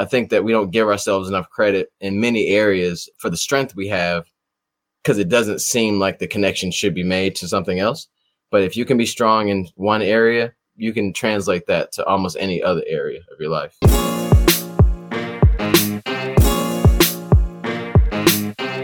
I 0.00 0.06
think 0.06 0.30
that 0.30 0.44
we 0.44 0.52
don't 0.52 0.70
give 0.70 0.88
ourselves 0.88 1.28
enough 1.28 1.50
credit 1.50 1.92
in 2.00 2.20
many 2.20 2.46
areas 2.46 3.06
for 3.18 3.28
the 3.28 3.36
strength 3.36 3.76
we 3.76 3.88
have 3.88 4.24
because 5.04 5.18
it 5.18 5.28
doesn't 5.28 5.60
seem 5.60 5.98
like 5.98 6.18
the 6.18 6.26
connection 6.26 6.70
should 6.70 6.94
be 6.94 7.02
made 7.02 7.34
to 7.34 7.46
something 7.46 7.78
else. 7.78 8.08
But 8.50 8.62
if 8.62 8.78
you 8.78 8.86
can 8.86 8.96
be 8.96 9.04
strong 9.04 9.50
in 9.50 9.68
one 9.74 10.00
area, 10.00 10.54
you 10.74 10.94
can 10.94 11.12
translate 11.12 11.66
that 11.66 11.92
to 11.92 12.06
almost 12.06 12.38
any 12.40 12.62
other 12.62 12.82
area 12.86 13.20
of 13.30 13.38
your 13.38 13.50
life. 13.50 13.76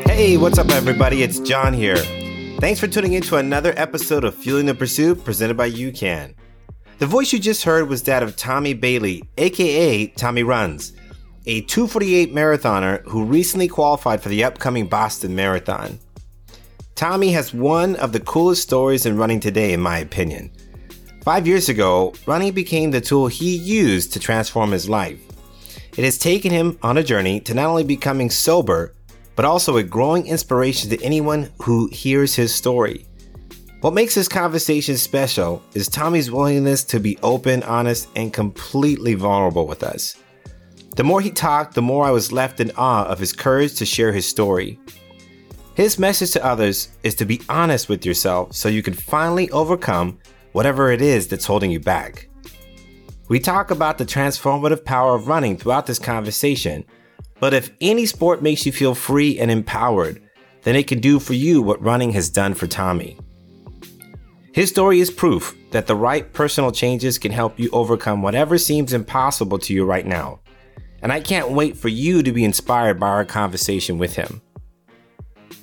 Hey, 0.04 0.36
what's 0.36 0.58
up, 0.58 0.68
everybody? 0.68 1.22
It's 1.22 1.40
John 1.40 1.72
here. 1.72 1.96
Thanks 2.60 2.78
for 2.78 2.88
tuning 2.88 3.14
in 3.14 3.22
to 3.22 3.36
another 3.36 3.72
episode 3.78 4.24
of 4.24 4.34
Fueling 4.34 4.66
the 4.66 4.74
Pursuit 4.74 5.24
presented 5.24 5.56
by 5.56 5.70
UCAN. 5.70 6.34
The 6.98 7.06
voice 7.06 7.30
you 7.30 7.38
just 7.38 7.64
heard 7.64 7.90
was 7.90 8.02
that 8.04 8.22
of 8.22 8.36
Tommy 8.36 8.72
Bailey, 8.72 9.22
aka 9.36 10.06
Tommy 10.08 10.42
Runs, 10.42 10.92
a 11.46 11.60
248 11.62 12.34
marathoner 12.34 13.02
who 13.04 13.24
recently 13.24 13.68
qualified 13.68 14.20
for 14.20 14.28
the 14.28 14.42
upcoming 14.42 14.88
Boston 14.88 15.36
Marathon. 15.36 15.98
Tommy 16.96 17.30
has 17.30 17.54
one 17.54 17.94
of 17.96 18.12
the 18.12 18.20
coolest 18.20 18.62
stories 18.62 19.06
in 19.06 19.16
running 19.16 19.38
today, 19.38 19.72
in 19.72 19.80
my 19.80 19.98
opinion. 19.98 20.50
Five 21.22 21.46
years 21.46 21.68
ago, 21.68 22.14
running 22.26 22.52
became 22.52 22.90
the 22.90 23.00
tool 23.00 23.28
he 23.28 23.56
used 23.56 24.12
to 24.12 24.20
transform 24.20 24.72
his 24.72 24.88
life. 24.88 25.20
It 25.96 26.04
has 26.04 26.18
taken 26.18 26.50
him 26.50 26.78
on 26.82 26.98
a 26.98 27.04
journey 27.04 27.38
to 27.40 27.54
not 27.54 27.66
only 27.66 27.84
becoming 27.84 28.28
sober, 28.28 28.94
but 29.36 29.44
also 29.44 29.76
a 29.76 29.82
growing 29.82 30.26
inspiration 30.26 30.90
to 30.90 31.02
anyone 31.04 31.50
who 31.62 31.88
hears 31.88 32.34
his 32.34 32.54
story. 32.54 33.06
What 33.82 33.94
makes 33.94 34.14
this 34.16 34.28
conversation 34.28 34.96
special 34.96 35.62
is 35.74 35.86
Tommy's 35.88 36.30
willingness 36.30 36.82
to 36.84 36.98
be 36.98 37.18
open, 37.22 37.62
honest, 37.62 38.08
and 38.16 38.32
completely 38.32 39.14
vulnerable 39.14 39.66
with 39.66 39.84
us. 39.84 40.16
The 40.96 41.04
more 41.04 41.20
he 41.20 41.30
talked, 41.30 41.74
the 41.74 41.82
more 41.82 42.06
I 42.06 42.10
was 42.10 42.32
left 42.32 42.58
in 42.58 42.72
awe 42.74 43.04
of 43.04 43.18
his 43.18 43.34
courage 43.34 43.74
to 43.74 43.84
share 43.84 44.12
his 44.12 44.26
story. 44.26 44.80
His 45.74 45.98
message 45.98 46.30
to 46.30 46.44
others 46.44 46.88
is 47.02 47.14
to 47.16 47.26
be 47.26 47.42
honest 47.50 47.90
with 47.90 48.06
yourself 48.06 48.54
so 48.54 48.70
you 48.70 48.82
can 48.82 48.94
finally 48.94 49.50
overcome 49.50 50.18
whatever 50.52 50.90
it 50.90 51.02
is 51.02 51.28
that's 51.28 51.44
holding 51.44 51.70
you 51.70 51.80
back. 51.80 52.30
We 53.28 53.38
talk 53.40 53.70
about 53.70 53.98
the 53.98 54.06
transformative 54.06 54.86
power 54.86 55.14
of 55.14 55.28
running 55.28 55.58
throughout 55.58 55.84
this 55.84 55.98
conversation, 55.98 56.82
but 57.40 57.52
if 57.52 57.72
any 57.82 58.06
sport 58.06 58.40
makes 58.40 58.64
you 58.64 58.72
feel 58.72 58.94
free 58.94 59.38
and 59.38 59.50
empowered, 59.50 60.22
then 60.62 60.76
it 60.76 60.86
can 60.86 61.00
do 61.00 61.18
for 61.18 61.34
you 61.34 61.60
what 61.60 61.82
running 61.82 62.12
has 62.12 62.30
done 62.30 62.54
for 62.54 62.66
Tommy. 62.66 63.18
His 64.52 64.70
story 64.70 65.00
is 65.00 65.10
proof 65.10 65.54
that 65.72 65.86
the 65.86 65.94
right 65.94 66.32
personal 66.32 66.72
changes 66.72 67.18
can 67.18 67.32
help 67.32 67.60
you 67.60 67.68
overcome 67.74 68.22
whatever 68.22 68.56
seems 68.56 68.94
impossible 68.94 69.58
to 69.58 69.74
you 69.74 69.84
right 69.84 70.06
now. 70.06 70.40
And 71.06 71.12
I 71.12 71.20
can't 71.20 71.52
wait 71.52 71.76
for 71.76 71.86
you 71.86 72.20
to 72.24 72.32
be 72.32 72.42
inspired 72.42 72.98
by 72.98 73.06
our 73.06 73.24
conversation 73.24 73.96
with 73.96 74.16
him. 74.16 74.42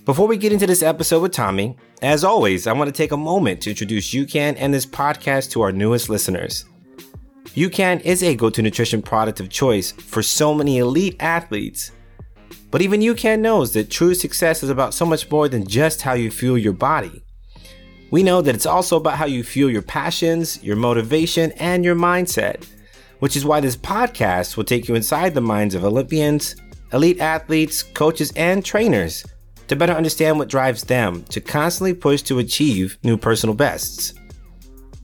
Before 0.05 0.25
we 0.25 0.37
get 0.37 0.53
into 0.53 0.65
this 0.65 0.81
episode 0.81 1.21
with 1.21 1.33
Tommy, 1.33 1.75
as 2.01 2.23
always, 2.23 2.65
I 2.65 2.71
want 2.71 2.87
to 2.87 2.93
take 2.93 3.11
a 3.11 3.17
moment 3.17 3.59
to 3.63 3.71
introduce 3.71 4.13
UCAN 4.13 4.55
and 4.57 4.73
this 4.73 4.85
podcast 4.85 5.51
to 5.51 5.61
our 5.61 5.73
newest 5.73 6.07
listeners. 6.07 6.63
UCAN 7.55 7.99
is 8.05 8.23
a 8.23 8.37
go 8.37 8.49
to 8.49 8.61
nutrition 8.61 9.01
product 9.01 9.41
of 9.41 9.49
choice 9.49 9.91
for 9.91 10.23
so 10.23 10.53
many 10.53 10.77
elite 10.77 11.17
athletes. 11.19 11.91
But 12.71 12.81
even 12.81 13.01
UCAN 13.01 13.41
knows 13.41 13.73
that 13.73 13.89
true 13.89 14.15
success 14.15 14.63
is 14.63 14.69
about 14.69 14.93
so 14.93 15.05
much 15.05 15.29
more 15.29 15.49
than 15.49 15.67
just 15.67 16.03
how 16.03 16.13
you 16.13 16.31
fuel 16.31 16.57
your 16.57 16.71
body. 16.71 17.21
We 18.11 18.23
know 18.23 18.41
that 18.41 18.55
it's 18.55 18.65
also 18.65 18.95
about 18.95 19.17
how 19.17 19.25
you 19.25 19.43
fuel 19.43 19.69
your 19.69 19.81
passions, 19.81 20.63
your 20.63 20.77
motivation, 20.77 21.51
and 21.57 21.83
your 21.83 21.97
mindset, 21.97 22.65
which 23.23 23.37
is 23.37 23.45
why 23.45 23.61
this 23.61 23.77
podcast 23.77 24.57
will 24.57 24.65
take 24.65 24.89
you 24.89 24.95
inside 24.95 25.33
the 25.33 25.39
minds 25.39 25.75
of 25.75 25.85
Olympians, 25.85 26.57
elite 26.91 27.21
athletes, 27.21 27.81
coaches, 27.81 28.33
and 28.35 28.65
trainers 28.65 29.23
to 29.69 29.77
better 29.77 29.93
understand 29.93 30.37
what 30.37 30.49
drives 30.49 30.83
them 30.83 31.23
to 31.29 31.39
constantly 31.39 31.93
push 31.93 32.21
to 32.21 32.39
achieve 32.39 32.97
new 33.01 33.15
personal 33.15 33.55
bests. 33.55 34.13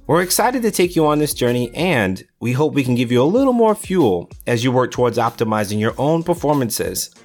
We're 0.05 0.21
excited 0.21 0.63
to 0.63 0.71
take 0.71 0.97
you 0.97 1.05
on 1.05 1.19
this 1.19 1.33
journey, 1.33 1.73
and 1.73 2.21
we 2.41 2.51
hope 2.51 2.73
we 2.73 2.83
can 2.83 2.95
give 2.95 3.09
you 3.09 3.23
a 3.23 3.23
little 3.23 3.53
more 3.53 3.73
fuel 3.73 4.29
as 4.47 4.65
you 4.65 4.73
work 4.73 4.91
towards 4.91 5.17
optimizing 5.17 5.79
your 5.79 5.93
own 5.97 6.21
performances, 6.21 7.15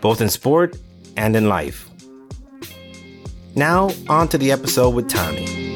both 0.00 0.20
in 0.20 0.28
sport 0.28 0.76
and 1.16 1.36
in 1.36 1.48
life. 1.48 1.88
Now, 3.54 3.90
on 4.08 4.26
to 4.26 4.36
the 4.36 4.50
episode 4.50 4.96
with 4.96 5.08
Tommy. 5.08 5.69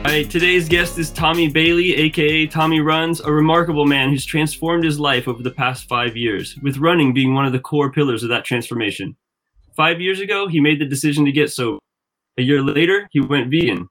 All 0.00 0.06
right, 0.06 0.30
today's 0.30 0.66
guest 0.66 0.98
is 0.98 1.10
Tommy 1.10 1.46
Bailey, 1.48 1.94
aka 1.94 2.46
Tommy 2.46 2.80
Runs, 2.80 3.20
a 3.20 3.30
remarkable 3.30 3.84
man 3.84 4.08
who's 4.08 4.24
transformed 4.24 4.82
his 4.82 4.98
life 4.98 5.28
over 5.28 5.42
the 5.42 5.50
past 5.50 5.86
five 5.90 6.16
years, 6.16 6.56
with 6.62 6.78
running 6.78 7.12
being 7.12 7.34
one 7.34 7.44
of 7.44 7.52
the 7.52 7.60
core 7.60 7.92
pillars 7.92 8.22
of 8.22 8.30
that 8.30 8.46
transformation. 8.46 9.14
Five 9.76 10.00
years 10.00 10.18
ago, 10.18 10.48
he 10.48 10.58
made 10.58 10.80
the 10.80 10.86
decision 10.86 11.26
to 11.26 11.32
get 11.32 11.50
sober. 11.50 11.80
A 12.38 12.42
year 12.42 12.62
later, 12.62 13.08
he 13.12 13.20
went 13.20 13.50
vegan. 13.50 13.88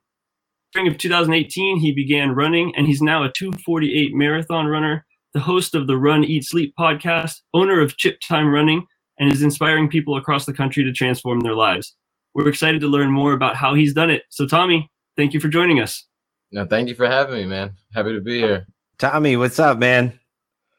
Spring 0.72 0.88
of 0.88 0.98
2018, 0.98 1.78
he 1.78 1.94
began 1.94 2.34
running, 2.34 2.74
and 2.76 2.88
he's 2.88 3.00
now 3.00 3.22
a 3.22 3.30
248 3.30 4.12
marathon 4.12 4.66
runner, 4.66 5.06
the 5.32 5.40
host 5.40 5.76
of 5.76 5.86
the 5.86 5.96
Run, 5.96 6.24
Eat, 6.24 6.44
Sleep 6.44 6.74
podcast, 6.76 7.36
owner 7.54 7.80
of 7.80 7.96
Chip 7.98 8.18
Time 8.28 8.48
Running, 8.48 8.84
and 9.20 9.32
is 9.32 9.42
inspiring 9.42 9.88
people 9.88 10.16
across 10.16 10.44
the 10.44 10.52
country 10.52 10.82
to 10.82 10.92
transform 10.92 11.40
their 11.40 11.54
lives. 11.54 11.94
We're 12.34 12.48
excited 12.48 12.80
to 12.80 12.88
learn 12.88 13.12
more 13.12 13.32
about 13.32 13.54
how 13.54 13.74
he's 13.74 13.94
done 13.94 14.10
it. 14.10 14.24
So, 14.28 14.48
Tommy, 14.48 14.90
thank 15.20 15.34
you 15.34 15.40
for 15.40 15.48
joining 15.48 15.80
us. 15.80 16.06
No, 16.50 16.64
thank 16.64 16.88
you 16.88 16.94
for 16.94 17.06
having 17.06 17.34
me, 17.34 17.44
man. 17.44 17.74
Happy 17.92 18.14
to 18.14 18.22
be 18.22 18.38
here. 18.38 18.66
Tommy, 18.96 19.36
what's 19.36 19.58
up, 19.58 19.78
man? 19.78 20.18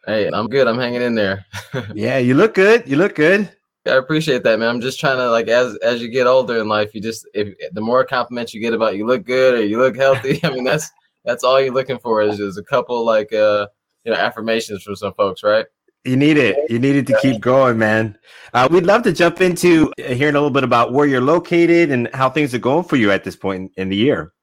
Hey, 0.08 0.28
I'm 0.34 0.48
good. 0.48 0.68
I'm 0.68 0.80
hanging 0.80 1.04
in 1.04 1.14
there. 1.14 1.46
yeah, 1.94 2.18
you 2.18 2.34
look 2.34 2.56
good. 2.56 2.90
You 2.90 2.98
look 2.98 3.14
good. 3.14 3.52
I 3.86 3.92
appreciate 3.92 4.44
that, 4.44 4.58
man. 4.58 4.70
I'm 4.70 4.82
just 4.82 5.00
trying 5.00 5.18
to 5.18 5.30
like 5.30 5.48
as 5.48 5.76
as 5.78 6.02
you 6.02 6.08
get 6.08 6.26
older 6.26 6.60
in 6.60 6.68
life, 6.68 6.96
you 6.96 7.02
just 7.02 7.28
if 7.36 7.54
the 7.72 7.82
more 7.82 8.04
compliments 8.04 8.52
you 8.52 8.62
get 8.62 8.74
about 8.74 8.96
you 8.96 9.06
look 9.06 9.26
good 9.26 9.54
or 9.54 9.64
you 9.64 9.78
look 9.78 9.96
healthy, 9.96 10.40
I 10.44 10.50
mean 10.50 10.64
that's 10.64 10.90
that's 11.24 11.44
all 11.44 11.62
you're 11.62 11.74
looking 11.74 12.00
for 12.00 12.24
is 12.24 12.38
just 12.38 12.58
a 12.58 12.64
couple 12.64 13.06
like 13.06 13.32
uh 13.32 13.68
you 14.06 14.12
know 14.12 14.18
affirmations 14.18 14.82
from 14.82 14.96
some 14.96 15.14
folks, 15.14 15.44
right? 15.44 15.68
You 16.04 16.18
need 16.18 16.38
it. 16.38 16.58
You 16.70 16.80
need 16.80 16.96
it 16.96 17.08
to 17.08 17.20
keep 17.22 17.42
going, 17.42 17.78
man. 17.78 18.18
Uh, 18.54 18.68
we'd 18.72 18.86
love 18.86 19.04
to 19.04 19.14
jump 19.14 19.40
into 19.40 19.94
hearing 19.98 20.36
a 20.36 20.40
little 20.40 20.50
bit 20.50 20.64
about 20.64 20.94
where 20.94 21.06
you're 21.06 21.22
located 21.22 21.92
and 21.92 22.10
how 22.14 22.30
things 22.30 22.56
are 22.56 22.60
going 22.60 22.84
for 22.84 22.96
you 22.96 23.12
at 23.12 23.24
this 23.24 23.36
point 23.36 23.72
in 23.78 23.90
the 23.90 23.96
year. 23.96 24.34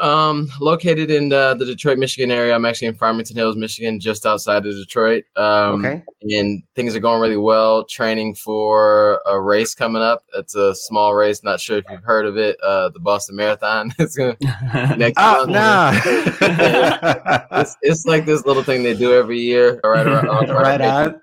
Um, 0.00 0.48
located 0.60 1.10
in 1.10 1.32
uh, 1.32 1.54
the 1.54 1.64
Detroit, 1.64 1.98
Michigan 1.98 2.30
area. 2.30 2.54
I'm 2.54 2.64
actually 2.64 2.88
in 2.88 2.94
Farmington 2.94 3.36
Hills, 3.36 3.56
Michigan, 3.56 3.98
just 3.98 4.26
outside 4.26 4.64
of 4.66 4.74
Detroit. 4.74 5.24
Um, 5.36 5.84
okay. 5.84 6.02
And 6.22 6.62
things 6.74 6.94
are 6.94 7.00
going 7.00 7.20
really 7.20 7.36
well. 7.36 7.84
Training 7.84 8.34
for 8.34 9.20
a 9.26 9.40
race 9.40 9.74
coming 9.74 10.02
up. 10.02 10.24
It's 10.34 10.54
a 10.54 10.74
small 10.74 11.14
race. 11.14 11.42
Not 11.42 11.60
sure 11.60 11.78
if 11.78 11.84
you've 11.90 12.04
heard 12.04 12.26
of 12.26 12.36
it. 12.36 12.58
Uh, 12.62 12.90
the 12.90 13.00
Boston 13.00 13.36
Marathon. 13.36 13.92
it's 13.98 14.16
gonna 14.16 14.36
next 14.96 15.18
oh, 15.18 15.46
month. 15.46 15.50
Nah. 15.50 15.92
it's, 17.60 17.76
it's 17.82 18.06
like 18.06 18.26
this 18.26 18.44
little 18.46 18.62
thing 18.62 18.82
they 18.82 18.94
do 18.94 19.14
every 19.14 19.40
year. 19.40 19.80
Right 19.82 20.06
around. 20.06 20.48
right 20.48 20.80
on. 20.80 21.20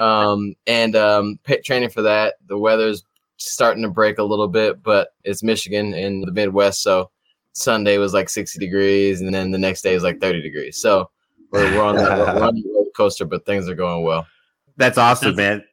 Um, 0.00 0.54
and 0.66 0.96
um, 0.96 1.38
training 1.64 1.90
for 1.90 2.02
that. 2.02 2.34
The 2.48 2.58
weather's 2.58 3.04
starting 3.38 3.82
to 3.82 3.90
break 3.90 4.18
a 4.18 4.24
little 4.24 4.48
bit, 4.48 4.82
but 4.82 5.08
it's 5.24 5.42
Michigan 5.42 5.94
in 5.94 6.22
the 6.22 6.32
Midwest, 6.32 6.82
so 6.82 7.10
Sunday 7.56 7.98
was 7.98 8.12
like 8.12 8.28
60 8.28 8.58
degrees, 8.58 9.20
and 9.20 9.34
then 9.34 9.50
the 9.50 9.58
next 9.58 9.82
day 9.82 9.94
was 9.94 10.02
like 10.02 10.20
30 10.20 10.42
degrees. 10.42 10.80
So 10.80 11.10
we're, 11.50 11.64
we're 11.74 11.82
on 11.82 11.96
the 11.96 12.02
roller 12.02 12.90
coaster, 12.96 13.24
but 13.24 13.46
things 13.46 13.68
are 13.68 13.74
going 13.74 14.04
well. 14.04 14.26
That's 14.76 14.98
awesome, 14.98 15.34
That's, 15.34 15.60
man. 15.60 15.64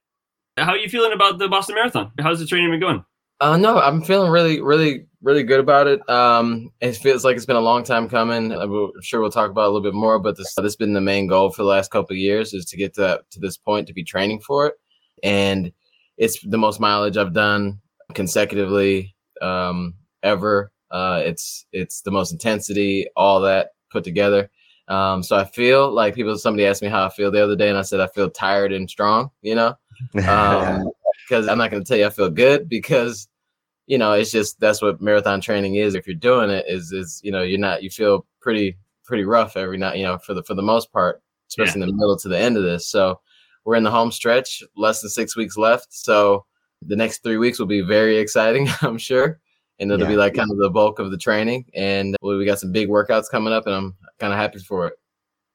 How 0.58 0.72
are 0.72 0.78
you 0.78 0.90
feeling 0.90 1.14
about 1.14 1.40
the 1.40 1.50
Boston 1.50 1.76
Marathon? 1.76 2.12
How's 2.20 2.40
the 2.40 2.46
training 2.46 2.72
been 2.72 2.80
going? 2.80 3.04
Uh, 3.42 3.58
no, 3.58 3.80
I'm 3.80 4.02
feeling 4.02 4.32
really, 4.32 4.62
really, 4.62 5.06
really 5.22 5.44
good 5.44 5.60
about 5.60 5.88
it. 5.88 6.08
Um, 6.10 6.72
it 6.80 6.94
feels 6.94 7.26
like 7.26 7.36
it's 7.36 7.46
been 7.46 7.58
a 7.58 7.62
long 7.62 7.84
time 7.84 8.08
coming. 8.08 8.54
I'm 8.54 8.92
sure 9.02 9.20
we'll 9.20 9.32
talk 9.32 9.50
about 9.50 9.66
a 9.66 9.72
little 9.72 9.82
bit 9.82 9.94
more, 9.94 10.20
but 10.20 10.38
this 10.38 10.54
this 10.54 10.64
has 10.64 10.76
been 10.78 10.94
the 10.94 11.02
main 11.02 11.28
goal 11.28 11.52
for 11.52 11.64
the 11.64 11.70
last 11.70 11.92
couple 11.92 12.14
of 12.14 12.18
years 12.18 12.54
is 12.54 12.66
to 12.66 12.78
get 12.78 12.94
to 12.96 13.22
to 13.32 13.40
this 13.40 13.58
point 13.58 13.88
to 13.88 13.94
be 13.94 14.04
training 14.04 14.40
for 14.40 14.68
it, 14.68 14.76
and 15.24 15.74
it's 16.18 16.40
the 16.42 16.58
most 16.58 16.80
mileage 16.80 17.18
I've 17.18 17.34
done 17.34 17.82
consecutively 18.14 19.14
um, 19.42 19.96
ever. 20.22 20.72
Uh, 20.94 21.24
it's 21.26 21.66
it's 21.74 22.02
the 22.02 22.12
most 22.12 22.32
intensity, 22.32 23.08
all 23.16 23.42
that 23.42 23.72
put 23.92 24.04
together. 24.04 24.50
Um, 24.88 25.24
so 25.24 25.36
I 25.36 25.44
feel 25.44 25.92
like 25.92 26.14
people. 26.14 26.38
Somebody 26.38 26.68
asked 26.68 26.84
me 26.84 26.88
how 26.88 27.04
I 27.04 27.10
feel 27.10 27.32
the 27.32 27.44
other 27.44 27.56
day, 27.56 27.68
and 27.70 27.78
I 27.78 27.82
said 27.82 28.00
I 28.00 28.08
feel 28.08 28.30
tired 28.30 28.72
and 28.72 28.88
strong. 28.88 29.32
You 29.42 29.56
know, 29.56 29.76
um, 30.28 30.88
because 31.28 31.48
I'm 31.48 31.58
not 31.58 31.72
going 31.72 31.84
to 31.84 31.88
tell 31.88 31.98
you 31.98 32.06
I 32.06 32.12
feel 32.12 32.30
good 32.30 32.70
because 32.70 33.28
you 33.88 33.98
know 33.98 34.14
it's 34.14 34.32
just 34.32 34.60
that's 34.60 34.84
what 34.84 35.02
marathon 35.02 35.42
training 35.42 35.76
is. 35.76 35.96
If 35.96 36.06
you're 36.06 36.16
doing 36.16 36.52
it, 36.52 36.66
is 36.68 36.92
is 36.92 37.20
you 37.24 37.32
know 37.32 37.42
you're 37.42 37.60
not 37.60 37.82
you 37.82 37.90
feel 37.90 38.28
pretty 38.40 38.78
pretty 39.04 39.24
rough 39.24 39.58
every 39.58 39.80
night. 39.80 39.98
You 39.98 40.04
know 40.04 40.20
for 40.20 40.36
the 40.36 40.44
for 40.44 40.54
the 40.54 40.62
most 40.62 40.92
part, 40.92 41.24
especially 41.50 41.80
yeah. 41.82 41.88
in 41.88 41.90
the 41.90 41.98
middle 41.98 42.18
to 42.18 42.28
the 42.28 42.38
end 42.38 42.56
of 42.56 42.64
this. 42.64 42.86
So 42.86 43.20
we're 43.66 43.78
in 43.78 43.84
the 43.84 43.90
home 43.90 44.12
stretch, 44.12 44.62
less 44.78 45.02
than 45.02 45.10
six 45.10 45.36
weeks 45.36 45.58
left. 45.58 45.88
So 45.90 46.46
the 46.86 46.98
next 46.98 47.24
three 47.24 47.38
weeks 47.38 47.58
will 47.58 47.66
be 47.66 47.82
very 47.82 48.18
exciting, 48.20 48.68
I'm 48.82 49.00
sure 49.00 49.40
and 49.84 49.92
it'll 49.92 50.06
yeah. 50.06 50.14
be 50.14 50.18
like 50.18 50.34
kind 50.34 50.50
of 50.50 50.58
the 50.58 50.70
bulk 50.70 50.98
of 50.98 51.12
the 51.12 51.18
training. 51.18 51.66
And 51.76 52.16
we 52.22 52.46
got 52.46 52.60
some 52.60 52.72
big 52.72 52.90
workouts 52.90 53.30
coming 53.30 53.54
up, 53.54 53.68
and 53.68 53.76
I'm 53.76 53.96
kind 54.20 54.34
of 54.34 54.40
happy 54.40 54.60
for 54.60 54.88
it. 54.88 54.94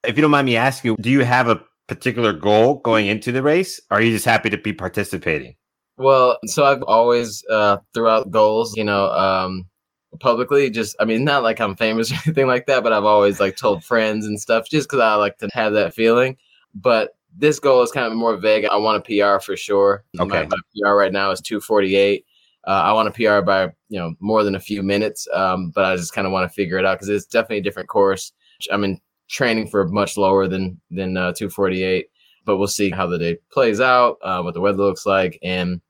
If 0.06 0.16
you 0.16 0.22
don't 0.22 0.30
mind 0.30 0.46
me 0.46 0.56
asking, 0.56 0.96
do 1.00 1.10
you 1.10 1.24
have 1.24 1.48
a 1.48 1.60
particular 1.88 2.32
goal 2.32 2.76
going 2.76 3.08
into 3.08 3.32
the 3.32 3.42
race? 3.42 3.80
Or 3.90 3.98
are 3.98 4.00
you 4.00 4.12
just 4.12 4.24
happy 4.24 4.50
to 4.50 4.58
be 4.58 4.72
participating? 4.72 5.56
Well, 5.96 6.38
so 6.44 6.64
I've 6.64 6.82
always 6.84 7.44
uh, 7.50 7.78
throughout 7.92 8.30
goals, 8.30 8.76
you 8.76 8.84
know, 8.84 9.10
um, 9.10 9.66
publicly, 10.20 10.70
just 10.70 10.94
I 11.00 11.04
mean, 11.04 11.24
not 11.24 11.42
like 11.42 11.60
I'm 11.60 11.74
famous 11.74 12.12
or 12.12 12.18
anything 12.24 12.46
like 12.46 12.66
that, 12.66 12.84
but 12.84 12.92
I've 12.92 13.04
always 13.04 13.40
like 13.40 13.56
told 13.56 13.82
friends 13.82 14.26
and 14.26 14.40
stuff 14.40 14.68
just 14.68 14.88
because 14.88 15.00
I 15.00 15.14
like 15.14 15.38
to 15.38 15.48
have 15.52 15.72
that 15.72 15.94
feeling. 15.94 16.36
But 16.74 17.16
this 17.36 17.58
goal 17.58 17.82
is 17.82 17.90
kind 17.90 18.06
of 18.06 18.14
more 18.14 18.36
vague. 18.36 18.64
I 18.66 18.76
want 18.76 18.98
a 18.98 19.00
PR 19.36 19.42
for 19.42 19.56
sure. 19.56 20.04
Okay. 20.18 20.42
My, 20.42 20.46
my 20.46 20.56
PR 20.76 20.94
right 20.94 21.12
now 21.12 21.30
is 21.30 21.40
248. 21.40 22.24
Uh, 22.66 22.70
I 22.84 22.92
want 22.92 23.06
to 23.06 23.12
PR 23.12 23.42
by 23.42 23.64
you 23.88 23.98
know 23.98 24.14
more 24.20 24.44
than 24.44 24.54
a 24.54 24.60
few 24.60 24.82
minutes, 24.82 25.26
um, 25.32 25.70
but 25.74 25.84
I 25.84 25.96
just 25.96 26.12
kind 26.12 26.26
of 26.26 26.32
want 26.32 26.48
to 26.50 26.54
figure 26.54 26.78
it 26.78 26.84
out 26.84 26.96
because 26.98 27.08
it's 27.08 27.26
definitely 27.26 27.58
a 27.58 27.62
different 27.62 27.88
course. 27.88 28.32
I'm 28.70 28.84
in 28.84 29.00
training 29.28 29.68
for 29.68 29.86
much 29.88 30.16
lower 30.16 30.48
than 30.48 30.80
than 30.90 31.16
uh, 31.16 31.32
248, 31.32 32.08
but 32.44 32.58
we'll 32.58 32.66
see 32.68 32.90
how 32.90 33.06
the 33.06 33.18
day 33.18 33.38
plays 33.50 33.80
out, 33.80 34.18
uh, 34.22 34.42
what 34.42 34.54
the 34.54 34.60
weather 34.60 34.78
looks 34.78 35.06
like, 35.06 35.38
and 35.42 35.80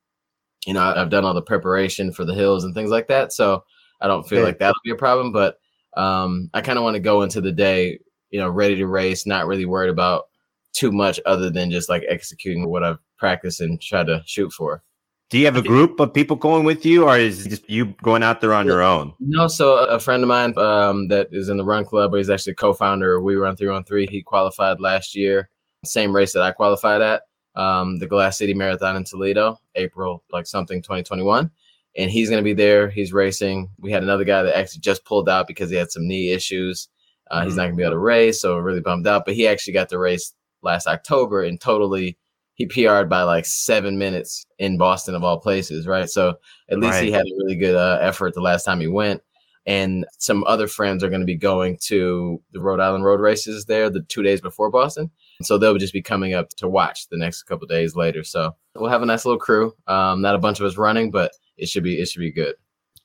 you 0.66 0.74
know 0.74 0.82
I've 0.82 1.10
done 1.10 1.24
all 1.24 1.34
the 1.34 1.42
preparation 1.42 2.12
for 2.12 2.24
the 2.24 2.34
hills 2.34 2.64
and 2.64 2.74
things 2.74 2.90
like 2.90 3.08
that, 3.08 3.32
so 3.32 3.64
I 4.00 4.06
don't 4.06 4.28
feel 4.28 4.40
Okay. 4.40 4.42
like 4.42 4.58
that'll 4.58 4.74
be 4.84 4.90
a 4.90 4.96
problem. 4.96 5.32
But 5.32 5.58
um, 5.96 6.50
I 6.54 6.60
kind 6.60 6.78
of 6.78 6.84
want 6.84 6.94
to 6.94 7.00
go 7.00 7.22
into 7.22 7.40
the 7.40 7.52
day, 7.52 7.98
you 8.30 8.40
know, 8.40 8.48
ready 8.50 8.76
to 8.76 8.86
race, 8.86 9.26
not 9.26 9.46
really 9.46 9.66
worried 9.66 9.90
about 9.90 10.26
too 10.72 10.92
much 10.92 11.18
other 11.26 11.50
than 11.50 11.70
just 11.70 11.88
like 11.88 12.04
executing 12.08 12.68
what 12.68 12.84
I've 12.84 12.98
practiced 13.18 13.60
and 13.60 13.80
try 13.80 14.04
to 14.04 14.22
shoot 14.26 14.52
for. 14.52 14.82
Do 15.30 15.36
you 15.36 15.44
have 15.44 15.56
a 15.56 15.62
group 15.62 16.00
of 16.00 16.14
people 16.14 16.36
going 16.36 16.64
with 16.64 16.86
you, 16.86 17.04
or 17.04 17.18
is 17.18 17.46
just 17.46 17.68
you 17.68 17.94
going 18.02 18.22
out 18.22 18.40
there 18.40 18.54
on 18.54 18.66
your 18.66 18.82
own? 18.82 19.12
No, 19.20 19.46
so 19.46 19.76
a 19.76 20.00
friend 20.00 20.22
of 20.22 20.28
mine 20.28 20.56
um, 20.56 21.08
that 21.08 21.28
is 21.32 21.50
in 21.50 21.58
the 21.58 21.64
Run 21.64 21.84
Club, 21.84 22.14
he's 22.14 22.30
actually 22.30 22.54
co-founder 22.54 23.16
of 23.16 23.22
We 23.22 23.36
Run 23.36 23.54
Three 23.54 23.68
on 23.68 23.84
Three. 23.84 24.06
He 24.06 24.22
qualified 24.22 24.80
last 24.80 25.14
year, 25.14 25.50
same 25.84 26.16
race 26.16 26.32
that 26.32 26.42
I 26.42 26.52
qualified 26.52 27.02
at, 27.02 27.22
um, 27.56 27.98
the 27.98 28.06
Glass 28.06 28.38
City 28.38 28.54
Marathon 28.54 28.96
in 28.96 29.04
Toledo, 29.04 29.58
April 29.74 30.24
like 30.32 30.46
something 30.46 30.80
2021, 30.80 31.50
and 31.98 32.10
he's 32.10 32.30
going 32.30 32.42
to 32.42 32.44
be 32.44 32.54
there. 32.54 32.88
He's 32.88 33.12
racing. 33.12 33.68
We 33.78 33.92
had 33.92 34.02
another 34.02 34.24
guy 34.24 34.42
that 34.44 34.56
actually 34.56 34.80
just 34.80 35.04
pulled 35.04 35.28
out 35.28 35.46
because 35.46 35.68
he 35.68 35.76
had 35.76 35.90
some 35.90 36.08
knee 36.08 36.32
issues. 36.32 36.88
Uh, 37.30 37.44
He's 37.44 37.56
not 37.56 37.64
going 37.64 37.72
to 37.72 37.76
be 37.76 37.82
able 37.82 37.92
to 37.92 37.98
race, 37.98 38.40
so 38.40 38.56
really 38.56 38.80
bummed 38.80 39.06
out. 39.06 39.26
But 39.26 39.34
he 39.34 39.46
actually 39.46 39.74
got 39.74 39.90
to 39.90 39.98
race 39.98 40.32
last 40.62 40.86
October 40.86 41.42
and 41.42 41.60
totally 41.60 42.16
he 42.58 42.66
PR'd 42.66 43.08
by 43.08 43.22
like 43.22 43.46
seven 43.46 43.98
minutes 43.98 44.44
in 44.58 44.76
Boston 44.78 45.14
of 45.14 45.22
all 45.22 45.38
places, 45.38 45.86
right? 45.86 46.10
So 46.10 46.34
at 46.68 46.80
least 46.80 47.00
he 47.00 47.12
had 47.12 47.22
a 47.24 47.36
really 47.38 47.54
good 47.54 47.76
uh, 47.76 47.98
effort 48.00 48.34
the 48.34 48.40
last 48.40 48.64
time 48.64 48.80
he 48.80 48.88
went. 48.88 49.22
And 49.64 50.06
some 50.18 50.44
other 50.44 50.66
friends 50.66 51.04
are 51.04 51.08
going 51.08 51.20
to 51.20 51.26
be 51.26 51.36
going 51.36 51.78
to 51.84 52.42
the 52.52 52.60
Rhode 52.60 52.80
Island 52.80 53.04
road 53.04 53.20
races 53.20 53.66
there 53.66 53.88
the 53.90 54.00
two 54.00 54.22
days 54.22 54.40
before 54.40 54.70
Boston. 54.70 55.10
So 55.42 55.56
they'll 55.56 55.76
just 55.76 55.92
be 55.92 56.02
coming 56.02 56.34
up 56.34 56.48
to 56.56 56.66
watch 56.68 57.08
the 57.10 57.18
next 57.18 57.44
couple 57.44 57.66
days 57.68 57.94
later. 57.94 58.24
So 58.24 58.56
we'll 58.74 58.90
have 58.90 59.02
a 59.02 59.06
nice 59.06 59.24
little 59.24 59.38
crew. 59.38 59.74
Um, 59.86 60.20
not 60.20 60.34
a 60.34 60.38
bunch 60.38 60.58
of 60.58 60.66
us 60.66 60.76
running, 60.76 61.10
but 61.10 61.32
it 61.58 61.68
should 61.68 61.84
be 61.84 62.00
it 62.00 62.08
should 62.08 62.20
be 62.20 62.32
good. 62.32 62.56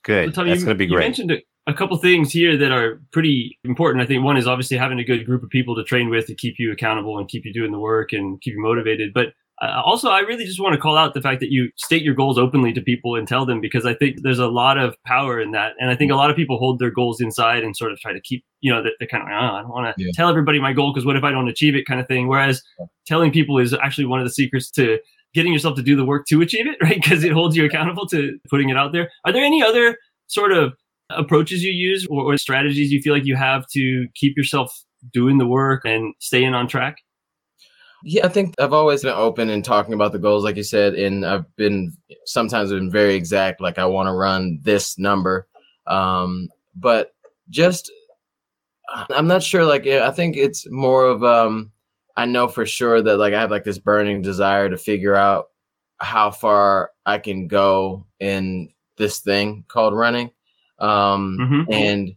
Good. 0.02 0.26
Well, 0.26 0.32
Tommy, 0.32 0.50
That's 0.50 0.64
going 0.64 0.74
to 0.74 0.78
be 0.78 0.86
great. 0.86 1.02
You 1.02 1.06
mentioned 1.06 1.30
a, 1.32 1.70
a 1.70 1.74
couple 1.74 1.96
things 1.98 2.32
here 2.32 2.56
that 2.56 2.72
are 2.72 3.00
pretty 3.12 3.58
important. 3.64 4.02
I 4.02 4.06
think 4.06 4.24
one 4.24 4.36
is 4.36 4.46
obviously 4.46 4.76
having 4.76 4.98
a 4.98 5.04
good 5.04 5.26
group 5.26 5.42
of 5.42 5.50
people 5.50 5.76
to 5.76 5.84
train 5.84 6.10
with 6.10 6.26
to 6.26 6.34
keep 6.34 6.56
you 6.58 6.72
accountable 6.72 7.18
and 7.18 7.28
keep 7.28 7.44
you 7.44 7.52
doing 7.52 7.72
the 7.72 7.78
work 7.78 8.12
and 8.12 8.40
keep 8.40 8.54
you 8.54 8.62
motivated. 8.62 9.12
But 9.14 9.34
uh, 9.62 9.80
also, 9.84 10.08
I 10.10 10.20
really 10.20 10.44
just 10.44 10.60
want 10.60 10.74
to 10.74 10.80
call 10.80 10.96
out 10.96 11.14
the 11.14 11.20
fact 11.22 11.38
that 11.40 11.50
you 11.50 11.70
state 11.76 12.02
your 12.02 12.14
goals 12.14 12.38
openly 12.38 12.72
to 12.72 12.80
people 12.80 13.14
and 13.14 13.26
tell 13.26 13.46
them 13.46 13.60
because 13.60 13.86
I 13.86 13.94
think 13.94 14.22
there's 14.22 14.40
a 14.40 14.48
lot 14.48 14.78
of 14.78 14.96
power 15.04 15.40
in 15.40 15.52
that. 15.52 15.74
And 15.78 15.90
I 15.90 15.94
think 15.96 16.10
a 16.10 16.16
lot 16.16 16.28
of 16.28 16.34
people 16.36 16.58
hold 16.58 16.80
their 16.80 16.90
goals 16.90 17.20
inside 17.20 17.62
and 17.62 17.76
sort 17.76 17.92
of 17.92 18.00
try 18.00 18.12
to 18.12 18.20
keep, 18.20 18.44
you 18.60 18.72
know, 18.72 18.82
they're, 18.82 19.06
kind 19.08 19.22
of, 19.22 19.28
like, 19.28 19.38
oh, 19.40 19.54
I 19.56 19.60
don't 19.62 19.70
want 19.70 19.96
to 19.96 20.04
Yeah. 20.04 20.10
tell 20.12 20.28
everybody 20.28 20.58
my 20.60 20.72
goal 20.72 20.92
because 20.92 21.06
what 21.06 21.16
if 21.16 21.22
I 21.22 21.30
don't 21.30 21.48
achieve 21.48 21.76
it 21.76 21.86
kind 21.86 22.00
of 22.00 22.08
thing. 22.08 22.26
Whereas 22.26 22.62
telling 23.06 23.30
people 23.30 23.58
is 23.58 23.72
actually 23.74 24.06
one 24.06 24.18
of 24.18 24.26
the 24.26 24.32
secrets 24.32 24.70
to 24.72 24.98
getting 25.34 25.52
yourself 25.52 25.76
to 25.76 25.82
do 25.82 25.94
the 25.94 26.04
work 26.04 26.26
to 26.28 26.40
achieve 26.42 26.66
it, 26.66 26.76
right? 26.82 27.00
Because 27.00 27.22
it 27.22 27.32
holds 27.32 27.56
you 27.56 27.64
accountable 27.64 28.06
to 28.08 28.36
putting 28.50 28.70
it 28.70 28.76
out 28.76 28.92
there. 28.92 29.08
Are 29.24 29.32
there 29.32 29.44
any 29.44 29.62
other 29.62 29.96
sort 30.26 30.50
of 30.52 30.72
approaches 31.10 31.62
you 31.62 31.70
use 31.72 32.06
or, 32.10 32.22
or 32.24 32.36
strategies 32.38 32.90
you 32.90 33.00
feel 33.02 33.12
like 33.14 33.24
you 33.24 33.36
have 33.36 33.66
to 33.74 34.06
keep 34.16 34.36
yourself 34.36 34.72
doing 35.12 35.38
the 35.38 35.46
work 35.46 35.82
and 35.84 36.12
staying 36.18 36.54
on 36.54 36.66
track? 36.66 36.96
Yeah, 38.06 38.26
I 38.26 38.28
think 38.28 38.54
I've 38.58 38.74
always 38.74 39.02
been 39.02 39.14
open 39.14 39.48
and 39.48 39.64
talking 39.64 39.94
about 39.94 40.12
the 40.12 40.18
goals, 40.18 40.44
like 40.44 40.56
you 40.56 40.62
said, 40.62 40.94
and 40.94 41.24
I've 41.24 41.56
been 41.56 41.96
sometimes 42.26 42.70
been 42.70 42.90
very 42.90 43.14
exact, 43.14 43.62
like 43.62 43.78
I 43.78 43.86
want 43.86 44.08
to 44.08 44.12
run 44.12 44.58
this 44.62 44.98
number, 44.98 45.48
um, 45.86 46.48
but 46.76 47.14
just 47.48 47.90
I'm 49.10 49.26
not 49.26 49.42
sure. 49.42 49.64
Like 49.64 49.86
I 49.86 50.10
think 50.10 50.36
it's 50.36 50.70
more 50.70 51.06
of 51.06 51.24
um, 51.24 51.72
I 52.16 52.26
know 52.26 52.46
for 52.46 52.66
sure 52.66 53.00
that 53.00 53.16
like 53.16 53.32
I 53.32 53.40
have 53.40 53.50
like 53.50 53.64
this 53.64 53.78
burning 53.78 54.20
desire 54.20 54.68
to 54.68 54.76
figure 54.76 55.14
out 55.14 55.46
how 55.96 56.30
far 56.30 56.90
I 57.06 57.18
can 57.18 57.48
go 57.48 58.06
in 58.20 58.68
this 58.98 59.20
thing 59.20 59.64
called 59.68 59.94
running, 59.94 60.30
um, 60.78 61.38
Mhm. 61.40 61.72
and 61.72 62.16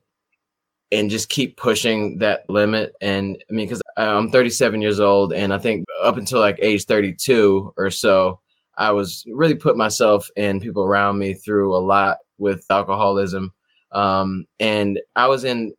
and 0.91 1.09
just 1.09 1.29
keep 1.29 1.57
pushing 1.57 2.17
that 2.19 2.49
limit. 2.49 2.93
And 3.01 3.43
I 3.49 3.53
mean, 3.53 3.65
because 3.65 3.81
I'm 3.97 4.31
37 4.31 4.81
years 4.81 4.99
old, 4.99 5.33
and 5.33 5.53
I 5.53 5.57
think 5.57 5.85
up 6.01 6.17
until 6.17 6.39
like 6.39 6.59
age 6.61 6.85
32 6.85 7.73
or 7.77 7.91
so, 7.91 8.39
I 8.77 8.91
was 8.91 9.23
really 9.27 9.55
put 9.55 9.75
myself 9.75 10.29
and 10.37 10.61
people 10.61 10.83
around 10.83 11.17
me 11.17 11.33
through 11.33 11.75
a 11.75 11.79
lot 11.79 12.17
with 12.37 12.63
alcoholism. 12.69 13.51
Um, 13.91 14.45
and 14.59 14.99
I 15.15 15.27
was 15.27 15.43
in, 15.43 15.73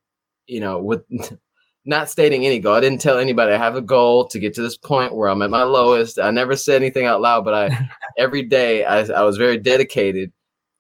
you 0.46 0.60
know, 0.60 0.78
with 0.82 1.05
not 1.84 2.10
stating 2.10 2.44
any 2.44 2.58
goal. 2.58 2.75
I 2.75 2.81
didn't 2.81 3.00
tell 3.00 3.19
anybody 3.19 3.52
I 3.52 3.58
have 3.58 3.76
a 3.76 3.81
goal 3.81 4.26
to 4.28 4.38
get 4.38 4.52
to 4.55 4.62
this 4.62 4.76
point 4.76 5.14
where 5.14 5.28
I'm 5.28 5.43
at 5.43 5.50
my 5.50 5.62
lowest. 5.62 6.19
I 6.19 6.31
never 6.31 6.56
said 6.56 6.76
anything 6.82 7.06
out 7.06 7.20
loud, 7.20 7.44
but 7.44 7.55
I 7.55 7.88
every 8.19 8.43
day 8.43 8.84
I, 8.84 9.00
I 9.05 9.22
was 9.22 9.38
very 9.38 9.56
dedicated 9.56 10.32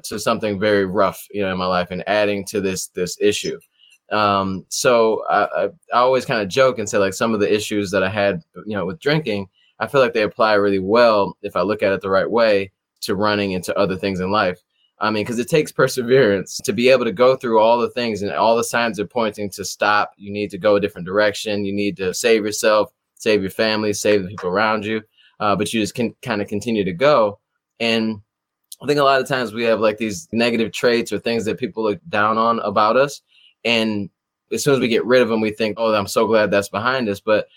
to 0.04 0.18
something 0.18 0.60
very 0.60 0.84
rough, 0.86 1.24
you 1.30 1.42
know, 1.42 1.50
in 1.50 1.58
my 1.58 1.66
life 1.66 1.90
and 1.90 2.06
adding 2.06 2.44
to 2.46 2.60
this 2.60 2.88
this 2.88 3.16
issue. 3.20 3.58
Um, 4.10 4.64
so 4.68 5.24
I, 5.28 5.68
I, 5.92 5.98
always 5.98 6.24
kind 6.24 6.40
of 6.40 6.48
joke 6.48 6.78
and 6.78 6.88
say 6.88 6.96
like 6.96 7.12
some 7.12 7.34
of 7.34 7.40
the 7.40 7.54
issues 7.54 7.90
that 7.90 8.02
I 8.02 8.08
had, 8.08 8.42
you 8.64 8.74
know, 8.74 8.86
with 8.86 9.00
drinking, 9.00 9.48
I 9.80 9.86
feel 9.86 10.00
like 10.00 10.14
they 10.14 10.22
apply 10.22 10.54
really 10.54 10.78
well 10.78 11.36
if 11.42 11.56
I 11.56 11.60
look 11.60 11.82
at 11.82 11.92
it 11.92 12.00
the 12.00 12.08
right 12.08 12.30
way 12.30 12.72
to 13.02 13.14
running 13.14 13.54
and 13.54 13.62
to 13.64 13.78
other 13.78 13.96
things 13.96 14.20
in 14.20 14.30
life. 14.30 14.60
I 15.00 15.10
mean, 15.10 15.24
because 15.24 15.38
it 15.38 15.48
takes 15.48 15.70
perseverance 15.70 16.58
to 16.64 16.72
be 16.72 16.88
able 16.88 17.04
to 17.04 17.12
go 17.12 17.36
through 17.36 17.60
all 17.60 17.78
the 17.78 17.90
things 17.90 18.22
and 18.22 18.32
all 18.32 18.56
the 18.56 18.64
signs 18.64 18.98
are 18.98 19.06
pointing 19.06 19.50
to 19.50 19.64
stop. 19.64 20.12
You 20.16 20.32
need 20.32 20.50
to 20.50 20.58
go 20.58 20.76
a 20.76 20.80
different 20.80 21.06
direction. 21.06 21.64
You 21.64 21.72
need 21.72 21.96
to 21.98 22.12
save 22.12 22.44
yourself, 22.44 22.90
save 23.14 23.42
your 23.42 23.50
family, 23.50 23.92
save 23.92 24.22
the 24.22 24.28
people 24.28 24.48
around 24.48 24.84
you. 24.84 25.02
Uh, 25.38 25.54
but 25.54 25.72
you 25.72 25.80
just 25.80 25.94
can 25.94 26.16
kind 26.22 26.42
of 26.42 26.48
continue 26.48 26.82
to 26.82 26.92
go. 26.92 27.38
And 27.78 28.20
I 28.82 28.86
think 28.86 28.98
a 28.98 29.04
lot 29.04 29.20
of 29.20 29.28
times 29.28 29.52
we 29.52 29.64
have 29.64 29.78
like 29.78 29.98
these 29.98 30.28
negative 30.32 30.72
traits 30.72 31.12
or 31.12 31.18
things 31.18 31.44
that 31.44 31.58
people 31.58 31.84
look 31.84 32.00
down 32.08 32.36
on 32.38 32.58
about 32.60 32.96
us. 32.96 33.22
And 33.64 34.10
as 34.52 34.64
soon 34.64 34.74
as 34.74 34.80
we 34.80 34.88
get 34.88 35.04
rid 35.04 35.22
of 35.22 35.28
them, 35.28 35.40
we 35.40 35.50
think, 35.50 35.76
oh, 35.78 35.92
I'm 35.92 36.06
so 36.06 36.26
glad 36.26 36.50
that's 36.50 36.68
behind 36.68 37.08
us. 37.08 37.20
But 37.20 37.48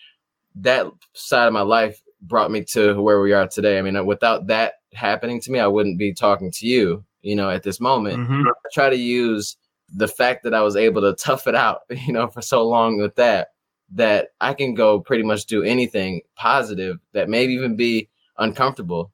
that 0.55 0.88
side 1.13 1.48
of 1.48 1.53
my 1.53 1.62
life 1.62 2.01
brought 2.22 2.51
me 2.51 2.63
to 2.65 3.01
where 3.01 3.22
we 3.22 3.34
are 3.34 3.48
today. 3.48 3.79
I 3.79 3.81
mean, 3.81 4.05
without 4.05 4.48
that 4.48 4.74
happening 4.93 5.41
to 5.41 5.51
me, 5.51 5.60
I 5.60 5.67
wouldn't 5.67 5.98
be 5.98 6.13
talking 6.13 6.51
to 6.51 6.67
you, 6.67 7.03
you 7.22 7.36
know, 7.36 7.50
at 7.50 7.63
this 7.63 7.79
moment. 7.79 8.27
Mhm. 8.27 8.48
I 8.48 8.51
try 8.74 8.89
to 8.89 8.96
use 8.96 9.58
the 9.93 10.08
fact 10.08 10.43
that 10.43 10.53
I 10.53 10.62
was 10.62 10.75
able 10.75 11.01
to 11.01 11.13
tough 11.13 11.48
it 11.48 11.55
out, 11.55 11.81
you 11.89 12.13
know, 12.13 12.27
for 12.27 12.41
so 12.41 12.67
long 12.67 12.98
with 12.98 13.15
that, 13.15 13.50
that 13.93 14.29
I 14.39 14.53
can 14.53 14.74
go 14.74 15.00
pretty 15.00 15.24
much 15.24 15.46
do 15.46 15.63
anything 15.63 16.22
positive 16.36 17.00
that 17.13 17.29
maybe 17.29 17.53
even 17.53 17.75
be 17.75 18.10
uncomfortable. 18.38 19.12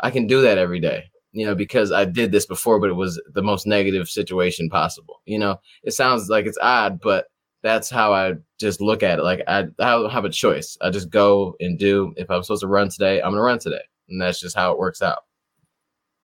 I 0.00 0.10
can 0.10 0.26
do 0.26 0.42
that 0.42 0.58
every 0.58 0.80
day, 0.80 1.10
you 1.38 1.46
know, 1.46 1.54
because 1.54 1.92
I 1.92 2.04
did 2.04 2.32
this 2.32 2.46
before, 2.46 2.80
but 2.80 2.90
it 2.90 2.94
was 2.94 3.20
the 3.32 3.42
most 3.42 3.64
negative 3.64 4.08
situation 4.08 4.68
possible. 4.68 5.22
You 5.24 5.38
know, 5.38 5.60
it 5.84 5.92
sounds 5.92 6.28
like 6.28 6.46
it's 6.46 6.58
odd, 6.60 7.00
but 7.00 7.26
that's 7.62 7.88
how 7.88 8.12
I 8.12 8.34
just 8.58 8.80
look 8.80 9.02
at 9.04 9.20
it. 9.20 9.22
Like 9.22 9.42
I, 9.46 9.60
I 9.78 9.90
don't 9.90 10.10
have 10.10 10.24
a 10.24 10.30
choice. 10.30 10.76
I 10.80 10.90
just 10.90 11.10
go 11.10 11.54
and 11.60 11.78
do. 11.78 12.12
If 12.16 12.28
I'm 12.28 12.42
supposed 12.42 12.62
to 12.62 12.66
run 12.66 12.88
today, 12.88 13.20
I'm 13.20 13.30
gonna 13.30 13.42
run 13.42 13.60
today, 13.60 13.82
and 14.08 14.20
that's 14.20 14.40
just 14.40 14.56
how 14.56 14.72
it 14.72 14.78
works 14.78 15.00
out. 15.00 15.18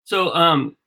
So, 0.06 0.34
um, 0.34 0.78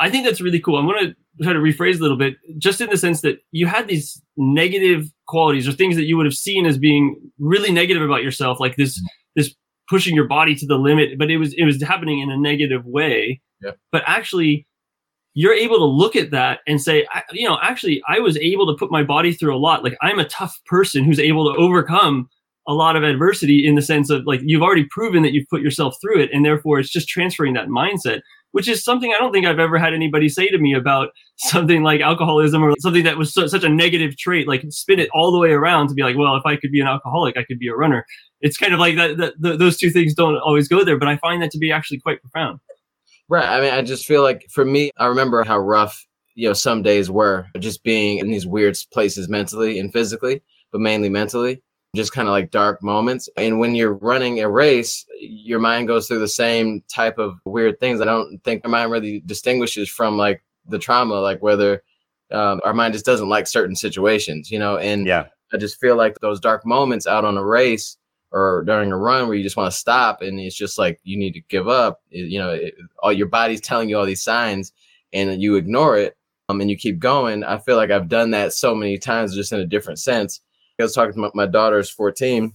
I 0.00 0.10
think 0.10 0.24
that's 0.24 0.40
really 0.40 0.60
cool. 0.60 0.76
I'm 0.76 0.88
to 0.88 1.14
try 1.42 1.52
to 1.52 1.58
rephrase 1.58 1.98
a 1.98 2.02
little 2.02 2.16
bit, 2.16 2.34
just 2.58 2.80
in 2.80 2.90
the 2.90 2.96
sense 2.96 3.20
that 3.20 3.38
you 3.52 3.66
had 3.66 3.86
these 3.86 4.20
negative 4.36 5.12
qualities 5.28 5.68
or 5.68 5.72
things 5.72 5.96
that 5.96 6.04
you 6.04 6.16
would 6.16 6.26
have 6.26 6.34
seen 6.34 6.66
as 6.66 6.76
being 6.76 7.16
really 7.38 7.70
negative 7.70 8.02
about 8.02 8.22
yourself, 8.22 8.58
like 8.58 8.76
this, 8.76 9.00
this 9.36 9.54
pushing 9.90 10.14
your 10.14 10.26
body 10.26 10.54
to 10.54 10.66
the 10.66 10.78
limit, 10.78 11.18
but 11.18 11.30
it 11.30 11.36
was, 11.36 11.52
it 11.54 11.64
was 11.64 11.82
happening 11.82 12.20
in 12.20 12.30
a 12.30 12.38
negative 12.38 12.86
way. 12.86 13.40
Yeah. 13.60 13.72
But 13.92 14.04
actually, 14.06 14.66
you're 15.34 15.52
able 15.52 15.78
to 15.78 15.84
look 15.84 16.16
at 16.16 16.30
that 16.30 16.60
and 16.66 16.80
say, 16.80 17.06
I, 17.12 17.22
you 17.32 17.46
know, 17.46 17.58
actually, 17.60 18.00
I 18.08 18.20
was 18.20 18.36
able 18.38 18.66
to 18.72 18.78
put 18.78 18.90
my 18.90 19.02
body 19.02 19.32
through 19.32 19.54
a 19.54 19.58
lot. 19.58 19.84
Like, 19.84 19.96
I'm 20.00 20.18
a 20.18 20.24
tough 20.28 20.58
person 20.66 21.04
who's 21.04 21.20
able 21.20 21.52
to 21.52 21.58
overcome 21.58 22.28
a 22.68 22.72
lot 22.72 22.96
of 22.96 23.02
adversity 23.02 23.66
in 23.66 23.74
the 23.74 23.82
sense 23.82 24.10
of 24.10 24.22
like, 24.26 24.40
you've 24.44 24.62
already 24.62 24.86
proven 24.90 25.22
that 25.24 25.32
you've 25.32 25.48
put 25.50 25.60
yourself 25.60 25.96
through 26.00 26.20
it. 26.20 26.30
And 26.32 26.44
therefore, 26.44 26.78
it's 26.78 26.90
just 26.90 27.08
transferring 27.08 27.54
that 27.54 27.66
mindset 27.66 28.20
which 28.52 28.68
is 28.68 28.82
something 28.82 29.12
I 29.12 29.18
don't 29.18 29.32
think 29.32 29.46
I've 29.46 29.58
ever 29.58 29.78
had 29.78 29.94
anybody 29.94 30.28
say 30.28 30.48
to 30.48 30.58
me 30.58 30.74
about 30.74 31.10
something 31.36 31.82
like 31.82 32.00
alcoholism 32.00 32.62
or 32.62 32.74
something 32.78 33.04
that 33.04 33.16
was 33.16 33.32
so, 33.32 33.46
such 33.46 33.64
a 33.64 33.68
negative 33.68 34.16
trait. 34.16 34.48
Like 34.48 34.64
spin 34.68 34.98
it 34.98 35.08
all 35.14 35.32
the 35.32 35.38
way 35.38 35.50
around 35.50 35.88
to 35.88 35.94
be 35.94 36.02
like, 36.02 36.16
well, 36.16 36.36
if 36.36 36.44
I 36.44 36.56
could 36.56 36.70
be 36.70 36.80
an 36.80 36.86
alcoholic, 36.86 37.36
I 37.36 37.44
could 37.44 37.58
be 37.58 37.68
a 37.68 37.74
runner. 37.74 38.04
It's 38.40 38.56
kind 38.56 38.72
of 38.72 38.80
like 38.80 38.96
that, 38.96 39.16
that, 39.18 39.34
that 39.40 39.58
those 39.58 39.76
two 39.76 39.90
things 39.90 40.14
don't 40.14 40.36
always 40.36 40.68
go 40.68 40.84
there, 40.84 40.98
but 40.98 41.08
I 41.08 41.16
find 41.18 41.42
that 41.42 41.50
to 41.52 41.58
be 41.58 41.72
actually 41.72 42.00
quite 42.00 42.20
profound. 42.20 42.60
Right. 43.28 43.48
I 43.48 43.60
mean, 43.60 43.72
I 43.72 43.82
just 43.82 44.06
feel 44.06 44.22
like 44.22 44.46
for 44.50 44.64
me, 44.64 44.90
I 44.98 45.06
remember 45.06 45.44
how 45.44 45.58
rough, 45.58 46.06
you 46.34 46.48
know, 46.48 46.52
some 46.52 46.82
days 46.82 47.10
were 47.10 47.46
just 47.58 47.84
being 47.84 48.18
in 48.18 48.30
these 48.30 48.46
weird 48.46 48.76
places 48.92 49.28
mentally 49.28 49.78
and 49.78 49.92
physically, 49.92 50.42
but 50.72 50.80
mainly 50.80 51.08
mentally, 51.08 51.62
just 51.94 52.12
kind 52.12 52.28
of 52.28 52.32
like 52.32 52.50
dark 52.50 52.82
moments. 52.82 53.28
And 53.36 53.60
when 53.60 53.74
you're 53.74 53.94
running 53.94 54.40
a 54.40 54.48
race, 54.48 55.04
your 55.20 55.60
mind 55.60 55.86
goes 55.86 56.08
through 56.08 56.20
the 56.20 56.28
same 56.28 56.82
type 56.92 57.18
of 57.18 57.34
weird 57.44 57.78
things. 57.78 58.00
I 58.00 58.04
don't 58.04 58.38
think 58.42 58.64
my 58.64 58.70
mind 58.70 58.90
really 58.90 59.22
distinguishes 59.26 59.88
from 59.88 60.16
like 60.16 60.42
the 60.66 60.78
trauma, 60.78 61.14
like 61.14 61.42
whether 61.42 61.82
um, 62.32 62.60
our 62.64 62.72
mind 62.72 62.94
just 62.94 63.06
doesn't 63.06 63.28
like 63.28 63.46
certain 63.46 63.76
situations, 63.76 64.50
you 64.50 64.58
know, 64.58 64.76
and 64.76 65.06
Yeah. 65.06 65.26
I 65.52 65.56
just 65.56 65.80
feel 65.80 65.96
like 65.96 66.18
those 66.20 66.40
dark 66.40 66.64
moments 66.64 67.06
out 67.06 67.24
on 67.24 67.36
a 67.36 67.44
race 67.44 67.96
or 68.32 68.62
during 68.66 68.92
a 68.92 68.96
run 68.96 69.26
where 69.26 69.36
you 69.36 69.42
just 69.42 69.56
want 69.56 69.70
to 69.72 69.76
stop 69.78 70.22
and 70.22 70.38
it's 70.38 70.56
just 70.56 70.78
like 70.78 71.00
you 71.02 71.16
need 71.18 71.32
to 71.32 71.40
give 71.42 71.68
up. 71.68 72.00
It- 72.10 72.30
you 72.30 72.38
know, 72.38 72.50
it, 72.50 72.74
all 73.02 73.12
your 73.12 73.26
body's 73.28 73.60
telling 73.60 73.88
you 73.88 73.98
all 73.98 74.06
these 74.06 74.22
signs 74.22 74.72
and 75.12 75.42
you 75.42 75.56
ignore 75.56 75.96
it 75.96 76.16
um, 76.48 76.60
and 76.60 76.70
you 76.70 76.76
keep 76.76 76.98
going. 76.98 77.44
I 77.44 77.58
feel 77.58 77.76
like 77.76 77.90
I've 77.90 78.08
done 78.08 78.30
that 78.32 78.52
so 78.52 78.74
many 78.74 78.98
times, 78.98 79.34
just 79.34 79.52
in 79.52 79.60
a 79.60 79.66
different 79.66 79.98
sense. 79.98 80.40
I 80.78 80.82
was 80.84 80.94
talking 80.94 81.12
to 81.12 81.18
my, 81.18 81.30
my 81.34 81.46
daughter's 81.46 81.90
14 81.90 82.52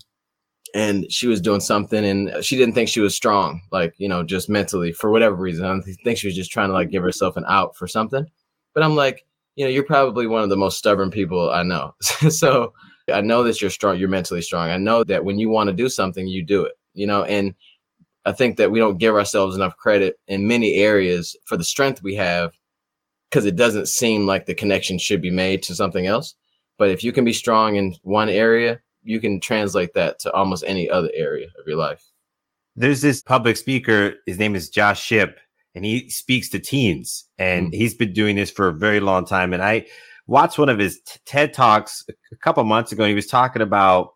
and 0.73 1.09
she 1.11 1.27
was 1.27 1.39
doing 1.39 1.59
something 1.61 2.03
and 2.03 2.43
she 2.43 2.57
didn't 2.57 2.73
think 2.73 2.89
she 2.89 2.99
was 2.99 3.15
strong, 3.15 3.61
like, 3.71 3.93
you 3.97 4.09
know, 4.09 4.23
just 4.23 4.49
mentally 4.49 4.91
for 4.91 5.11
whatever 5.11 5.35
reason. 5.35 5.65
I 5.65 5.79
think 6.03 6.17
she 6.17 6.27
was 6.27 6.35
just 6.35 6.51
trying 6.51 6.69
to 6.69 6.73
like 6.73 6.89
give 6.89 7.03
herself 7.03 7.37
an 7.37 7.45
out 7.47 7.75
for 7.75 7.87
something. 7.87 8.25
But 8.73 8.83
I'm 8.83 8.95
like, 8.95 9.25
you 9.55 9.63
know, 9.63 9.69
you're 9.69 9.83
probably 9.83 10.27
one 10.27 10.43
of 10.43 10.49
the 10.49 10.57
most 10.57 10.77
stubborn 10.77 11.11
people 11.11 11.49
I 11.49 11.63
know. 11.63 11.93
so 12.01 12.73
I 13.11 13.21
know 13.21 13.43
that 13.43 13.61
you're 13.61 13.69
strong, 13.69 13.97
you're 13.97 14.09
mentally 14.09 14.41
strong. 14.41 14.69
I 14.69 14.77
know 14.77 15.03
that 15.03 15.25
when 15.25 15.39
you 15.39 15.49
want 15.49 15.69
to 15.69 15.75
do 15.75 15.89
something, 15.89 16.27
you 16.27 16.43
do 16.43 16.65
it, 16.65 16.73
you 16.93 17.05
know, 17.05 17.23
and 17.23 17.53
I 18.25 18.31
think 18.31 18.57
that 18.57 18.71
we 18.71 18.79
don't 18.79 18.97
give 18.97 19.15
ourselves 19.15 19.55
enough 19.55 19.77
credit 19.77 20.19
in 20.27 20.47
many 20.47 20.75
areas 20.75 21.35
for 21.45 21.57
the 21.57 21.63
strength 21.63 22.01
we 22.01 22.15
have 22.15 22.53
because 23.29 23.45
it 23.45 23.55
doesn't 23.55 23.87
seem 23.87 24.25
like 24.25 24.45
the 24.45 24.55
connection 24.55 24.97
should 24.97 25.21
be 25.21 25.29
made 25.29 25.61
to 25.63 25.75
something 25.75 26.07
else. 26.07 26.35
But 26.77 26.89
if 26.89 27.03
you 27.03 27.11
can 27.11 27.23
be 27.23 27.33
strong 27.33 27.75
in 27.75 27.95
one 28.01 28.29
area, 28.29 28.79
you 29.03 29.19
can 29.19 29.39
translate 29.39 29.93
that 29.93 30.19
to 30.19 30.31
almost 30.33 30.63
any 30.65 30.89
other 30.89 31.11
area 31.13 31.47
of 31.59 31.67
your 31.67 31.77
life. 31.77 32.03
There's 32.75 33.01
this 33.01 33.21
public 33.21 33.57
speaker. 33.57 34.15
His 34.25 34.39
name 34.39 34.55
is 34.55 34.69
Josh 34.69 35.01
Shipp, 35.01 35.37
and 35.75 35.85
he 35.85 36.09
speaks 36.09 36.49
to 36.49 36.59
teens, 36.59 37.25
and 37.37 37.67
hmm. 37.67 37.73
he's 37.73 37.93
been 37.93 38.13
doing 38.13 38.35
this 38.35 38.51
for 38.51 38.67
a 38.67 38.73
very 38.73 38.99
long 38.99 39.25
time. 39.25 39.53
And 39.53 39.63
I 39.63 39.85
watched 40.27 40.57
one 40.57 40.69
of 40.69 40.79
his 40.79 40.99
t- 41.01 41.19
TED 41.25 41.53
talks 41.53 42.03
a- 42.09 42.35
couple 42.37 42.63
months 42.63 42.91
ago. 42.91 43.03
And 43.03 43.09
he 43.09 43.15
was 43.15 43.27
talking 43.27 43.61
about 43.61 44.09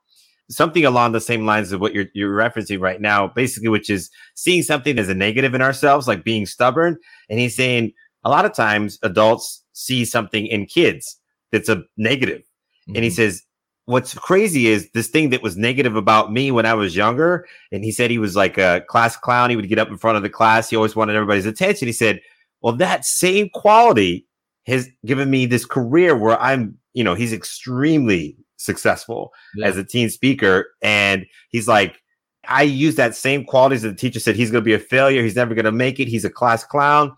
something 0.49 0.83
along 0.85 1.11
the 1.11 1.21
same 1.21 1.45
lines 1.45 1.71
of 1.71 1.79
what 1.81 1.93
you're 1.93 2.07
you're 2.13 2.35
referencing 2.35 2.79
right 2.79 2.99
now, 3.01 3.27
basically, 3.27 3.69
which 3.69 3.89
is 3.89 4.09
seeing 4.35 4.63
something 4.63 4.97
as 4.99 5.09
a 5.09 5.13
negative 5.15 5.53
in 5.53 5.61
ourselves, 5.61 6.07
like 6.07 6.23
being 6.23 6.45
stubborn. 6.45 6.97
And 7.29 7.39
he's 7.39 7.55
saying 7.55 7.91
a 8.23 8.29
lot 8.29 8.45
of 8.45 8.53
times 8.53 8.97
adults 9.03 9.63
see 9.73 10.03
something 10.05 10.45
in 10.47 10.65
kids 10.65 11.17
that's 11.51 11.69
a 11.69 11.83
negative. 11.97 12.41
And 12.87 13.03
he 13.03 13.09
Mhm. 13.09 13.15
says, 13.15 13.43
What's 13.85 14.13
crazy 14.13 14.67
is 14.67 14.87
this 14.93 15.07
thing 15.07 15.31
that 15.31 15.41
was 15.41 15.57
negative 15.57 15.95
about 15.95 16.31
me 16.31 16.51
when 16.51 16.67
I 16.67 16.75
was 16.75 16.95
younger. 16.95 17.47
And 17.71 17.83
he 17.83 17.91
said 17.91 18.11
he 18.11 18.19
was 18.19 18.35
like 18.35 18.55
a 18.59 18.83
class 18.87 19.17
clown. 19.17 19.49
He 19.49 19.55
would 19.55 19.67
get 19.67 19.79
up 19.79 19.87
in 19.89 19.97
front 19.97 20.15
of 20.15 20.21
the 20.21 20.29
class. 20.29 20.69
He 20.69 20.75
always 20.75 20.95
wanted 20.95 21.15
everybody's 21.15 21.47
attention. 21.47 21.87
He 21.87 21.91
said, 21.93 22.21
Well, 22.61 22.75
that 22.77 23.03
same 23.05 23.49
quality 23.51 24.27
has 24.69 24.89
given 25.05 25.29
me 25.29 25.45
this 25.45 25.65
career 25.65 26.15
where 26.15 26.39
I'm, 26.39 26.77
you 26.93 27.03
know, 27.03 27.15
he's 27.15 27.33
extremely 27.33 28.37
successful 28.57 29.31
Yeah. 29.55 29.67
as 29.67 29.77
a 29.77 29.83
teen 29.83 30.09
speaker. 30.09 30.67
And 30.81 31.25
he's 31.49 31.67
like, 31.67 32.01
I 32.47 32.63
use 32.63 32.95
that 32.95 33.15
same 33.15 33.45
qualities 33.45 33.81
that 33.83 33.89
the 33.89 33.95
teacher 33.95 34.19
said 34.19 34.35
he's 34.35 34.51
going 34.51 34.63
to 34.63 34.65
be 34.65 34.73
a 34.73 34.79
failure. 34.79 35.21
He's 35.23 35.35
never 35.35 35.53
going 35.53 35.65
to 35.65 35.71
make 35.71 35.99
it. 35.99 36.07
He's 36.07 36.25
a 36.25 36.29
class 36.29 36.63
clown. 36.63 37.11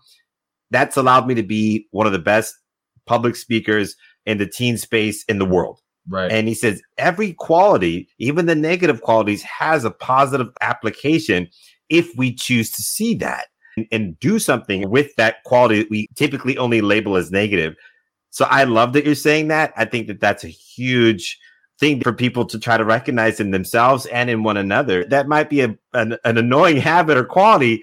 That's 0.70 0.96
allowed 0.96 1.26
me 1.26 1.34
to 1.34 1.42
be 1.42 1.86
one 1.90 2.06
of 2.06 2.12
the 2.12 2.18
best 2.18 2.54
public 3.06 3.36
speakers 3.36 3.96
in 4.26 4.38
the 4.38 4.46
teen 4.46 4.76
space 4.78 5.24
in 5.24 5.38
the 5.38 5.44
world. 5.44 5.80
right. 6.08 6.30
And 6.30 6.48
he 6.48 6.54
says 6.54 6.80
every 6.98 7.32
quality, 7.34 8.08
even 8.18 8.46
the 8.46 8.54
negative 8.54 9.02
qualities, 9.02 9.42
has 9.42 9.84
a 9.84 9.90
positive 9.90 10.48
application 10.60 11.48
if 11.88 12.10
we 12.16 12.34
choose 12.34 12.70
to 12.72 12.82
see 12.82 13.14
that 13.16 13.46
and, 13.76 13.86
and 13.92 14.20
do 14.20 14.38
something 14.38 14.88
with 14.90 15.14
that 15.16 15.42
quality 15.44 15.82
that 15.82 15.90
we 15.90 16.08
typically 16.14 16.58
only 16.58 16.80
label 16.80 17.16
as 17.16 17.30
negative. 17.30 17.74
So 18.30 18.46
I 18.46 18.64
love 18.64 18.94
that 18.94 19.04
you're 19.04 19.14
saying 19.14 19.48
that. 19.48 19.72
I 19.76 19.84
think 19.84 20.06
that 20.06 20.20
that's 20.20 20.44
a 20.44 20.48
huge 20.48 21.38
thing 21.78 22.00
for 22.00 22.12
people 22.12 22.44
to 22.46 22.58
try 22.58 22.76
to 22.76 22.84
recognize 22.84 23.40
in 23.40 23.50
themselves 23.50 24.06
and 24.06 24.30
in 24.30 24.42
one 24.42 24.56
another. 24.56 25.04
That 25.04 25.28
might 25.28 25.50
be 25.50 25.62
a, 25.62 25.76
an, 25.92 26.16
an 26.24 26.38
annoying 26.38 26.76
habit 26.78 27.18
or 27.18 27.24
quality, 27.24 27.82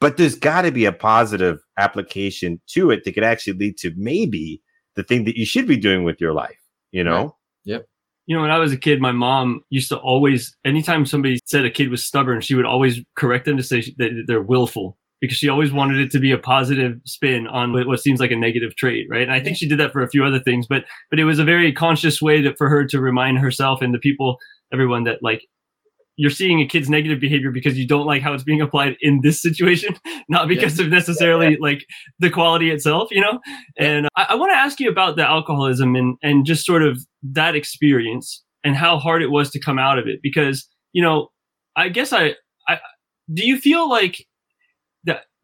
but 0.00 0.16
there's 0.16 0.34
got 0.34 0.62
to 0.62 0.72
be 0.72 0.84
a 0.84 0.92
positive 0.92 1.60
application 1.78 2.60
to 2.68 2.90
it 2.90 3.04
that 3.04 3.12
could 3.12 3.24
actually 3.24 3.54
lead 3.54 3.76
to 3.78 3.92
maybe 3.96 4.60
the 4.96 5.02
thing 5.02 5.24
that 5.24 5.36
you 5.36 5.46
should 5.46 5.66
be 5.66 5.76
doing 5.76 6.04
with 6.04 6.20
your 6.20 6.32
life, 6.32 6.58
you 6.90 7.04
know? 7.04 7.36
Yep. 7.64 7.86
You 8.26 8.36
know, 8.36 8.42
when 8.42 8.50
I 8.50 8.58
was 8.58 8.72
a 8.72 8.78
kid, 8.78 9.00
my 9.00 9.12
mom 9.12 9.62
used 9.68 9.90
to 9.90 9.98
always, 9.98 10.56
anytime 10.64 11.04
somebody 11.04 11.38
said 11.44 11.64
a 11.64 11.70
kid 11.70 11.90
was 11.90 12.02
stubborn, 12.02 12.40
she 12.40 12.54
would 12.54 12.64
always 12.64 13.00
correct 13.16 13.44
them 13.44 13.58
to 13.58 13.62
say 13.62 13.82
that 13.98 14.24
they're 14.26 14.42
willful 14.42 14.96
because 15.24 15.38
she 15.38 15.48
always 15.48 15.72
wanted 15.72 15.98
it 15.98 16.10
to 16.12 16.18
be 16.18 16.30
a 16.30 16.38
positive 16.38 17.00
spin 17.04 17.46
on 17.46 17.72
what 17.72 18.00
seems 18.00 18.20
like 18.20 18.30
a 18.30 18.36
negative 18.36 18.76
trait, 18.76 19.06
right? 19.10 19.22
And 19.22 19.32
I 19.32 19.40
think 19.40 19.56
she 19.56 19.68
did 19.68 19.78
that 19.80 19.92
for 19.92 20.02
a 20.02 20.08
few 20.08 20.24
other 20.24 20.40
things, 20.40 20.66
but 20.66 20.84
but 21.10 21.18
it 21.18 21.24
was 21.24 21.38
a 21.38 21.44
very 21.44 21.72
conscious 21.72 22.20
way 22.20 22.40
that 22.42 22.58
for 22.58 22.68
her 22.68 22.84
to 22.86 23.00
remind 23.00 23.38
herself 23.38 23.82
and 23.82 23.94
the 23.94 23.98
people, 23.98 24.36
everyone 24.72 25.04
that 25.04 25.18
like 25.22 25.42
you're 26.16 26.30
seeing 26.30 26.60
a 26.60 26.66
kid's 26.66 26.88
negative 26.88 27.20
behavior 27.20 27.50
because 27.50 27.76
you 27.76 27.86
don't 27.86 28.06
like 28.06 28.22
how 28.22 28.32
it's 28.32 28.44
being 28.44 28.60
applied 28.60 28.96
in 29.00 29.20
this 29.22 29.42
situation, 29.42 29.96
not 30.28 30.48
because 30.48 30.78
of 30.78 30.88
necessarily 30.88 31.56
like 31.60 31.84
the 32.20 32.30
quality 32.30 32.70
itself, 32.70 33.08
you 33.10 33.20
know? 33.20 33.40
And 33.78 34.08
I, 34.16 34.26
I 34.30 34.34
want 34.36 34.52
to 34.52 34.56
ask 34.56 34.78
you 34.78 34.88
about 34.88 35.16
the 35.16 35.28
alcoholism 35.28 35.96
and, 35.96 36.16
and 36.22 36.46
just 36.46 36.64
sort 36.64 36.82
of 36.82 37.00
that 37.22 37.56
experience 37.56 38.44
and 38.62 38.76
how 38.76 38.98
hard 38.98 39.22
it 39.22 39.30
was 39.30 39.50
to 39.50 39.60
come 39.60 39.78
out 39.78 39.98
of 39.98 40.06
it. 40.06 40.20
Because, 40.22 40.68
you 40.92 41.02
know, 41.02 41.30
I 41.76 41.88
guess 41.88 42.12
I, 42.12 42.34
I 42.68 42.78
do 43.32 43.44
you 43.44 43.58
feel 43.58 43.88
like 43.88 44.24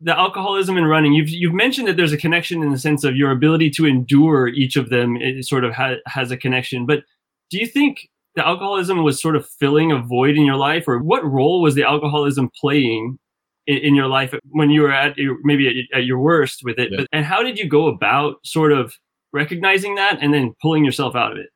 the, 0.00 0.19
alcoholism 0.19 0.76
and 0.76 0.88
running, 0.88 1.12
you've, 1.12 1.28
you've 1.28 1.54
mentioned 1.54 1.88
that 1.88 1.97
there's 1.97 2.12
a 2.12 2.16
connection 2.16 2.62
in 2.62 2.71
the 2.71 2.78
sense 2.78 3.04
of 3.04 3.16
your 3.16 3.30
ability 3.30 3.71
to 3.71 3.87
endure 3.87 4.49
each 4.49 4.76
of 4.76 4.90
them. 4.90 5.16
It 5.16 5.45
sort 5.45 5.64
of 5.64 5.73
ha- 5.73 5.97
has 6.07 6.30
a 6.30 6.37
connection, 6.37 6.87
but 6.87 7.04
do 7.50 7.59
you 7.59 7.66
think 7.66 8.09
the 8.37 8.47
alcoholism 8.47 9.02
was 9.02 9.21
sort 9.21 9.37
of 9.37 9.49
filling 9.49 9.90
a 9.92 9.99
void 9.99 10.37
in 10.37 10.45
your 10.45 10.57
life 10.57 10.85
or 10.87 10.99
what 11.02 11.25
role 11.25 11.61
was 11.61 11.75
the 11.75 11.85
alcoholism 11.85 12.50
playing 12.61 13.19
in, 13.66 13.78
in 13.78 13.95
your 13.95 14.07
life 14.07 14.35
when 14.50 14.71
you 14.71 14.83
were 14.83 14.92
at 14.92 15.16
your, 15.16 15.38
maybe 15.42 15.69
at, 15.69 15.99
at 15.99 16.04
your 16.04 16.19
worst 16.19 16.61
with 16.62 16.78
it 16.78 16.90
Yeah. 16.92 16.99
but, 16.99 17.09
and 17.12 17.25
how 17.25 17.42
did 17.42 17.59
you 17.59 17.69
go 17.69 17.87
about 17.87 18.37
sort 18.45 18.73
of 18.73 18.95
recognizing 19.33 19.97
that 19.97 20.19
and 20.23 20.33
then 20.33 20.54
pulling 20.62 20.85
yourself 20.85 21.16
out 21.16 21.33
of 21.33 21.38
it 21.38 21.49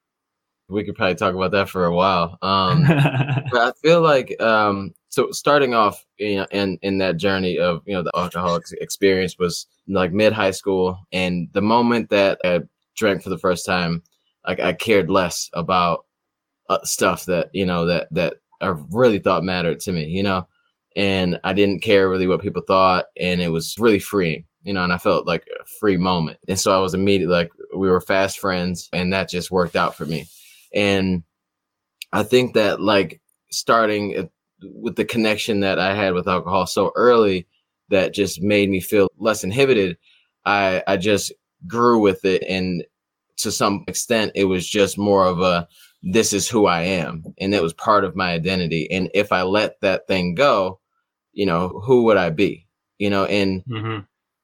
we 0.68 0.84
could 0.84 0.94
probably 0.94 1.14
talk 1.14 1.34
about 1.34 1.52
that 1.52 1.68
for 1.68 1.84
a 1.84 1.94
while. 1.94 2.38
Um, 2.40 2.84
but 2.86 3.54
I 3.54 3.72
feel 3.82 4.00
like 4.00 4.40
um, 4.40 4.94
so 5.14 5.30
starting 5.30 5.75
off 5.75 6.04
you 6.18 6.37
know, 6.37 6.47
in 6.50 6.78
in 6.83 6.99
that 6.99 7.16
journey 7.16 7.59
of 7.59 7.83
you 7.87 7.94
know 7.94 8.02
the 8.02 8.11
alcoholic 8.16 8.64
experience 8.80 9.38
was 9.38 9.66
like 9.87 10.12
mid 10.12 10.33
high 10.33 10.50
school, 10.50 10.99
and 11.12 11.49
the 11.52 11.62
moment 11.62 12.11
that 12.11 12.40
I 12.44 12.61
drank 12.97 13.23
for 13.23 13.30
the 13.30 13.38
first 13.38 13.64
time, 13.64 14.02
like 14.47 14.61
I 14.61 14.73
cared 14.73 15.11
less 15.11 15.50
about 15.52 16.06
uh, 16.68 16.83
stuff 16.83 17.26
that 17.26 17.50
you 17.52 17.64
know 17.64 17.87
that 17.87 18.09
that 18.11 18.35
I 18.61 18.75
really 18.90 19.21
thought 19.21 19.44
mattered 19.44 19.80
to 19.80 19.92
me, 19.92 20.06
you 20.06 20.23
know, 20.23 20.49
and 20.97 21.38
I 21.44 21.52
didn't 21.52 21.83
care 21.83 22.11
really 22.11 22.26
what 22.26 22.42
people 22.42 22.62
thought, 22.66 23.06
and 23.18 23.40
it 23.40 23.50
was 23.50 23.76
really 23.78 24.00
freeing. 24.00 24.44
You 24.64 24.73
know, 24.73 24.83
and 24.83 24.92
I 24.92 24.99
felt 24.99 25.26
like 25.26 25.47
a 25.61 25.64
free 25.78 25.99
moment. 25.99 26.38
And 26.49 26.59
so 26.59 26.75
I 26.75 26.80
was 26.80 26.94
immediately 26.94 27.35
like, 27.35 27.52
we 27.76 27.90
were 27.90 28.00
fast 28.00 28.38
friends, 28.38 28.88
and 28.92 29.12
that 29.12 29.28
just 29.28 29.50
worked 29.50 29.76
out 29.76 29.94
for 29.94 30.06
me. 30.06 30.26
And 30.75 31.23
I 32.12 32.23
think 32.23 32.54
that 32.54 32.80
like 32.80 33.21
starting 33.50 34.30
with 34.73 34.97
the 34.97 35.04
connection 35.04 35.61
that 35.61 35.78
I 35.78 35.94
had 35.94 36.14
with 36.14 36.28
alcohol 36.28 36.66
so 36.66 36.92
early 36.97 37.47
that 37.90 38.14
just 38.14 38.42
made 38.42 38.71
me 38.71 38.80
feel 38.80 39.09
less 39.18 39.44
inhibited. 39.44 39.97
I 40.44 40.83
I 40.87 40.97
just 40.97 41.33
grew 41.66 41.99
with 42.00 42.25
it 42.25 42.42
and 42.49 42.85
to 43.38 43.50
some 43.50 43.85
extent 43.88 44.33
it 44.35 44.44
was 44.44 44.68
just 44.68 44.99
more 44.99 45.26
of 45.26 45.40
a 45.40 45.66
this 46.02 46.33
is 46.33 46.49
who 46.49 46.66
I 46.66 46.83
am 46.83 47.25
and 47.38 47.54
it 47.54 47.62
was 47.62 47.73
part 47.73 48.04
of 48.04 48.16
my 48.16 48.33
identity 48.33 48.90
and 48.90 49.11
if 49.14 49.33
I 49.33 49.42
let 49.42 49.80
that 49.80 50.06
thing 50.06 50.35
go, 50.35 50.80
you 51.33 51.47
know, 51.47 51.68
who 51.85 52.04
would 52.04 52.16
I 52.16 52.30
be? 52.30 52.66
You 52.99 53.11
know, 53.11 53.25
and 53.26 53.64
hmm 53.66 53.99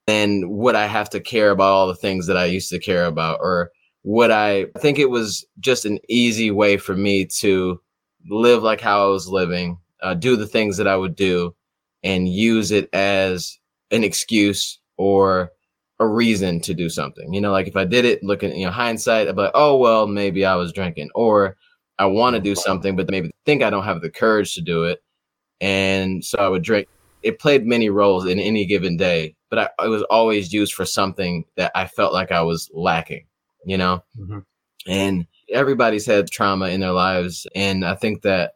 then 0.06 0.48
would 0.50 0.74
I 0.74 0.86
have 0.86 1.08
to 1.10 1.20
care 1.20 1.50
about 1.50 1.70
all 1.70 1.86
the 1.86 1.94
things 1.94 2.26
that 2.26 2.36
I 2.36 2.46
used 2.46 2.70
to 2.70 2.78
care 2.80 3.06
about? 3.06 3.38
Or 3.40 3.70
would 4.02 4.30
I, 4.30 4.66
I 4.74 4.78
think 4.78 4.98
it 4.98 5.10
was 5.10 5.44
just 5.60 5.84
an 5.84 5.98
easy 6.08 6.50
way 6.50 6.76
for 6.76 6.96
me 6.96 7.26
to 7.38 7.80
live 8.28 8.62
like 8.62 8.80
how 8.80 9.04
I 9.04 9.08
was 9.08 9.28
living, 9.28 9.78
uh, 10.02 10.14
do 10.14 10.36
the 10.36 10.46
things 10.46 10.76
that 10.76 10.88
I 10.88 10.96
would 10.96 11.16
do, 11.16 11.54
and 12.02 12.28
use 12.28 12.70
it 12.70 12.88
as 12.92 13.58
an 13.90 14.04
excuse 14.04 14.78
or 14.96 15.50
a 15.98 16.06
reason 16.06 16.60
to 16.62 16.72
do 16.72 16.88
something. 16.88 17.32
You 17.34 17.40
know, 17.40 17.52
like 17.52 17.68
if 17.68 17.76
I 17.76 17.84
did 17.84 18.04
it 18.04 18.22
looking, 18.22 18.56
you 18.56 18.64
know, 18.64 18.72
hindsight, 18.72 19.28
I'd 19.28 19.36
be 19.36 19.42
like, 19.42 19.50
oh, 19.54 19.76
well, 19.76 20.06
maybe 20.06 20.46
I 20.46 20.54
was 20.54 20.72
drinking. 20.72 21.10
Or 21.14 21.56
I 21.98 22.06
want 22.06 22.34
to 22.36 22.40
do 22.40 22.54
something, 22.54 22.96
but 22.96 23.10
maybe 23.10 23.30
think 23.44 23.62
I 23.62 23.68
don't 23.68 23.84
have 23.84 24.00
the 24.00 24.10
courage 24.10 24.54
to 24.54 24.62
do 24.62 24.84
it. 24.84 25.02
And 25.60 26.24
so 26.24 26.38
I 26.38 26.48
would 26.48 26.62
drink. 26.62 26.88
It 27.22 27.38
played 27.38 27.66
many 27.66 27.90
roles 27.90 28.24
in 28.24 28.40
any 28.40 28.64
given 28.64 28.96
day, 28.96 29.36
but 29.50 29.58
I, 29.58 29.84
it 29.84 29.88
was 29.88 30.02
always 30.04 30.54
used 30.54 30.72
for 30.72 30.86
something 30.86 31.44
that 31.56 31.70
I 31.74 31.86
felt 31.86 32.14
like 32.14 32.32
I 32.32 32.40
was 32.40 32.70
lacking, 32.72 33.26
you 33.66 33.76
know? 33.76 34.02
Mm-hmm. 34.18 34.38
And 34.86 35.26
everybody's 35.52 36.06
had 36.06 36.30
trauma 36.30 36.68
in 36.68 36.80
their 36.80 36.92
lives. 36.92 37.46
And 37.54 37.84
I 37.84 37.94
think 37.94 38.22
that 38.22 38.54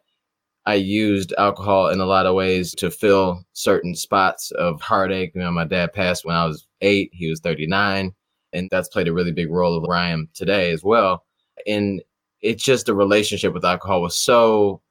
I 0.65 0.75
used 0.75 1.33
alcohol 1.37 1.89
in 1.89 1.99
a 1.99 2.05
lot 2.05 2.25
of 2.25 2.35
ways 2.35 2.73
to 2.75 2.89
fill 2.89 3.45
certain 3.53 3.95
spots 3.95 4.51
of 4.51 4.81
heartache. 4.81 5.33
You 5.35 5.41
know, 5.41 5.51
my 5.51 5.65
dad 5.65 5.93
passed 5.93 6.25
when 6.25 6.35
I 6.35 6.45
was 6.45 6.67
eight, 6.81 7.11
he 7.13 7.29
was 7.29 7.39
39. 7.39 8.13
And 8.53 8.69
that's 8.71 8.89
played 8.89 9.07
a 9.07 9.13
really 9.13 9.31
big 9.31 9.51
role 9.51 9.77
of 9.77 9.83
where 9.83 9.97
I 9.97 10.09
am 10.09 10.29
today 10.33 10.71
as 10.71 10.83
well. 10.83 11.23
And 11.67 12.01
it's 12.41 12.63
just 12.63 12.85
the 12.85 12.95
relationship 12.95 13.53
with 13.53 13.65
alcohol 13.65 14.01
was 14.01 14.15
so 14.15 14.81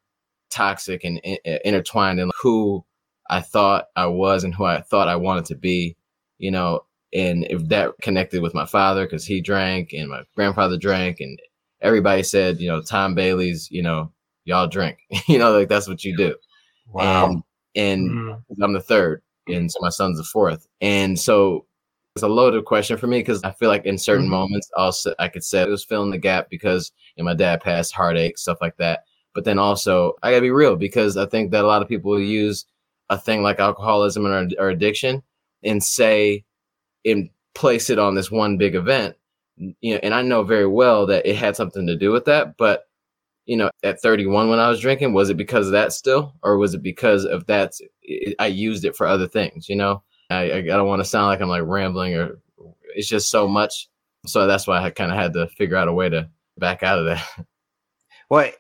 toxic 0.51 1.03
and 1.05 1.19
in- 1.19 1.39
intertwined 1.65 2.21
in 2.21 2.31
who 2.41 2.85
I 3.31 3.41
thought 3.41 3.87
I 3.97 4.07
was 4.07 4.45
and 4.45 4.55
who 4.55 4.65
I 4.65 4.81
thought 4.81 5.09
I 5.09 5.17
wanted 5.17 5.47
to 5.47 5.57
be, 5.57 5.97
you 6.39 6.51
know, 6.51 6.85
and 7.13 7.47
if 7.49 7.67
that 7.69 7.93
connected 8.03 8.43
with 8.43 8.55
my 8.55 8.67
father 8.67 9.07
because 9.07 9.25
he 9.25 9.41
drank 9.41 9.93
and 9.93 10.11
my 10.11 10.25
grandfather 10.37 10.77
drank 10.77 11.21
and 11.21 11.41
everybody 11.81 12.23
said, 12.23 12.61
you 12.61 12.69
know, 12.69 12.83
Tom 12.83 13.15
Bailey's, 13.15 13.71
you 13.71 13.83
know, 13.83 14.13
y'all 14.45 14.69
drink, 14.69 14.99
you 15.29 15.39
know, 15.39 15.57
like 15.57 15.69
that's 15.69 15.89
what 15.89 16.05
you 16.05 16.17
do. 16.17 16.35
Wow. 16.93 17.27
And, 17.27 17.43
and 17.77 18.11
mm-hmm. 18.11 18.63
I'm 18.63 18.73
the 18.73 18.81
third, 18.81 19.23
and 19.49 19.71
so 19.71 19.79
my 19.81 19.89
son's 19.89 20.19
the 20.19 20.25
fourth, 20.25 20.67
and 20.81 21.19
so 21.19 21.67
it's 22.15 22.23
a 22.23 22.29
loaded 22.29 22.65
question 22.65 22.97
for 22.97 23.09
me 23.09 23.19
because 23.19 23.43
I 23.43 23.51
feel 23.51 23.69
like 23.69 23.87
in 23.87 23.99
certain 23.99 24.25
mm-hmm. 24.25 24.33
moments 24.33 24.71
also 24.77 25.15
I 25.19 25.29
could 25.29 25.43
say 25.43 25.63
it 25.63 25.69
was 25.69 25.85
filling 25.85 26.13
the 26.13 26.19
gap 26.19 26.49
because 26.49 26.93
you 27.17 27.25
know, 27.25 27.27
my 27.27 27.35
dad 27.35 27.61
passed, 27.61 27.93
heartache, 27.93 28.39
stuff 28.39 28.59
like 28.61 28.77
that. 28.77 29.05
But 29.35 29.45
then 29.45 29.59
also 29.59 30.15
I 30.23 30.31
gotta 30.31 30.43
be 30.43 30.51
real 30.51 30.77
because 30.77 31.17
I 31.17 31.27
think 31.27 31.51
that 31.51 31.65
a 31.65 31.67
lot 31.67 31.83
of 31.83 31.89
people 31.89 32.19
use 32.21 32.67
a 33.11 33.19
thing 33.19 33.43
like 33.43 33.59
alcoholism 33.59 34.27
or, 34.27 34.49
or 34.59 34.71
addiction 34.71 35.23
and 35.65 35.83
say 35.83 36.45
and 37.05 37.31
place 37.55 37.91
it 37.91 37.99
on 37.99 38.15
this 38.15 38.31
one 38.31 38.59
big 38.59 38.77
event. 38.77 39.17
You 39.57 39.95
know, 39.95 40.01
and 40.03 40.15
I 40.15 40.23
know 40.23 40.45
very 40.45 40.67
well 40.67 41.07
that 41.07 41.27
it 41.27 41.37
had 41.37 41.57
something 41.57 41.87
to 41.87 41.97
do 41.97 42.13
with 42.13 42.25
that, 42.27 42.57
but 42.57 42.85
you 43.47 43.57
know, 43.57 43.71
at 43.83 44.01
31 44.01 44.49
when 44.49 44.59
I 44.59 44.69
was 44.69 44.81
drinking, 44.81 45.13
was 45.13 45.31
it 45.31 45.37
because 45.37 45.67
of 45.67 45.73
that 45.73 45.93
still, 45.93 46.35
or 46.43 46.57
was 46.57 46.75
it 46.75 46.83
because 46.83 47.25
of 47.25 47.47
that? 47.47 47.73
I 48.39 48.47
used 48.47 48.85
it 48.85 48.97
for 48.97 49.07
other 49.07 49.29
things, 49.29 49.69
you 49.69 49.77
know. 49.77 50.03
I, 50.31 50.53
I 50.53 50.63
don't 50.63 50.89
want 50.89 51.01
to 51.01 51.09
sound 51.09 51.27
like 51.27 51.41
I'm 51.41 51.49
like 51.49 51.63
rambling, 51.65 52.15
or 52.15 52.39
it's 52.95 53.09
just 53.09 53.31
so 53.31 53.47
much. 53.47 53.89
So 54.27 54.47
that's 54.47 54.67
why 54.67 54.83
I 54.83 54.91
kind 54.91 55.13
of 55.13 55.19
had 55.19 55.35
to 55.35 55.49
figure 55.49 55.77
out 55.77 55.89
a 55.89 55.93
way 55.93 56.09
to 56.09 56.29
back 56.59 56.83
out 56.83 56.99
of 56.99 57.07
that. 57.07 57.27
Well, 58.31 58.51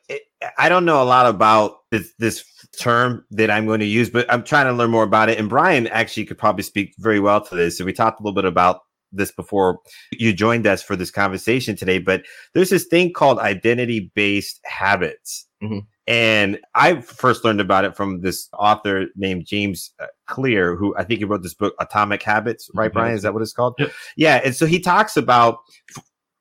I 0.58 0.68
don't 0.68 0.84
know 0.84 1.02
a 1.02 1.04
lot 1.04 1.24
about 1.24 1.78
this, 1.90 2.12
this 2.18 2.44
term 2.78 3.24
that 3.30 3.50
I'm 3.50 3.64
going 3.64 3.80
to 3.80 3.86
use, 3.86 4.10
but 4.10 4.30
I'm 4.30 4.44
trying 4.44 4.66
to 4.66 4.72
learn 4.74 4.90
more 4.90 5.04
about 5.04 5.30
it. 5.30 5.38
And 5.38 5.48
Brian 5.48 5.86
actually 5.86 6.26
could 6.26 6.36
probably 6.36 6.62
speak 6.62 6.94
very 6.98 7.18
well 7.18 7.40
to 7.40 7.54
this. 7.54 7.80
And 7.80 7.86
we 7.86 7.94
talked 7.94 8.20
a 8.20 8.22
little 8.22 8.34
bit 8.34 8.44
about 8.44 8.82
this 9.14 9.32
before 9.32 9.80
you 10.12 10.32
joined 10.32 10.66
us 10.66 10.82
for 10.82 10.96
this 10.96 11.10
conversation 11.10 11.76
today, 11.76 11.98
but 11.98 12.22
there's 12.52 12.70
this 12.70 12.86
thing 12.86 13.12
called 13.12 13.38
identity 13.38 14.12
based 14.14 14.60
habits. 14.64 15.46
Mm-hmm. 15.62 15.80
And 16.06 16.58
I 16.74 17.00
first 17.00 17.44
learned 17.44 17.62
about 17.62 17.86
it 17.86 17.96
from 17.96 18.20
this 18.20 18.48
author 18.52 19.06
named 19.16 19.46
James 19.46 19.92
uh, 19.98 20.06
Clear, 20.26 20.76
who 20.76 20.94
I 20.98 21.04
think 21.04 21.18
he 21.18 21.24
wrote 21.24 21.42
this 21.42 21.54
book, 21.54 21.74
Atomic 21.80 22.22
Habits, 22.22 22.70
right, 22.74 22.90
mm-hmm. 22.90 22.98
Brian? 22.98 23.14
Is 23.14 23.22
that 23.22 23.32
what 23.32 23.42
it's 23.42 23.54
called? 23.54 23.74
Yep. 23.78 23.92
Yeah. 24.16 24.40
And 24.44 24.54
so 24.54 24.66
he 24.66 24.80
talks 24.80 25.16
about 25.16 25.58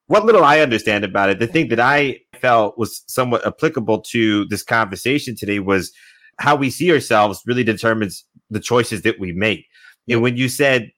what 0.08 0.25
little 0.25 0.44
I 0.44 0.60
understand 0.60 1.06
about 1.06 1.30
it. 1.30 1.39
The 1.39 1.48
thing 1.48 1.70
that 1.70 1.80
I 1.80 2.20
felt 2.39 2.77
was 2.77 3.03
somewhat 3.08 3.48
applicable 3.48 4.01
to 4.01 4.46
this 4.46 4.63
conversation 4.63 5.36
today 5.36 5.60
was 5.60 5.94
how 6.39 6.56
we 6.56 6.70
see 6.70 6.92
ourselves 6.92 7.42
really 7.46 7.63
determines 7.63 8.25
the 8.50 8.60
choices 8.60 9.03
that 9.03 9.20
we 9.20 9.32
make. 9.32 9.65
And 10.10 10.22
when 10.22 10.36
you 10.36 10.50
said 10.50 10.92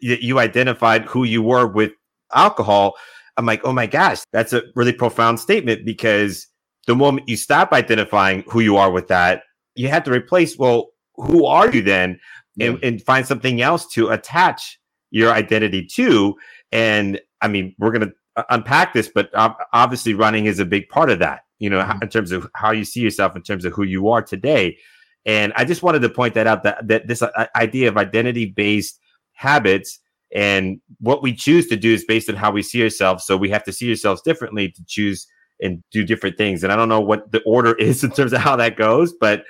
you 0.00 0.38
identified 0.38 1.04
who 1.04 1.24
you 1.24 1.42
were 1.42 1.66
with 1.66 1.92
alcohol, 2.32 2.94
I'm 3.36 3.46
like, 3.46 3.64
oh 3.64 3.72
my 3.72 3.86
gosh, 3.86 4.20
that's 4.32 4.52
a 4.52 4.62
really 4.74 4.92
profound 4.92 5.40
statement 5.40 5.84
because 5.84 6.46
the 6.86 6.94
moment 6.94 7.28
you 7.28 7.36
stop 7.36 7.72
identifying 7.72 8.44
who 8.48 8.60
you 8.60 8.76
are 8.76 8.90
with 8.90 9.08
that, 9.08 9.42
you 9.74 9.88
have 9.88 10.04
to 10.04 10.12
replace, 10.12 10.58
well, 10.58 10.88
who 11.14 11.46
are 11.46 11.70
you 11.72 11.82
then? 11.82 12.18
And, 12.60 12.78
and 12.84 13.02
find 13.02 13.26
something 13.26 13.62
else 13.62 13.86
to 13.94 14.10
attach 14.10 14.78
your 15.10 15.32
identity 15.32 15.86
to. 15.94 16.36
And 16.70 17.18
I 17.40 17.48
mean, 17.48 17.74
we're 17.78 17.92
going 17.92 18.10
to 18.10 18.44
unpack 18.50 18.92
this, 18.92 19.10
but 19.14 19.30
obviously 19.72 20.12
running 20.12 20.44
is 20.44 20.58
a 20.58 20.66
big 20.66 20.88
part 20.90 21.08
of 21.08 21.18
that, 21.20 21.44
you 21.58 21.70
know, 21.70 21.80
mm-hmm. 21.80 22.02
in 22.02 22.08
terms 22.10 22.30
of 22.30 22.46
how 22.54 22.70
you 22.70 22.84
see 22.84 23.00
yourself, 23.00 23.34
in 23.36 23.42
terms 23.42 23.64
of 23.64 23.72
who 23.72 23.84
you 23.84 24.08
are 24.08 24.20
today. 24.20 24.76
And 25.24 25.52
I 25.56 25.64
just 25.64 25.82
wanted 25.82 26.02
to 26.02 26.08
point 26.10 26.34
that 26.34 26.46
out 26.46 26.62
that, 26.64 26.86
that 26.88 27.06
this 27.06 27.22
uh, 27.22 27.46
idea 27.56 27.88
of 27.88 27.96
identity 27.96 28.46
based 28.46 28.98
habits 29.42 29.98
and 30.34 30.80
what 31.00 31.22
we 31.22 31.34
choose 31.34 31.66
to 31.68 31.76
do 31.76 31.92
is 31.92 32.04
based 32.04 32.30
on 32.30 32.36
how 32.36 32.50
we 32.50 32.62
see 32.62 32.82
ourselves. 32.82 33.24
So 33.24 33.36
we 33.36 33.50
have 33.50 33.64
to 33.64 33.72
see 33.72 33.90
ourselves 33.90 34.22
differently 34.22 34.70
to 34.70 34.82
choose 34.86 35.26
and 35.60 35.82
do 35.92 36.04
different 36.04 36.38
things. 36.38 36.64
And 36.64 36.72
I 36.72 36.76
don't 36.76 36.88
know 36.88 37.00
what 37.00 37.30
the 37.32 37.42
order 37.42 37.74
is 37.78 38.02
in 38.02 38.10
terms 38.10 38.32
of 38.32 38.40
how 38.40 38.56
that 38.56 38.76
goes, 38.76 39.12
but 39.12 39.44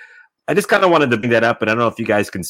I 0.48 0.54
just 0.54 0.68
kind 0.68 0.84
of 0.84 0.90
wanted 0.90 1.10
to 1.10 1.16
bring 1.16 1.30
that 1.30 1.44
up. 1.44 1.62
And 1.62 1.70
I 1.70 1.74
don't 1.74 1.80
know 1.80 1.88
if 1.88 1.98
you 1.98 2.04
guys 2.04 2.30
can, 2.30 2.42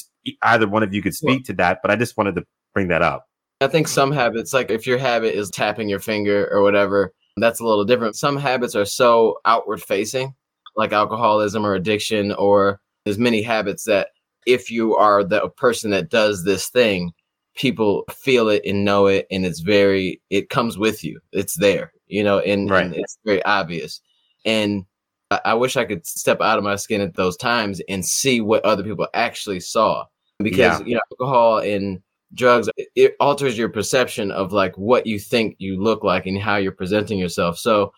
either 0.43 0.67
one 0.67 0.83
of 0.83 0.95
you 0.95 1.03
could 1.03 1.15
speak 1.15 1.45
to 1.45 1.53
that, 1.55 1.81
but 1.83 1.91
I 1.91 1.97
just 1.97 2.17
wanted 2.17 2.37
to 2.37 2.45
bring 2.73 2.89
that 2.89 3.03
up. 3.03 3.27
I 3.61 3.69
think 3.69 3.87
some 3.87 4.11
habits, 4.11 4.53
like 4.53 4.71
if 4.71 4.87
your 4.87 4.99
habit 4.99 5.37
is 5.37 5.51
tapping 5.51 5.89
your 5.89 6.01
finger 6.01 6.49
or 6.51 6.63
whatever, 6.63 7.13
that's 7.37 7.61
a 7.61 7.65
little 7.65 7.85
different. 7.85 8.17
Some 8.17 8.37
habits 8.37 8.75
are 8.75 8.85
so 8.85 9.39
outward 9.45 9.83
facing, 9.83 10.35
like 10.75 10.93
alcoholism 10.93 11.65
or 11.65 11.75
addiction, 11.75 12.33
or 12.33 12.81
there's 13.05 13.19
many 13.19 13.43
habits 13.43 13.85
that 13.85 14.09
if 14.47 14.71
you 14.71 14.97
are 14.97 15.23
the 15.23 15.49
person 15.51 15.91
that 15.93 16.11
does 16.11 16.45
this 16.45 16.69
thing, 16.71 17.13
people 17.55 18.05
feel 18.11 18.49
it 18.49 18.63
and 18.65 18.85
know 18.85 19.07
it 19.07 19.27
and 19.31 19.45
it's 19.45 19.61
very 19.61 20.21
it 20.31 20.49
comes 20.49 20.79
with 20.79 21.05
you 21.05 21.21
it's 21.33 21.57
there 21.59 21.93
you 22.07 22.25
know 22.25 22.39
and, 22.41 22.71
right. 22.71 22.87
and 22.87 22.95
it's 22.95 23.19
very 23.25 23.45
obvious 23.45 24.01
and 24.45 24.85
I, 25.31 25.41
I 25.47 25.55
wish 25.55 25.77
i 25.77 25.85
could 25.85 26.07
step 26.07 26.41
out 26.41 26.59
of 26.59 26.65
my 26.65 26.77
skin 26.77 27.01
at 27.01 27.15
those 27.15 27.37
times 27.37 27.81
and 27.89 28.05
see 28.05 28.41
what 28.41 28.65
other 28.65 28.83
people 28.83 29.07
actually 29.15 29.61
saw 29.61 30.05
because 30.39 30.81
yeah. 30.81 30.87
you 30.87 30.95
know 30.95 31.01
alcohol 31.13 31.59
and 31.59 32.01
drugs 32.35 32.71
it, 32.77 32.89
it 32.95 33.17
alters 33.21 33.59
your 33.59 33.69
perception 33.69 34.31
of 34.31 34.53
like 34.53 34.77
what 34.79 35.07
you 35.07 35.19
think 35.19 35.57
you 35.59 35.81
look 35.81 36.03
like 36.03 36.25
and 36.25 36.41
how 36.41 36.57
you're 36.57 36.73
presenting 36.73 37.19
yourself 37.19 37.59
so 37.59 37.93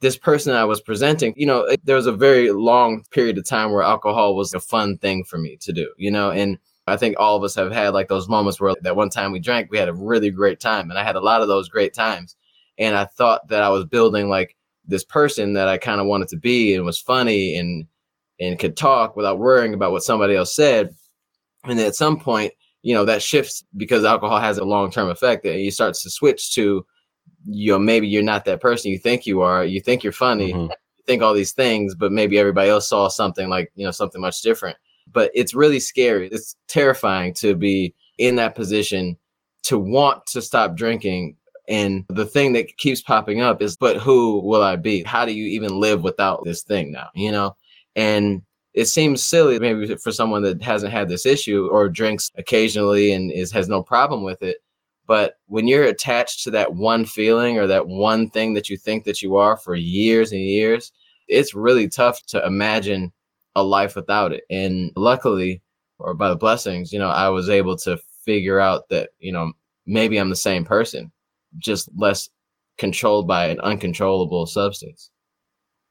this 0.00 0.16
person 0.16 0.54
I 0.54 0.64
was 0.64 0.80
presenting, 0.80 1.32
you 1.36 1.46
know, 1.46 1.66
there 1.84 1.96
was 1.96 2.06
a 2.06 2.12
very 2.12 2.52
long 2.52 3.02
period 3.10 3.38
of 3.38 3.46
time 3.46 3.72
where 3.72 3.82
alcohol 3.82 4.36
was 4.36 4.52
a 4.52 4.60
fun 4.60 4.98
thing 4.98 5.24
for 5.24 5.38
me 5.38 5.56
to 5.62 5.72
do, 5.72 5.90
you 5.96 6.10
know, 6.10 6.30
and 6.30 6.58
I 6.86 6.96
think 6.96 7.16
all 7.18 7.36
of 7.36 7.42
us 7.42 7.54
have 7.56 7.72
had 7.72 7.94
like 7.94 8.08
those 8.08 8.28
moments 8.28 8.60
where 8.60 8.74
that 8.82 8.96
one 8.96 9.10
time 9.10 9.32
we 9.32 9.40
drank, 9.40 9.70
we 9.70 9.78
had 9.78 9.88
a 9.88 9.94
really 9.94 10.30
great 10.30 10.60
time. 10.60 10.88
And 10.90 10.98
I 10.98 11.02
had 11.02 11.16
a 11.16 11.20
lot 11.20 11.42
of 11.42 11.48
those 11.48 11.68
great 11.68 11.94
times. 11.94 12.36
And 12.78 12.94
I 12.94 13.06
thought 13.06 13.48
that 13.48 13.62
I 13.62 13.70
was 13.70 13.84
building 13.84 14.28
like 14.28 14.56
this 14.86 15.04
person 15.04 15.54
that 15.54 15.66
I 15.66 15.78
kind 15.78 16.00
of 16.00 16.06
wanted 16.06 16.28
to 16.28 16.36
be 16.36 16.74
and 16.74 16.84
was 16.84 17.00
funny 17.00 17.56
and 17.56 17.86
and 18.38 18.58
could 18.58 18.76
talk 18.76 19.16
without 19.16 19.38
worrying 19.38 19.74
about 19.74 19.92
what 19.92 20.02
somebody 20.02 20.36
else 20.36 20.54
said. 20.54 20.94
And 21.64 21.80
at 21.80 21.96
some 21.96 22.20
point, 22.20 22.52
you 22.82 22.94
know, 22.94 23.04
that 23.06 23.22
shifts 23.22 23.64
because 23.76 24.04
alcohol 24.04 24.38
has 24.38 24.58
a 24.58 24.64
long 24.64 24.90
term 24.90 25.08
effect 25.08 25.44
and 25.44 25.60
you 25.60 25.70
start 25.70 25.94
to 25.94 26.10
switch 26.10 26.54
to, 26.54 26.86
you 27.46 27.72
know, 27.72 27.78
maybe 27.78 28.06
you're 28.06 28.22
not 28.22 28.44
that 28.44 28.60
person 28.60 28.92
you 28.92 28.98
think 28.98 29.26
you 29.26 29.40
are. 29.40 29.64
You 29.64 29.80
think 29.80 30.04
you're 30.04 30.12
funny, 30.12 30.52
mm-hmm. 30.52 30.70
you 30.70 31.04
think 31.06 31.22
all 31.22 31.34
these 31.34 31.52
things, 31.52 31.96
but 31.96 32.12
maybe 32.12 32.38
everybody 32.38 32.68
else 32.68 32.88
saw 32.88 33.08
something 33.08 33.48
like, 33.48 33.72
you 33.74 33.84
know, 33.84 33.90
something 33.90 34.20
much 34.20 34.42
different 34.42 34.76
but 35.16 35.30
it's 35.32 35.54
really 35.54 35.80
scary. 35.80 36.28
It's 36.28 36.56
terrifying 36.68 37.32
to 37.36 37.54
be 37.54 37.94
in 38.18 38.36
that 38.36 38.54
position 38.54 39.16
to 39.62 39.78
want 39.78 40.26
to 40.26 40.42
stop 40.42 40.76
drinking. 40.76 41.38
And 41.70 42.04
the 42.10 42.26
thing 42.26 42.52
that 42.52 42.76
keeps 42.76 43.00
popping 43.00 43.40
up 43.40 43.62
is, 43.62 43.78
but 43.78 43.96
who 43.96 44.40
will 44.40 44.62
I 44.62 44.76
be? 44.76 45.02
How 45.04 45.24
do 45.24 45.32
you 45.32 45.46
even 45.46 45.80
live 45.80 46.02
without 46.02 46.44
this 46.44 46.62
thing 46.62 46.92
now? 46.92 47.08
You 47.14 47.32
know? 47.32 47.56
And 47.96 48.42
it 48.74 48.88
seems 48.88 49.24
silly 49.24 49.58
maybe 49.58 49.96
for 49.96 50.12
someone 50.12 50.42
that 50.42 50.62
hasn't 50.62 50.92
had 50.92 51.08
this 51.08 51.24
issue 51.24 51.66
or 51.72 51.88
drinks 51.88 52.30
occasionally 52.36 53.10
and 53.12 53.32
is 53.32 53.50
has 53.52 53.70
no 53.70 53.82
problem 53.82 54.22
with 54.22 54.42
it. 54.42 54.58
But 55.06 55.38
when 55.46 55.66
you're 55.66 55.84
attached 55.84 56.44
to 56.44 56.50
that 56.50 56.74
one 56.74 57.06
feeling 57.06 57.58
or 57.58 57.66
that 57.68 57.88
one 57.88 58.28
thing 58.28 58.52
that 58.52 58.68
you 58.68 58.76
think 58.76 59.04
that 59.04 59.22
you 59.22 59.36
are 59.36 59.56
for 59.56 59.76
years 59.76 60.30
and 60.30 60.42
years, 60.42 60.92
it's 61.26 61.54
really 61.54 61.88
tough 61.88 62.22
to 62.26 62.44
imagine 62.44 63.14
a 63.56 63.62
life 63.62 63.96
without 63.96 64.32
it. 64.32 64.44
And 64.50 64.92
luckily, 64.94 65.62
or 65.98 66.14
by 66.14 66.28
the 66.28 66.36
blessings, 66.36 66.92
you 66.92 66.98
know, 66.98 67.08
I 67.08 67.30
was 67.30 67.48
able 67.48 67.76
to 67.78 67.98
figure 68.24 68.60
out 68.60 68.88
that, 68.90 69.10
you 69.18 69.32
know, 69.32 69.52
maybe 69.86 70.18
I'm 70.18 70.28
the 70.30 70.36
same 70.36 70.64
person, 70.64 71.10
just 71.58 71.88
less 71.96 72.28
controlled 72.76 73.26
by 73.26 73.46
an 73.46 73.58
uncontrollable 73.60 74.46
substance. 74.46 75.10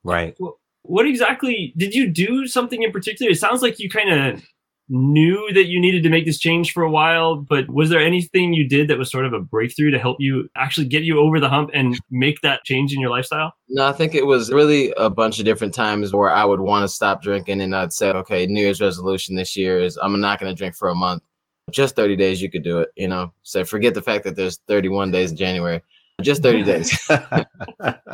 Right. 0.03 0.35
Well, 0.39 0.59
what 0.83 1.07
exactly 1.07 1.73
did 1.75 1.95
you 1.95 2.07
do 2.07 2.45
something 2.45 2.83
in 2.83 2.91
particular? 2.91 3.31
It 3.31 3.39
sounds 3.39 3.63
like 3.63 3.79
you 3.79 3.89
kind 3.89 4.11
of 4.11 4.43
knew 4.89 5.51
that 5.53 5.65
you 5.65 5.79
needed 5.79 6.03
to 6.03 6.09
make 6.09 6.25
this 6.25 6.37
change 6.37 6.71
for 6.71 6.83
a 6.83 6.89
while, 6.89 7.35
but 7.35 7.69
was 7.69 7.89
there 7.89 7.99
anything 7.99 8.53
you 8.53 8.67
did 8.67 8.87
that 8.87 8.97
was 8.97 9.09
sort 9.09 9.25
of 9.25 9.33
a 9.33 9.39
breakthrough 9.39 9.91
to 9.91 9.99
help 9.99 10.17
you 10.19 10.47
actually 10.55 10.87
get 10.87 11.03
you 11.03 11.19
over 11.19 11.39
the 11.39 11.49
hump 11.49 11.71
and 11.73 11.97
make 12.11 12.41
that 12.41 12.63
change 12.63 12.93
in 12.93 12.99
your 12.99 13.09
lifestyle? 13.09 13.53
No, 13.69 13.87
I 13.87 13.93
think 13.93 14.13
it 14.13 14.25
was 14.25 14.51
really 14.51 14.93
a 14.97 15.09
bunch 15.09 15.39
of 15.39 15.45
different 15.45 15.73
times 15.73 16.13
where 16.13 16.29
I 16.29 16.45
would 16.45 16.59
want 16.59 16.83
to 16.83 16.87
stop 16.87 17.21
drinking 17.21 17.61
and 17.61 17.75
I'd 17.75 17.93
say, 17.93 18.11
okay, 18.11 18.45
New 18.45 18.61
Year's 18.61 18.81
resolution 18.81 19.35
this 19.35 19.55
year 19.55 19.79
is 19.81 19.97
I'm 19.97 20.19
not 20.19 20.39
going 20.39 20.53
to 20.53 20.57
drink 20.57 20.75
for 20.75 20.89
a 20.89 20.95
month. 20.95 21.23
Just 21.71 21.95
30 21.95 22.15
days, 22.15 22.41
you 22.41 22.51
could 22.51 22.63
do 22.63 22.79
it. 22.79 22.89
You 22.95 23.07
know, 23.07 23.33
so 23.41 23.65
forget 23.65 23.95
the 23.95 24.01
fact 24.01 24.23
that 24.25 24.35
there's 24.35 24.59
31 24.67 25.09
days 25.09 25.31
in 25.31 25.37
January, 25.37 25.81
just 26.21 26.43
30 26.43 26.63
days. 26.63 27.09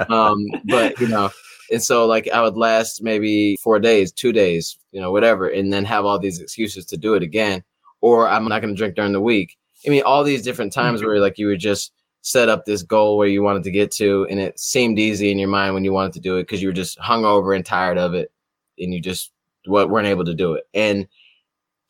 um, 0.09 0.45
but, 0.65 0.97
you 1.01 1.09
know, 1.09 1.29
and 1.71 1.81
so 1.81 2.05
like 2.05 2.29
I 2.29 2.41
would 2.41 2.57
last 2.57 3.01
maybe 3.01 3.57
four 3.61 3.79
days, 3.79 4.11
two 4.11 4.31
days, 4.31 4.77
you 4.91 5.01
know, 5.01 5.11
whatever, 5.11 5.47
and 5.47 5.71
then 5.71 5.85
have 5.85 6.05
all 6.05 6.19
these 6.19 6.39
excuses 6.39 6.85
to 6.87 6.97
do 6.97 7.13
it 7.13 7.23
again. 7.23 7.63
Or 8.01 8.27
I'm 8.27 8.47
not 8.47 8.61
going 8.61 8.73
to 8.73 8.77
drink 8.77 8.95
during 8.95 9.13
the 9.13 9.21
week. 9.21 9.57
I 9.85 9.89
mean, 9.89 10.03
all 10.03 10.23
these 10.23 10.43
different 10.43 10.73
times 10.73 10.99
mm-hmm. 10.99 11.07
where 11.07 11.19
like 11.19 11.37
you 11.37 11.47
would 11.47 11.59
just 11.59 11.91
set 12.21 12.49
up 12.49 12.65
this 12.65 12.83
goal 12.83 13.17
where 13.17 13.27
you 13.27 13.41
wanted 13.41 13.63
to 13.63 13.71
get 13.71 13.91
to, 13.93 14.27
and 14.29 14.39
it 14.39 14.59
seemed 14.59 14.99
easy 14.99 15.31
in 15.31 15.39
your 15.39 15.49
mind 15.49 15.73
when 15.73 15.83
you 15.83 15.93
wanted 15.93 16.13
to 16.13 16.19
do 16.19 16.37
it 16.37 16.43
because 16.43 16.61
you 16.61 16.67
were 16.67 16.73
just 16.73 16.99
hungover 16.99 17.55
and 17.55 17.65
tired 17.65 17.97
of 17.97 18.13
it, 18.13 18.31
and 18.77 18.93
you 18.93 19.01
just 19.01 19.31
what 19.65 19.89
weren't 19.89 20.07
able 20.07 20.25
to 20.25 20.33
do 20.33 20.53
it. 20.53 20.63
And 20.73 21.07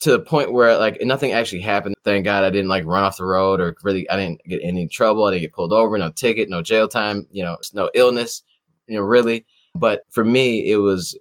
to 0.02 0.12
the 0.12 0.20
point 0.20 0.52
where 0.52 0.78
like 0.78 1.00
nothing 1.02 1.32
actually 1.32 1.62
happened. 1.62 1.96
Thank 2.04 2.26
God 2.26 2.44
I 2.44 2.50
didn't 2.50 2.70
like 2.70 2.86
run 2.86 3.04
off 3.04 3.18
the 3.18 3.26
road 3.26 3.62
or 3.62 3.76
really 3.84 4.10
I 4.10 4.18
didn't 4.18 4.42
get 4.46 4.62
any 4.64 4.88
trouble. 4.88 5.26
I 5.26 5.32
didn't 5.32 5.44
get 5.44 5.54
pulled 5.54 5.72
over, 5.72 5.98
no 5.98 6.10
ticket, 6.10 6.50
no 6.50 6.62
jail 6.62 6.88
time, 6.88 7.28
you 7.32 7.44
know, 7.44 7.58
no 7.74 7.90
illness, 7.94 8.42
you 8.88 8.98
know, 8.98 9.04
really. 9.04 9.46
But 9.76 10.04
for 10.10 10.24
me, 10.24 10.70
it 10.70 10.78
was 10.78 11.18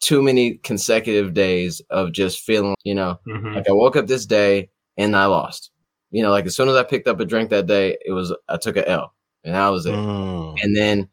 too 0.00 0.22
many 0.22 0.54
consecutive 0.58 1.32
days 1.32 1.80
of 1.90 2.12
just 2.12 2.40
feeling, 2.40 2.74
you 2.84 2.94
know, 2.94 3.18
mm-hmm. 3.26 3.54
like 3.54 3.68
I 3.68 3.72
woke 3.72 3.96
up 3.96 4.06
this 4.06 4.26
day 4.26 4.70
and 4.96 5.16
I 5.16 5.26
lost. 5.26 5.70
You 6.10 6.22
know, 6.22 6.30
like 6.30 6.46
as 6.46 6.54
soon 6.54 6.68
as 6.68 6.76
I 6.76 6.84
picked 6.84 7.08
up 7.08 7.20
a 7.20 7.24
drink 7.24 7.50
that 7.50 7.66
day, 7.66 7.96
it 8.04 8.12
was 8.12 8.34
I 8.48 8.56
took 8.56 8.76
a 8.76 8.88
L 8.88 9.14
and 9.44 9.54
that 9.54 9.68
was 9.68 9.86
it. 9.86 9.94
Mm. 9.94 10.56
And 10.62 10.76
then, 10.76 11.08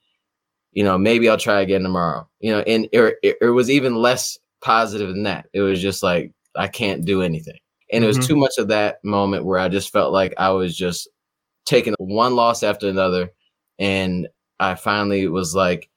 you 0.71 0.83
know, 0.83 0.97
maybe 0.97 1.29
I'll 1.29 1.37
try 1.37 1.61
again 1.61 1.83
tomorrow. 1.83 2.27
You 2.39 2.51
know, 2.51 2.59
and 2.61 2.87
it, 2.91 3.15
it, 3.23 3.37
it, 3.41 3.49
was 3.49 3.69
even 3.69 3.95
less 3.95 4.37
positive 4.61 5.09
than 5.09 5.23
that. 5.23 5.47
It 5.53 5.61
was 5.61 5.81
just 5.81 6.01
like 6.03 6.31
I 6.55 6.67
can't 6.67 7.05
do 7.05 7.21
anything. 7.21 7.57
And 7.91 8.03
it 8.03 8.07
was 8.07 8.17
mm-hmm. 8.17 8.27
too 8.27 8.35
much 8.37 8.57
of 8.57 8.69
that 8.69 9.03
moment 9.03 9.45
where 9.45 9.59
I 9.59 9.67
just 9.67 9.91
felt 9.91 10.13
like 10.13 10.33
I 10.37 10.51
was 10.51 10.77
just 10.77 11.09
taking 11.65 11.93
one 11.97 12.35
loss 12.35 12.63
after 12.63 12.87
another. 12.87 13.31
And 13.79 14.27
I 14.59 14.75
finally 14.75 15.27
was 15.27 15.53
like, 15.55 15.89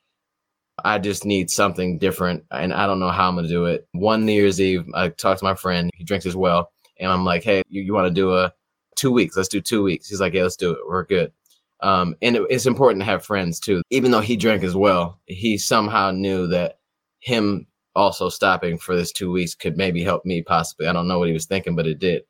I 0.84 0.98
just 0.98 1.24
need 1.24 1.50
something 1.50 1.98
different 1.98 2.44
and 2.50 2.72
I 2.72 2.86
don't 2.86 3.00
know 3.00 3.10
how 3.10 3.28
I'm 3.28 3.34
going 3.34 3.46
to 3.46 3.50
do 3.50 3.64
it. 3.64 3.88
One 3.92 4.26
New 4.26 4.32
Year's 4.32 4.60
Eve, 4.60 4.84
I 4.94 5.08
talked 5.08 5.40
to 5.40 5.44
my 5.44 5.54
friend, 5.54 5.90
he 5.94 6.04
drinks 6.04 6.26
as 6.26 6.36
well. 6.36 6.70
And 7.00 7.10
I'm 7.10 7.24
like, 7.24 7.42
hey, 7.42 7.62
you, 7.68 7.82
you 7.82 7.94
want 7.94 8.06
to 8.06 8.14
do 8.14 8.34
a 8.34 8.52
two 8.94 9.10
weeks? 9.10 9.36
Let's 9.36 9.48
do 9.48 9.60
two 9.60 9.82
weeks. 9.82 10.08
He's 10.08 10.20
like, 10.20 10.34
yeah, 10.34 10.42
let's 10.42 10.56
do 10.56 10.72
it. 10.72 10.78
We're 10.86 11.04
good. 11.04 11.32
Um, 11.80 12.14
and 12.22 12.36
it, 12.36 12.42
it's 12.50 12.66
important 12.66 13.00
to 13.00 13.06
have 13.06 13.24
friends 13.24 13.58
too. 13.58 13.82
Even 13.90 14.10
though 14.10 14.20
he 14.20 14.36
drank 14.36 14.62
as 14.62 14.76
well, 14.76 15.18
he 15.26 15.58
somehow 15.58 16.10
knew 16.10 16.46
that 16.48 16.78
him 17.20 17.66
also 17.96 18.28
stopping 18.28 18.78
for 18.78 18.94
this 18.94 19.12
two 19.12 19.30
weeks 19.30 19.54
could 19.54 19.76
maybe 19.76 20.02
help 20.02 20.24
me 20.24 20.42
possibly. 20.42 20.86
I 20.86 20.92
don't 20.92 21.08
know 21.08 21.18
what 21.18 21.28
he 21.28 21.34
was 21.34 21.46
thinking, 21.46 21.74
but 21.74 21.86
it 21.86 21.98
did. 21.98 22.22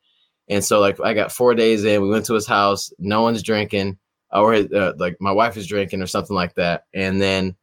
And 0.47 0.63
so 0.63 0.79
like 0.79 0.99
I 1.01 1.13
got 1.13 1.31
four 1.31 1.55
days 1.55 1.83
in, 1.83 2.01
we 2.01 2.09
went 2.09 2.25
to 2.27 2.33
his 2.33 2.47
house, 2.47 2.93
no 2.99 3.21
one's 3.21 3.43
drinking 3.43 3.97
or 4.31 4.53
uh, 4.55 4.93
like 4.97 5.17
my 5.19 5.31
wife 5.31 5.57
is 5.57 5.67
drinking 5.67 6.01
or 6.01 6.07
something 6.07 6.35
like 6.35 6.55
that. 6.55 6.85
And 6.93 7.21
then 7.21 7.55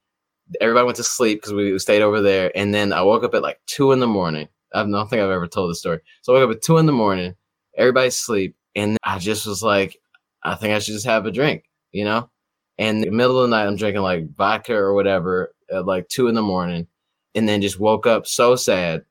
everybody 0.61 0.85
went 0.85 0.97
to 0.97 1.05
sleep 1.05 1.38
because 1.38 1.53
we 1.53 1.79
stayed 1.79 2.03
over 2.03 2.21
there. 2.21 2.51
And 2.57 2.75
then 2.75 2.93
I 2.93 3.03
woke 3.03 3.25
up 3.25 3.35
at 3.35 3.43
like 3.43 3.61
two 3.67 3.93
in 3.93 4.01
the 4.01 4.07
morning. 4.07 4.49
I 4.75 4.83
don't 4.83 5.09
think 5.09 5.23
I've 5.23 5.31
ever 5.31 5.47
told 5.47 5.71
the 5.71 5.75
story. 5.75 6.01
So 6.23 6.35
I 6.35 6.38
woke 6.38 6.51
up 6.51 6.57
at 6.57 6.62
two 6.62 6.79
in 6.79 6.87
the 6.87 6.93
morning, 6.93 7.35
everybody's 7.77 8.15
asleep. 8.15 8.57
And 8.75 8.97
I 9.05 9.19
just 9.19 9.47
was 9.47 9.62
like, 9.62 9.99
I 10.43 10.55
think 10.55 10.75
I 10.75 10.79
should 10.79 10.95
just 10.95 11.07
have 11.07 11.27
a 11.27 11.31
drink, 11.31 11.65
you 11.93 12.05
know? 12.05 12.31
And 12.79 13.03
the 13.03 13.11
middle 13.11 13.38
of 13.38 13.49
the 13.49 13.57
night, 13.57 13.67
I'm 13.67 13.77
drinking 13.77 14.03
like 14.03 14.35
vodka 14.35 14.75
or 14.75 14.95
whatever 14.95 15.55
at 15.71 15.87
like 15.87 16.09
two 16.09 16.29
in 16.29 16.35
the 16.35 16.43
morning. 16.43 16.87
And 17.35 17.49
then 17.49 17.62
just 17.62 17.81
woke 17.81 18.07
up 18.07 18.27
so 18.27 18.57
sad 18.57 19.05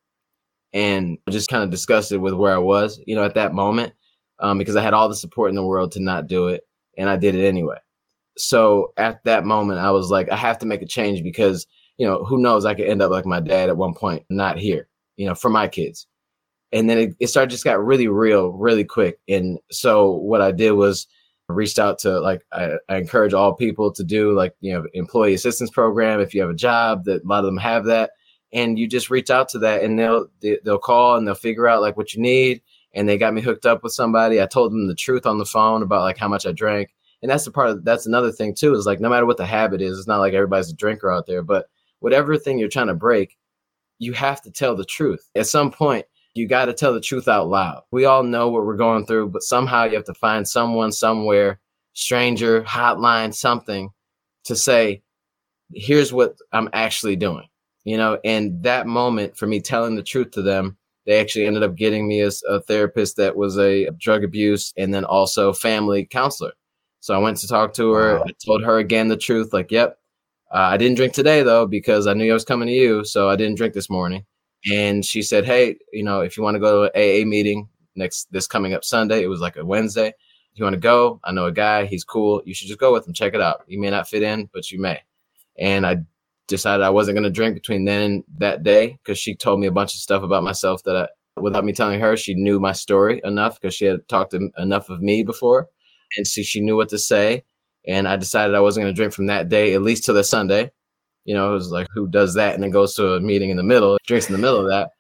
and 0.73 1.17
just 1.29 1.49
kind 1.49 1.63
of 1.63 1.69
disgusted 1.69 2.21
with 2.21 2.33
where 2.33 2.53
I 2.53 2.59
was, 2.59 2.99
you 3.05 3.15
know, 3.15 3.23
at 3.23 3.35
that 3.35 3.53
moment, 3.53 3.93
um, 4.39 4.57
because 4.57 4.75
I 4.75 4.83
had 4.83 4.93
all 4.93 5.09
the 5.09 5.15
support 5.15 5.49
in 5.49 5.55
the 5.55 5.65
world 5.65 5.91
to 5.93 5.99
not 5.99 6.27
do 6.27 6.47
it. 6.47 6.63
And 6.97 7.09
I 7.09 7.17
did 7.17 7.35
it 7.35 7.47
anyway 7.47 7.77
so 8.37 8.93
at 8.97 9.23
that 9.25 9.45
moment, 9.45 9.79
I 9.79 9.91
was 9.91 10.09
like, 10.09 10.29
I 10.31 10.37
have 10.37 10.59
to 10.59 10.65
make 10.65 10.81
a 10.81 10.87
change 10.87 11.23
because, 11.23 11.67
you 11.97 12.07
know, 12.07 12.23
who 12.23 12.37
knows, 12.37 12.65
I 12.65 12.73
could 12.73 12.87
end 12.87 13.01
up 13.01 13.11
like 13.11 13.25
my 13.25 13.39
dad 13.39 13.69
at 13.69 13.77
one 13.77 13.93
point, 13.93 14.23
not 14.29 14.57
here, 14.57 14.87
you 15.17 15.25
know, 15.25 15.35
for 15.35 15.49
my 15.49 15.67
kids. 15.67 16.07
And 16.71 16.89
then 16.89 16.97
it, 16.97 17.15
it 17.19 17.27
started, 17.27 17.49
just 17.49 17.65
got 17.65 17.83
really 17.83 18.07
real, 18.07 18.49
really 18.49 18.85
quick. 18.85 19.19
And 19.27 19.59
so 19.71 20.11
what 20.11 20.41
I 20.41 20.51
did 20.51 20.71
was 20.71 21.07
reached 21.49 21.79
out 21.79 21.99
to 21.99 22.19
like, 22.21 22.41
I, 22.53 22.71
I 22.87 22.97
encourage 22.97 23.33
all 23.33 23.53
people 23.53 23.91
to 23.91 24.03
do 24.03 24.33
like, 24.33 24.53
you 24.61 24.73
know, 24.73 24.85
employee 24.93 25.33
assistance 25.33 25.69
program. 25.69 26.21
If 26.21 26.33
you 26.33 26.41
have 26.41 26.49
a 26.49 26.55
job 26.55 27.03
that 27.05 27.23
a 27.23 27.27
lot 27.27 27.39
of 27.39 27.45
them 27.45 27.57
have 27.57 27.85
that 27.85 28.11
and 28.53 28.79
you 28.79 28.87
just 28.87 29.09
reach 29.09 29.29
out 29.29 29.49
to 29.49 29.59
that 29.59 29.83
and 29.83 29.99
they'll, 29.99 30.27
they'll 30.63 30.77
call 30.77 31.17
and 31.17 31.27
they'll 31.27 31.35
figure 31.35 31.67
out 31.67 31.81
like 31.81 31.97
what 31.97 32.13
you 32.13 32.21
need. 32.21 32.61
And 32.93 33.07
they 33.07 33.17
got 33.17 33.33
me 33.33 33.41
hooked 33.41 33.65
up 33.65 33.83
with 33.83 33.93
somebody. 33.93 34.41
I 34.41 34.45
told 34.45 34.71
them 34.71 34.87
the 34.87 34.95
truth 34.95 35.25
on 35.25 35.37
the 35.37 35.45
phone 35.45 35.81
about 35.81 36.03
like 36.03 36.17
how 36.17 36.27
much 36.27 36.45
I 36.45 36.53
drank 36.53 36.89
and 37.21 37.29
that's 37.29 37.45
the 37.45 37.51
part 37.51 37.69
of 37.69 37.83
that's 37.83 38.05
another 38.05 38.31
thing 38.31 38.53
too 38.53 38.73
is 38.73 38.85
like 38.85 38.99
no 38.99 39.09
matter 39.09 39.25
what 39.25 39.37
the 39.37 39.45
habit 39.45 39.81
is 39.81 39.97
it's 39.97 40.07
not 40.07 40.19
like 40.19 40.33
everybody's 40.33 40.71
a 40.71 40.75
drinker 40.75 41.11
out 41.11 41.25
there 41.27 41.41
but 41.41 41.67
whatever 41.99 42.37
thing 42.37 42.57
you're 42.57 42.69
trying 42.69 42.87
to 42.87 42.93
break 42.93 43.37
you 43.99 44.13
have 44.13 44.41
to 44.41 44.49
tell 44.49 44.75
the 44.75 44.83
truth. 44.83 45.29
At 45.35 45.47
some 45.47 45.71
point 45.71 46.05
you 46.33 46.47
got 46.47 46.65
to 46.65 46.73
tell 46.73 46.93
the 46.93 47.01
truth 47.01 47.27
out 47.27 47.49
loud. 47.49 47.83
We 47.91 48.05
all 48.05 48.23
know 48.23 48.49
what 48.49 48.65
we're 48.65 48.75
going 48.75 49.05
through 49.05 49.29
but 49.29 49.43
somehow 49.43 49.83
you 49.85 49.95
have 49.95 50.05
to 50.05 50.13
find 50.13 50.47
someone 50.47 50.91
somewhere 50.91 51.59
stranger 51.93 52.63
hotline 52.63 53.33
something 53.33 53.89
to 54.45 54.55
say 54.55 55.03
here's 55.73 56.13
what 56.13 56.35
i'm 56.53 56.69
actually 56.73 57.15
doing 57.15 57.47
you 57.83 57.97
know? 57.97 58.19
And 58.23 58.61
that 58.63 58.85
moment 58.85 59.35
for 59.35 59.47
me 59.47 59.59
telling 59.59 59.95
the 59.95 60.03
truth 60.03 60.31
to 60.31 60.41
them 60.41 60.77
they 61.05 61.19
actually 61.19 61.47
ended 61.47 61.63
up 61.63 61.75
getting 61.75 62.07
me 62.07 62.21
as 62.21 62.43
a 62.47 62.61
therapist 62.61 63.17
that 63.17 63.35
was 63.35 63.57
a 63.57 63.89
drug 63.97 64.23
abuse 64.23 64.71
and 64.77 64.93
then 64.93 65.03
also 65.03 65.51
family 65.51 66.05
counselor 66.05 66.53
so 67.01 67.15
I 67.15 67.17
went 67.17 67.37
to 67.37 67.47
talk 67.47 67.73
to 67.73 67.91
her. 67.91 68.19
Wow. 68.19 68.25
I 68.27 68.31
told 68.45 68.63
her 68.63 68.77
again 68.77 69.09
the 69.09 69.17
truth. 69.17 69.51
Like, 69.51 69.71
yep, 69.71 69.97
uh, 70.51 70.59
I 70.59 70.77
didn't 70.77 70.95
drink 70.95 71.13
today 71.13 71.43
though 71.43 71.65
because 71.65 72.07
I 72.07 72.13
knew 72.13 72.29
I 72.29 72.33
was 72.33 72.45
coming 72.45 72.67
to 72.67 72.73
you, 72.73 73.03
so 73.03 73.29
I 73.29 73.35
didn't 73.35 73.57
drink 73.57 73.73
this 73.73 73.89
morning. 73.89 74.25
And 74.71 75.03
she 75.03 75.23
said, 75.23 75.43
hey, 75.45 75.77
you 75.91 76.03
know, 76.03 76.21
if 76.21 76.37
you 76.37 76.43
want 76.43 76.55
to 76.55 76.59
go 76.59 76.87
to 76.87 76.95
an 76.95 77.25
AA 77.25 77.27
meeting 77.27 77.67
next 77.95 78.31
this 78.31 78.47
coming 78.47 78.73
up 78.73 78.85
Sunday, 78.85 79.23
it 79.23 79.27
was 79.27 79.41
like 79.41 79.57
a 79.57 79.65
Wednesday. 79.65 80.09
If 80.09 80.59
you 80.59 80.63
want 80.63 80.75
to 80.75 80.79
go, 80.79 81.19
I 81.23 81.31
know 81.31 81.45
a 81.45 81.51
guy. 81.51 81.85
He's 81.85 82.03
cool. 82.03 82.43
You 82.45 82.53
should 82.53 82.67
just 82.67 82.79
go 82.79 82.93
with 82.93 83.07
him. 83.07 83.13
Check 83.13 83.33
it 83.33 83.41
out. 83.41 83.63
You 83.67 83.79
may 83.79 83.89
not 83.89 84.07
fit 84.07 84.21
in, 84.21 84.49
but 84.53 84.69
you 84.69 84.79
may. 84.79 84.99
And 85.57 85.87
I 85.87 86.03
decided 86.47 86.83
I 86.83 86.89
wasn't 86.89 87.15
going 87.15 87.23
to 87.23 87.31
drink 87.31 87.55
between 87.55 87.85
then 87.85 88.03
and 88.03 88.23
that 88.37 88.61
day 88.61 88.99
because 89.01 89.17
she 89.17 89.33
told 89.33 89.59
me 89.59 89.67
a 89.67 89.71
bunch 89.71 89.95
of 89.95 90.01
stuff 90.01 90.21
about 90.21 90.43
myself 90.43 90.83
that 90.83 90.95
I, 90.95 91.39
without 91.39 91.65
me 91.65 91.73
telling 91.73 91.99
her, 91.99 92.15
she 92.15 92.35
knew 92.35 92.59
my 92.59 92.73
story 92.73 93.21
enough 93.23 93.59
because 93.59 93.73
she 93.73 93.85
had 93.85 94.07
talked 94.07 94.31
to 94.31 94.51
enough 94.57 94.89
of 94.89 95.01
me 95.01 95.23
before 95.23 95.69
and 96.17 96.27
see 96.27 96.43
she 96.43 96.61
knew 96.61 96.75
what 96.75 96.89
to 96.89 96.97
say. 96.97 97.43
And 97.87 98.07
I 98.07 98.15
decided 98.15 98.55
I 98.55 98.59
wasn't 98.59 98.83
going 98.83 98.93
to 98.93 98.97
drink 98.97 99.13
from 99.13 99.27
that 99.27 99.49
day, 99.49 99.73
at 99.73 99.81
least 99.81 100.05
till 100.05 100.15
the 100.15 100.23
Sunday. 100.23 100.71
You 101.25 101.35
know, 101.35 101.51
it 101.51 101.53
was 101.53 101.71
like, 101.71 101.87
who 101.93 102.07
does 102.07 102.35
that 102.35 102.53
and 102.53 102.63
then 102.63 102.71
goes 102.71 102.95
to 102.95 103.13
a 103.13 103.19
meeting 103.19 103.49
in 103.49 103.57
the 103.57 103.63
middle, 103.63 103.97
drinks 104.05 104.27
in 104.27 104.33
the 104.33 104.41
middle 104.41 104.59
of 104.59 104.67
that. 104.67 104.91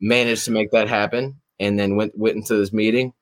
Managed 0.00 0.44
to 0.46 0.50
make 0.50 0.70
that 0.70 0.88
happen, 0.88 1.40
and 1.58 1.78
then 1.78 1.94
went 1.94 2.16
went 2.16 2.36
into 2.36 2.56
this 2.56 2.72
meeting 2.72 3.12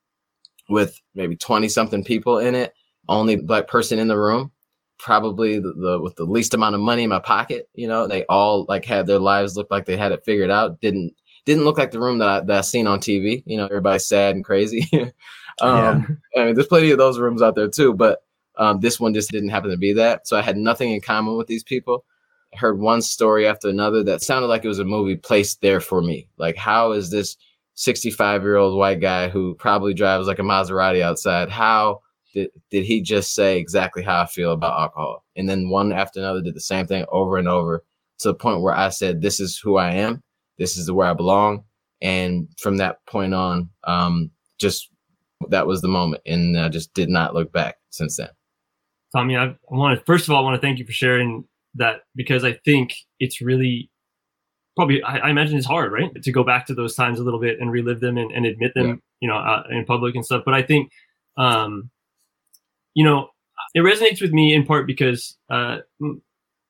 with 0.69 0.97
maybe 1.13 1.35
twenty 1.35 1.67
something 1.67 2.05
people 2.05 2.37
in 2.37 2.55
it, 2.55 2.73
only 3.09 3.35
black 3.35 3.67
person 3.67 3.99
in 3.99 4.07
the 4.07 4.17
room, 4.17 4.53
probably 4.97 5.59
the, 5.59 5.73
the, 5.73 5.99
with 5.99 6.15
the 6.15 6.25
least 6.25 6.53
amount 6.53 6.75
of 6.75 6.81
money 6.81 7.03
in 7.03 7.09
my 7.09 7.19
pocket. 7.19 7.67
You 7.73 7.87
know, 7.87 8.07
they 8.07 8.25
all 8.25 8.65
like 8.69 8.85
had 8.85 9.07
their 9.07 9.19
lives 9.19 9.57
look 9.57 9.67
like 9.71 9.85
they 9.85 9.97
had 9.97 10.11
it 10.11 10.23
figured 10.25 10.51
out. 10.51 10.79
Didn't 10.79 11.13
didn't 11.45 11.63
look 11.63 11.77
like 11.77 11.91
the 11.91 11.99
room 11.99 12.19
that 12.19 12.29
I, 12.29 12.39
that 12.41 12.57
I 12.59 12.61
seen 12.61 12.85
on 12.85 12.99
TV. 12.99 13.43
You 13.45 13.57
know, 13.57 13.65
everybody's 13.65 14.07
sad 14.07 14.35
and 14.35 14.45
crazy. 14.45 14.87
Um, 15.61 16.19
yeah. 16.35 16.41
I 16.41 16.45
mean, 16.45 16.55
there's 16.55 16.67
plenty 16.67 16.91
of 16.91 16.97
those 16.97 17.19
rooms 17.19 17.41
out 17.41 17.55
there 17.55 17.67
too, 17.67 17.93
but 17.93 18.23
um, 18.57 18.79
this 18.81 18.99
one 18.99 19.13
just 19.13 19.31
didn't 19.31 19.49
happen 19.49 19.71
to 19.71 19.77
be 19.77 19.93
that. 19.93 20.27
So 20.27 20.37
I 20.37 20.41
had 20.41 20.57
nothing 20.57 20.91
in 20.91 21.01
common 21.01 21.37
with 21.37 21.47
these 21.47 21.63
people. 21.63 22.05
I 22.53 22.57
heard 22.57 22.79
one 22.79 23.01
story 23.01 23.47
after 23.47 23.69
another 23.69 24.03
that 24.03 24.21
sounded 24.21 24.47
like 24.47 24.65
it 24.65 24.69
was 24.69 24.79
a 24.79 24.85
movie 24.85 25.15
placed 25.15 25.61
there 25.61 25.79
for 25.79 26.01
me. 26.01 26.27
Like, 26.37 26.57
how 26.57 26.91
is 26.91 27.09
this 27.09 27.37
65 27.75 28.43
year 28.43 28.57
old 28.57 28.77
white 28.77 28.99
guy 28.99 29.29
who 29.29 29.55
probably 29.55 29.93
drives 29.93 30.27
like 30.27 30.39
a 30.39 30.43
Maserati 30.43 31.01
outside? 31.01 31.49
How 31.49 32.01
did, 32.33 32.49
did 32.69 32.85
he 32.85 33.01
just 33.01 33.33
say 33.33 33.57
exactly 33.57 34.03
how 34.03 34.21
I 34.21 34.25
feel 34.25 34.51
about 34.51 34.79
alcohol? 34.79 35.23
And 35.35 35.47
then 35.47 35.69
one 35.69 35.93
after 35.93 36.19
another 36.19 36.41
did 36.41 36.55
the 36.55 36.61
same 36.61 36.85
thing 36.85 37.05
over 37.09 37.37
and 37.37 37.47
over 37.47 37.83
to 38.19 38.27
the 38.27 38.35
point 38.35 38.61
where 38.61 38.75
I 38.75 38.89
said, 38.89 39.21
This 39.21 39.39
is 39.39 39.57
who 39.57 39.77
I 39.77 39.91
am. 39.91 40.21
This 40.57 40.77
is 40.77 40.91
where 40.91 41.07
I 41.07 41.13
belong. 41.13 41.63
And 42.01 42.49
from 42.57 42.77
that 42.77 43.05
point 43.05 43.33
on, 43.33 43.69
um, 43.85 44.31
just 44.57 44.89
that 45.47 45.67
was 45.67 45.81
the 45.81 45.87
moment, 45.87 46.21
and 46.25 46.57
I 46.59 46.69
just 46.69 46.93
did 46.93 47.09
not 47.09 47.33
look 47.33 47.51
back 47.51 47.77
since 47.89 48.17
then. 48.17 48.29
Tommy, 49.13 49.37
I 49.37 49.55
want 49.69 49.97
to 49.97 50.05
first 50.05 50.27
of 50.27 50.33
all 50.33 50.41
I 50.41 50.43
want 50.43 50.61
to 50.61 50.65
thank 50.65 50.79
you 50.79 50.85
for 50.85 50.91
sharing 50.91 51.45
that 51.75 52.01
because 52.15 52.43
I 52.43 52.53
think 52.65 52.93
it's 53.19 53.41
really 53.41 53.89
probably 54.75 55.01
I, 55.03 55.17
I, 55.17 55.29
imagine 55.29 55.57
it's 55.57 55.67
hard, 55.67 55.91
right, 55.91 56.09
to 56.21 56.31
go 56.31 56.43
back 56.43 56.65
to 56.67 56.73
those 56.73 56.95
times 56.95 57.19
a 57.19 57.23
little 57.23 57.39
bit 57.39 57.59
and 57.59 57.71
relive 57.71 57.99
them 57.99 58.17
and, 58.17 58.31
and 58.31 58.45
admit 58.45 58.73
them, 58.75 58.87
yeah. 58.87 58.95
you 59.19 59.27
know, 59.27 59.35
uh, 59.35 59.63
in 59.69 59.85
public 59.85 60.15
and 60.15 60.25
stuff. 60.25 60.43
But 60.45 60.53
I 60.53 60.61
think, 60.61 60.91
um, 61.37 61.89
you 62.93 63.03
know, 63.03 63.29
it 63.73 63.79
resonates 63.79 64.21
with 64.21 64.31
me 64.31 64.53
in 64.53 64.65
part 64.65 64.87
because 64.87 65.37
uh, 65.49 65.79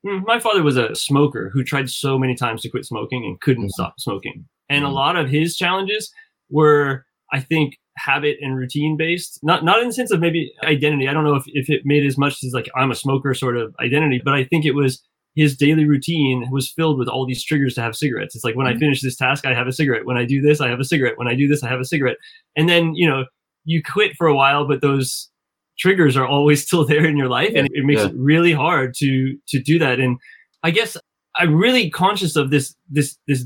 my 0.03 0.39
father 0.39 0.63
was 0.63 0.77
a 0.77 0.95
smoker 0.95 1.49
who 1.53 1.63
tried 1.63 1.89
so 1.89 2.17
many 2.17 2.35
times 2.35 2.61
to 2.61 2.69
quit 2.69 2.85
smoking 2.85 3.25
and 3.25 3.39
couldn't 3.41 3.65
mm-hmm. 3.65 3.81
stop 3.81 3.99
smoking, 3.99 4.47
and 4.69 4.83
mm-hmm. 4.83 4.91
a 4.91 4.95
lot 4.95 5.15
of 5.15 5.29
his 5.29 5.55
challenges 5.55 6.11
were, 6.49 7.05
I 7.31 7.41
think, 7.41 7.77
habit 8.03 8.37
and 8.41 8.55
routine 8.55 8.97
based. 8.97 9.39
Not 9.43 9.63
not 9.63 9.81
in 9.81 9.87
the 9.87 9.93
sense 9.93 10.11
of 10.11 10.19
maybe 10.19 10.51
identity. 10.63 11.07
I 11.07 11.13
don't 11.13 11.23
know 11.23 11.35
if, 11.35 11.43
if 11.47 11.69
it 11.69 11.81
made 11.85 12.05
as 12.05 12.17
much 12.17 12.43
as 12.43 12.51
like 12.53 12.69
I'm 12.75 12.91
a 12.91 12.95
smoker 12.95 13.33
sort 13.33 13.57
of 13.57 13.75
identity, 13.79 14.21
but 14.23 14.33
I 14.33 14.43
think 14.43 14.65
it 14.65 14.75
was 14.75 15.01
his 15.35 15.55
daily 15.55 15.85
routine 15.85 16.49
was 16.51 16.69
filled 16.69 16.97
with 16.97 17.07
all 17.07 17.25
these 17.25 17.43
triggers 17.43 17.75
to 17.75 17.81
have 17.81 17.95
cigarettes. 17.95 18.35
It's 18.35 18.43
like 18.43 18.55
when 18.55 18.67
mm-hmm. 18.67 18.77
I 18.77 18.79
finish 18.79 19.01
this 19.01 19.15
task, 19.15 19.45
I 19.45 19.53
have 19.53 19.67
a 19.67 19.71
cigarette. 19.71 20.05
When 20.05 20.17
I 20.17 20.25
do 20.25 20.41
this, 20.41 20.59
I 20.59 20.69
have 20.69 20.79
a 20.79 20.83
cigarette. 20.83 21.17
When 21.17 21.27
I 21.27 21.35
do 21.35 21.47
this, 21.47 21.63
I 21.63 21.69
have 21.69 21.79
a 21.79 21.85
cigarette. 21.85 22.17
And 22.55 22.67
then, 22.67 22.93
you 22.95 23.07
know, 23.07 23.25
you 23.63 23.81
quit 23.81 24.17
for 24.17 24.27
a 24.27 24.35
while, 24.35 24.67
but 24.67 24.81
those 24.81 25.29
triggers 25.77 26.17
are 26.17 26.27
always 26.27 26.63
still 26.65 26.85
there 26.85 27.05
in 27.05 27.15
your 27.15 27.29
life. 27.29 27.53
And 27.55 27.67
it 27.71 27.85
makes 27.85 28.01
yeah. 28.01 28.07
it 28.07 28.15
really 28.15 28.53
hard 28.53 28.93
to, 28.95 29.37
to 29.49 29.61
do 29.61 29.79
that. 29.79 29.99
And 29.99 30.17
I 30.63 30.71
guess 30.71 30.97
I'm 31.37 31.55
really 31.55 31.89
conscious 31.89 32.35
of 32.35 32.49
this, 32.49 32.75
this, 32.89 33.17
this 33.27 33.45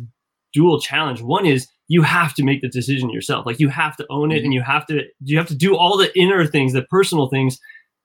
dual 0.54 0.80
challenge. 0.80 1.22
One 1.22 1.46
is 1.46 1.68
you 1.88 2.02
have 2.02 2.34
to 2.36 2.44
make 2.44 2.62
the 2.62 2.70
decision 2.70 3.10
yourself. 3.10 3.46
Like 3.46 3.60
you 3.60 3.70
have 3.70 3.96
to 3.98 4.06
own 4.10 4.32
it 4.32 4.38
mm-hmm. 4.38 4.46
and 4.46 4.54
you 4.54 4.62
have 4.62 4.86
to, 4.88 5.02
you 5.22 5.38
have 5.38 5.48
to 5.48 5.56
do 5.56 5.76
all 5.76 5.98
the 5.98 6.18
inner 6.18 6.46
things, 6.46 6.74
the 6.74 6.84
personal 6.84 7.30
things 7.30 7.60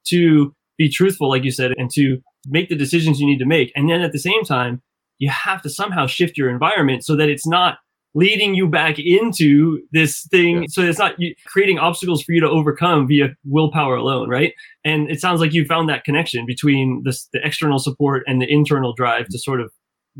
to 0.08 0.54
be 0.76 0.88
truthful, 0.88 1.28
like 1.28 1.44
you 1.44 1.50
said, 1.50 1.72
and 1.76 1.90
to 1.94 2.18
make 2.46 2.68
the 2.68 2.76
decisions 2.76 3.20
you 3.20 3.26
need 3.26 3.38
to 3.38 3.46
make. 3.46 3.72
And 3.74 3.88
then 3.88 4.00
at 4.00 4.12
the 4.12 4.18
same 4.18 4.44
time, 4.44 4.82
you 5.18 5.28
have 5.30 5.62
to 5.62 5.70
somehow 5.70 6.06
shift 6.06 6.36
your 6.36 6.50
environment 6.50 7.04
so 7.04 7.16
that 7.16 7.28
it's 7.28 7.46
not 7.46 7.78
leading 8.14 8.54
you 8.54 8.68
back 8.68 8.98
into 8.98 9.80
this 9.92 10.26
thing. 10.30 10.62
Yeah. 10.62 10.66
So 10.70 10.82
it's 10.82 10.98
not 10.98 11.14
creating 11.46 11.78
obstacles 11.78 12.22
for 12.22 12.32
you 12.32 12.40
to 12.40 12.48
overcome 12.48 13.06
via 13.06 13.34
willpower 13.44 13.96
alone, 13.96 14.28
right? 14.28 14.54
And 14.84 15.10
it 15.10 15.20
sounds 15.20 15.40
like 15.40 15.52
you 15.52 15.64
found 15.64 15.88
that 15.88 16.04
connection 16.04 16.46
between 16.46 17.02
this, 17.04 17.28
the 17.32 17.40
external 17.44 17.78
support 17.78 18.22
and 18.26 18.40
the 18.40 18.50
internal 18.50 18.94
drive 18.94 19.26
to 19.28 19.38
sort 19.38 19.60
of 19.60 19.70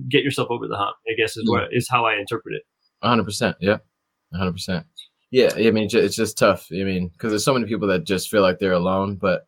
get 0.09 0.23
yourself 0.23 0.49
over 0.51 0.69
the 0.69 0.77
hump. 0.77 0.97
I 1.09 1.15
guess 1.17 1.37
is 1.37 1.49
what 1.49 1.69
is 1.73 1.89
how 1.91 2.05
I 2.05 2.15
interpret 2.15 2.57
it. 2.57 2.63
Hundred 3.03 3.25
percent. 3.25 3.57
Yeah. 3.61 3.79
hundred 4.35 4.53
percent. 4.53 4.87
Yeah. 5.31 5.51
I 5.57 5.71
mean, 5.71 5.89
it's 5.93 6.17
just 6.17 6.39
tough. 6.39 6.67
I 6.73 6.85
mean, 6.85 7.09
because 7.09 7.31
there's 7.31 7.45
so 7.45 7.55
many 7.55 7.67
people 7.67 7.89
that 7.89 8.05
just 8.05 8.31
feel 8.31 8.43
like 8.43 8.59
they're 8.59 8.73
alone, 8.73 9.17
but 9.17 9.47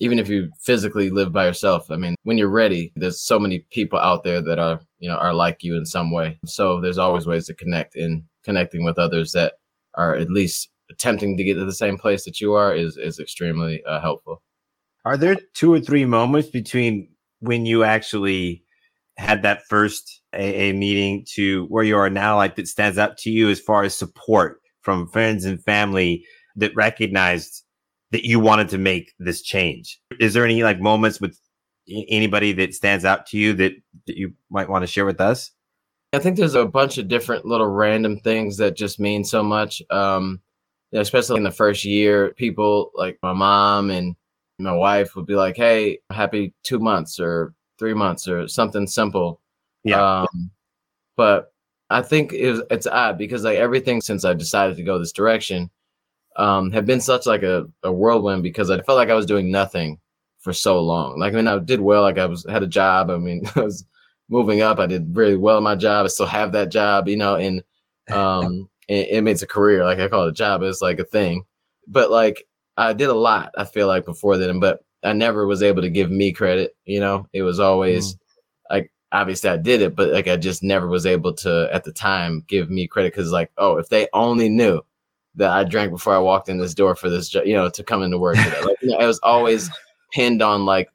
even 0.00 0.18
if 0.18 0.28
you 0.28 0.48
physically 0.60 1.10
live 1.10 1.32
by 1.32 1.44
yourself, 1.46 1.90
I 1.90 1.96
mean, 1.96 2.14
when 2.22 2.38
you're 2.38 2.48
ready, 2.48 2.92
there's 2.94 3.20
so 3.20 3.38
many 3.38 3.66
people 3.70 3.98
out 3.98 4.22
there 4.22 4.40
that 4.40 4.58
are, 4.58 4.80
you 5.00 5.08
know, 5.08 5.16
are 5.16 5.34
like 5.34 5.62
you 5.62 5.76
in 5.76 5.84
some 5.84 6.12
way. 6.12 6.38
So 6.46 6.80
there's 6.80 6.98
always 6.98 7.26
ways 7.26 7.46
to 7.46 7.54
connect 7.54 7.96
in 7.96 8.24
connecting 8.44 8.84
with 8.84 8.98
others 8.98 9.32
that 9.32 9.54
are 9.94 10.14
at 10.14 10.30
least 10.30 10.70
attempting 10.90 11.36
to 11.36 11.44
get 11.44 11.54
to 11.54 11.64
the 11.64 11.72
same 11.72 11.98
place 11.98 12.24
that 12.24 12.40
you 12.40 12.54
are 12.54 12.74
is, 12.74 12.96
is 12.96 13.18
extremely 13.18 13.82
uh, 13.84 14.00
helpful. 14.00 14.42
Are 15.04 15.16
there 15.16 15.36
two 15.54 15.72
or 15.72 15.80
three 15.80 16.04
moments 16.04 16.48
between 16.48 17.08
when 17.40 17.66
you 17.66 17.82
actually 17.84 18.64
had 19.18 19.42
that 19.42 19.62
first 19.68 20.22
AA 20.32 20.72
meeting 20.72 21.24
to 21.34 21.66
where 21.66 21.84
you 21.84 21.96
are 21.96 22.08
now, 22.08 22.36
like 22.36 22.56
that 22.56 22.68
stands 22.68 22.98
out 22.98 23.18
to 23.18 23.30
you 23.30 23.50
as 23.50 23.60
far 23.60 23.82
as 23.82 23.96
support 23.96 24.60
from 24.80 25.08
friends 25.08 25.44
and 25.44 25.62
family 25.64 26.24
that 26.56 26.74
recognized 26.74 27.64
that 28.12 28.24
you 28.24 28.40
wanted 28.40 28.68
to 28.70 28.78
make 28.78 29.12
this 29.18 29.42
change. 29.42 30.00
Is 30.20 30.34
there 30.34 30.44
any 30.44 30.62
like 30.62 30.80
moments 30.80 31.20
with 31.20 31.38
anybody 32.08 32.52
that 32.52 32.74
stands 32.74 33.04
out 33.04 33.26
to 33.26 33.38
you 33.38 33.52
that, 33.54 33.72
that 34.06 34.16
you 34.16 34.32
might 34.50 34.68
want 34.68 34.82
to 34.82 34.86
share 34.86 35.04
with 35.04 35.20
us? 35.20 35.50
I 36.12 36.18
think 36.18 36.36
there's 36.36 36.54
a 36.54 36.64
bunch 36.64 36.96
of 36.96 37.08
different 37.08 37.44
little 37.44 37.66
random 37.66 38.18
things 38.20 38.56
that 38.58 38.76
just 38.76 38.98
mean 38.98 39.24
so 39.24 39.42
much. 39.42 39.82
Um, 39.90 40.40
especially 40.92 41.36
in 41.36 41.42
the 41.42 41.50
first 41.50 41.84
year, 41.84 42.32
people 42.34 42.92
like 42.94 43.18
my 43.22 43.34
mom 43.34 43.90
and 43.90 44.16
my 44.58 44.72
wife 44.72 45.14
would 45.16 45.26
be 45.26 45.34
like, 45.34 45.56
"Hey, 45.56 45.98
happy 46.10 46.54
two 46.64 46.78
months 46.78 47.20
or 47.20 47.54
three 47.78 47.94
months 47.94 48.28
or 48.28 48.48
something 48.48 48.86
simple." 48.86 49.40
Yeah. 49.84 50.22
Um, 50.22 50.50
but 51.16 51.52
I 51.90 52.02
think 52.02 52.32
it 52.32 52.64
it's 52.70 52.86
odd 52.86 53.18
because 53.18 53.44
like 53.44 53.58
everything 53.58 54.00
since 54.00 54.24
I 54.24 54.34
decided 54.34 54.76
to 54.76 54.82
go 54.82 54.98
this 54.98 55.12
direction, 55.12 55.70
um, 56.36 56.70
have 56.72 56.86
been 56.86 57.00
such 57.00 57.26
like 57.26 57.42
a, 57.42 57.66
a 57.82 57.92
whirlwind 57.92 58.42
because 58.42 58.70
I 58.70 58.80
felt 58.82 58.96
like 58.96 59.10
I 59.10 59.14
was 59.14 59.26
doing 59.26 59.50
nothing 59.50 59.98
for 60.38 60.52
so 60.52 60.80
long. 60.80 61.18
Like 61.18 61.32
I 61.32 61.36
mean, 61.36 61.48
I 61.48 61.58
did 61.58 61.80
well. 61.80 62.02
Like 62.02 62.18
I 62.18 62.26
was 62.26 62.46
had 62.48 62.62
a 62.62 62.68
job. 62.68 63.10
I 63.10 63.18
mean, 63.18 63.44
I 63.56 63.60
was 63.62 63.84
moving 64.28 64.62
up. 64.62 64.78
I 64.78 64.86
did 64.86 65.16
really 65.16 65.36
well 65.36 65.58
in 65.58 65.64
my 65.64 65.74
job. 65.74 66.04
I 66.04 66.08
still 66.08 66.26
have 66.26 66.52
that 66.52 66.70
job, 66.70 67.08
you 67.08 67.16
know, 67.16 67.36
and 67.36 67.62
um, 68.10 68.68
it, 68.88 69.08
it 69.10 69.22
makes 69.22 69.42
a 69.42 69.46
career. 69.46 69.84
Like 69.84 69.98
I 69.98 70.08
call 70.08 70.26
it 70.26 70.30
a 70.30 70.32
job. 70.32 70.62
It's 70.62 70.82
like 70.82 70.98
a 70.98 71.04
thing. 71.04 71.44
But 71.86 72.10
like 72.10 72.46
I 72.76 72.92
did 72.92 73.08
a 73.08 73.14
lot. 73.14 73.52
I 73.56 73.64
feel 73.64 73.86
like 73.86 74.04
before 74.04 74.36
then, 74.36 74.60
but 74.60 74.84
I 75.04 75.12
never 75.12 75.46
was 75.46 75.62
able 75.62 75.82
to 75.82 75.90
give 75.90 76.10
me 76.10 76.32
credit. 76.32 76.76
You 76.84 77.00
know, 77.00 77.26
it 77.32 77.42
was 77.42 77.60
always 77.60 78.14
mm. 78.14 78.18
like 78.70 78.92
obviously 79.12 79.50
I 79.50 79.56
did 79.56 79.82
it, 79.82 79.94
but 79.94 80.10
like 80.10 80.28
I 80.28 80.36
just 80.36 80.62
never 80.62 80.88
was 80.88 81.06
able 81.06 81.34
to 81.34 81.68
at 81.72 81.84
the 81.84 81.92
time 81.92 82.44
give 82.46 82.70
me 82.70 82.86
credit 82.86 83.12
because 83.12 83.32
like 83.32 83.50
oh 83.58 83.76
if 83.76 83.88
they 83.88 84.08
only 84.12 84.48
knew 84.48 84.82
that 85.38 85.50
I 85.50 85.64
drank 85.64 85.92
before 85.92 86.14
I 86.14 86.18
walked 86.18 86.48
in 86.48 86.58
this 86.58 86.74
door 86.74 86.94
for 86.94 87.08
this, 87.08 87.32
you 87.32 87.54
know, 87.54 87.70
to 87.70 87.84
come 87.84 88.02
into 88.02 88.18
work 88.18 88.36
today. 88.36 88.60
Like, 88.60 88.76
you 88.82 88.90
know, 88.90 88.98
I 88.98 89.06
was 89.06 89.20
always 89.22 89.70
pinned 90.12 90.42
on 90.42 90.66
like, 90.66 90.90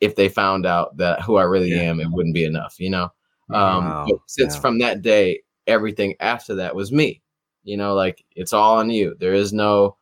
if 0.00 0.14
they 0.14 0.28
found 0.28 0.64
out 0.64 0.96
that 0.98 1.22
who 1.22 1.36
I 1.36 1.42
really 1.42 1.70
yeah. 1.70 1.82
am, 1.82 2.00
it 2.00 2.10
wouldn't 2.10 2.34
be 2.34 2.44
enough, 2.44 2.76
you 2.78 2.90
know? 2.90 3.10
Um, 3.50 3.84
wow. 3.84 4.06
since 4.28 4.54
yeah. 4.54 4.60
from 4.60 4.78
that 4.78 5.02
day, 5.02 5.40
everything 5.66 6.14
after 6.20 6.54
that 6.56 6.76
was 6.76 6.92
me, 6.92 7.20
you 7.64 7.76
know, 7.76 7.94
like 7.94 8.24
it's 8.36 8.52
all 8.52 8.78
on 8.78 8.90
you. 8.90 9.16
There 9.18 9.34
is 9.34 9.52
no, 9.52 9.96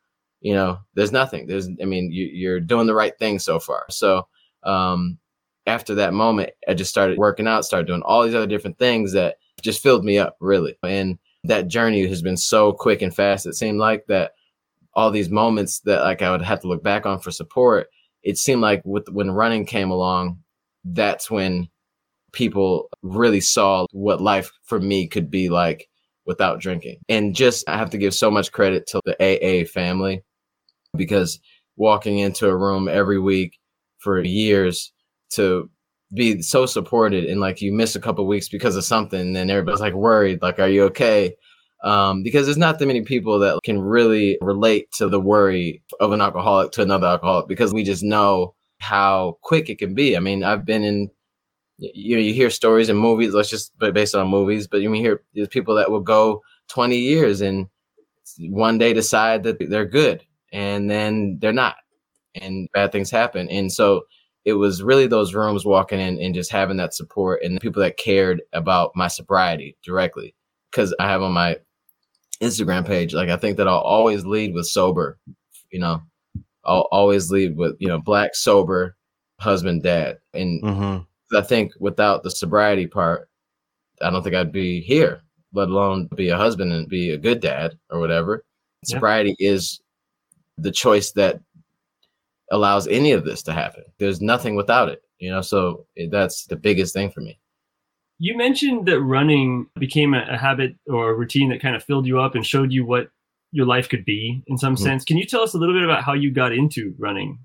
you 0.46 0.54
know, 0.54 0.78
there's 0.94 1.10
nothing. 1.10 1.48
There's, 1.48 1.68
I 1.82 1.86
mean, 1.86 2.12
you, 2.12 2.24
you're 2.26 2.60
doing 2.60 2.86
the 2.86 2.94
right 2.94 3.18
thing 3.18 3.40
so 3.40 3.58
far. 3.58 3.84
So, 3.90 4.28
um, 4.62 5.18
after 5.66 5.96
that 5.96 6.14
moment, 6.14 6.50
I 6.68 6.74
just 6.74 6.88
started 6.88 7.18
working 7.18 7.48
out, 7.48 7.64
started 7.64 7.88
doing 7.88 8.02
all 8.02 8.22
these 8.22 8.36
other 8.36 8.46
different 8.46 8.78
things 8.78 9.12
that 9.14 9.38
just 9.60 9.82
filled 9.82 10.04
me 10.04 10.18
up 10.18 10.36
really. 10.38 10.78
And 10.84 11.18
that 11.42 11.66
journey 11.66 12.06
has 12.06 12.22
been 12.22 12.36
so 12.36 12.72
quick 12.72 13.02
and 13.02 13.12
fast. 13.12 13.44
It 13.46 13.56
seemed 13.56 13.80
like 13.80 14.06
that 14.06 14.34
all 14.94 15.10
these 15.10 15.30
moments 15.30 15.80
that 15.80 16.02
like 16.02 16.22
I 16.22 16.30
would 16.30 16.42
have 16.42 16.60
to 16.60 16.68
look 16.68 16.84
back 16.84 17.06
on 17.06 17.18
for 17.18 17.32
support. 17.32 17.88
It 18.22 18.38
seemed 18.38 18.62
like 18.62 18.82
with 18.84 19.08
when 19.08 19.32
running 19.32 19.66
came 19.66 19.90
along, 19.90 20.38
that's 20.84 21.28
when 21.28 21.68
people 22.30 22.88
really 23.02 23.40
saw 23.40 23.84
what 23.90 24.20
life 24.20 24.52
for 24.62 24.78
me 24.78 25.08
could 25.08 25.28
be 25.28 25.48
like 25.48 25.88
without 26.24 26.60
drinking. 26.60 26.98
And 27.08 27.34
just 27.34 27.68
I 27.68 27.76
have 27.76 27.90
to 27.90 27.98
give 27.98 28.14
so 28.14 28.30
much 28.30 28.52
credit 28.52 28.86
to 28.88 29.00
the 29.04 29.16
AA 29.20 29.64
family 29.64 30.22
because 30.96 31.40
walking 31.76 32.18
into 32.18 32.48
a 32.48 32.56
room 32.56 32.88
every 32.88 33.18
week 33.18 33.58
for 33.98 34.22
years 34.22 34.92
to 35.30 35.70
be 36.14 36.40
so 36.40 36.66
supported 36.66 37.24
and 37.24 37.40
like 37.40 37.60
you 37.60 37.72
miss 37.72 37.96
a 37.96 38.00
couple 38.00 38.26
weeks 38.26 38.48
because 38.48 38.76
of 38.76 38.84
something 38.84 39.36
and 39.36 39.50
everybody's 39.50 39.80
like 39.80 39.94
worried 39.94 40.40
like 40.40 40.58
are 40.58 40.68
you 40.68 40.84
okay? 40.84 41.34
Um, 41.82 42.22
because 42.22 42.46
there's 42.46 42.56
not 42.56 42.78
that 42.78 42.86
many 42.86 43.02
people 43.02 43.38
that 43.40 43.58
can 43.64 43.80
really 43.80 44.38
relate 44.40 44.90
to 44.92 45.08
the 45.08 45.20
worry 45.20 45.82
of 46.00 46.12
an 46.12 46.20
alcoholic 46.20 46.72
to 46.72 46.82
another 46.82 47.06
alcoholic 47.06 47.48
because 47.48 47.72
we 47.74 47.84
just 47.84 48.02
know 48.02 48.54
how 48.78 49.38
quick 49.42 49.68
it 49.68 49.78
can 49.78 49.94
be. 49.94 50.16
I 50.16 50.20
mean 50.20 50.44
i've 50.44 50.64
been 50.64 50.84
in 50.84 51.10
you 51.78 52.16
know 52.16 52.22
you 52.22 52.32
hear 52.32 52.50
stories 52.50 52.88
in 52.88 52.96
movies 52.96 53.34
let's 53.34 53.50
just 53.50 53.72
based 53.78 54.14
on 54.14 54.28
movies 54.28 54.66
but 54.66 54.80
you 54.80 54.88
mean 54.88 55.02
hear 55.02 55.22
there's 55.34 55.48
people 55.48 55.74
that 55.74 55.90
will 55.90 56.00
go 56.00 56.42
20 56.68 56.96
years 56.96 57.40
and 57.40 57.68
one 58.48 58.78
day 58.78 58.92
decide 58.92 59.42
that 59.42 59.58
they're 59.70 59.84
good 59.84 60.24
and 60.56 60.90
then 60.90 61.38
they're 61.40 61.52
not 61.52 61.76
and 62.34 62.68
bad 62.72 62.90
things 62.92 63.10
happen 63.10 63.48
and 63.48 63.72
so 63.72 64.02
it 64.46 64.54
was 64.54 64.82
really 64.82 65.08
those 65.08 65.34
rooms 65.34 65.66
walking 65.66 65.98
in 65.98 66.20
and 66.20 66.32
just 66.32 66.52
having 66.52 66.76
that 66.76 66.94
support 66.94 67.42
and 67.42 67.56
the 67.56 67.60
people 67.60 67.82
that 67.82 67.96
cared 67.96 68.40
about 68.52 68.92
my 68.94 69.08
sobriety 69.08 69.76
directly. 69.84 70.34
Because 70.70 70.94
I 71.00 71.08
have 71.08 71.20
on 71.20 71.32
my 71.32 71.56
Instagram 72.40 72.86
page, 72.86 73.12
like 73.12 73.28
I 73.28 73.36
think 73.36 73.56
that 73.56 73.66
I'll 73.66 73.78
always 73.78 74.24
lead 74.24 74.54
with 74.54 74.68
sober, 74.68 75.18
you 75.72 75.80
know, 75.80 76.00
I'll 76.64 76.86
always 76.92 77.28
lead 77.30 77.56
with, 77.56 77.74
you 77.80 77.88
know, 77.88 77.98
black, 77.98 78.36
sober, 78.36 78.96
husband, 79.40 79.82
dad. 79.82 80.18
And 80.32 80.62
mm-hmm. 80.62 81.36
I 81.36 81.40
think 81.40 81.72
without 81.80 82.22
the 82.22 82.30
sobriety 82.30 82.86
part, 82.86 83.28
I 84.00 84.10
don't 84.10 84.22
think 84.22 84.36
I'd 84.36 84.52
be 84.52 84.80
here, 84.80 85.22
let 85.54 85.70
alone 85.70 86.08
be 86.14 86.28
a 86.28 86.36
husband 86.36 86.72
and 86.72 86.88
be 86.88 87.10
a 87.10 87.18
good 87.18 87.40
dad 87.40 87.76
or 87.90 87.98
whatever. 87.98 88.44
Yeah. 88.86 88.94
Sobriety 88.94 89.34
is 89.40 89.80
the 90.58 90.70
choice 90.70 91.12
that 91.12 91.40
allows 92.50 92.86
any 92.86 93.12
of 93.12 93.24
this 93.24 93.42
to 93.42 93.52
happen. 93.52 93.84
There's 93.98 94.20
nothing 94.20 94.54
without 94.54 94.88
it, 94.88 95.02
you 95.18 95.30
know. 95.30 95.40
So 95.40 95.86
that's 96.10 96.46
the 96.46 96.56
biggest 96.56 96.94
thing 96.94 97.10
for 97.10 97.20
me. 97.20 97.38
You 98.18 98.36
mentioned 98.36 98.86
that 98.86 99.00
running 99.00 99.66
became 99.78 100.14
a, 100.14 100.26
a 100.30 100.38
habit 100.38 100.74
or 100.86 101.10
a 101.10 101.14
routine 101.14 101.50
that 101.50 101.60
kind 101.60 101.76
of 101.76 101.84
filled 101.84 102.06
you 102.06 102.20
up 102.20 102.34
and 102.34 102.46
showed 102.46 102.72
you 102.72 102.86
what 102.86 103.10
your 103.52 103.66
life 103.66 103.88
could 103.88 104.04
be 104.04 104.42
in 104.46 104.56
some 104.56 104.74
mm-hmm. 104.74 104.84
sense. 104.84 105.04
Can 105.04 105.18
you 105.18 105.26
tell 105.26 105.42
us 105.42 105.54
a 105.54 105.58
little 105.58 105.74
bit 105.74 105.84
about 105.84 106.02
how 106.02 106.14
you 106.14 106.30
got 106.30 106.52
into 106.52 106.94
running? 106.98 107.38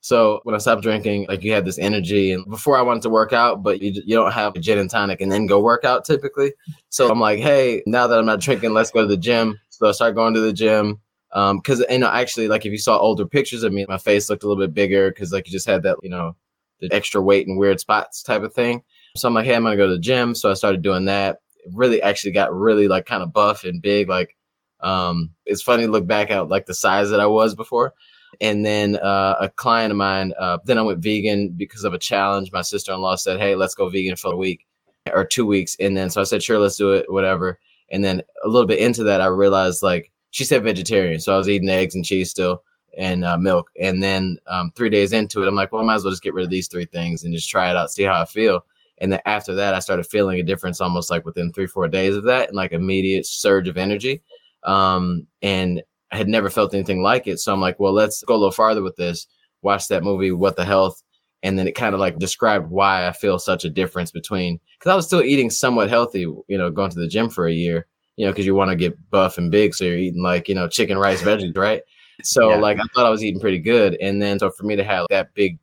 So 0.00 0.40
when 0.44 0.54
I 0.54 0.58
stopped 0.58 0.82
drinking, 0.82 1.26
like 1.28 1.42
you 1.42 1.52
had 1.52 1.64
this 1.64 1.78
energy, 1.78 2.32
and 2.32 2.48
before 2.48 2.78
I 2.78 2.82
wanted 2.82 3.02
to 3.02 3.10
work 3.10 3.32
out, 3.32 3.64
but 3.64 3.82
you, 3.82 4.00
you 4.06 4.14
don't 4.14 4.32
have 4.32 4.54
a 4.54 4.60
gin 4.60 4.78
and 4.78 4.88
tonic 4.88 5.20
and 5.20 5.30
then 5.30 5.46
go 5.46 5.58
work 5.58 5.84
out 5.84 6.04
typically. 6.04 6.52
So 6.88 7.10
I'm 7.10 7.20
like, 7.20 7.40
hey, 7.40 7.82
now 7.84 8.06
that 8.06 8.18
I'm 8.18 8.26
not 8.26 8.40
drinking, 8.40 8.74
let's 8.74 8.92
go 8.92 9.00
to 9.00 9.08
the 9.08 9.16
gym. 9.16 9.58
So 9.70 9.88
I 9.88 9.92
started 9.92 10.14
going 10.14 10.34
to 10.34 10.40
the 10.40 10.52
gym. 10.52 11.00
Um, 11.32 11.60
cause 11.60 11.84
you 11.90 11.98
know, 11.98 12.08
actually, 12.08 12.48
like 12.48 12.64
if 12.64 12.72
you 12.72 12.78
saw 12.78 12.98
older 12.98 13.26
pictures 13.26 13.62
of 13.62 13.72
me, 13.72 13.84
my 13.88 13.98
face 13.98 14.30
looked 14.30 14.44
a 14.44 14.48
little 14.48 14.62
bit 14.62 14.74
bigger 14.74 15.10
because 15.10 15.32
like 15.32 15.46
you 15.46 15.52
just 15.52 15.66
had 15.66 15.82
that, 15.82 15.98
you 16.02 16.08
know, 16.08 16.36
the 16.80 16.92
extra 16.92 17.20
weight 17.20 17.46
in 17.46 17.56
weird 17.56 17.80
spots 17.80 18.22
type 18.22 18.42
of 18.42 18.54
thing. 18.54 18.82
So 19.16 19.28
I'm 19.28 19.34
like, 19.34 19.44
hey, 19.44 19.54
I'm 19.54 19.62
gonna 19.62 19.76
go 19.76 19.86
to 19.86 19.94
the 19.94 20.00
gym. 20.00 20.34
So 20.34 20.50
I 20.50 20.54
started 20.54 20.82
doing 20.82 21.06
that. 21.06 21.40
it 21.64 21.70
really 21.74 22.00
actually 22.02 22.32
got 22.32 22.54
really 22.54 22.88
like 22.88 23.06
kind 23.06 23.22
of 23.22 23.32
buff 23.32 23.64
and 23.64 23.82
big. 23.82 24.08
Like, 24.08 24.36
um, 24.80 25.30
it's 25.44 25.62
funny 25.62 25.86
to 25.86 25.92
look 25.92 26.06
back 26.06 26.30
at 26.30 26.48
like 26.48 26.66
the 26.66 26.74
size 26.74 27.10
that 27.10 27.20
I 27.20 27.26
was 27.26 27.54
before. 27.54 27.94
And 28.40 28.64
then 28.64 28.96
uh, 28.96 29.36
a 29.40 29.48
client 29.48 29.90
of 29.90 29.96
mine, 29.96 30.32
uh, 30.38 30.58
then 30.64 30.78
I 30.78 30.82
went 30.82 31.02
vegan 31.02 31.50
because 31.50 31.84
of 31.84 31.94
a 31.94 31.98
challenge. 31.98 32.52
My 32.52 32.62
sister 32.62 32.92
in 32.92 33.00
law 33.00 33.16
said, 33.16 33.40
hey, 33.40 33.54
let's 33.54 33.74
go 33.74 33.88
vegan 33.88 34.16
for 34.16 34.32
a 34.32 34.36
week 34.36 34.66
or 35.12 35.24
two 35.24 35.46
weeks. 35.46 35.76
And 35.80 35.96
then 35.96 36.10
so 36.10 36.20
I 36.20 36.24
said, 36.24 36.42
sure, 36.42 36.58
let's 36.58 36.76
do 36.76 36.92
it, 36.92 37.10
whatever. 37.10 37.58
And 37.90 38.04
then 38.04 38.22
a 38.44 38.48
little 38.48 38.66
bit 38.66 38.80
into 38.80 39.04
that, 39.04 39.20
I 39.20 39.26
realized 39.26 39.82
like 39.82 40.12
she 40.30 40.44
said 40.44 40.64
vegetarian. 40.64 41.20
So 41.20 41.34
I 41.34 41.38
was 41.38 41.48
eating 41.48 41.68
eggs 41.68 41.94
and 41.94 42.04
cheese 42.04 42.30
still 42.30 42.62
and 42.96 43.24
uh, 43.24 43.36
milk. 43.38 43.70
And 43.80 44.02
then 44.02 44.38
um, 44.46 44.72
three 44.74 44.90
days 44.90 45.12
into 45.12 45.42
it, 45.42 45.48
I'm 45.48 45.54
like, 45.54 45.72
well, 45.72 45.82
I 45.82 45.84
might 45.84 45.94
as 45.96 46.04
well 46.04 46.12
just 46.12 46.22
get 46.22 46.34
rid 46.34 46.44
of 46.44 46.50
these 46.50 46.68
three 46.68 46.86
things 46.86 47.24
and 47.24 47.34
just 47.34 47.48
try 47.48 47.70
it 47.70 47.76
out, 47.76 47.90
see 47.90 48.02
how 48.02 48.20
I 48.20 48.24
feel. 48.24 48.64
And 48.98 49.12
then 49.12 49.20
after 49.26 49.54
that, 49.54 49.74
I 49.74 49.78
started 49.78 50.06
feeling 50.06 50.40
a 50.40 50.42
difference 50.42 50.80
almost 50.80 51.10
like 51.10 51.24
within 51.24 51.52
three, 51.52 51.66
four 51.66 51.86
days 51.88 52.16
of 52.16 52.24
that 52.24 52.48
and 52.48 52.56
like 52.56 52.72
immediate 52.72 53.26
surge 53.26 53.68
of 53.68 53.76
energy. 53.76 54.22
Um, 54.64 55.26
and 55.40 55.82
I 56.10 56.16
had 56.16 56.28
never 56.28 56.50
felt 56.50 56.74
anything 56.74 57.02
like 57.02 57.26
it. 57.26 57.38
So 57.38 57.52
I'm 57.52 57.60
like, 57.60 57.78
well, 57.78 57.92
let's 57.92 58.22
go 58.24 58.34
a 58.34 58.36
little 58.36 58.50
farther 58.50 58.82
with 58.82 58.96
this. 58.96 59.26
Watch 59.62 59.88
that 59.88 60.02
movie, 60.02 60.32
What 60.32 60.56
the 60.56 60.64
Health. 60.64 61.02
And 61.44 61.56
then 61.56 61.68
it 61.68 61.76
kind 61.76 61.94
of 61.94 62.00
like 62.00 62.18
described 62.18 62.70
why 62.70 63.06
I 63.06 63.12
feel 63.12 63.38
such 63.38 63.64
a 63.64 63.70
difference 63.70 64.10
between, 64.10 64.58
because 64.78 64.90
I 64.90 64.96
was 64.96 65.06
still 65.06 65.22
eating 65.22 65.50
somewhat 65.50 65.88
healthy, 65.88 66.20
you 66.20 66.58
know, 66.58 66.70
going 66.70 66.90
to 66.90 66.98
the 66.98 67.06
gym 67.06 67.30
for 67.30 67.46
a 67.46 67.52
year, 67.52 67.86
you 68.18 68.26
know, 68.26 68.32
because 68.32 68.44
you 68.44 68.54
want 68.54 68.70
to 68.70 68.76
get 68.76 69.10
buff 69.10 69.38
and 69.38 69.50
big. 69.50 69.74
So 69.74 69.84
you're 69.84 69.96
eating 69.96 70.22
like, 70.22 70.48
you 70.48 70.54
know, 70.54 70.68
chicken, 70.68 70.98
rice, 70.98 71.22
veggies, 71.22 71.56
right? 71.56 71.82
So 72.22 72.50
yeah. 72.50 72.56
like 72.56 72.78
I 72.78 72.84
thought 72.94 73.06
I 73.06 73.10
was 73.10 73.24
eating 73.24 73.40
pretty 73.40 73.58
good. 73.58 73.96
And 74.00 74.20
then 74.20 74.38
so 74.38 74.50
for 74.50 74.64
me 74.64 74.76
to 74.76 74.84
have 74.84 75.06
that 75.10 75.32
big 75.34 75.58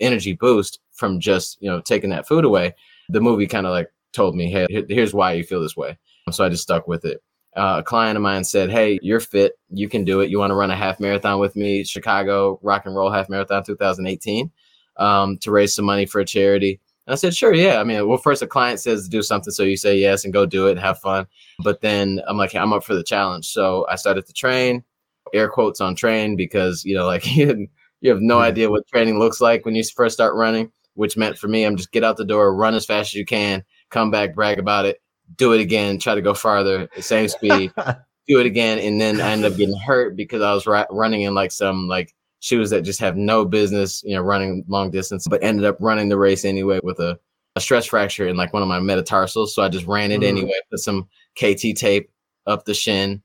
energy 0.00 0.34
boost 0.34 0.80
from 0.92 1.20
just, 1.20 1.58
you 1.60 1.68
know, 1.68 1.80
taking 1.80 2.10
that 2.10 2.26
food 2.26 2.44
away, 2.44 2.74
the 3.08 3.20
movie 3.20 3.46
kind 3.46 3.66
of 3.66 3.72
like 3.72 3.90
told 4.12 4.36
me, 4.36 4.50
hey, 4.50 4.66
here's 4.88 5.12
why 5.12 5.32
you 5.32 5.44
feel 5.44 5.60
this 5.60 5.76
way. 5.76 5.98
So 6.30 6.44
I 6.44 6.48
just 6.48 6.62
stuck 6.62 6.88
with 6.88 7.04
it 7.04 7.22
uh, 7.56 7.76
a 7.78 7.82
client 7.82 8.16
of 8.16 8.22
mine 8.22 8.44
said, 8.44 8.70
Hey, 8.70 8.98
you're 9.02 9.20
fit. 9.20 9.58
You 9.70 9.88
can 9.88 10.04
do 10.04 10.20
it. 10.20 10.30
You 10.30 10.38
want 10.38 10.50
to 10.50 10.56
run 10.56 10.70
a 10.70 10.76
half 10.76 11.00
marathon 11.00 11.38
with 11.38 11.56
me, 11.56 11.84
Chicago 11.84 12.58
Rock 12.62 12.86
and 12.86 12.94
Roll 12.94 13.10
Half 13.10 13.28
Marathon 13.28 13.62
2018, 13.64 14.50
um, 14.96 15.38
to 15.38 15.50
raise 15.50 15.74
some 15.74 15.84
money 15.84 16.06
for 16.06 16.20
a 16.20 16.24
charity. 16.24 16.80
And 17.06 17.12
I 17.12 17.16
said, 17.16 17.34
Sure, 17.34 17.54
yeah. 17.54 17.80
I 17.80 17.84
mean, 17.84 18.06
well, 18.08 18.18
first 18.18 18.42
a 18.42 18.46
client 18.46 18.80
says 18.80 19.04
to 19.04 19.10
do 19.10 19.22
something, 19.22 19.52
so 19.52 19.62
you 19.62 19.76
say 19.76 19.98
yes 19.98 20.24
and 20.24 20.32
go 20.32 20.46
do 20.46 20.68
it 20.68 20.72
and 20.72 20.80
have 20.80 20.98
fun. 20.98 21.26
But 21.62 21.80
then 21.80 22.20
I'm 22.26 22.36
like, 22.36 22.54
I'm 22.54 22.72
up 22.72 22.84
for 22.84 22.94
the 22.94 23.04
challenge. 23.04 23.46
So 23.46 23.86
I 23.90 23.96
started 23.96 24.26
to 24.26 24.32
train, 24.32 24.84
air 25.32 25.48
quotes 25.48 25.80
on 25.80 25.94
train, 25.94 26.36
because, 26.36 26.84
you 26.84 26.94
know, 26.94 27.06
like 27.06 27.36
you 27.36 27.68
have 28.04 28.20
no 28.20 28.38
idea 28.38 28.70
what 28.70 28.86
training 28.88 29.18
looks 29.18 29.40
like 29.40 29.64
when 29.64 29.74
you 29.74 29.82
first 29.84 30.14
start 30.14 30.34
running, 30.34 30.72
which 30.94 31.16
meant 31.16 31.38
for 31.38 31.48
me, 31.48 31.64
I'm 31.64 31.76
just 31.76 31.92
get 31.92 32.04
out 32.04 32.16
the 32.16 32.24
door, 32.24 32.54
run 32.54 32.74
as 32.74 32.86
fast 32.86 33.10
as 33.10 33.14
you 33.14 33.24
can, 33.24 33.64
come 33.90 34.10
back, 34.10 34.34
brag 34.34 34.58
about 34.58 34.86
it 34.86 35.00
do 35.36 35.52
it 35.52 35.60
again, 35.60 35.98
try 35.98 36.14
to 36.14 36.22
go 36.22 36.34
farther, 36.34 36.88
same 37.00 37.28
speed, 37.28 37.72
do 38.28 38.40
it 38.40 38.46
again, 38.46 38.78
and 38.78 39.00
then 39.00 39.20
I 39.20 39.32
ended 39.32 39.50
up 39.50 39.58
getting 39.58 39.76
hurt 39.76 40.16
because 40.16 40.42
I 40.42 40.52
was 40.54 40.66
ra- 40.66 40.86
running 40.90 41.22
in 41.22 41.34
like 41.34 41.52
some 41.52 41.88
like 41.88 42.14
shoes 42.44 42.68
that 42.68 42.82
just 42.82 43.00
have 43.00 43.16
no 43.16 43.42
business, 43.46 44.02
you 44.04 44.14
know, 44.14 44.20
running 44.20 44.62
long 44.68 44.90
distance, 44.90 45.26
but 45.26 45.42
ended 45.42 45.64
up 45.64 45.78
running 45.80 46.10
the 46.10 46.18
race 46.18 46.44
anyway 46.44 46.78
with 46.82 47.00
a, 47.00 47.18
a 47.56 47.60
stress 47.60 47.86
fracture 47.86 48.28
in 48.28 48.36
like 48.36 48.52
one 48.52 48.60
of 48.60 48.68
my 48.68 48.78
metatarsals. 48.80 49.54
So 49.54 49.62
I 49.62 49.70
just 49.70 49.86
ran 49.86 50.12
it 50.12 50.20
mm. 50.20 50.26
anyway, 50.26 50.52
put 50.70 50.80
some 50.80 51.08
KT 51.38 51.74
tape 51.74 52.10
up 52.46 52.66
the 52.66 52.74
shin, 52.74 53.22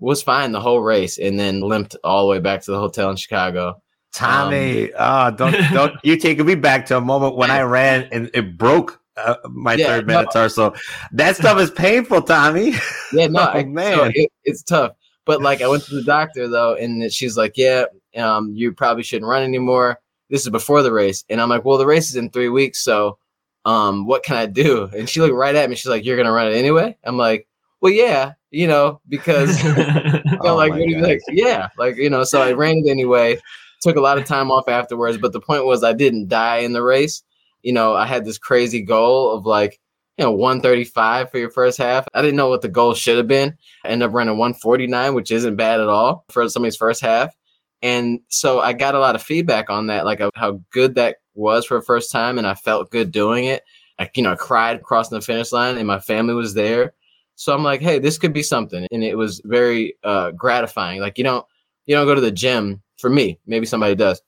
was 0.00 0.22
fine 0.22 0.52
the 0.52 0.60
whole 0.60 0.82
race, 0.82 1.16
and 1.16 1.40
then 1.40 1.62
limped 1.62 1.96
all 2.04 2.26
the 2.26 2.30
way 2.30 2.40
back 2.40 2.60
to 2.62 2.70
the 2.70 2.78
hotel 2.78 3.08
in 3.08 3.16
Chicago. 3.16 3.80
Tommy, 4.12 4.92
um, 4.92 5.32
oh, 5.32 5.36
don't 5.36 5.52
don't 5.72 5.96
you 6.02 6.18
taking 6.18 6.44
me 6.44 6.54
back 6.54 6.84
to 6.86 6.98
a 6.98 7.00
moment 7.00 7.36
when 7.36 7.50
I 7.50 7.62
ran 7.62 8.06
and 8.12 8.30
it 8.34 8.58
broke 8.58 9.00
uh, 9.16 9.36
my 9.48 9.74
yeah, 9.74 9.86
third 9.86 10.06
metatarsal. 10.06 10.72
No. 10.72 10.76
That 11.12 11.36
stuff 11.36 11.58
is 11.58 11.70
painful, 11.70 12.20
Tommy. 12.20 12.74
Yeah, 13.14 13.28
no, 13.28 13.50
oh, 13.54 13.64
man, 13.64 13.96
so 13.96 14.10
it, 14.14 14.30
it's 14.44 14.62
tough. 14.62 14.92
But 15.24 15.40
like, 15.40 15.62
I 15.62 15.68
went 15.68 15.84
to 15.84 15.94
the 15.94 16.02
doctor 16.02 16.48
though, 16.48 16.74
and 16.74 17.10
she's 17.10 17.38
like, 17.38 17.52
"Yeah, 17.56 17.84
um, 18.20 18.52
you 18.54 18.72
probably 18.72 19.02
shouldn't 19.02 19.28
run 19.28 19.42
anymore." 19.42 20.00
This 20.30 20.42
is 20.42 20.50
before 20.50 20.82
the 20.82 20.92
race, 20.92 21.24
and 21.28 21.40
I'm 21.40 21.48
like, 21.48 21.64
"Well, 21.64 21.78
the 21.78 21.86
race 21.86 22.10
is 22.10 22.16
in 22.16 22.30
three 22.30 22.48
weeks, 22.48 22.82
so 22.82 23.18
um, 23.64 24.06
what 24.06 24.22
can 24.22 24.36
I 24.36 24.46
do?" 24.46 24.90
And 24.96 25.08
she 25.08 25.20
looked 25.20 25.34
right 25.34 25.54
at 25.54 25.68
me. 25.68 25.76
She's 25.76 25.86
like, 25.86 26.04
"You're 26.04 26.16
gonna 26.16 26.32
run 26.32 26.48
it 26.48 26.56
anyway." 26.56 26.96
I'm 27.04 27.16
like, 27.16 27.46
"Well, 27.80 27.92
yeah, 27.92 28.32
you 28.50 28.66
know, 28.66 29.00
because 29.08 29.62
you 29.64 29.72
know, 29.72 30.36
oh 30.40 30.56
like, 30.56 30.70
what 30.70 30.78
do 30.78 30.90
you 30.90 30.98
like? 30.98 31.20
Yeah, 31.28 31.68
like 31.78 31.96
you 31.96 32.10
know." 32.10 32.24
So 32.24 32.42
I 32.42 32.52
ran 32.52 32.82
it 32.84 32.90
anyway. 32.90 33.40
Took 33.80 33.96
a 33.96 34.00
lot 34.00 34.18
of 34.18 34.24
time 34.24 34.50
off 34.50 34.68
afterwards, 34.68 35.18
but 35.18 35.32
the 35.32 35.40
point 35.40 35.64
was 35.64 35.84
I 35.84 35.92
didn't 35.92 36.28
die 36.28 36.58
in 36.58 36.72
the 36.72 36.82
race 36.82 37.22
you 37.62 37.72
know, 37.72 37.94
I 37.94 38.06
had 38.06 38.24
this 38.24 38.38
crazy 38.38 38.82
goal 38.82 39.32
of 39.32 39.46
like, 39.46 39.80
you 40.16 40.24
know, 40.24 40.32
135 40.32 41.30
for 41.30 41.38
your 41.38 41.50
first 41.50 41.78
half. 41.78 42.06
I 42.14 42.22
didn't 42.22 42.36
know 42.36 42.48
what 42.48 42.62
the 42.62 42.68
goal 42.68 42.94
should 42.94 43.18
have 43.18 43.28
been. 43.28 43.56
I 43.84 43.88
ended 43.88 44.08
up 44.08 44.14
running 44.14 44.36
149, 44.36 45.14
which 45.14 45.30
isn't 45.30 45.56
bad 45.56 45.80
at 45.80 45.88
all 45.88 46.24
for 46.30 46.48
somebody's 46.48 46.76
first 46.76 47.00
half. 47.00 47.34
And 47.82 48.20
so 48.28 48.60
I 48.60 48.72
got 48.72 48.94
a 48.94 48.98
lot 48.98 49.14
of 49.14 49.22
feedback 49.22 49.70
on 49.70 49.86
that, 49.86 50.04
like 50.04 50.20
how 50.34 50.60
good 50.72 50.96
that 50.96 51.18
was 51.34 51.64
for 51.64 51.78
the 51.78 51.84
first 51.84 52.10
time. 52.10 52.38
And 52.38 52.46
I 52.46 52.54
felt 52.54 52.90
good 52.90 53.12
doing 53.12 53.44
it. 53.44 53.62
I, 53.98 54.10
you 54.14 54.22
know, 54.22 54.32
I 54.32 54.36
cried 54.36 54.82
crossing 54.82 55.18
the 55.18 55.24
finish 55.24 55.52
line 55.52 55.78
and 55.78 55.86
my 55.86 56.00
family 56.00 56.34
was 56.34 56.54
there. 56.54 56.94
So 57.36 57.54
I'm 57.54 57.62
like, 57.62 57.80
hey, 57.80 57.98
this 58.00 58.18
could 58.18 58.32
be 58.32 58.42
something. 58.42 58.86
And 58.90 59.04
it 59.04 59.16
was 59.16 59.40
very 59.44 59.96
uh, 60.02 60.32
gratifying. 60.32 61.00
Like, 61.00 61.18
you 61.18 61.24
don't, 61.24 61.46
you 61.86 61.94
don't 61.94 62.06
go 62.06 62.14
to 62.14 62.20
the 62.20 62.32
gym 62.32 62.82
for 62.98 63.10
me. 63.10 63.38
Maybe 63.46 63.64
somebody 63.64 63.94
does 63.94 64.20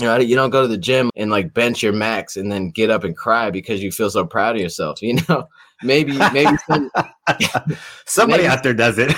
you 0.00 0.06
know, 0.06 0.18
you 0.18 0.34
don't 0.34 0.50
go 0.50 0.62
to 0.62 0.68
the 0.68 0.78
gym 0.78 1.10
and 1.16 1.30
like 1.30 1.52
bench 1.52 1.82
your 1.82 1.92
max 1.92 2.36
and 2.36 2.50
then 2.50 2.70
get 2.70 2.90
up 2.90 3.04
and 3.04 3.16
cry 3.16 3.50
because 3.50 3.82
you 3.82 3.92
feel 3.92 4.10
so 4.10 4.24
proud 4.24 4.56
of 4.56 4.62
yourself. 4.62 5.00
You 5.10 5.18
know, 5.28 5.48
maybe 5.82 6.18
maybe 6.32 6.56
some, 6.66 6.90
somebody 8.06 8.42
maybe, 8.44 8.52
out 8.52 8.62
there 8.62 8.74
does 8.74 8.98
it. 8.98 9.12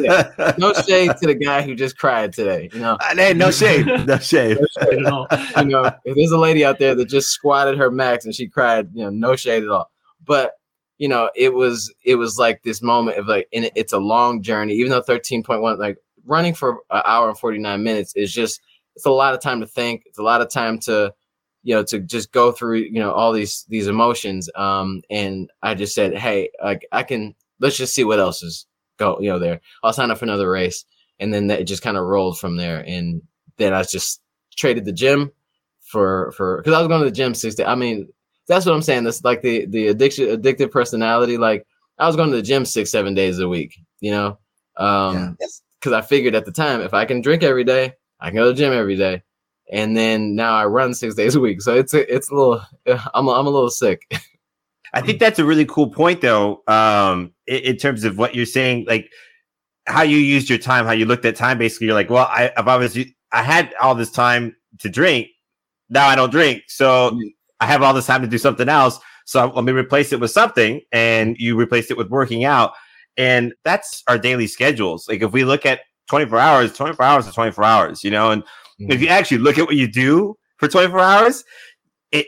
yeah. 0.00 0.54
No 0.58 0.72
shade 0.72 1.10
to 1.20 1.26
the 1.26 1.34
guy 1.34 1.62
who 1.62 1.74
just 1.74 1.98
cried 1.98 2.32
today. 2.32 2.68
You 2.72 2.80
know, 2.80 2.96
uh, 3.00 3.14
hey, 3.16 3.34
no 3.34 3.50
shade, 3.50 3.86
no 4.06 4.18
shade. 4.18 4.58
no 4.60 4.66
shade 4.82 4.98
at 4.98 5.12
all. 5.12 5.26
You 5.58 5.64
know, 5.64 5.84
if 6.04 6.14
there's 6.16 6.30
a 6.30 6.38
lady 6.38 6.64
out 6.64 6.78
there 6.78 6.94
that 6.94 7.08
just 7.08 7.30
squatted 7.30 7.78
her 7.78 7.90
max 7.90 8.24
and 8.24 8.34
she 8.34 8.48
cried, 8.48 8.88
you 8.92 9.04
know, 9.04 9.10
no 9.10 9.36
shade 9.36 9.62
at 9.62 9.68
all. 9.68 9.90
But 10.24 10.52
you 10.98 11.08
know, 11.08 11.30
it 11.34 11.54
was 11.54 11.92
it 12.04 12.16
was 12.16 12.38
like 12.38 12.62
this 12.62 12.82
moment 12.82 13.18
of 13.18 13.26
like, 13.26 13.48
and 13.52 13.70
it's 13.74 13.92
a 13.92 13.98
long 13.98 14.42
journey. 14.42 14.74
Even 14.74 14.90
though 14.90 15.02
13.1, 15.02 15.78
like 15.78 15.98
running 16.24 16.54
for 16.54 16.78
an 16.90 17.02
hour 17.04 17.28
and 17.28 17.38
49 17.38 17.82
minutes 17.82 18.12
is 18.16 18.32
just 18.32 18.60
it's 18.96 19.06
a 19.06 19.10
lot 19.10 19.34
of 19.34 19.40
time 19.40 19.60
to 19.60 19.66
think. 19.66 20.02
It's 20.06 20.18
a 20.18 20.22
lot 20.22 20.40
of 20.40 20.50
time 20.50 20.78
to, 20.80 21.12
you 21.64 21.74
know, 21.74 21.82
to 21.84 21.98
just 21.98 22.30
go 22.30 22.52
through, 22.52 22.78
you 22.78 23.00
know, 23.00 23.10
all 23.12 23.32
these 23.32 23.64
these 23.68 23.88
emotions. 23.88 24.48
Um, 24.54 25.02
and 25.10 25.50
I 25.62 25.74
just 25.74 25.94
said, 25.94 26.16
hey, 26.16 26.50
like 26.62 26.86
I 26.92 27.02
can 27.02 27.34
let's 27.60 27.76
just 27.76 27.94
see 27.94 28.04
what 28.04 28.20
else 28.20 28.42
is 28.42 28.66
go, 28.98 29.18
you 29.20 29.28
know, 29.28 29.38
there. 29.38 29.60
I'll 29.82 29.92
sign 29.92 30.10
up 30.10 30.18
for 30.18 30.24
another 30.24 30.50
race, 30.50 30.84
and 31.18 31.32
then 31.32 31.48
that 31.48 31.66
just 31.66 31.82
kind 31.82 31.96
of 31.96 32.04
rolled 32.04 32.38
from 32.38 32.56
there. 32.56 32.84
And 32.86 33.22
then 33.56 33.72
I 33.72 33.82
just 33.82 34.20
traded 34.56 34.84
the 34.84 34.92
gym 34.92 35.32
for 35.82 36.32
for 36.32 36.58
because 36.58 36.74
I 36.74 36.78
was 36.78 36.88
going 36.88 37.00
to 37.00 37.10
the 37.10 37.16
gym 37.16 37.34
six 37.34 37.56
days. 37.56 37.66
I 37.66 37.74
mean, 37.74 38.08
that's 38.46 38.66
what 38.66 38.74
I'm 38.74 38.82
saying. 38.82 39.04
That's 39.04 39.24
like 39.24 39.42
the 39.42 39.66
the 39.66 39.88
addiction 39.88 40.26
addictive 40.26 40.70
personality. 40.70 41.38
Like 41.38 41.66
I 41.98 42.06
was 42.06 42.16
going 42.16 42.30
to 42.30 42.36
the 42.36 42.42
gym 42.42 42.64
six 42.64 42.90
seven 42.90 43.14
days 43.14 43.38
a 43.38 43.48
week. 43.48 43.74
You 44.00 44.12
know, 44.12 44.38
um, 44.76 45.36
because 45.38 45.62
yeah. 45.86 45.96
I 45.96 46.02
figured 46.02 46.34
at 46.34 46.44
the 46.44 46.52
time 46.52 46.82
if 46.82 46.94
I 46.94 47.04
can 47.04 47.20
drink 47.20 47.42
every 47.42 47.64
day 47.64 47.94
I 48.24 48.28
can 48.28 48.36
go 48.36 48.44
to 48.44 48.52
the 48.52 48.58
gym 48.58 48.72
every 48.72 48.96
day, 48.96 49.22
and 49.70 49.96
then 49.96 50.34
now 50.34 50.54
I 50.54 50.66
run 50.66 50.94
six 50.94 51.14
days 51.14 51.34
a 51.34 51.40
week. 51.40 51.62
So 51.62 51.74
it's 51.74 51.94
a, 51.94 52.14
it's 52.14 52.30
a 52.30 52.34
little 52.34 52.62
I'm 52.86 53.26
a, 53.26 53.32
I'm 53.32 53.46
a 53.46 53.50
little 53.50 53.70
sick. 53.70 54.06
I 54.94 55.00
think 55.00 55.18
that's 55.18 55.40
a 55.40 55.44
really 55.44 55.64
cool 55.64 55.90
point, 55.90 56.20
though, 56.20 56.62
um, 56.68 57.32
in, 57.48 57.56
in, 57.62 57.76
terms 57.78 58.04
of 58.04 58.16
what 58.16 58.36
you're 58.36 58.46
saying, 58.46 58.84
like 58.86 59.10
how 59.86 60.02
you 60.02 60.18
used 60.18 60.48
your 60.48 60.58
time, 60.58 60.86
how 60.86 60.92
you 60.92 61.04
looked 61.04 61.24
at 61.24 61.34
time. 61.34 61.58
Basically, 61.58 61.88
you're 61.88 61.94
like, 61.96 62.10
well, 62.10 62.28
I, 62.30 62.52
I've 62.56 62.68
obviously 62.68 63.16
I 63.32 63.42
had 63.42 63.74
all 63.80 63.96
this 63.96 64.12
time 64.12 64.54
to 64.78 64.88
drink. 64.88 65.28
Now 65.90 66.06
I 66.06 66.14
don't 66.14 66.30
drink, 66.30 66.62
so 66.68 67.10
mm. 67.10 67.20
I 67.58 67.66
have 67.66 67.82
all 67.82 67.92
this 67.92 68.06
time 68.06 68.22
to 68.22 68.28
do 68.28 68.38
something 68.38 68.68
else. 68.68 69.00
So 69.24 69.46
let 69.48 69.64
me 69.64 69.72
replace 69.72 70.12
it 70.12 70.20
with 70.20 70.30
something, 70.30 70.80
and 70.92 71.36
you 71.40 71.58
replace 71.58 71.90
it 71.90 71.96
with 71.96 72.10
working 72.10 72.44
out, 72.44 72.72
and 73.16 73.52
that's 73.64 74.04
our 74.06 74.18
daily 74.18 74.46
schedules. 74.46 75.08
Like 75.08 75.22
if 75.22 75.32
we 75.32 75.44
look 75.44 75.66
at 75.66 75.80
24 76.08 76.38
hours, 76.38 76.72
24 76.72 77.04
hours 77.04 77.26
is 77.26 77.34
24 77.34 77.64
hours, 77.64 78.04
you 78.04 78.10
know? 78.10 78.30
And 78.30 78.42
mm-hmm. 78.80 78.92
if 78.92 79.00
you 79.00 79.08
actually 79.08 79.38
look 79.38 79.58
at 79.58 79.66
what 79.66 79.76
you 79.76 79.88
do 79.88 80.36
for 80.56 80.68
24 80.68 81.00
hours, 81.00 81.44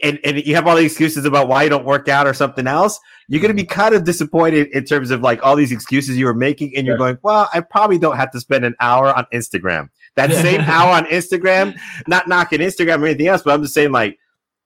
and, 0.02 0.18
and 0.24 0.44
you 0.44 0.54
have 0.56 0.66
all 0.66 0.76
the 0.76 0.84
excuses 0.84 1.24
about 1.24 1.46
why 1.48 1.62
you 1.62 1.68
don't 1.68 1.84
work 1.84 2.08
out 2.08 2.26
or 2.26 2.34
something 2.34 2.66
else, 2.66 2.98
you're 3.28 3.40
going 3.40 3.50
to 3.50 3.54
be 3.54 3.62
mm-hmm. 3.62 3.80
kind 3.80 3.94
of 3.94 4.04
disappointed 4.04 4.68
in 4.72 4.84
terms 4.84 5.10
of 5.10 5.20
like 5.20 5.44
all 5.44 5.54
these 5.54 5.72
excuses 5.72 6.18
you 6.18 6.26
were 6.26 6.34
making. 6.34 6.76
And 6.76 6.86
you're 6.86 6.98
going, 6.98 7.18
well, 7.22 7.48
I 7.54 7.60
probably 7.60 7.98
don't 7.98 8.16
have 8.16 8.32
to 8.32 8.40
spend 8.40 8.64
an 8.64 8.74
hour 8.80 9.16
on 9.16 9.26
Instagram. 9.32 9.88
that 10.16 10.32
same 10.42 10.60
hour 10.62 10.90
on 10.90 11.04
Instagram, 11.06 11.78
not 12.08 12.26
knocking 12.26 12.60
Instagram 12.60 13.00
or 13.00 13.06
anything 13.06 13.28
else, 13.28 13.42
but 13.42 13.54
I'm 13.54 13.62
just 13.62 13.74
saying 13.74 13.92
like 13.92 14.18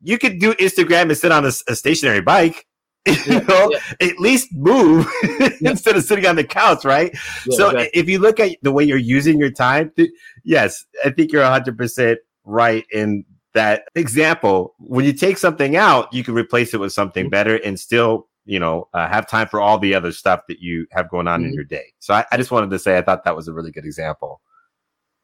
you 0.03 0.19
could 0.19 0.39
do 0.39 0.55
Instagram 0.55 1.03
and 1.03 1.17
sit 1.17 1.33
on 1.33 1.45
a, 1.45 1.53
a 1.69 1.77
stationary 1.77 2.23
bike. 2.23 2.67
You 3.27 3.41
know, 3.43 3.73
at 4.01 4.19
least 4.19 4.49
move 4.53 5.07
instead 5.61 5.97
of 5.97 6.05
sitting 6.05 6.27
on 6.27 6.37
the 6.37 6.45
couch, 6.45 6.85
right? 6.85 7.11
Yeah, 7.47 7.57
so 7.57 7.71
exactly. 7.71 8.01
if 8.01 8.09
you 8.09 8.19
look 8.19 8.39
at 8.41 8.57
the 8.63 8.73
way 8.73 8.85
you're 8.85 8.97
using 8.99 9.39
your 9.39 9.51
time, 9.51 9.91
th- 9.97 10.11
yes, 10.45 10.85
I 11.05 11.11
think 11.11 11.33
you're 11.33 11.43
100% 11.43 12.17
right 12.45 12.85
in 12.93 13.25
that 13.55 13.85
example. 13.95 14.75
When 14.79 15.05
you 15.05 15.13
take 15.13 15.39
something 15.39 15.77
out, 15.77 16.13
you 16.13 16.23
can 16.23 16.35
replace 16.35 16.75
it 16.75 16.81
with 16.81 16.93
something 16.93 17.25
Mm-hmm. 17.25 17.31
better 17.31 17.57
and 17.57 17.81
still, 17.81 18.29
you 18.45 18.61
know, 18.61 18.89
uh, 18.95 19.09
have 19.09 19.27
time 19.29 19.49
for 19.49 19.61
all 19.61 19.79
the 19.79 19.95
other 19.95 20.13
stuff 20.13 20.43
that 20.49 20.61
you 20.61 20.87
have 20.93 21.09
going 21.11 21.27
on 21.27 21.43
in 21.45 21.51
Mhm. 21.51 21.55
your 21.55 21.65
day. 21.65 21.87
So 22.01 22.15
I, 22.15 22.25
I 22.31 22.37
just 22.37 22.51
wanted 22.51 22.71
to 22.71 22.79
say 22.79 22.97
I 22.99 23.03
thought 23.03 23.25
that 23.25 23.35
was 23.37 23.49
a 23.49 23.53
really 23.53 23.71
good 23.73 23.85
example. 23.85 24.41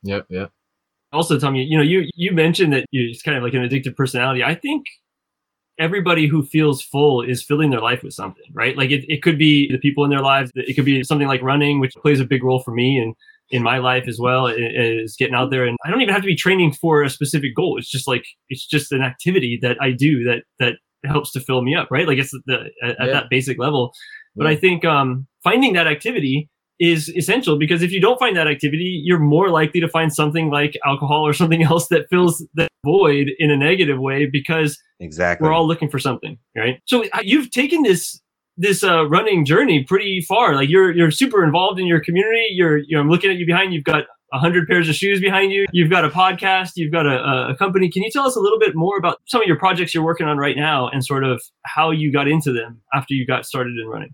yep, 0.03 0.27
yep. 0.29 0.51
also 1.13 1.39
Tommy, 1.39 1.63
you 1.65 1.77
know, 1.77 1.83
you 1.85 2.09
you 2.15 2.33
mentioned 2.33 2.73
that 2.73 2.85
you're 2.91 3.09
just 3.09 3.25
kind 3.25 3.37
of 3.37 3.43
like 3.45 3.55
an 3.55 3.63
addictive 3.63 3.97
personality. 3.97 4.43
I 4.45 4.55
think 4.55 4.87
everybody 5.79 6.27
who 6.27 6.43
feels 6.45 6.83
full 6.83 7.23
is 7.23 7.43
filling 7.45 7.71
their 7.71 7.81
life 7.81 8.03
with 8.03 8.13
something, 8.15 8.45
right? 8.53 8.77
Like 8.77 8.91
it, 8.91 9.05
it 9.09 9.23
could 9.23 9.39
be 9.39 9.71
the 9.71 9.79
people 9.79 10.05
in 10.05 10.11
their 10.11 10.21
lives. 10.23 10.51
It 10.55 10.75
could 10.75 10.85
be 10.85 11.03
something 11.03 11.29
like 11.29 11.43
running, 11.43 11.81
which 11.81 11.95
plays 11.95 12.21
a 12.21 12.25
big 12.25 12.43
role 12.43 12.63
for 12.63 12.73
me 12.73 12.99
and 12.99 13.15
in 13.51 13.63
my 13.63 13.79
life 13.79 14.09
as 14.09 14.19
well, 14.19 14.47
is 14.49 15.15
getting 15.17 15.35
out 15.35 15.51
there. 15.51 15.65
And 15.67 15.77
I 15.85 15.91
don't 15.91 16.01
even 16.01 16.13
have 16.13 16.23
to 16.23 16.27
be 16.27 16.35
training 16.35 16.73
for 16.73 17.03
a 17.03 17.11
specific 17.11 17.55
goal. 17.55 17.79
It's 17.79 17.91
just 17.91 18.09
like, 18.09 18.25
it's 18.49 18.67
just 18.67 18.91
an 18.91 19.03
activity 19.03 19.59
that 19.63 19.77
I 19.81 19.93
do 19.93 20.25
that, 20.25 20.43
that 20.59 20.75
helps 21.09 21.31
to 21.33 21.41
fill 21.41 21.63
me 21.63 21.75
up, 21.77 21.89
right? 21.91 22.09
Like 22.09 22.19
it's 22.19 22.33
the, 22.47 22.71
at, 22.83 22.91
at 22.91 22.97
Yeah. 23.01 23.07
that 23.13 23.31
basic 23.31 23.59
level. 23.59 23.93
But 24.35 24.45
Yeah. 24.47 24.51
I 24.51 24.57
think, 24.57 24.85
um, 24.85 25.27
finding 25.45 25.75
that 25.75 25.87
activity 25.87 26.49
is 26.81 27.09
essential 27.17 27.57
because 27.59 27.83
if 27.83 27.93
you 27.93 28.01
don't 28.01 28.19
find 28.19 28.37
that 28.37 28.49
activity, 28.49 29.01
you're 29.05 29.19
more 29.21 29.49
likely 29.49 29.81
to 29.81 29.89
find 29.89 30.13
something 30.13 30.51
like 30.51 30.77
alcohol 30.85 31.25
or 31.27 31.33
something 31.33 31.63
else 31.71 31.87
that 31.89 32.07
fills 32.11 32.45
that 32.55 32.69
void 32.87 33.27
in 33.39 33.51
a 33.51 33.57
negative 33.57 33.99
way 33.99 34.27
because 34.31 34.79
Exactly. 35.01 35.45
we're 35.47 35.53
all 35.53 35.67
looking 35.67 35.91
for 35.91 35.99
something, 35.99 36.39
right? 36.57 36.81
So 36.87 37.05
you've 37.23 37.51
taken 37.51 37.83
this 37.83 38.19
this 38.57 38.83
uh, 38.83 39.07
running 39.09 39.45
journey 39.45 39.85
pretty 39.85 40.23
far. 40.27 40.55
Like 40.55 40.71
you're 40.71 40.91
you're 40.97 41.11
super 41.11 41.45
involved 41.45 41.79
in 41.79 41.87
your 41.87 42.01
community. 42.01 42.47
You're 42.51 42.79
you 42.79 42.97
know 42.97 43.01
I'm 43.01 43.11
looking 43.11 43.31
at 43.31 43.37
you 43.37 43.45
behind. 43.45 43.75
You've 43.75 43.85
got 43.85 44.05
a 44.33 44.39
hundred 44.39 44.67
pairs 44.67 44.89
of 44.89 44.95
shoes 44.95 45.21
behind 45.21 45.53
you. 45.53 45.67
You've 45.73 45.91
got 45.91 46.05
a 46.05 46.09
podcast. 46.09 46.71
You've 46.77 46.93
got 46.93 47.07
a, 47.07 47.49
a 47.53 47.57
company. 47.57 47.91
Can 47.91 48.03
you 48.03 48.11
tell 48.11 48.25
us 48.27 48.35
a 48.37 48.41
little 48.41 48.59
bit 48.59 48.73
more 48.75 48.97
about 48.99 49.19
some 49.27 49.41
of 49.43 49.47
your 49.47 49.59
projects 49.59 49.95
you're 49.95 50.05
working 50.05 50.27
on 50.27 50.39
right 50.39 50.57
now 50.57 50.89
and 50.89 51.05
sort 51.05 51.23
of 51.25 51.41
how 51.67 51.91
you 51.91 52.11
got 52.13 52.27
into 52.29 52.53
them 52.53 52.81
after 52.95 53.13
you 53.15 53.27
got 53.27 53.45
started 53.45 53.75
in 53.83 53.87
running? 53.89 54.11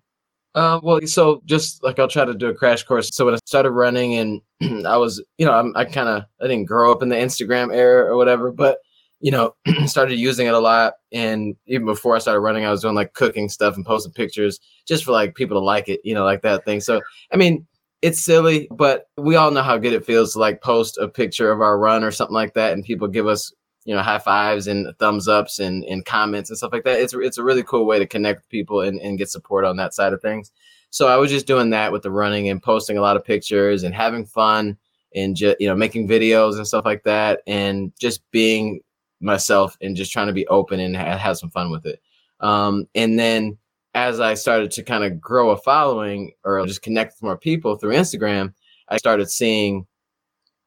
Uh, 0.54 0.78
well, 0.82 1.00
so 1.06 1.42
just 1.46 1.82
like 1.82 1.98
I'll 1.98 2.08
try 2.08 2.24
to 2.24 2.34
do 2.34 2.48
a 2.48 2.54
crash 2.54 2.82
course. 2.82 3.14
So 3.14 3.24
when 3.24 3.34
I 3.34 3.38
started 3.46 3.70
running, 3.70 4.14
and 4.14 4.40
I 4.86 4.96
was, 4.98 5.22
you 5.38 5.46
know, 5.46 5.52
I'm, 5.52 5.72
I 5.76 5.84
kind 5.84 6.08
of 6.08 6.24
I 6.40 6.46
didn't 6.46 6.66
grow 6.66 6.92
up 6.92 7.02
in 7.02 7.08
the 7.08 7.16
Instagram 7.16 7.74
era 7.74 8.04
or 8.04 8.16
whatever, 8.16 8.52
but 8.52 8.78
you 9.20 9.30
know, 9.30 9.54
started 9.86 10.16
using 10.16 10.46
it 10.46 10.54
a 10.54 10.58
lot. 10.58 10.94
And 11.12 11.56
even 11.66 11.86
before 11.86 12.16
I 12.16 12.18
started 12.18 12.40
running, 12.40 12.64
I 12.64 12.70
was 12.70 12.82
doing 12.82 12.94
like 12.96 13.14
cooking 13.14 13.48
stuff 13.48 13.76
and 13.76 13.86
posting 13.86 14.12
pictures 14.12 14.58
just 14.86 15.04
for 15.04 15.12
like 15.12 15.36
people 15.36 15.58
to 15.58 15.64
like 15.64 15.88
it, 15.88 16.00
you 16.04 16.12
know, 16.12 16.24
like 16.24 16.42
that 16.42 16.64
thing. 16.64 16.80
So 16.80 17.00
I 17.32 17.36
mean, 17.36 17.66
it's 18.02 18.20
silly, 18.20 18.68
but 18.72 19.06
we 19.16 19.36
all 19.36 19.52
know 19.52 19.62
how 19.62 19.78
good 19.78 19.92
it 19.92 20.04
feels 20.04 20.32
to 20.32 20.40
like 20.40 20.60
post 20.60 20.98
a 20.98 21.08
picture 21.08 21.50
of 21.50 21.60
our 21.60 21.78
run 21.78 22.04
or 22.04 22.10
something 22.10 22.34
like 22.34 22.54
that, 22.54 22.72
and 22.72 22.84
people 22.84 23.08
give 23.08 23.26
us 23.26 23.52
you 23.84 23.94
know 23.94 24.02
high 24.02 24.18
fives 24.18 24.66
and 24.66 24.92
thumbs 24.98 25.28
ups 25.28 25.58
and, 25.58 25.84
and 25.84 26.04
comments 26.04 26.50
and 26.50 26.56
stuff 26.56 26.72
like 26.72 26.84
that. 26.84 27.00
It's 27.00 27.14
it's 27.14 27.38
a 27.38 27.44
really 27.44 27.62
cool 27.62 27.86
way 27.86 27.98
to 27.98 28.06
connect 28.06 28.40
with 28.40 28.48
people 28.48 28.80
and, 28.80 29.00
and 29.00 29.18
get 29.18 29.30
support 29.30 29.64
on 29.64 29.76
that 29.76 29.94
side 29.94 30.12
of 30.12 30.22
things. 30.22 30.52
So 30.90 31.08
i 31.08 31.16
was 31.16 31.30
just 31.30 31.46
doing 31.46 31.70
that 31.70 31.90
with 31.90 32.02
the 32.02 32.10
running 32.10 32.50
and 32.50 32.62
posting 32.62 32.98
a 32.98 33.00
lot 33.00 33.16
of 33.16 33.24
pictures 33.24 33.82
and 33.82 33.94
having 33.94 34.26
fun 34.26 34.76
and 35.14 35.34
just 35.34 35.60
you 35.60 35.66
know 35.66 35.74
making 35.74 36.06
videos 36.06 36.56
and 36.56 36.66
stuff 36.66 36.84
like 36.84 37.02
that 37.04 37.40
and 37.46 37.92
just 37.98 38.22
being 38.30 38.80
myself 39.20 39.76
and 39.80 39.96
just 39.96 40.12
trying 40.12 40.26
to 40.26 40.32
be 40.32 40.46
open 40.48 40.80
and 40.80 40.96
ha- 40.96 41.16
have 41.16 41.38
some 41.38 41.50
fun 41.50 41.70
with 41.70 41.86
it. 41.86 42.00
Um, 42.40 42.88
and 42.94 43.18
then 43.18 43.56
as 43.94 44.20
i 44.20 44.34
started 44.34 44.70
to 44.70 44.82
kind 44.82 45.04
of 45.04 45.20
grow 45.20 45.50
a 45.50 45.56
following 45.56 46.32
or 46.44 46.64
just 46.66 46.82
connect 46.82 47.14
with 47.14 47.22
more 47.22 47.36
people 47.36 47.76
through 47.76 47.92
instagram 47.92 48.52
i 48.88 48.96
started 48.96 49.30
seeing 49.30 49.86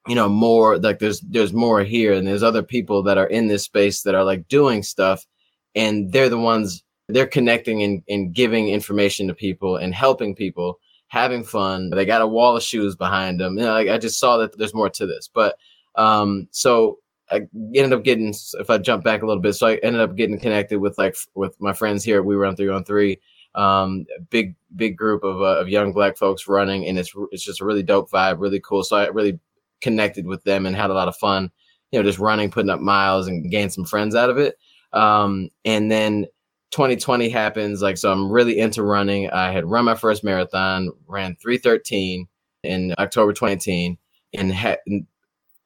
you 0.08 0.16
know 0.16 0.30
more 0.30 0.78
like 0.78 1.00
there's 1.00 1.20
there's 1.22 1.54
more 1.54 1.84
here 1.84 2.14
and 2.14 2.28
there's 2.28 2.44
other 2.44 2.64
people 2.64 3.02
that 3.04 3.18
are 3.18 3.28
in 3.28 3.48
this 3.48 3.64
space 3.64 4.04
that 4.04 4.16
are 4.16 4.24
like 4.24 4.48
doing 4.48 4.84
stuff 4.84 5.26
and 5.74 6.12
they're 6.12 6.30
the 6.30 6.38
ones 6.38 6.84
they're 7.08 7.28
connecting 7.28 7.84
and, 7.84 8.04
and 8.10 8.34
giving 8.34 8.70
information 8.70 9.28
to 9.28 9.34
people 9.34 9.78
and 9.78 9.94
helping 9.94 10.34
people 10.36 10.80
having 11.08 11.44
fun. 11.44 11.92
They 11.92 12.04
got 12.06 12.24
a 12.24 12.28
wall 12.28 12.58
of 12.58 12.64
shoes 12.64 12.96
behind 12.96 13.40
them 13.40 13.58
you 13.58 13.64
know 13.64 13.74
like 13.74 13.90
i 13.90 13.98
just 13.98 14.20
saw 14.20 14.38
that 14.38 14.58
there's 14.58 14.74
more 14.74 14.90
to 14.92 15.06
this. 15.06 15.30
But 15.34 15.58
um 15.96 16.48
so 16.52 17.00
i 17.32 17.42
ended 17.74 17.94
up 17.94 18.04
getting 18.04 18.34
if 18.60 18.70
i 18.70 18.78
jump 18.78 19.04
back 19.04 19.24
a 19.24 19.26
little 19.26 19.42
bit 19.42 19.54
so 19.54 19.66
i 19.66 19.76
ended 19.76 20.02
up 20.02 20.16
getting 20.16 20.38
connected 20.38 20.78
with 20.78 20.98
like 20.98 21.16
with 21.34 21.60
my 21.60 21.74
friends 21.74 22.04
here 22.04 22.22
we 22.22 22.36
run 22.36 22.56
three 22.56 22.70
on 22.70 22.84
three. 22.84 23.20
Um 23.56 24.06
big 24.30 24.56
big 24.76 24.98
group 24.98 25.24
of, 25.24 25.42
uh, 25.42 25.62
of 25.62 25.70
young 25.70 25.94
black 25.94 26.18
folks 26.18 26.48
running 26.48 26.86
and 26.86 27.00
it's 27.00 27.14
it's 27.32 27.44
just 27.44 27.62
a 27.62 27.66
really 27.66 27.82
dope 27.82 28.12
vibe 28.12 28.40
really 28.40 28.60
cool. 28.60 28.84
So 28.84 28.98
i 28.98 29.08
really 29.08 29.40
connected 29.86 30.26
with 30.26 30.44
them 30.46 30.66
and 30.66 30.76
had 30.76 30.90
a 30.90 30.96
lot 30.96 31.08
of 31.08 31.16
fun, 31.16 31.52
you 31.92 32.00
know, 32.00 32.04
just 32.04 32.18
running, 32.18 32.50
putting 32.50 32.72
up 32.72 32.80
miles 32.82 33.28
and 33.28 33.52
gained 33.52 33.72
some 33.72 33.86
friends 33.86 34.16
out 34.16 34.32
of 34.32 34.40
it. 34.40 34.58
Um, 34.94 35.50
and 35.64 35.92
then 35.92 36.26
2020 36.72 37.30
happens. 37.30 37.84
Like, 37.84 37.98
so 37.98 38.12
I'm 38.12 38.32
really 38.32 38.58
into 38.58 38.82
running. 38.82 39.30
I 39.30 39.52
had 39.52 39.64
run 39.64 39.86
my 39.86 39.94
first 39.94 40.24
marathon, 40.24 40.90
ran 41.06 41.36
313 41.36 42.28
in 42.64 42.96
October 42.98 43.32
2018 43.32 44.00
and 44.34 44.52
had 44.52 44.80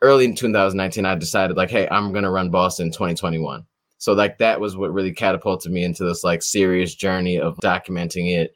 early 0.02 0.26
in 0.26 0.36
2019, 0.36 1.06
I 1.06 1.16
decided 1.16 1.56
like, 1.56 1.70
Hey, 1.70 1.88
I'm 1.90 2.12
going 2.12 2.26
to 2.26 2.30
run 2.30 2.52
Boston 2.52 2.92
2021. 2.92 3.66
So 4.00 4.12
like 4.14 4.38
that 4.40 4.60
was 4.60 4.76
what 4.76 4.94
really 4.94 5.14
catapulted 5.14 5.72
me 5.72 5.86
into 5.86 6.04
this 6.04 6.26
like 6.26 6.44
serious 6.44 6.94
journey 6.94 7.40
of 7.40 7.56
documenting 7.58 8.34
it, 8.34 8.54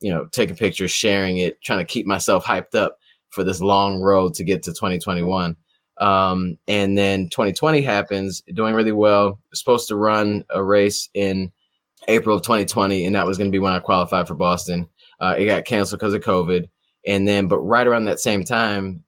you 0.00 0.10
know, 0.10 0.26
taking 0.32 0.56
pictures, 0.56 0.90
sharing 0.90 1.38
it, 1.38 1.62
trying 1.62 1.78
to 1.78 1.84
keep 1.84 2.04
myself 2.04 2.44
hyped 2.44 2.74
up 2.74 2.98
for 3.34 3.44
this 3.44 3.60
long 3.60 4.00
road 4.00 4.34
to 4.34 4.44
get 4.44 4.62
to 4.62 4.70
2021. 4.70 5.56
Um, 5.98 6.58
and 6.66 6.96
then 6.96 7.28
2020 7.28 7.82
happens, 7.82 8.42
doing 8.54 8.74
really 8.74 8.92
well. 8.92 9.38
Supposed 9.52 9.88
to 9.88 9.96
run 9.96 10.44
a 10.50 10.62
race 10.62 11.08
in 11.14 11.52
April 12.08 12.36
of 12.36 12.42
2020, 12.42 13.06
and 13.06 13.14
that 13.14 13.26
was 13.26 13.38
going 13.38 13.50
to 13.50 13.54
be 13.54 13.60
when 13.60 13.72
I 13.72 13.78
qualified 13.78 14.26
for 14.28 14.34
Boston. 14.34 14.88
Uh, 15.20 15.34
it 15.38 15.46
got 15.46 15.64
canceled 15.64 16.00
because 16.00 16.14
of 16.14 16.22
COVID. 16.22 16.68
And 17.06 17.28
then, 17.28 17.48
but 17.48 17.60
right 17.60 17.86
around 17.86 18.06
that 18.06 18.18
same 18.18 18.44
time, 18.44 19.04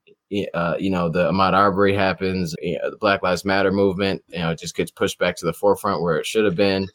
uh, 0.53 0.75
you 0.77 0.89
know, 0.89 1.09
the 1.09 1.31
Ahmaud 1.31 1.53
Arbery 1.53 1.93
happens, 1.93 2.55
you 2.61 2.77
know, 2.77 2.91
the 2.91 2.97
Black 2.97 3.23
Lives 3.23 3.45
Matter 3.45 3.71
movement, 3.71 4.23
you 4.27 4.39
know, 4.39 4.51
it 4.51 4.59
just 4.59 4.75
gets 4.75 4.91
pushed 4.91 5.19
back 5.19 5.35
to 5.37 5.45
the 5.45 5.53
forefront 5.53 6.01
where 6.01 6.17
it 6.17 6.25
should 6.25 6.45
have 6.45 6.55
been. 6.55 6.87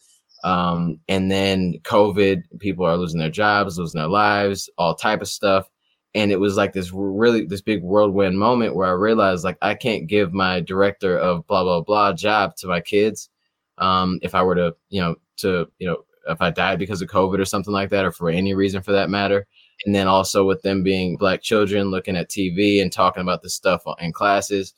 Um, 0.44 0.98
and 1.08 1.30
then 1.30 1.74
COVID, 1.82 2.42
people 2.58 2.84
are 2.84 2.96
losing 2.96 3.20
their 3.20 3.30
jobs, 3.30 3.78
losing 3.78 4.00
their 4.00 4.08
lives, 4.08 4.68
all 4.76 4.94
type 4.94 5.22
of 5.22 5.28
stuff 5.28 5.68
and 6.14 6.30
it 6.30 6.40
was 6.40 6.56
like 6.56 6.72
this 6.72 6.92
really 6.92 7.46
this 7.46 7.62
big 7.62 7.82
whirlwind 7.82 8.38
moment 8.38 8.74
where 8.74 8.88
I 8.88 8.92
realized 8.92 9.44
like 9.44 9.58
I 9.62 9.74
can't 9.74 10.06
give 10.06 10.32
my 10.32 10.60
director 10.60 11.16
of 11.16 11.46
blah 11.46 11.62
blah 11.62 11.80
blah 11.80 12.12
job 12.12 12.56
to 12.56 12.66
my 12.66 12.80
kids 12.80 13.30
um, 13.78 14.18
if 14.22 14.34
I 14.34 14.42
were 14.42 14.54
to 14.54 14.74
you 14.90 15.00
know 15.00 15.16
to 15.38 15.68
you 15.78 15.86
know 15.86 16.04
if 16.28 16.40
I 16.40 16.50
died 16.50 16.78
because 16.78 17.02
of 17.02 17.08
COVID 17.08 17.38
or 17.38 17.44
something 17.44 17.72
like 17.72 17.90
that 17.90 18.04
or 18.04 18.12
for 18.12 18.30
any 18.30 18.54
reason 18.54 18.82
for 18.82 18.92
that 18.92 19.10
matter. 19.10 19.46
And 19.84 19.94
then 19.94 20.06
also 20.06 20.46
with 20.46 20.62
them 20.62 20.82
being 20.82 21.16
black 21.16 21.42
children 21.42 21.90
looking 21.90 22.16
at 22.16 22.30
TV 22.30 22.80
and 22.80 22.92
talking 22.92 23.22
about 23.22 23.42
this 23.42 23.54
stuff 23.54 23.82
in 23.98 24.12
classes, 24.12 24.74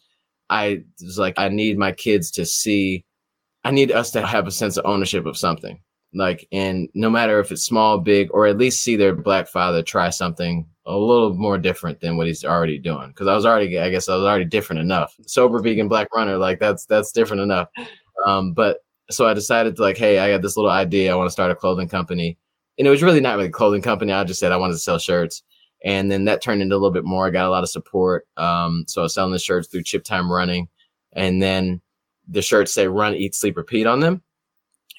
I 0.49 0.85
was 1.03 1.19
like 1.19 1.35
I 1.39 1.49
need 1.49 1.79
my 1.79 1.93
kids 1.93 2.31
to 2.33 2.47
see, 2.47 3.05
I 3.65 3.71
need 3.71 3.93
us 3.93 4.11
to 4.13 4.27
have 4.27 4.47
a 4.47 4.51
sense 4.51 4.77
of 4.77 4.87
ownership 4.87 5.27
of 5.27 5.37
something 5.37 5.81
like 6.15 6.47
and 6.53 6.89
no 6.95 7.11
matter 7.11 7.41
if 7.41 7.51
it's 7.51 7.65
small 7.65 7.99
big 7.99 8.29
or 8.33 8.47
at 8.47 8.59
least 8.59 8.83
see 8.83 8.97
their 8.97 9.15
black 9.15 9.49
father 9.49 9.83
try 9.83 10.11
something 10.11 10.67
a 10.87 10.97
little 10.97 11.35
more 11.35 11.59
different 11.59 12.01
than 12.01 12.17
what 12.17 12.27
he's 12.27 12.45
already 12.45 12.79
doing. 12.79 13.09
Because 13.09 13.27
i 13.27 13.35
was 13.35 13.45
already 13.45 13.79
i 13.79 13.91
guess 13.91 14.09
i 14.09 14.15
was 14.15 14.25
already 14.25 14.45
different 14.45 14.81
enough. 14.81 15.15
Sober 15.27 15.61
vegan 15.61 15.89
black 15.89 16.09
runner 16.15 16.37
like 16.39 16.59
that's 16.61 16.87
that's 16.87 17.13
different 17.13 17.43
enough. 17.43 17.69
Um 18.27 18.53
but 18.53 18.79
so 19.11 19.27
i 19.27 19.35
decided 19.35 19.77
to 19.77 19.83
like 19.83 19.99
hey 19.99 20.19
i 20.19 20.31
got 20.31 20.43
this 20.43 20.57
little 20.57 20.71
idea. 20.71 21.13
I 21.13 21.17
want 21.17 21.27
to 21.27 21.33
start 21.33 21.51
a 21.51 21.57
clothing 21.57 21.89
company. 21.89 22.39
And 22.79 22.87
it 22.87 22.91
was 22.91 23.03
really 23.03 23.21
not 23.21 23.37
really 23.37 23.49
a 23.49 23.53
clothing 23.53 23.83
company. 23.83 24.13
I 24.13 24.25
just 24.25 24.41
said 24.41 24.53
i 24.53 24.57
wanted 24.57 24.75
to 24.75 24.79
sell 24.79 24.99
shirts. 24.99 25.43
And 25.85 26.11
then 26.11 26.25
that 26.25 26.43
turned 26.43 26.63
into 26.63 26.75
a 26.75 26.79
little 26.79 26.91
bit 26.91 27.05
more. 27.05 27.27
I 27.27 27.31
got 27.31 27.47
a 27.47 27.51
lot 27.51 27.63
of 27.63 27.71
support. 27.71 28.27
Um 28.37 28.85
so 28.87 29.01
i 29.01 29.05
was 29.05 29.15
selling 29.15 29.33
the 29.33 29.39
shirts 29.39 29.69
through 29.69 29.83
chip 29.83 30.05
time 30.05 30.31
running. 30.31 30.69
And 31.13 31.43
then 31.43 31.81
the 32.29 32.43
shirts 32.43 32.73
say 32.73 32.89
run 32.89 33.15
eat 33.15 33.35
sleep 33.35 33.57
repeat 33.57 33.87
on 33.87 34.01
them 34.01 34.23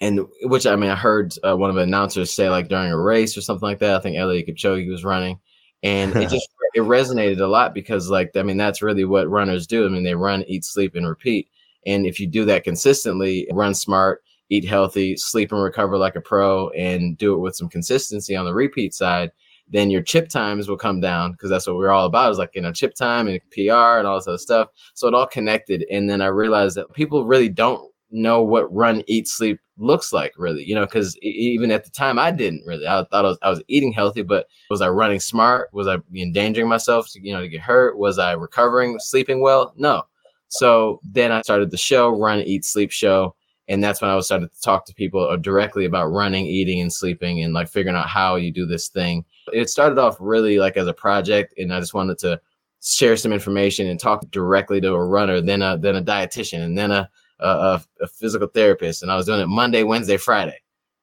and 0.06 0.20
which 0.44 0.68
I 0.68 0.76
mean, 0.76 0.92
I 0.92 0.96
heard 0.96 1.34
uh, 1.44 1.58
one 1.58 1.72
of 1.72 1.76
the 1.76 1.82
announcers 1.82 2.32
say 2.32 2.50
like 2.50 2.68
during 2.68 2.92
a 2.92 3.00
race 3.00 3.36
or 3.36 3.42
something 3.42 3.68
like 3.68 3.80
that. 3.80 3.96
I 3.96 4.00
think 4.00 4.16
Eliud 4.16 4.48
Kipchoge 4.48 4.90
was 4.90 5.04
running, 5.04 5.40
and 5.82 6.16
it 6.16 6.30
just 6.30 6.48
it 6.76 6.82
resonated 6.82 7.40
a 7.40 7.48
lot 7.48 7.74
because 7.74 8.10
like 8.10 8.32
I 8.36 8.44
mean 8.44 8.58
that's 8.58 8.84
really 8.84 9.06
what 9.06 9.30
runners 9.30 9.66
do. 9.66 9.86
I 9.86 9.90
mean 9.90 10.04
they 10.04 10.14
run, 10.14 10.44
eat, 10.48 10.64
sleep, 10.64 10.96
and 10.96 11.08
repeat. 11.08 11.50
And 11.88 12.06
if 12.06 12.20
you 12.20 12.28
do 12.28 12.46
that 12.46 12.64
consistently, 12.64 13.48
run 13.52 13.74
smart, 13.74 14.24
eat 14.50 14.66
healthy, 14.66 15.18
sleep 15.18 15.52
and 15.52 15.62
recover 15.62 15.98
like 15.98 16.16
a 16.16 16.22
pro, 16.22 16.70
and 16.70 17.18
do 17.18 17.34
it 17.34 17.40
with 17.40 17.56
some 17.56 17.70
consistency 17.70 18.36
on 18.36 18.46
the 18.46 18.54
repeat 18.54 18.94
side, 18.94 19.32
then 19.70 19.90
your 19.90 20.04
chip 20.04 20.30
times 20.30 20.68
will 20.68 20.78
come 20.78 21.00
down 21.00 21.32
because 21.32 21.50
that's 21.50 21.66
what 21.66 21.78
we're 21.78 21.90
all 21.90 22.06
about 22.06 22.32
is 22.32 22.38
like 22.38 22.52
you 22.54 22.62
know 22.62 22.72
chip 22.72 22.94
time 22.94 23.28
and 23.28 23.42
pr 23.50 23.72
and 23.72 24.06
all 24.06 24.18
this 24.18 24.28
other 24.28 24.38
stuff 24.38 24.68
so 24.94 25.08
it 25.08 25.16
all 25.16 25.26
connected 25.26 25.84
and 25.90 26.08
then 26.08 26.22
i 26.22 26.28
realized 26.28 26.78
that 26.78 26.92
people 26.94 27.26
really 27.26 27.50
don't 27.50 27.92
know 28.12 28.42
what 28.42 28.74
run 28.74 29.04
eat 29.08 29.28
sleep 29.28 29.60
looks 29.78 30.14
like 30.14 30.32
really 30.38 30.64
you 30.64 30.74
know 30.74 30.86
because 30.86 31.18
even 31.22 31.72
at 31.72 31.84
the 31.84 31.90
time 31.90 32.18
i 32.18 32.32
didn't 32.32 32.64
really. 32.66 32.88
I 32.88 33.04
thought 33.04 33.26
I 33.26 33.30
was, 33.30 33.38
I 33.42 33.50
was 33.50 33.64
eating 33.68 33.92
healthy 33.92 34.22
but 34.22 34.48
was 34.70 34.82
i 34.82 34.88
running 34.88 35.20
smart? 35.20 35.70
Was 35.74 35.88
i 35.88 35.98
endangering 36.16 36.70
myself 36.70 37.12
to 37.12 37.20
you 37.22 37.34
know 37.34 37.42
to 37.42 37.50
get 37.50 37.62
hurt? 37.62 37.98
Was 37.98 38.18
i 38.20 38.32
recovering 38.32 38.98
sleeping 39.00 39.42
well? 39.42 39.74
No. 39.76 40.04
So 40.48 41.02
then 41.04 41.32
i 41.32 41.42
started 41.42 41.72
the 41.72 41.78
show 41.78 42.10
run 42.10 42.40
eat 42.40 42.64
sleep 42.64 42.92
show 42.92 43.36
and 43.68 43.84
that's 43.84 44.02
when 44.02 44.12
i 44.12 44.16
was 44.16 44.28
starting 44.28 44.48
to 44.48 44.62
talk 44.62 44.86
to 44.86 44.94
people 44.94 45.28
uh, 45.28 45.36
directly 45.36 45.86
about 45.86 46.08
running 46.08 46.46
eating 46.46 46.80
and 46.80 46.94
sleeping 46.94 47.44
and 47.44 47.54
like 47.54 47.68
figuring 47.68 47.98
out 47.98 48.08
how 48.08 48.36
you 48.36 48.52
do 48.52 48.66
this 48.66 48.88
thing. 48.90 49.26
It 49.52 49.70
started 49.70 49.98
off 49.98 50.16
really 50.20 50.58
like 50.58 50.78
as 50.78 50.88
a 50.88 50.94
project 50.94 51.54
and 51.58 51.74
i 51.74 51.80
just 51.80 51.94
wanted 51.94 52.18
to 52.20 52.40
share 52.82 53.18
some 53.18 53.34
information 53.34 53.88
and 53.88 54.00
talk 54.00 54.24
directly 54.30 54.80
to 54.80 54.94
a 54.94 55.06
runner 55.06 55.42
then 55.42 55.62
a 55.62 55.78
then 55.78 55.96
a 55.96 56.02
dietitian 56.02 56.64
and 56.64 56.78
then 56.78 56.92
a 56.92 57.10
a, 57.40 57.82
a, 58.02 58.08
physical 58.08 58.48
therapist, 58.48 59.04
and 59.04 59.12
I 59.12 59.16
was 59.16 59.26
doing 59.26 59.42
it 59.42 59.48
Monday, 59.48 59.84
Wednesday, 59.84 60.18
Friday, 60.18 60.58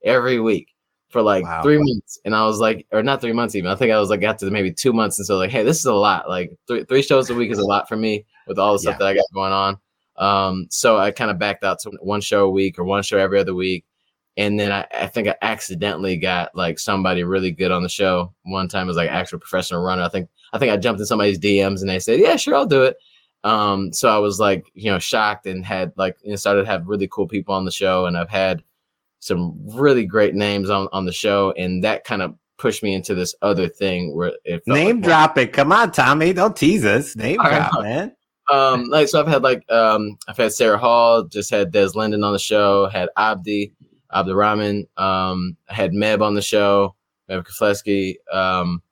every 0.05 0.41
week 0.41 0.68
for 1.11 1.22
like 1.22 1.45
wow. 1.45 1.62
three 1.62 1.78
months. 1.78 2.18
And 2.24 2.35
I 2.35 2.45
was 2.47 2.59
like, 2.59 2.87
or 2.91 3.03
not 3.03 3.20
three 3.20 3.33
months 3.33 3.55
even. 3.55 3.70
I 3.70 3.74
think 3.74 3.93
I 3.93 3.99
was 3.99 4.11
like 4.11 4.20
got 4.20 4.39
to 4.39 4.51
maybe 4.51 4.72
two 4.72 4.93
months, 4.93 5.18
and 5.18 5.26
so 5.26 5.37
like, 5.37 5.51
hey, 5.51 5.62
this 5.62 5.78
is 5.78 5.85
a 5.85 5.95
lot. 5.95 6.28
Like 6.28 6.53
three 6.66 6.85
three 6.85 7.03
shows 7.03 7.30
a 7.30 7.35
week 7.35 7.51
is 7.51 7.59
a 7.59 7.66
lot 7.66 7.89
for 7.89 7.97
me 7.97 8.24
with 8.47 8.59
all 8.59 8.72
the 8.72 8.78
stuff 8.78 8.95
yeah. 8.95 8.99
that 8.99 9.07
I 9.09 9.14
got 9.14 9.24
going 9.35 9.53
on. 9.53 9.78
Um, 10.16 10.66
so 10.70 10.99
I 10.99 11.11
kind 11.11 11.30
of 11.30 11.39
backed 11.39 11.64
out 11.64 11.78
to 11.80 11.91
one 12.01 12.20
show 12.20 12.45
a 12.45 12.51
week 12.51 12.78
or 12.78 12.85
one 12.85 13.03
show 13.03 13.18
every 13.18 13.39
other 13.39 13.55
week. 13.55 13.85
And 14.37 14.59
then 14.59 14.72
I, 14.72 14.87
I 14.95 15.07
think 15.09 15.28
I 15.28 15.37
accidentally 15.43 16.16
got 16.16 16.55
like 16.55 16.78
somebody 16.78 17.22
really 17.22 17.51
good 17.51 17.70
on 17.70 17.83
the 17.83 17.89
show. 17.89 18.33
One 18.45 18.68
time 18.68 18.87
it 18.87 18.89
was 18.89 18.97
like 18.97 19.11
actual 19.11 19.39
professional 19.39 19.83
runner. 19.83 20.03
I 20.03 20.09
think 20.09 20.28
I 20.53 20.59
think 20.59 20.72
I 20.72 20.76
jumped 20.76 21.01
in 21.01 21.07
somebody's 21.07 21.39
DMs 21.39 21.80
and 21.80 21.89
they 21.89 21.99
said, 21.99 22.20
"Yeah, 22.20 22.37
sure, 22.37 22.55
I'll 22.55 22.66
do 22.66 22.83
it." 22.83 22.97
Um, 23.45 23.93
so 23.93 24.09
I 24.09 24.18
was 24.18 24.38
like, 24.38 24.70
you 24.74 24.90
know, 24.90 24.99
shocked 24.99 25.47
and 25.47 25.64
had 25.64 25.93
like 25.97 26.16
you 26.22 26.30
know, 26.30 26.36
started 26.36 26.62
to 26.62 26.70
have 26.70 26.86
really 26.86 27.09
cool 27.09 27.26
people 27.26 27.55
on 27.55 27.64
the 27.64 27.70
show, 27.70 28.07
and 28.07 28.16
I've 28.16 28.30
had 28.30 28.62
some 29.20 29.55
really 29.64 30.07
great 30.07 30.34
names 30.34 30.70
on 30.70 30.88
on 30.93 31.05
the 31.05 31.12
show, 31.12 31.53
and 31.57 31.82
that 31.84 32.05
kind 32.05 32.22
of 32.22 32.34
pushed 32.59 32.82
me 32.82 32.95
into 32.95 33.14
this 33.14 33.34
other 33.43 33.68
thing 33.68 34.14
where 34.14 34.32
it 34.45 34.62
name 34.66 34.97
like, 34.97 35.05
drop 35.05 35.38
it. 35.38 35.53
Come 35.53 35.72
on, 35.72 35.90
Tommy, 35.90 36.32
don't 36.32 36.57
tease 36.57 36.84
us. 36.84 37.16
Name 37.16 37.38
drop, 37.38 37.82
man. 37.82 38.14
Um, 38.51 38.84
like 38.84 39.09
so, 39.09 39.20
I've 39.20 39.26
had 39.26 39.43
like 39.43 39.70
um, 39.70 40.18
I've 40.28 40.36
had 40.36 40.53
Sarah 40.53 40.78
Hall, 40.78 41.24
just 41.24 41.51
had 41.51 41.72
Des 41.72 41.90
Linden 41.95 42.24
on 42.24 42.32
the 42.32 42.38
show, 42.38 42.86
had 42.88 43.09
Abdi, 43.16 43.72
Abdirahman, 44.12 44.86
um, 44.97 45.57
I 45.68 45.74
had 45.74 45.93
Meb 45.93 46.22
on 46.22 46.34
the 46.34 46.43
show, 46.43 46.95
Meb 47.30 47.45
Keflezighi, 47.45 48.16
um, 48.32 48.82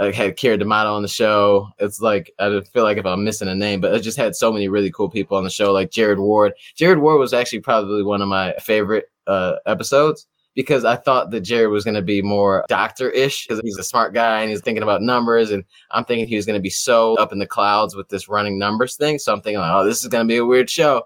I 0.00 0.10
had 0.12 0.36
Keira 0.38 0.58
D'Amato 0.58 0.94
on 0.94 1.02
the 1.02 1.08
show. 1.08 1.68
It's 1.78 2.00
like 2.00 2.32
I 2.38 2.60
feel 2.72 2.84
like 2.84 2.96
if 2.96 3.04
I'm 3.04 3.22
missing 3.22 3.48
a 3.48 3.54
name, 3.54 3.80
but 3.80 3.94
I 3.94 3.98
just 3.98 4.16
had 4.16 4.34
so 4.34 4.50
many 4.50 4.66
really 4.68 4.90
cool 4.90 5.10
people 5.10 5.36
on 5.36 5.44
the 5.44 5.50
show, 5.50 5.72
like 5.72 5.90
Jared 5.90 6.18
Ward. 6.18 6.54
Jared 6.74 6.98
Ward 6.98 7.20
was 7.20 7.34
actually 7.34 7.60
probably 7.60 8.02
one 8.02 8.22
of 8.22 8.28
my 8.28 8.54
favorite 8.60 9.06
uh, 9.26 9.56
episodes 9.66 10.26
because 10.54 10.86
I 10.86 10.96
thought 10.96 11.30
that 11.30 11.42
Jared 11.42 11.70
was 11.70 11.84
going 11.84 11.94
to 11.94 12.02
be 12.02 12.22
more 12.22 12.64
doctor-ish 12.68 13.46
because 13.46 13.60
he's 13.62 13.78
a 13.78 13.84
smart 13.84 14.14
guy 14.14 14.40
and 14.40 14.50
he's 14.50 14.62
thinking 14.62 14.82
about 14.82 15.02
numbers, 15.02 15.50
and 15.50 15.64
I'm 15.90 16.06
thinking 16.06 16.26
he 16.26 16.36
was 16.36 16.46
going 16.46 16.58
to 16.58 16.62
be 16.62 16.70
so 16.70 17.16
up 17.18 17.32
in 17.32 17.38
the 17.38 17.46
clouds 17.46 17.94
with 17.94 18.08
this 18.08 18.26
running 18.26 18.58
numbers 18.58 18.96
thing. 18.96 19.18
So 19.18 19.34
I'm 19.34 19.42
thinking, 19.42 19.60
like, 19.60 19.72
oh, 19.72 19.84
this 19.84 20.00
is 20.02 20.08
going 20.08 20.26
to 20.26 20.32
be 20.32 20.38
a 20.38 20.46
weird 20.46 20.70
show. 20.70 21.02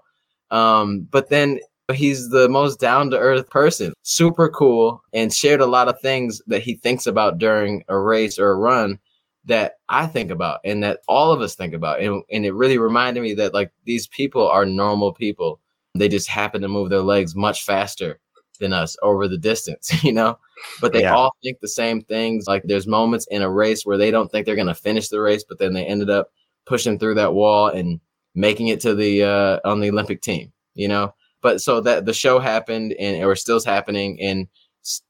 Um, 0.51 1.09
but 1.11 1.31
then 1.31 1.59
He's 1.93 2.31
the 2.31 2.49
most 2.49 2.81
down 2.81 3.11
to 3.11 3.19
earth 3.19 3.51
person, 3.51 3.93
super 4.03 4.49
cool, 4.49 5.03
and 5.13 5.33
shared 5.33 5.61
a 5.61 5.67
lot 5.67 5.89
of 5.89 6.01
things 6.01 6.41
that 6.47 6.63
he 6.63 6.75
thinks 6.77 7.07
about 7.07 7.39
during 7.39 7.85
a 7.89 7.99
race 7.99 8.39
or 8.39 8.51
a 8.51 8.57
run 8.57 8.99
that 9.45 9.75
I 9.89 10.07
think 10.07 10.31
about 10.31 10.61
and 10.65 10.83
that 10.83 11.01
all 11.09 11.33
of 11.33 11.41
us 11.41 11.55
think 11.55 11.75
about. 11.75 12.01
And, 12.01 12.23
and 12.31 12.47
it 12.47 12.55
really 12.55 12.79
reminded 12.79 13.23
me 13.23 13.35
that 13.35 13.53
like 13.53 13.71
these 13.85 14.07
people 14.07 14.49
are 14.49 14.65
normal 14.65 15.13
people. 15.13 15.61
They 15.95 16.09
just 16.09 16.29
happen 16.29 16.63
to 16.63 16.69
move 16.69 16.89
their 16.89 17.03
legs 17.03 17.35
much 17.35 17.65
faster 17.65 18.19
than 18.61 18.73
us 18.73 18.97
over 19.03 19.29
the 19.29 19.39
distance, 19.39 19.93
you 20.05 20.13
know? 20.13 20.39
But 20.81 20.93
they 20.93 21.03
yeah. 21.03 21.15
all 21.15 21.35
think 21.43 21.61
the 21.61 21.69
same 21.69 22.01
things. 22.01 22.47
Like 22.47 22.63
there's 22.65 22.87
moments 22.87 23.27
in 23.31 23.43
a 23.43 23.51
race 23.51 23.85
where 23.85 23.99
they 23.99 24.11
don't 24.11 24.31
think 24.31 24.47
they're 24.47 24.55
going 24.55 24.69
to 24.69 24.75
finish 24.75 25.09
the 25.09 25.21
race, 25.21 25.45
but 25.47 25.59
then 25.59 25.75
they 25.75 25.85
ended 25.85 26.11
up 26.11 26.31
pushing 26.65 26.99
through 26.99 27.17
that 27.17 27.35
wall 27.35 27.69
and 27.69 28.01
making 28.35 28.69
it 28.69 28.81
to 28.81 28.95
the 28.95 29.23
uh, 29.23 29.61
on 29.65 29.81
the 29.81 29.91
Olympic 29.91 30.23
team, 30.23 30.53
you 30.75 30.89
know? 30.89 31.15
But 31.45 31.61
so 31.61 31.79
that 31.83 32.07
the 32.07 32.15
show 32.15 32.39
happened 32.39 32.95
and 32.95 33.23
or 33.23 33.37
still's 33.37 33.67
happening 33.67 34.19
and 34.19 34.49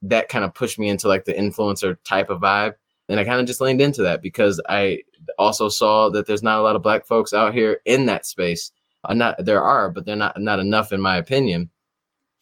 that 0.03 0.28
kind 0.28 0.45
of 0.45 0.53
pushed 0.53 0.80
me 0.80 0.89
into 0.89 1.07
like 1.07 1.24
the 1.24 1.32
influencer 1.32 1.97
type 2.05 2.28
of 2.28 2.41
vibe. 2.41 2.74
And 3.09 3.20
i 3.20 3.24
kind 3.24 3.41
of 3.41 3.47
just 3.47 3.61
leaned 3.61 3.80
into 3.80 4.03
that 4.03 4.20
because 4.20 4.61
i 4.68 4.99
also 5.39 5.68
saw 5.68 6.11
that 6.11 6.26
there's 6.26 6.43
not 6.43 6.59
a 6.59 6.62
lot 6.62 6.76
of 6.76 6.82
black 6.82 7.07
folks 7.07 7.32
out 7.32 7.55
here 7.55 7.80
in 7.87 8.07
that 8.07 8.26
space. 8.26 8.72
Uh, 9.05 9.14
not 9.14 9.37
there 9.45 9.62
are 9.62 9.91
but 9.91 10.05
they're 10.05 10.16
not 10.16 10.39
not 10.41 10.59
enough 10.59 10.93
in 10.93 11.01
my 11.01 11.16
opinion 11.16 11.70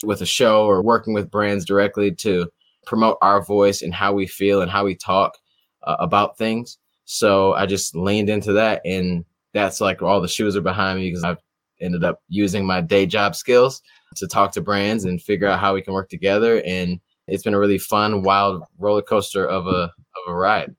with 0.04 0.22
a 0.22 0.26
show 0.26 0.64
or 0.64 0.82
working 0.82 1.12
with 1.12 1.30
brands 1.30 1.64
directly 1.64 2.12
to 2.12 2.48
promote 2.86 3.18
our 3.20 3.44
voice 3.44 3.82
and 3.82 3.94
how 3.94 4.12
we 4.12 4.26
feel 4.26 4.62
and 4.62 4.70
how 4.70 4.84
we 4.84 4.96
talk 4.96 5.36
uh, 5.82 5.96
about 5.98 6.38
things. 6.38 6.78
So 7.04 7.52
i 7.52 7.66
just 7.66 7.94
leaned 7.94 8.30
into 8.30 8.54
that 8.54 8.80
and 8.86 9.26
that's 9.52 9.82
like 9.82 10.00
all 10.00 10.22
the 10.22 10.28
shoes 10.28 10.56
are 10.56 10.62
behind 10.62 10.98
me 10.98 11.10
because 11.10 11.24
i've 11.24 11.42
ended 11.82 12.04
up 12.04 12.20
using 12.28 12.64
my 12.64 12.80
day 12.80 13.06
job 13.06 13.34
skills 13.34 13.82
to 14.16 14.26
talk 14.26 14.52
to 14.52 14.60
brands 14.60 15.04
and 15.04 15.22
figure 15.22 15.48
out 15.48 15.60
how 15.60 15.74
we 15.74 15.82
can 15.82 15.94
work 15.94 16.08
together. 16.08 16.62
And 16.64 17.00
it's 17.28 17.42
been 17.42 17.54
a 17.54 17.58
really 17.58 17.78
fun, 17.78 18.22
wild 18.22 18.62
roller 18.78 19.02
coaster 19.02 19.46
of 19.46 19.66
a 19.66 19.90
of 19.90 20.28
a 20.28 20.34
ride. 20.34 20.74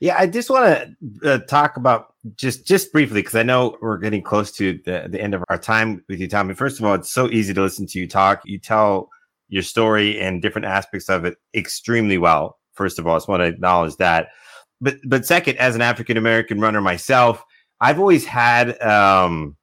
Yeah, 0.00 0.16
I 0.18 0.26
just 0.26 0.50
want 0.50 0.96
to 1.22 1.34
uh, 1.34 1.38
talk 1.46 1.76
about 1.76 2.14
just 2.36 2.66
just 2.66 2.92
briefly 2.92 3.20
because 3.20 3.36
I 3.36 3.44
know 3.44 3.76
we're 3.80 3.98
getting 3.98 4.22
close 4.22 4.50
to 4.52 4.80
the, 4.84 5.06
the 5.08 5.20
end 5.20 5.34
of 5.34 5.44
our 5.48 5.58
time 5.58 6.04
with 6.08 6.18
you, 6.18 6.28
Tommy. 6.28 6.54
First 6.54 6.80
of 6.80 6.84
all, 6.84 6.94
it's 6.94 7.12
so 7.12 7.30
easy 7.30 7.54
to 7.54 7.62
listen 7.62 7.86
to 7.86 8.00
you 8.00 8.08
talk. 8.08 8.42
You 8.44 8.58
tell 8.58 9.10
your 9.48 9.62
story 9.62 10.18
and 10.18 10.42
different 10.42 10.66
aspects 10.66 11.08
of 11.08 11.24
it 11.24 11.36
extremely 11.54 12.18
well. 12.18 12.58
First 12.72 12.98
of 12.98 13.06
all, 13.06 13.14
I 13.14 13.18
just 13.18 13.28
want 13.28 13.42
to 13.42 13.46
acknowledge 13.46 13.96
that. 13.96 14.30
But 14.80 14.96
but 15.06 15.24
second, 15.24 15.58
as 15.58 15.76
an 15.76 15.82
African 15.82 16.16
American 16.16 16.58
runner 16.58 16.80
myself, 16.80 17.44
I've 17.80 18.00
always 18.00 18.24
had 18.24 18.80
um, 18.82 19.56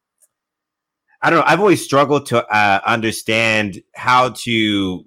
I 1.21 1.29
don't 1.29 1.39
know. 1.39 1.45
I've 1.45 1.59
always 1.59 1.83
struggled 1.83 2.25
to 2.27 2.45
uh, 2.47 2.81
understand 2.85 3.81
how 3.95 4.29
to, 4.29 5.05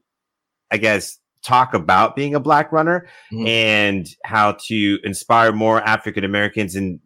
I 0.71 0.77
guess, 0.77 1.19
talk 1.43 1.75
about 1.75 2.15
being 2.15 2.35
a 2.35 2.41
black 2.41 2.71
runner 2.71 3.07
mm-hmm. 3.33 3.47
and 3.47 4.09
how 4.25 4.53
to 4.67 4.99
inspire 5.05 5.53
more 5.53 5.83
African 5.83 6.25
Americans 6.25 6.77
and 6.77 7.01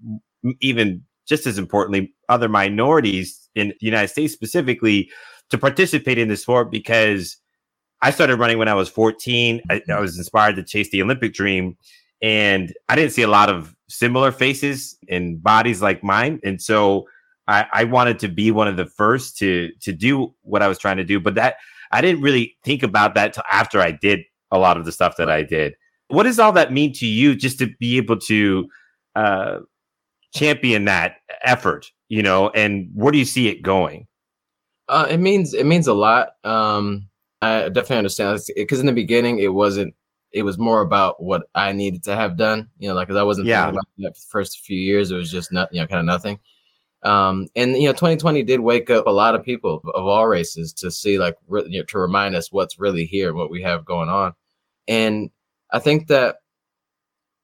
even 0.61 1.03
just 1.27 1.47
as 1.47 1.59
importantly, 1.59 2.15
other 2.29 2.49
minorities 2.49 3.49
in 3.55 3.69
the 3.69 3.87
United 3.87 4.09
States 4.09 4.33
specifically 4.33 5.11
to 5.51 5.59
participate 5.59 6.19
in 6.19 6.29
the 6.29 6.37
sport 6.37 6.71
because 6.71 7.37
I 8.03 8.11
started 8.11 8.37
running 8.37 8.59
when 8.59 8.69
I 8.69 8.75
was 8.75 8.89
14. 8.89 9.61
I, 9.71 9.83
I 9.91 10.01
was 10.01 10.19
inspired 10.19 10.57
to 10.57 10.63
chase 10.63 10.91
the 10.91 11.03
Olympic 11.03 11.33
dream 11.33 11.77
and 12.23 12.73
I 12.89 12.97
didn't 12.97 13.13
see 13.13 13.23
a 13.23 13.29
lot 13.29 13.49
of 13.49 13.75
similar 13.89 14.33
faces 14.33 14.97
and 15.09 15.43
bodies 15.43 15.83
like 15.83 16.03
mine. 16.03 16.41
And 16.45 16.61
so 16.61 17.07
I, 17.49 17.67
I 17.73 17.85
wanted 17.85 18.19
to 18.21 18.29
be 18.29 18.51
one 18.51 18.69
of 18.69 18.77
the 18.77 18.87
first 18.87 19.37
to 19.39 19.71
to 19.81 19.93
do 19.93 20.35
what 20.43 20.63
I 20.63 20.69
was 20.69 20.79
trying 20.79 20.97
to 20.97 21.05
do, 21.05 21.21
but 21.21 21.35
that 21.37 21.57
I 21.93 22.01
didn't 22.01 22.23
really 22.23 22.57
think 22.65 22.83
about 22.83 23.15
that 23.15 23.35
till 23.35 23.45
after 23.51 23.81
I 23.81 23.93
did 23.93 24.21
a 24.51 24.59
lot 24.59 24.77
of 24.77 24.85
the 24.85 24.93
stuff 24.93 25.17
that 25.19 25.31
I 25.31 25.43
did. 25.43 25.75
What 26.09 26.25
does 26.25 26.39
all 26.39 26.53
that 26.53 26.73
mean 26.73 26.93
to 26.95 27.07
you, 27.07 27.35
just 27.35 27.59
to 27.59 27.69
be 27.79 27.97
able 27.97 28.19
to 28.21 28.69
uh, 29.15 29.59
champion 30.35 30.85
that 30.85 31.17
effort, 31.43 31.91
you 32.09 32.23
know, 32.23 32.51
and 32.51 32.91
where 32.95 33.13
do 33.13 33.19
you 33.19 33.25
see 33.25 33.49
it 33.49 33.63
going? 33.63 34.07
Uh, 34.89 35.07
it 35.11 35.19
means 35.19 35.55
it 35.55 35.67
means 35.67 35.87
a 35.87 35.95
lot. 35.95 36.31
Um, 36.45 37.09
I 37.43 37.69
definitely 37.69 37.99
understand 37.99 38.41
because 38.55 38.81
in 38.81 38.87
the 38.87 38.93
beginning 38.93 39.39
it 39.39 39.53
wasn't. 39.53 39.95
It 40.33 40.43
was 40.43 40.59
more 40.59 40.83
about 40.83 41.23
what 41.23 41.45
I 41.55 41.73
needed 41.73 42.03
to 42.05 42.15
have 42.15 42.37
done, 42.37 42.69
you 42.79 42.89
know, 42.89 42.95
like 42.95 43.09
because 43.09 43.19
I 43.19 43.23
wasn't 43.23 43.47
yeah. 43.47 43.63
thinking 43.63 43.79
about 43.79 43.87
that 43.99 44.17
for 44.17 44.21
the 44.21 44.31
first 44.31 44.61
few 44.61 44.79
years. 44.79 45.11
It 45.11 45.17
was 45.17 45.31
just 45.31 45.51
not, 45.51 45.73
you 45.73 45.81
know, 45.81 45.87
kind 45.87 46.01
of 46.01 46.05
nothing. 46.05 46.39
Um, 47.07 47.47
and 47.55 47.77
you 47.77 47.85
know, 47.85 47.93
2020 47.93 48.43
did 48.43 48.61
wake 48.61 48.91
up 48.91 49.07
a 49.07 49.11
lot 49.11 49.35
of 49.35 49.45
people 49.45 49.81
of 49.95 50.07
all 50.07 50.27
races 50.27 50.73
to 50.75 50.91
see, 50.91 51.19
like, 51.19 51.37
re- 51.47 51.67
you 51.69 51.81
know, 51.81 51.85
to 51.85 51.99
remind 51.99 52.35
us 52.35 52.51
what's 52.51 52.81
really 52.81 53.07
here, 53.07 53.33
what 53.33 53.51
we 53.51 53.63
have 53.63 53.85
going 53.85 54.09
on. 54.09 54.35
And 54.89 55.31
I 55.71 55.79
think 55.79 56.09
that 56.09 56.37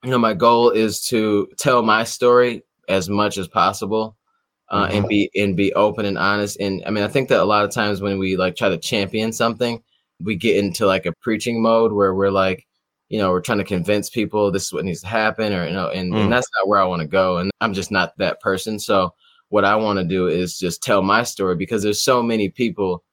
you 0.03 0.11
know, 0.11 0.19
my 0.19 0.35
goal 0.35 0.71
is 0.71 1.07
to 1.07 1.49
tell 1.59 1.83
my 1.83 2.05
story 2.05 2.63
as 2.89 3.09
much 3.09 3.39
as 3.39 3.47
possible, 3.47 4.17
uh, 4.69 4.87
mm-hmm. 4.87 4.97
and 4.97 5.09
be 5.09 5.31
and 5.35 5.57
be 5.57 5.73
open 5.75 6.05
and 6.05 6.19
honest. 6.19 6.59
And 6.61 6.83
I 6.87 6.91
mean, 6.91 7.05
I 7.05 7.09
think 7.09 7.29
that 7.29 7.41
a 7.41 7.45
lot 7.45 7.65
of 7.65 7.71
times 7.71 8.01
when 8.01 8.19
we 8.19 8.37
like 8.37 8.57
try 8.57 8.69
to 8.69 8.79
champion 8.79 9.33
something, 9.33 9.83
we 10.21 10.37
get 10.37 10.57
into 10.57 10.87
like 10.87 11.07
a 11.07 11.13
preaching 11.23 11.63
mode 11.63 11.93
where 11.93 12.15
we're 12.15 12.31
like, 12.31 12.67
you 13.09 13.19
know, 13.19 13.31
we're 13.31 13.41
trying 13.41 13.59
to 13.59 13.65
convince 13.65 14.11
people 14.11 14.51
this 14.51 14.67
is 14.67 14.73
what 14.73 14.85
needs 14.85 15.03
to 15.03 15.07
happen, 15.07 15.53
or 15.53 15.67
you 15.67 15.73
know, 15.73 15.89
and, 15.89 16.13
mm. 16.13 16.17
and 16.17 16.33
that's 16.33 16.49
not 16.59 16.69
where 16.69 16.81
I 16.81 16.85
want 16.85 17.03
to 17.03 17.09
go. 17.09 17.39
And 17.39 17.51
I'm 17.61 17.75
just 17.75 17.93
not 17.93 18.17
that 18.19 18.41
person. 18.41 18.79
So 18.79 19.15
what 19.53 19.67
I 19.67 19.77
want 19.77 19.99
to 19.99 20.05
do 20.05 20.29
is 20.29 20.59
just 20.59 20.83
tell 20.83 21.03
my 21.03 21.25
story 21.25 21.57
because 21.57 21.83
there's 21.83 22.01
so 22.01 22.23
many 22.23 22.49
people, 22.49 23.05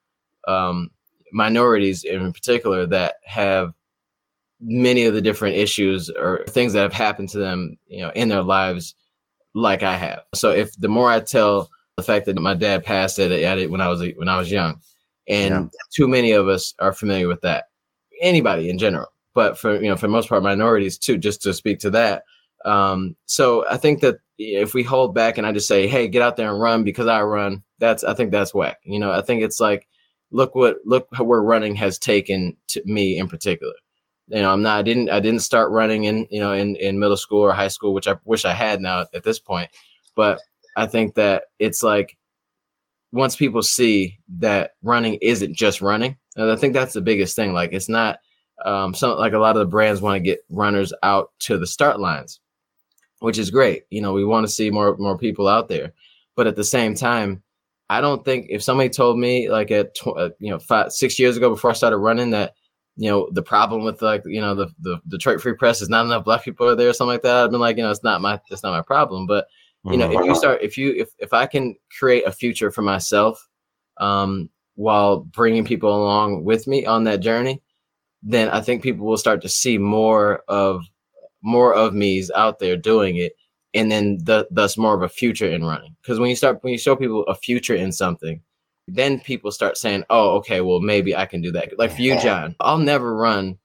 um, 0.48 0.90
minorities 1.34 2.06
in 2.06 2.32
particular, 2.32 2.86
that 2.86 3.16
have 3.26 3.74
many 4.62 5.04
of 5.04 5.14
the 5.14 5.22
different 5.22 5.58
issues 5.58 6.10
or 6.10 6.46
things 6.48 6.72
that 6.72 6.82
have 6.82 6.94
happened 6.94 7.28
to 7.30 7.40
them, 7.40 7.78
you 7.88 8.00
know, 8.00 8.12
in 8.16 8.30
their 8.30 8.42
lives 8.42 8.96
like 9.54 9.84
I 9.84 9.98
have. 9.98 10.22
So 10.34 10.52
if 10.52 10.74
the 10.78 10.88
more 10.88 11.12
I 11.12 11.20
tell 11.20 11.70
the 11.98 12.04
fact 12.04 12.26
that 12.28 12.40
my 12.40 12.54
dad 12.54 12.86
passed 12.86 13.20
at 13.20 13.32
it 13.32 13.70
when 13.70 13.82
I 13.82 13.90
was 13.90 14.00
when 14.16 14.30
I 14.30 14.38
was 14.38 14.50
young, 14.50 14.80
and 15.28 15.66
yeah. 15.66 15.80
too 15.94 16.08
many 16.08 16.32
of 16.32 16.48
us 16.48 16.74
are 16.80 16.94
familiar 16.94 17.28
with 17.28 17.42
that. 17.42 17.66
Anybody 18.22 18.70
in 18.70 18.78
general, 18.78 19.08
but 19.36 19.58
for 19.58 19.76
you 19.76 19.90
know, 19.90 19.98
for 19.98 20.08
the 20.08 20.14
most 20.14 20.30
part, 20.30 20.42
minorities 20.42 20.98
too. 20.98 21.18
Just 21.18 21.42
to 21.42 21.54
speak 21.54 21.80
to 21.80 21.90
that. 21.90 22.24
Um, 22.64 23.18
so 23.26 23.68
I 23.70 23.76
think 23.76 24.00
that 24.00 24.20
if 24.40 24.74
we 24.74 24.84
hold 24.84 25.14
back 25.14 25.38
and 25.38 25.46
I 25.46 25.52
just 25.52 25.68
say, 25.68 25.88
"Hey, 25.88 26.08
get 26.08 26.22
out 26.24 26.38
there 26.38 26.52
and 26.52 26.62
run," 26.62 26.84
because 26.84 27.08
I 27.08 27.22
run, 27.22 27.64
that's 27.80 28.04
I 28.04 28.14
think 28.16 28.32
that's 28.32 28.54
whack. 28.54 28.80
You 28.84 29.00
know, 29.00 29.12
I 29.12 29.22
think 29.22 29.44
it's 29.44 29.60
like, 29.60 29.88
look 30.32 30.56
what 30.56 30.78
look 30.86 31.08
where 31.20 31.42
running 31.44 31.76
has 31.76 32.00
taken 32.00 32.58
to 32.70 32.82
me 32.86 33.18
in 33.18 33.28
particular 33.28 33.74
you 34.30 34.42
know, 34.42 34.54
I'm 34.54 34.62
not, 34.62 34.78
I 34.78 34.82
didn't, 34.84 35.10
I 35.10 35.20
didn't 35.20 35.42
start 35.42 35.72
running 35.72 36.04
in, 36.04 36.28
you 36.30 36.40
know, 36.40 36.54
in, 36.54 36.76
in 36.76 37.00
middle 37.00 37.18
school 37.18 37.42
or 37.42 37.52
high 37.52 37.68
school, 37.68 37.94
which 37.94 38.08
I 38.08 38.16
wish 38.26 38.46
I 38.46 38.54
had 38.54 38.80
now 38.80 39.06
at 39.14 39.24
this 39.24 39.40
point. 39.40 39.70
But 40.16 40.40
I 40.76 40.86
think 40.86 41.16
that 41.16 41.46
it's 41.58 41.82
like 41.82 42.16
once 43.12 43.36
people 43.36 43.64
see 43.64 44.20
that 44.38 44.72
running 44.84 45.16
isn't 45.22 45.56
just 45.56 45.82
running, 45.82 46.16
and 46.36 46.52
I 46.52 46.56
think 46.56 46.74
that's 46.74 46.94
the 46.94 47.02
biggest 47.02 47.36
thing. 47.36 47.54
Like 47.54 47.74
it's 47.74 47.90
not, 47.90 48.20
um, 48.64 48.94
some 48.94 49.18
like 49.18 49.34
a 49.34 49.40
lot 49.40 49.56
of 49.56 49.62
the 49.62 49.66
brands 49.66 50.02
want 50.02 50.18
to 50.18 50.20
get 50.20 50.46
runners 50.50 50.94
out 51.02 51.32
to 51.40 51.58
the 51.58 51.68
start 51.68 52.00
lines, 52.00 52.40
which 53.20 53.38
is 53.38 53.51
great. 53.51 53.84
You 53.89 54.01
know, 54.01 54.13
we 54.13 54.26
want 54.26 54.45
to 54.45 54.51
see 54.51 54.70
more, 54.70 54.95
more 54.97 55.17
people 55.17 55.47
out 55.47 55.67
there, 55.67 55.93
but 56.36 56.47
at 56.47 56.55
the 56.55 56.63
same 56.63 56.95
time, 56.95 57.43
I 57.89 58.01
don't 58.01 58.24
think 58.24 58.47
if 58.49 58.61
somebody 58.63 58.89
told 58.89 59.17
me 59.17 59.49
like 59.49 59.72
at, 59.72 59.95
tw- 59.95 60.17
uh, 60.17 60.30
you 60.39 60.49
know, 60.49 60.59
five, 60.59 60.91
six 60.91 61.17
years 61.17 61.38
ago 61.38 61.49
before 61.49 61.72
I 61.72 61.74
started 61.74 61.97
running 61.97 62.30
that 62.32 62.53
you 62.99 63.09
know, 63.09 63.30
the 63.32 63.41
problem 63.41 63.86
with 63.86 64.01
like, 64.01 64.24
you 64.26 64.41
know, 64.41 64.53
the, 64.53 64.67
the 64.82 64.99
Detroit 65.07 65.39
Free 65.39 65.53
Press 65.53 65.82
is 65.82 65.88
not 65.88 66.05
enough 66.05 66.26
black 66.26 66.43
people 66.43 66.67
are 66.67 66.76
there 66.76 66.89
or 66.89 66.93
something 66.93 67.13
like 67.13 67.22
that. 67.22 67.45
I've 67.45 67.51
been 67.51 67.61
like, 67.61 67.78
you 67.78 67.84
know, 67.84 67.91
it's 67.91 68.03
not 68.03 68.20
my, 68.20 68.41
it's 68.51 68.61
not 68.61 68.74
my 68.74 68.82
problem. 68.82 69.26
But, 69.26 69.47
you 69.86 69.95
know, 69.95 70.11
if 70.11 70.26
you 70.26 70.36
start, 70.36 70.61
if 70.61 70.78
you, 70.78 70.93
if, 70.97 71.09
if 71.17 71.32
I 71.32 71.45
can 71.45 71.78
create 71.97 72.28
a 72.28 72.32
future 72.34 72.72
for 72.72 72.82
myself, 72.82 73.47
um, 74.01 74.49
while 74.76 75.20
bringing 75.22 75.63
people 75.63 75.95
along 75.95 76.43
with 76.43 76.67
me 76.67 76.86
on 76.86 77.05
that 77.05 77.22
journey, 77.22 77.61
then 78.22 78.49
I 78.49 78.59
think 78.59 78.84
people 78.84 79.05
will 79.05 79.15
start 79.15 79.41
to 79.43 79.49
see 79.49 79.78
more 79.78 80.43
of, 80.49 80.84
more 81.42 81.74
of 81.74 81.94
me's 81.94 82.32
out 82.32 82.60
there 82.60 82.78
doing 82.78 83.18
it. 83.18 83.34
And 83.74 83.92
then 83.92 84.18
the, 84.24 84.48
thus 84.50 84.78
more 84.78 84.96
of 84.96 85.04
a 85.04 85.10
future 85.10 85.48
in 85.48 85.64
running. 85.64 85.96
Cause 86.04 86.20
when 86.20 86.30
you 86.30 86.36
start, 86.36 86.64
when 86.64 86.72
you 86.72 86.80
show 86.80 86.96
people 86.96 87.24
a 87.26 87.36
future 87.36 87.76
in 87.76 87.92
something, 87.92 88.42
then 88.96 89.20
people 89.20 89.52
start 89.52 89.78
saying, 89.78 90.04
"Oh, 90.10 90.32
okay, 90.38 90.62
well 90.62 90.80
maybe 90.80 91.16
I 91.16 91.26
can 91.26 91.42
do 91.42 91.52
that." 91.52 91.78
Like 91.78 91.92
for 91.92 92.02
you, 92.02 92.20
John, 92.20 92.56
I'll 92.60 92.78
never 92.78 93.16
run 93.16 93.58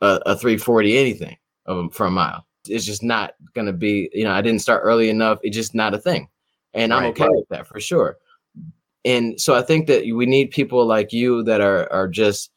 a, 0.00 0.20
a 0.26 0.36
340 0.36 0.98
anything 0.98 1.36
um, 1.66 1.90
for 1.90 2.06
a 2.06 2.10
mile. 2.10 2.46
It's 2.68 2.84
just 2.84 3.02
not 3.02 3.34
going 3.54 3.66
to 3.66 3.72
be. 3.72 4.10
You 4.12 4.24
know, 4.24 4.32
I 4.32 4.42
didn't 4.42 4.62
start 4.62 4.82
early 4.84 5.08
enough. 5.08 5.38
It's 5.42 5.56
just 5.56 5.74
not 5.74 5.94
a 5.94 5.98
thing, 5.98 6.28
and 6.74 6.92
I'm 6.92 7.04
okay 7.06 7.24
right. 7.24 7.32
with 7.32 7.48
that 7.50 7.66
for 7.66 7.80
sure. 7.80 8.18
And 9.04 9.40
so 9.40 9.54
I 9.54 9.62
think 9.62 9.88
that 9.88 10.02
we 10.02 10.26
need 10.26 10.50
people 10.50 10.86
like 10.86 11.12
you 11.12 11.42
that 11.44 11.60
are 11.60 11.90
are 11.92 12.08
just 12.08 12.50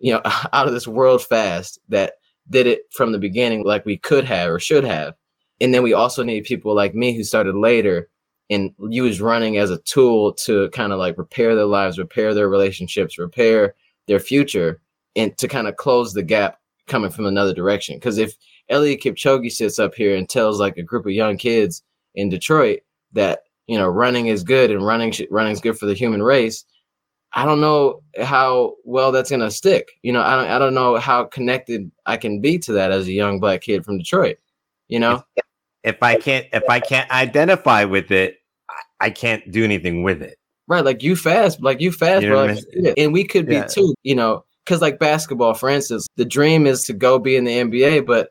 you 0.00 0.12
know 0.12 0.20
out 0.52 0.66
of 0.66 0.72
this 0.72 0.88
world 0.88 1.22
fast 1.22 1.78
that 1.88 2.14
did 2.50 2.66
it 2.66 2.82
from 2.92 3.12
the 3.12 3.18
beginning 3.18 3.64
like 3.64 3.84
we 3.86 3.96
could 3.96 4.24
have 4.24 4.50
or 4.50 4.58
should 4.58 4.84
have. 4.84 5.14
And 5.60 5.72
then 5.72 5.82
we 5.82 5.92
also 5.92 6.22
need 6.22 6.44
people 6.44 6.74
like 6.74 6.94
me 6.94 7.14
who 7.16 7.24
started 7.24 7.54
later 7.54 8.08
and 8.50 8.72
use 8.90 9.20
running 9.20 9.56
as 9.56 9.70
a 9.70 9.78
tool 9.78 10.32
to 10.34 10.68
kind 10.70 10.92
of 10.92 10.98
like 10.98 11.16
repair 11.16 11.54
their 11.54 11.64
lives, 11.64 11.98
repair 11.98 12.34
their 12.34 12.48
relationships, 12.48 13.18
repair 13.18 13.74
their 14.06 14.20
future, 14.20 14.80
and 15.16 15.36
to 15.38 15.48
kind 15.48 15.66
of 15.66 15.76
close 15.76 16.12
the 16.12 16.22
gap 16.22 16.58
coming 16.86 17.10
from 17.10 17.24
another 17.26 17.54
direction. 17.54 17.96
Because 17.96 18.18
if 18.18 18.34
Eliud 18.70 19.00
Kipchoge 19.00 19.50
sits 19.50 19.78
up 19.78 19.94
here 19.94 20.14
and 20.14 20.28
tells 20.28 20.60
like 20.60 20.76
a 20.76 20.82
group 20.82 21.06
of 21.06 21.12
young 21.12 21.36
kids 21.36 21.82
in 22.14 22.28
Detroit 22.28 22.80
that 23.12 23.40
you 23.66 23.78
know 23.78 23.88
running 23.88 24.26
is 24.26 24.42
good 24.42 24.70
and 24.70 24.84
running 24.84 25.14
running 25.30 25.52
is 25.52 25.60
good 25.60 25.78
for 25.78 25.86
the 25.86 25.94
human 25.94 26.22
race, 26.22 26.64
I 27.34 27.44
don't 27.44 27.60
know 27.60 28.02
how 28.22 28.76
well 28.84 29.10
that's 29.10 29.30
gonna 29.30 29.50
stick. 29.50 29.90
You 30.02 30.12
know, 30.12 30.22
I 30.22 30.36
don't 30.36 30.50
I 30.50 30.58
don't 30.58 30.74
know 30.74 30.96
how 30.96 31.24
connected 31.24 31.90
I 32.06 32.16
can 32.16 32.40
be 32.40 32.58
to 32.60 32.72
that 32.72 32.92
as 32.92 33.08
a 33.08 33.12
young 33.12 33.40
black 33.40 33.62
kid 33.62 33.84
from 33.84 33.98
Detroit. 33.98 34.38
You 34.88 35.00
know, 35.00 35.22
if 35.82 36.02
I 36.02 36.16
can't 36.16 36.46
if 36.52 36.62
I 36.68 36.78
can't 36.80 37.10
identify 37.10 37.84
with 37.84 38.10
it, 38.12 38.38
I 39.00 39.10
can't 39.10 39.50
do 39.50 39.64
anything 39.64 40.02
with 40.02 40.22
it. 40.22 40.38
Right, 40.66 40.84
like 40.84 41.02
you 41.02 41.16
fast, 41.16 41.60
like 41.60 41.80
you 41.80 41.92
fast, 41.92 42.22
you 42.22 42.30
know 42.30 42.46
bro. 42.46 42.54
I 42.54 42.80
mean? 42.80 42.94
And 42.96 43.12
we 43.12 43.24
could 43.24 43.46
be 43.46 43.54
yeah. 43.54 43.66
too, 43.66 43.94
you 44.02 44.14
know, 44.14 44.44
because 44.64 44.80
like 44.80 44.98
basketball, 44.98 45.54
for 45.54 45.68
instance, 45.68 46.06
the 46.16 46.24
dream 46.24 46.66
is 46.66 46.84
to 46.84 46.94
go 46.94 47.18
be 47.18 47.36
in 47.36 47.44
the 47.44 47.52
NBA, 47.52 48.06
but 48.06 48.30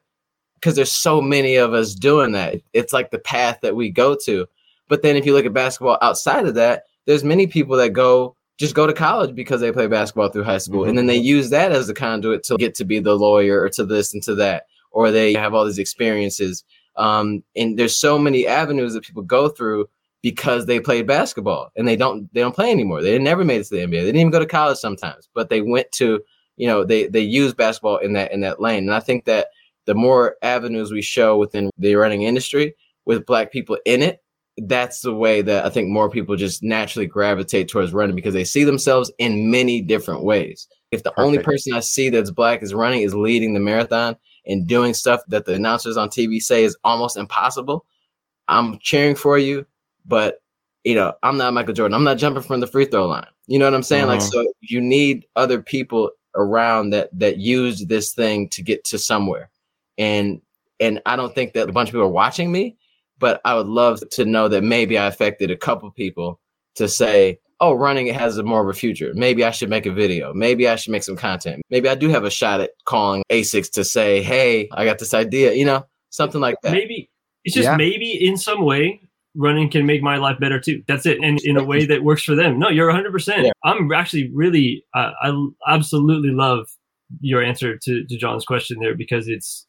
because 0.56 0.76
there's 0.76 0.92
so 0.92 1.22
many 1.22 1.58
of 1.58 1.74
us 1.74 1.94
doing 1.94 2.32
that, 2.32 2.56
it's 2.72 2.94
like 2.94 3.12
the 3.12 3.20
path 3.20 3.60
that 3.62 3.76
we 3.76 3.92
go 3.92 4.16
to. 4.26 4.48
But 4.88 5.02
then 5.02 5.16
if 5.16 5.26
you 5.26 5.34
look 5.34 5.46
at 5.46 5.54
basketball 5.54 5.98
outside 6.02 6.48
of 6.48 6.56
that, 6.56 6.84
there's 7.06 7.24
many 7.24 7.48
people 7.48 7.78
that 7.78 7.90
go 7.90 8.36
just 8.58 8.76
go 8.76 8.86
to 8.86 8.94
college 8.94 9.36
because 9.36 9.62
they 9.62 9.72
play 9.72 9.88
basketball 9.88 10.30
through 10.30 10.44
high 10.44 10.58
school, 10.58 10.82
mm-hmm. 10.82 10.90
and 10.90 10.98
then 10.98 11.08
they 11.08 11.18
use 11.18 11.50
that 11.50 11.72
as 11.72 11.90
a 11.90 11.94
conduit 11.94 12.44
to 12.44 12.58
get 12.58 12.76
to 12.76 12.86
be 12.86 13.00
the 13.00 13.16
lawyer 13.16 13.62
or 13.62 13.70
to 13.70 13.86
this 13.86 14.14
and 14.14 14.22
to 14.24 14.36
that, 14.36 14.68
or 14.92 15.12
they 15.12 15.34
have 15.34 15.54
all 15.54 15.66
these 15.66 15.80
experiences 15.80 16.64
um, 16.96 17.44
and 17.56 17.78
there's 17.78 17.98
so 17.98 18.18
many 18.20 18.48
avenues 18.48 18.94
that 18.94 19.04
people 19.04 19.24
go 19.24 19.50
through 19.50 19.90
because 20.22 20.66
they 20.66 20.80
played 20.80 21.08
basketball 21.08 21.72
and 21.76 21.88
they 21.88 21.96
don't 21.96 22.32
they 22.34 22.42
don't 22.42 22.56
play 22.56 22.72
anymore. 22.72 23.02
They 23.02 23.18
never 23.20 23.44
made 23.44 23.62
it 23.62 23.66
to 23.66 23.76
the 23.76 23.82
NBA. 23.82 23.92
They 23.92 24.06
didn't 24.06 24.22
even 24.22 24.32
go 24.32 24.40
to 24.40 24.46
college 24.46 24.78
sometimes, 24.78 25.30
but 25.34 25.50
they 25.50 25.62
went 25.62 25.92
to 25.94 26.22
you 26.56 26.68
know 26.68 26.84
they 26.84 27.08
they 27.08 27.22
use 27.22 27.54
basketball 27.54 27.98
in 27.98 28.14
that 28.14 28.32
in 28.32 28.42
that 28.42 28.62
lane. 28.62 28.84
And 28.84 28.94
I 28.94 29.00
think 29.00 29.26
that 29.26 29.48
the 29.86 29.96
more 29.96 30.38
avenues 30.42 30.92
we 30.92 31.02
show 31.02 31.38
within 31.38 31.70
the 31.78 31.96
running 31.96 32.24
industry 32.24 32.76
with 33.06 33.26
black 33.26 33.52
people 33.52 33.78
in 33.86 34.02
it, 34.02 34.23
that's 34.58 35.02
the 35.02 35.14
way 35.14 35.42
that 35.42 35.66
I 35.66 35.70
think 35.70 35.90
more 35.90 36.10
people 36.10 36.36
just 36.36 36.64
naturally 36.64 37.08
gravitate 37.08 37.68
towards 37.68 37.94
running 37.94 38.16
because 38.16 38.34
they 38.34 38.44
see 38.44 38.64
themselves 38.64 39.12
in 39.18 39.50
many 39.50 39.82
different 39.82 40.24
ways. 40.24 40.68
If 40.92 41.04
the 41.04 41.12
Perfect. 41.12 41.26
only 41.26 41.40
person 41.40 41.74
I 41.74 41.80
see 41.80 42.10
that's 42.10 42.30
black 42.30 42.62
is 42.62 42.74
running 42.74 43.02
is 43.02 43.16
leading 43.16 43.54
the 43.54 43.60
marathon, 43.60 44.16
and 44.46 44.68
doing 44.68 44.94
stuff 44.94 45.22
that 45.28 45.46
the 45.46 45.54
announcers 45.54 45.98
on 45.98 46.10
TV 46.10 46.42
say 46.42 46.64
is 46.64 46.78
almost 46.84 47.18
impossible, 47.18 47.86
I'm 48.48 48.78
cheering 48.80 49.16
for 49.16 49.38
you. 49.38 49.66
But 50.06 50.42
you 50.84 50.96
know, 50.96 51.14
I'm 51.24 51.38
not 51.38 51.54
Michael 51.54 51.74
Jordan. 51.74 51.96
I'm 51.96 52.04
not 52.04 52.18
jumping 52.18 52.44
from 52.44 52.60
the 52.60 52.68
free 52.68 52.86
throw 52.86 53.08
line. 53.08 53.26
You 53.48 53.58
know 53.58 53.66
what 53.66 53.74
I'm 53.74 53.84
saying? 53.84 54.04
Uh-huh. 54.04 54.14
Like, 54.14 54.22
so 54.22 54.46
you 54.60 54.82
need 54.82 55.26
other 55.36 55.62
people 55.62 56.12
around 56.36 56.90
that 56.90 57.10
that 57.18 57.38
use 57.38 57.86
this 57.86 58.14
thing 58.14 58.50
to 58.50 58.62
get 58.62 58.84
to 58.86 59.00
somewhere. 59.00 59.50
And 59.98 60.42
and 60.80 61.02
I 61.06 61.16
don't 61.16 61.34
think 61.34 61.54
that 61.54 61.70
a 61.70 61.72
bunch 61.72 61.90
of 61.90 61.94
people 61.94 62.08
are 62.08 62.10
watching 62.10 62.52
me, 62.52 62.78
but 63.24 63.40
I 63.46 63.56
would 63.56 63.68
love 63.68 64.04
to 64.12 64.26
know 64.26 64.50
that 64.50 64.66
maybe 64.66 64.98
I 64.98 65.08
affected 65.08 65.50
a 65.50 65.56
couple 65.56 65.90
people 65.92 66.42
to 66.76 66.90
say, 66.90 67.40
oh, 67.62 67.72
running 67.72 68.08
it 68.08 68.16
has 68.16 68.38
a 68.38 68.44
more 68.44 68.62
of 68.62 68.68
a 68.68 68.78
future. 68.78 69.14
Maybe 69.16 69.46
I 69.46 69.52
should 69.52 69.70
make 69.70 69.86
a 69.86 69.94
video. 69.94 70.34
Maybe 70.34 70.68
I 70.68 70.76
should 70.76 70.92
make 70.92 71.04
some 71.04 71.16
content. 71.16 71.62
Maybe 71.70 71.88
I 71.88 71.96
do 71.96 72.10
have 72.10 72.26
a 72.26 72.30
shot 72.30 72.60
at 72.60 72.72
calling 72.84 73.24
Asics 73.32 73.72
to 73.72 73.86
say, 73.86 74.22
hey, 74.22 74.68
I 74.74 74.84
got 74.84 75.00
this 75.00 75.14
idea, 75.14 75.54
you 75.54 75.64
know, 75.64 75.86
something 76.10 76.42
like 76.42 76.58
that. 76.64 76.74
Maybe 76.74 77.10
it's 77.46 77.56
just 77.56 77.64
yeah. 77.64 77.78
maybe 77.78 78.12
in 78.12 78.36
some 78.36 78.66
way 78.66 79.00
running 79.38 79.72
can 79.72 79.86
make 79.86 80.04
my 80.04 80.18
life 80.18 80.38
better 80.38 80.60
too. 80.60 80.84
That's 80.86 81.06
it. 81.06 81.24
And 81.24 81.40
in 81.46 81.56
a 81.56 81.64
way 81.64 81.86
that 81.86 82.04
works 82.04 82.26
for 82.26 82.36
them. 82.36 82.60
No, 82.60 82.68
you're 82.68 82.92
100%. 82.92 83.46
Yeah. 83.46 83.52
I'm 83.64 83.90
actually 83.94 84.32
really, 84.34 84.84
uh, 84.94 85.12
I 85.22 85.48
absolutely 85.70 86.32
love 86.32 86.68
your 87.22 87.42
answer 87.42 87.78
to, 87.78 88.04
to 88.04 88.18
John's 88.18 88.44
question 88.44 88.80
there 88.82 88.98
because 88.98 89.30
it's 89.30 89.66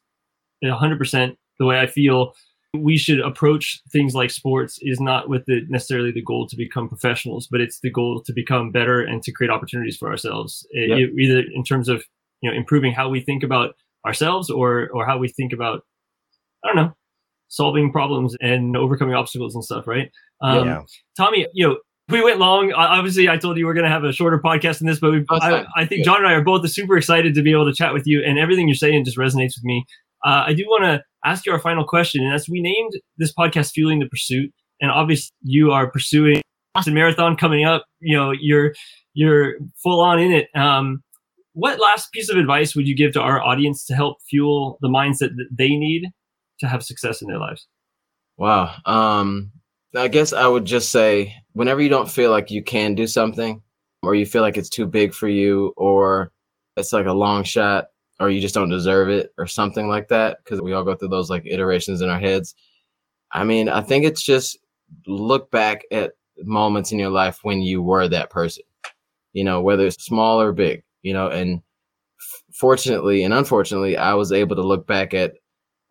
100% 0.64 1.36
the 1.60 1.66
way 1.66 1.78
I 1.78 1.86
feel 1.86 2.32
we 2.74 2.96
should 2.96 3.20
approach 3.20 3.80
things 3.90 4.14
like 4.14 4.30
sports 4.30 4.78
is 4.82 5.00
not 5.00 5.28
with 5.28 5.44
the 5.46 5.62
necessarily 5.68 6.10
the 6.10 6.22
goal 6.22 6.46
to 6.48 6.56
become 6.56 6.88
professionals, 6.88 7.46
but 7.50 7.60
it's 7.60 7.80
the 7.80 7.90
goal 7.90 8.22
to 8.22 8.32
become 8.32 8.70
better 8.70 9.00
and 9.00 9.22
to 9.22 9.32
create 9.32 9.50
opportunities 9.50 9.96
for 9.96 10.10
ourselves, 10.10 10.66
yep. 10.72 10.98
it, 10.98 11.10
either 11.18 11.42
in 11.54 11.64
terms 11.64 11.88
of 11.88 12.04
you 12.40 12.50
know 12.50 12.56
improving 12.56 12.92
how 12.92 13.08
we 13.08 13.20
think 13.20 13.42
about 13.42 13.74
ourselves 14.06 14.50
or 14.50 14.88
or 14.90 15.06
how 15.06 15.18
we 15.18 15.28
think 15.28 15.52
about 15.52 15.82
I 16.64 16.68
don't 16.68 16.76
know 16.76 16.94
solving 17.48 17.92
problems 17.92 18.36
and 18.40 18.76
overcoming 18.76 19.14
obstacles 19.14 19.54
and 19.54 19.64
stuff, 19.64 19.86
right? 19.86 20.10
Um, 20.40 20.66
yeah. 20.66 20.82
Tommy, 21.16 21.46
you 21.52 21.68
know. 21.68 21.78
We 22.10 22.22
went 22.22 22.38
long. 22.38 22.70
Obviously, 22.74 23.30
I 23.30 23.38
told 23.38 23.56
you 23.56 23.64
we 23.64 23.70
are 23.70 23.74
going 23.74 23.84
to 23.84 23.90
have 23.90 24.04
a 24.04 24.12
shorter 24.12 24.38
podcast 24.38 24.76
than 24.76 24.88
this, 24.88 25.00
but 25.00 25.14
oh, 25.14 25.38
I, 25.40 25.64
I, 25.74 25.86
think 25.86 26.04
John 26.04 26.18
and 26.18 26.26
I 26.26 26.34
are 26.34 26.42
both 26.42 26.68
super 26.68 26.98
excited 26.98 27.34
to 27.34 27.40
be 27.40 27.50
able 27.50 27.64
to 27.64 27.72
chat 27.72 27.94
with 27.94 28.06
you, 28.06 28.22
and 28.22 28.38
everything 28.38 28.68
you're 28.68 28.74
saying 28.74 29.06
just 29.06 29.16
resonates 29.16 29.56
with 29.56 29.64
me. 29.64 29.86
Uh, 30.22 30.44
I 30.46 30.52
do 30.52 30.66
want 30.66 30.84
to 30.84 31.02
ask 31.24 31.46
you 31.46 31.52
our 31.52 31.58
final 31.58 31.84
question. 31.84 32.22
And 32.24 32.32
as 32.32 32.48
we 32.48 32.60
named 32.60 32.92
this 33.18 33.32
podcast 33.32 33.72
Fueling 33.72 34.00
the 34.00 34.06
Pursuit, 34.06 34.52
and 34.80 34.90
obviously 34.90 35.30
you 35.42 35.70
are 35.72 35.90
pursuing 35.90 36.42
Boston 36.74 36.94
Marathon 36.94 37.36
coming 37.36 37.64
up, 37.64 37.86
you 38.00 38.16
know, 38.16 38.32
you're 38.32 38.74
you're 39.14 39.54
full 39.82 40.00
on 40.00 40.18
in 40.18 40.32
it. 40.32 40.48
Um, 40.54 41.02
what 41.52 41.80
last 41.80 42.10
piece 42.12 42.28
of 42.28 42.36
advice 42.36 42.74
would 42.74 42.88
you 42.88 42.96
give 42.96 43.12
to 43.12 43.20
our 43.20 43.40
audience 43.40 43.86
to 43.86 43.94
help 43.94 44.18
fuel 44.28 44.78
the 44.80 44.88
mindset 44.88 45.36
that 45.36 45.48
they 45.56 45.68
need 45.68 46.10
to 46.58 46.66
have 46.66 46.82
success 46.82 47.22
in 47.22 47.28
their 47.28 47.38
lives? 47.38 47.68
Wow. 48.36 48.74
Um, 48.84 49.52
I 49.94 50.08
guess 50.08 50.32
I 50.32 50.46
would 50.48 50.64
just 50.64 50.90
say 50.90 51.34
whenever 51.52 51.80
you 51.80 51.88
don't 51.88 52.10
feel 52.10 52.32
like 52.32 52.50
you 52.50 52.62
can 52.62 52.96
do 52.96 53.06
something 53.06 53.62
or 54.02 54.16
you 54.16 54.26
feel 54.26 54.42
like 54.42 54.56
it's 54.56 54.68
too 54.68 54.86
big 54.86 55.14
for 55.14 55.28
you 55.28 55.72
or 55.76 56.32
it's 56.76 56.92
like 56.92 57.06
a 57.06 57.12
long 57.12 57.44
shot, 57.44 57.86
or 58.20 58.30
you 58.30 58.40
just 58.40 58.54
don't 58.54 58.68
deserve 58.68 59.08
it 59.08 59.32
or 59.38 59.46
something 59.46 59.88
like 59.88 60.08
that 60.08 60.38
because 60.42 60.60
we 60.60 60.72
all 60.72 60.84
go 60.84 60.94
through 60.94 61.08
those 61.08 61.30
like 61.30 61.44
iterations 61.46 62.00
in 62.00 62.08
our 62.08 62.20
heads. 62.20 62.54
I 63.32 63.44
mean, 63.44 63.68
I 63.68 63.80
think 63.80 64.04
it's 64.04 64.22
just 64.22 64.58
look 65.06 65.50
back 65.50 65.82
at 65.90 66.12
moments 66.42 66.92
in 66.92 66.98
your 66.98 67.10
life 67.10 67.40
when 67.42 67.60
you 67.60 67.82
were 67.82 68.08
that 68.08 68.30
person, 68.30 68.62
you 69.32 69.44
know, 69.44 69.60
whether 69.60 69.86
it's 69.86 70.04
small 70.04 70.40
or 70.40 70.52
big, 70.52 70.82
you 71.02 71.12
know, 71.12 71.28
and 71.28 71.60
f- 72.20 72.42
fortunately 72.52 73.24
and 73.24 73.34
unfortunately, 73.34 73.96
I 73.96 74.14
was 74.14 74.32
able 74.32 74.56
to 74.56 74.62
look 74.62 74.86
back 74.86 75.14
at 75.14 75.34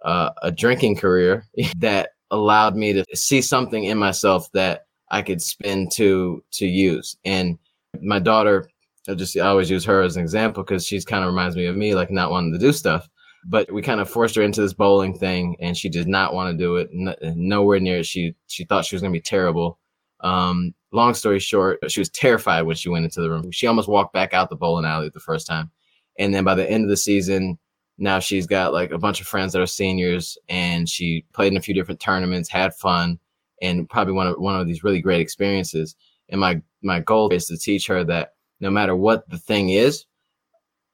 uh, 0.06 0.32
a 0.42 0.52
drinking 0.52 0.96
career 0.96 1.46
that 1.78 2.12
allowed 2.32 2.76
me 2.76 2.94
to 2.94 3.06
see 3.14 3.42
something 3.42 3.84
in 3.84 3.98
myself 3.98 4.52
that 4.54 4.86
I 5.12 5.22
could 5.22 5.42
spin 5.42 5.90
to 5.94 6.44
to 6.54 6.66
use. 6.66 7.18
And 7.26 7.58
my 8.02 8.20
daughter, 8.20 8.70
I 9.08 9.16
just 9.16 9.38
I 9.38 9.48
always 9.48 9.70
use 9.70 9.86
her 9.86 10.02
as 10.02 10.16
an 10.16 10.24
example 10.24 10.64
because 10.64 10.86
she's 10.86 11.06
kind 11.06 11.24
of 11.24 11.30
reminds 11.30 11.56
me 11.56 11.66
of 11.66 11.76
me, 11.76 11.96
like 11.96 12.12
not 12.12 12.32
wanting 12.32 12.54
to 12.54 12.60
do 12.60 12.72
stuff. 12.72 13.10
But 13.46 13.70
we 13.72 13.82
kind 13.82 14.00
of 14.00 14.10
forced 14.10 14.36
her 14.36 14.42
into 14.42 14.62
this 14.62 14.74
bowling 14.74 15.18
thing, 15.18 15.58
and 15.60 15.76
she 15.76 15.90
did 15.90 16.08
not 16.08 16.34
want 16.34 16.52
to 16.52 16.58
do 16.58 16.78
it. 16.78 16.90
nowhere 17.36 17.80
near. 17.80 18.04
She 18.04 18.36
she 18.48 18.64
thought 18.66 18.86
she 18.86 18.96
was 18.96 19.02
going 19.02 19.12
to 19.12 19.18
be 19.18 19.22
terrible. 19.22 19.80
Um, 20.22 20.74
long 20.94 21.14
story 21.14 21.40
short, 21.40 21.80
she 21.92 22.00
was 22.00 22.10
terrified 22.10 22.62
when 22.62 22.78
she 22.78 22.88
went 22.88 23.04
into 23.04 23.22
the 23.22 23.30
room. 23.30 23.52
She 23.52 23.68
almost 23.68 23.90
walked 23.90 24.14
back 24.14 24.34
out 24.34 24.50
the 24.50 24.56
bowling 24.56 24.86
alley 24.86 25.10
the 25.14 25.20
first 25.20 25.46
time. 25.46 25.70
And 26.18 26.34
then 26.34 26.44
by 26.46 26.56
the 26.56 26.70
end 26.70 26.84
of 26.84 26.90
the 26.90 26.98
season, 26.98 27.58
now 27.98 28.20
she's 28.20 28.48
got 28.48 28.74
like 28.74 28.92
a 28.92 28.98
bunch 28.98 29.20
of 29.20 29.28
friends 29.28 29.54
that 29.54 29.62
are 29.62 29.68
seniors 29.68 30.38
and 30.50 30.88
she 30.88 31.26
played 31.34 31.52
in 31.52 31.58
a 31.58 31.62
few 31.62 31.74
different 31.74 32.00
tournaments, 32.00 32.50
had 32.50 32.74
fun, 32.76 33.20
and 33.62 33.90
probably 33.90 34.14
one 34.14 34.28
of 34.28 34.36
one 34.40 34.60
of 34.60 34.68
these 34.68 34.84
really 34.84 35.02
great 35.02 35.22
experiences. 35.22 35.96
And 36.30 36.40
my 36.40 36.62
my 36.82 37.00
goal 37.00 37.30
is 37.30 37.48
to 37.48 37.58
teach 37.58 37.88
her 37.88 38.04
that 38.06 38.33
no 38.60 38.70
matter 38.70 38.96
what 38.96 39.28
the 39.30 39.38
thing 39.38 39.70
is, 39.70 40.06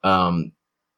um, 0.02 0.52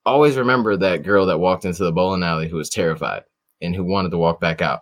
always 0.04 0.36
remember 0.36 0.76
that 0.76 1.02
girl 1.02 1.26
that 1.26 1.38
walked 1.38 1.64
into 1.64 1.84
the 1.84 1.92
bowling 1.92 2.22
alley 2.22 2.48
who 2.48 2.56
was 2.56 2.68
terrified 2.68 3.22
and 3.60 3.74
who 3.74 3.84
wanted 3.84 4.10
to 4.10 4.18
walk 4.18 4.40
back 4.40 4.60
out. 4.60 4.80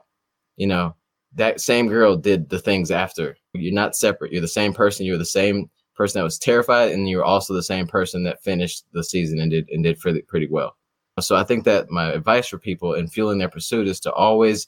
You 0.57 0.67
know, 0.67 0.95
that 1.35 1.61
same 1.61 1.89
girl 1.89 2.17
did 2.17 2.49
the 2.49 2.59
things 2.59 2.91
after. 2.91 3.37
You're 3.55 3.75
not 3.75 3.97
separate. 3.97 4.33
You're 4.33 4.41
the 4.41 4.49
same 4.49 4.73
person. 4.73 5.07
You're 5.07 5.19
the 5.19 5.25
same 5.25 5.71
person 5.95 6.19
that 6.19 6.25
was 6.25 6.39
terrified, 6.39 6.93
and 6.93 7.09
you're 7.09 7.25
also 7.25 7.55
the 7.55 7.63
same 7.63 7.87
person 7.87 8.23
that 8.25 8.43
finished 8.43 8.85
the 8.93 9.05
season 9.05 9.41
and 9.41 9.51
did 9.51 9.69
and 9.71 9.85
did 9.85 9.99
pretty 9.99 10.23
pretty 10.23 10.49
well. 10.51 10.77
So 11.19 11.37
I 11.37 11.45
think 11.45 11.65
that 11.65 11.91
my 11.91 12.13
advice 12.13 12.49
for 12.49 12.59
people 12.59 12.95
in 12.95 13.09
fueling 13.09 13.39
their 13.39 13.49
pursuit 13.49 13.89
is 13.89 14.01
to 14.01 14.13
always 14.13 14.67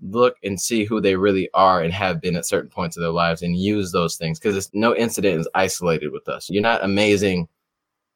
look 0.00 0.36
and 0.42 0.60
see 0.60 0.84
who 0.84 1.00
they 1.00 1.16
really 1.16 1.48
are 1.54 1.82
and 1.82 1.92
have 1.92 2.20
been 2.20 2.36
at 2.36 2.46
certain 2.46 2.70
points 2.70 2.96
of 2.96 3.02
their 3.02 3.10
lives 3.10 3.42
and 3.42 3.56
use 3.56 3.92
those 3.92 4.16
things 4.16 4.38
because 4.38 4.56
it's 4.56 4.70
no 4.74 4.94
incident 4.94 5.40
is 5.40 5.48
isolated 5.54 6.12
with 6.12 6.28
us. 6.28 6.48
You're 6.50 6.62
not 6.62 6.84
amazing 6.84 7.48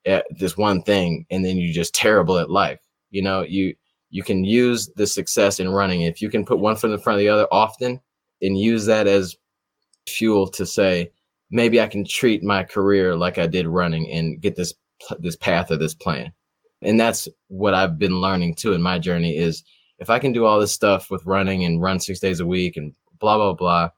at 0.05 0.27
this 0.31 0.57
one 0.57 0.83
thing 0.83 1.27
and 1.31 1.45
then 1.45 1.57
you're 1.57 1.73
just 1.73 1.95
terrible 1.95 2.39
at 2.39 2.51
life. 2.51 2.81
You 3.11 3.23
know, 3.23 3.43
you 3.43 3.75
you 4.11 4.23
can 4.23 4.45
use 4.45 4.91
the 4.97 5.07
success 5.07 5.61
in 5.61 5.69
running. 5.69 6.03
If 6.03 6.23
you 6.23 6.31
can 6.31 6.45
put 6.45 6.59
one 6.59 6.77
foot 6.77 6.91
in 6.91 6.99
front 6.99 7.17
of 7.17 7.21
the 7.21 7.29
other 7.29 7.47
often 7.53 8.01
and 8.41 8.59
use 8.59 8.87
that 8.87 9.07
as 9.07 9.37
fuel 10.09 10.49
to 10.49 10.65
say, 10.65 11.11
maybe 11.51 11.81
I 11.81 11.87
can 11.87 12.05
treat 12.05 12.43
my 12.43 12.65
career 12.65 13.17
like 13.17 13.39
I 13.39 13.47
did 13.47 13.67
running 13.67 14.11
and 14.11 14.41
get 14.41 14.57
this 14.57 14.75
this 15.19 15.37
path 15.37 15.71
or 15.71 15.77
this 15.77 15.95
plan. 15.95 16.33
And 16.83 16.99
that's 16.99 17.29
what 17.49 17.75
I've 17.75 17.99
been 17.99 18.21
learning 18.21 18.55
too 18.55 18.73
in 18.73 18.83
my 18.83 18.99
journey 18.99 19.37
is 19.37 19.63
if 19.99 20.11
I 20.11 20.19
can 20.19 20.33
do 20.33 20.45
all 20.45 20.61
this 20.61 20.73
stuff 20.73 21.11
with 21.11 21.27
running 21.27 21.65
and 21.65 21.83
run 21.83 22.01
six 22.01 22.21
days 22.21 22.41
a 22.41 22.47
week 22.47 22.77
and 22.77 22.95
blah 23.19 23.37
blah 23.37 23.55
blah, 23.55 23.91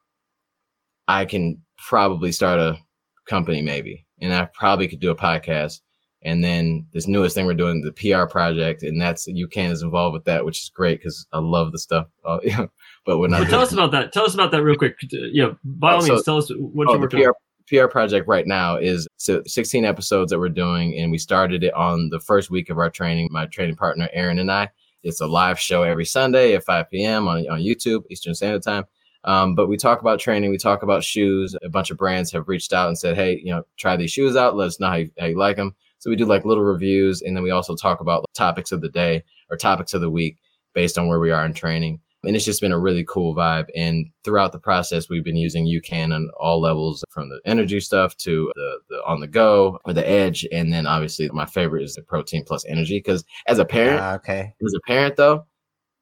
I 1.09 1.25
can 1.25 1.63
probably 1.77 2.33
start 2.33 2.61
a 2.61 2.79
company 3.27 3.63
maybe, 3.63 4.07
and 4.21 4.33
I 4.33 4.47
probably 4.53 4.89
could 4.89 5.01
do 5.01 5.11
a 5.11 5.17
podcast 5.17 5.81
and 6.23 6.45
then 6.45 6.87
this 6.93 7.07
newest 7.07 7.35
thing 7.35 7.47
we're 7.47 7.55
doing, 7.55 7.81
the 7.81 7.93
PR 7.93 8.27
project, 8.31 8.83
and 8.83 9.01
that's 9.01 9.27
UCAN 9.27 9.71
is 9.71 9.83
involved 9.83 10.13
with 10.13 10.25
that, 10.25 10.45
which 10.45 10.63
is 10.63 10.69
great 10.69 10.99
because 10.99 11.27
I 11.33 11.39
love 11.39 11.73
the 11.73 11.79
stuff. 11.79 12.07
Uh, 12.23 12.67
but 13.07 13.19
we're 13.19 13.29
not. 13.29 13.45
So 13.45 13.49
tell 13.49 13.61
us 13.63 13.73
about 13.73 13.93
that. 13.93 14.13
Tell 14.13 14.25
us 14.25 14.35
about 14.35 14.51
that 14.53 14.63
real 14.63 14.77
quick. 14.77 14.95
Yeah, 15.11 15.53
by 15.65 15.95
all 15.95 16.03
oh, 16.03 16.07
means, 16.07 16.23
tell 16.23 16.37
us 16.37 16.51
what 16.51 16.87
oh, 16.87 16.93
you're 16.93 17.01
working 17.01 17.27
on. 17.27 17.33
PR 17.67 17.87
project 17.87 18.29
right 18.29 18.47
now 18.47 18.77
is 18.77 19.09
so 19.17 19.43
16 19.47 19.85
episodes 19.85 20.31
that 20.31 20.39
we're 20.39 20.49
doing, 20.49 20.97
and 20.97 21.11
we 21.11 21.19
started 21.19 21.65
it 21.65 21.73
on 21.75 22.11
the 22.11 22.21
first 22.21 22.51
week 22.51 22.69
of 22.69 22.79
our 22.79 22.91
training. 22.91 23.29
My 23.31 23.47
training 23.47 23.77
partner 23.77 24.09
Aaron 24.13 24.39
and 24.39 24.53
I. 24.53 24.69
It's 25.03 25.21
a 25.21 25.27
live 25.27 25.59
show 25.59 25.83
every 25.83 26.05
Sunday 26.05 26.55
at 26.55 26.65
5 26.65 26.91
p.m. 26.91 27.29
on 27.29 27.49
on 27.49 27.61
YouTube 27.61 28.05
Eastern 28.11 28.35
Standard 28.35 28.63
Time. 28.63 28.85
Um, 29.25 29.55
but 29.55 29.69
we 29.69 29.77
talk 29.77 30.01
about 30.01 30.19
training, 30.19 30.51
we 30.51 30.57
talk 30.57 30.83
about 30.83 31.05
shoes. 31.05 31.55
A 31.63 31.69
bunch 31.69 31.91
of 31.91 31.99
brands 31.99 32.33
have 32.33 32.49
reached 32.49 32.73
out 32.73 32.89
and 32.89 32.99
said, 32.99 33.17
"Hey, 33.17 33.41
you 33.43 33.53
know, 33.53 33.65
try 33.77 33.97
these 33.97 34.11
shoes 34.13 34.37
out. 34.37 34.57
Let 34.57 34.69
us 34.69 34.81
know 34.81 34.89
how 34.89 34.97
you, 34.97 35.11
how 35.19 35.27
you 35.27 35.39
like 35.39 35.57
them." 35.57 35.75
So 36.01 36.09
we 36.09 36.17
do 36.17 36.25
like 36.25 36.47
little 36.47 36.65
reviews 36.65 37.21
and 37.21 37.37
then 37.37 37.43
we 37.43 37.51
also 37.51 37.77
talk 37.77 38.01
about 38.01 38.25
topics 38.35 38.73
of 38.73 38.81
the 38.81 38.89
day 38.89 39.23
or 39.51 39.59
topics 39.59 39.93
of 39.93 40.01
the 40.01 40.11
week 40.11 40.39
based 40.73 40.97
on 40.97 41.09
where 41.09 41.21
we 41.21 41.31
are 41.31 41.45
in 41.45 41.53
training. 41.53 42.01
And 42.25 42.37
it's 42.37 42.45
just 42.45 42.61
been 42.61 42.73
a 42.73 42.79
really 42.79 43.05
cool 43.09 43.35
vibe. 43.35 43.69
And 43.75 44.07
throughout 44.25 44.53
the 44.53 44.59
process, 44.59 45.09
we've 45.09 45.25
been 45.25 45.37
using 45.37 45.67
UCAN 45.67 46.15
on 46.15 46.31
all 46.39 46.61
levels 46.61 47.05
from 47.11 47.31
the 47.31 47.41
energy 47.47 47.81
stuff 47.81 48.17
to 48.19 48.53
the, 48.55 48.79
the 48.91 48.97
on 49.07 49.21
the 49.21 49.27
go 49.27 49.79
or 49.85 49.93
the 49.93 50.07
edge. 50.07 50.47
And 50.53 50.73
then 50.73 50.87
obviously 50.87 51.31
my 51.31 51.47
favorite 51.47 51.83
is 51.83 51.95
the 51.95 52.03
protein 52.03 52.45
plus 52.45 52.65
energy. 52.67 53.01
Cause 53.01 53.25
as 53.47 53.59
a 53.59 53.65
parent, 53.65 54.01
uh, 54.01 54.15
okay. 54.17 54.55
As 54.65 54.75
a 54.75 54.81
parent 54.87 55.17
though, 55.17 55.47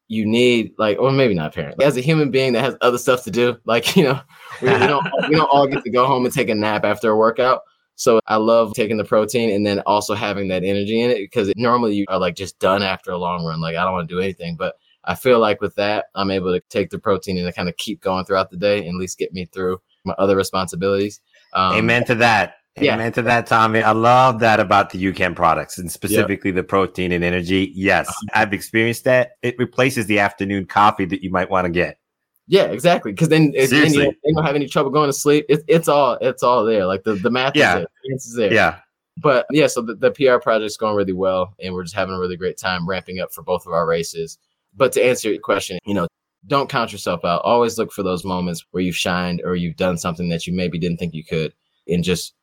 you 0.09 0.25
need 0.25 0.73
like, 0.77 0.97
or 0.99 1.11
maybe 1.11 1.35
not 1.35 1.53
a 1.53 1.55
parent, 1.55 1.81
as 1.81 1.95
a 1.95 2.01
human 2.01 2.31
being 2.31 2.53
that 2.53 2.63
has 2.63 2.75
other 2.81 2.97
stuff 2.97 3.23
to 3.23 3.31
do, 3.31 3.55
like, 3.65 3.95
you 3.95 4.03
know, 4.03 4.19
we, 4.61 4.69
we 4.69 4.79
don't, 4.79 5.07
we 5.29 5.35
don't 5.35 5.49
all 5.51 5.67
get 5.67 5.83
to 5.83 5.89
go 5.89 6.05
home 6.05 6.25
and 6.25 6.33
take 6.33 6.49
a 6.49 6.55
nap 6.55 6.83
after 6.83 7.11
a 7.11 7.15
workout. 7.15 7.61
So 7.95 8.21
I 8.27 8.37
love 8.37 8.73
taking 8.73 8.95
the 8.95 9.03
protein 9.03 9.49
and 9.49 9.65
then 9.65 9.81
also 9.81 10.15
having 10.15 10.47
that 10.47 10.63
energy 10.63 11.01
in 11.01 11.11
it 11.11 11.17
because 11.17 11.51
normally 11.57 11.95
you 11.95 12.05
are 12.07 12.17
like 12.17 12.33
just 12.33 12.57
done 12.57 12.81
after 12.81 13.11
a 13.11 13.17
long 13.17 13.43
run. 13.43 13.59
Like 13.59 13.75
I 13.75 13.83
don't 13.83 13.91
want 13.91 14.07
to 14.07 14.15
do 14.15 14.21
anything, 14.21 14.55
but 14.55 14.75
I 15.05 15.15
feel 15.15 15.39
like 15.39 15.61
with 15.61 15.75
that, 15.75 16.05
I'm 16.15 16.31
able 16.31 16.53
to 16.53 16.61
take 16.69 16.89
the 16.89 16.99
protein 16.99 17.37
and 17.37 17.47
to 17.47 17.53
kind 17.53 17.69
of 17.69 17.77
keep 17.77 18.01
going 18.01 18.25
throughout 18.25 18.49
the 18.49 18.57
day 18.57 18.79
and 18.79 18.89
at 18.89 18.99
least 18.99 19.17
get 19.17 19.33
me 19.33 19.45
through 19.45 19.81
my 20.05 20.13
other 20.17 20.35
responsibilities. 20.35 21.21
Um, 21.53 21.75
Amen 21.75 22.05
to 22.05 22.15
that. 22.15 22.55
Yeah. 22.79 22.95
Amen 22.95 23.11
to 23.13 23.21
that, 23.23 23.47
Tommy. 23.47 23.81
I 23.81 23.91
love 23.91 24.39
that 24.39 24.59
about 24.59 24.91
the 24.91 25.03
UCAN 25.03 25.35
products 25.35 25.77
and 25.77 25.91
specifically 25.91 26.51
the 26.51 26.63
protein 26.63 27.11
and 27.11 27.23
energy. 27.23 27.71
Yes, 27.75 28.07
uh-huh. 28.07 28.41
I've 28.41 28.53
experienced 28.53 29.03
that. 29.05 29.31
It 29.41 29.55
replaces 29.57 30.05
the 30.05 30.19
afternoon 30.19 30.65
coffee 30.65 31.05
that 31.05 31.21
you 31.21 31.29
might 31.29 31.49
want 31.49 31.65
to 31.65 31.71
get. 31.71 31.99
Yeah, 32.47 32.65
exactly. 32.65 33.11
Because 33.11 33.29
then, 33.29 33.51
then 33.51 33.69
you, 33.69 34.03
don't, 34.03 34.17
you, 34.23 34.33
don't, 34.33 34.45
have 34.45 34.55
any 34.55 34.67
trouble 34.67 34.89
going 34.89 35.09
to 35.09 35.13
sleep. 35.13 35.45
It, 35.49 35.63
it's 35.67 35.87
all 35.87 36.17
it's 36.19 36.41
all 36.41 36.65
there. 36.65 36.85
Like 36.85 37.03
the, 37.03 37.13
the 37.13 37.29
math 37.29 37.55
yeah. 37.55 37.83
is 38.05 38.33
there. 38.35 38.49
There. 38.49 38.55
Yeah. 38.55 38.79
But 39.21 39.45
yeah, 39.51 39.67
so 39.67 39.81
the, 39.81 39.95
the 39.95 40.11
PR 40.11 40.41
project's 40.41 40.77
going 40.77 40.95
really 40.95 41.13
well, 41.13 41.53
and 41.61 41.73
we're 41.73 41.83
just 41.83 41.95
having 41.95 42.15
a 42.15 42.19
really 42.19 42.37
great 42.37 42.57
time 42.57 42.87
ramping 42.87 43.19
up 43.19 43.33
for 43.33 43.43
both 43.43 43.67
of 43.67 43.73
our 43.73 43.85
races. 43.85 44.37
But 44.75 44.91
to 44.93 45.03
answer 45.03 45.29
your 45.29 45.39
question, 45.39 45.79
you 45.85 45.93
know, 45.93 46.07
don't 46.47 46.69
count 46.69 46.91
yourself 46.91 47.25
out. 47.25 47.41
Always 47.43 47.77
look 47.77 47.91
for 47.91 48.03
those 48.03 48.23
moments 48.23 48.65
where 48.71 48.83
you've 48.83 48.95
shined 48.95 49.41
or 49.43 49.55
you've 49.55 49.75
done 49.75 49.97
something 49.97 50.29
that 50.29 50.47
you 50.47 50.53
maybe 50.53 50.79
didn't 50.79 50.97
think 50.97 51.13
you 51.13 51.23
could, 51.25 51.53
and 51.87 52.03
just 52.03 52.33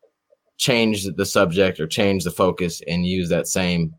change 0.58 1.04
the 1.04 1.26
subject 1.26 1.80
or 1.80 1.86
change 1.86 2.24
the 2.24 2.30
focus 2.30 2.80
and 2.86 3.06
use 3.06 3.28
that 3.28 3.46
same 3.46 3.94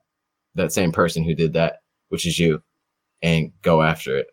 that 0.55 0.71
same 0.71 0.91
person 0.91 1.23
who 1.23 1.35
did 1.35 1.53
that, 1.53 1.77
which 2.09 2.25
is 2.25 2.39
you, 2.39 2.61
and 3.21 3.51
go 3.61 3.81
after 3.81 4.17
it. 4.17 4.27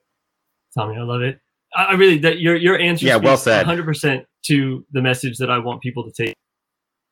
Tommy, 0.77 0.97
I 0.97 1.03
love 1.03 1.23
it. 1.23 1.39
I 1.75 1.95
really 1.95 2.19
that 2.19 2.41
your 2.41 2.57
your 2.57 2.79
answer 2.79 3.07
yeah, 3.07 3.17
well 3.17 3.37
said. 3.37 3.67
100% 3.67 4.25
to 4.47 4.87
the 4.93 5.03
message 5.03 5.39
that 5.39 5.51
I 5.51 5.59
want 5.59 5.83
people 5.83 6.05
to 6.05 6.13
take. 6.13 6.35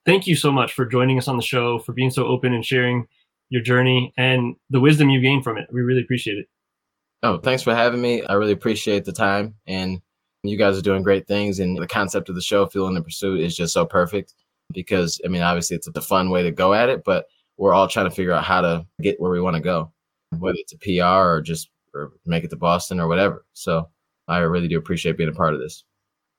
Thank 0.04 0.26
you 0.26 0.36
so 0.36 0.50
much 0.50 0.72
for 0.72 0.84
joining 0.84 1.18
us 1.18 1.28
on 1.28 1.36
the 1.36 1.42
show, 1.42 1.78
for 1.78 1.92
being 1.92 2.10
so 2.10 2.26
open 2.26 2.52
and 2.52 2.64
sharing 2.64 3.06
your 3.50 3.62
journey 3.62 4.12
and 4.16 4.56
the 4.70 4.80
wisdom 4.80 5.10
you 5.10 5.20
gained 5.20 5.44
from 5.44 5.58
it. 5.58 5.68
We 5.72 5.80
really 5.80 6.02
appreciate 6.02 6.38
it. 6.38 6.46
Oh, 7.22 7.38
thanks 7.38 7.62
for 7.62 7.74
having 7.74 8.00
me. 8.00 8.22
I 8.24 8.32
really 8.34 8.52
appreciate 8.52 9.04
the 9.04 9.12
time 9.12 9.54
and 9.66 10.00
you 10.42 10.58
guys 10.58 10.76
are 10.76 10.82
doing 10.82 11.04
great 11.04 11.28
things 11.28 11.60
and 11.60 11.78
the 11.78 11.86
concept 11.86 12.28
of 12.28 12.34
the 12.34 12.42
show 12.42 12.66
Fueling 12.66 12.94
the 12.94 13.02
Pursuit 13.02 13.40
is 13.40 13.54
just 13.54 13.72
so 13.72 13.86
perfect 13.86 14.34
because 14.72 15.20
I 15.24 15.28
mean 15.28 15.42
obviously 15.42 15.76
it's 15.76 15.86
a 15.86 16.00
fun 16.00 16.30
way 16.30 16.42
to 16.42 16.50
go 16.50 16.74
at 16.74 16.88
it, 16.88 17.04
but 17.04 17.26
we're 17.58 17.74
all 17.74 17.86
trying 17.86 18.08
to 18.08 18.14
figure 18.14 18.32
out 18.32 18.42
how 18.42 18.60
to 18.60 18.86
get 19.00 19.20
where 19.20 19.30
we 19.30 19.40
want 19.40 19.54
to 19.54 19.62
go, 19.62 19.92
whether 20.38 20.58
it's 20.58 20.72
a 20.72 20.78
PR 20.78 21.28
or 21.28 21.40
just 21.40 21.70
or 21.94 22.12
make 22.26 22.42
it 22.42 22.50
to 22.50 22.56
Boston 22.56 22.98
or 22.98 23.06
whatever. 23.06 23.44
So 23.52 23.88
I 24.26 24.38
really 24.38 24.68
do 24.68 24.78
appreciate 24.78 25.16
being 25.16 25.28
a 25.28 25.32
part 25.32 25.54
of 25.54 25.60
this. 25.60 25.84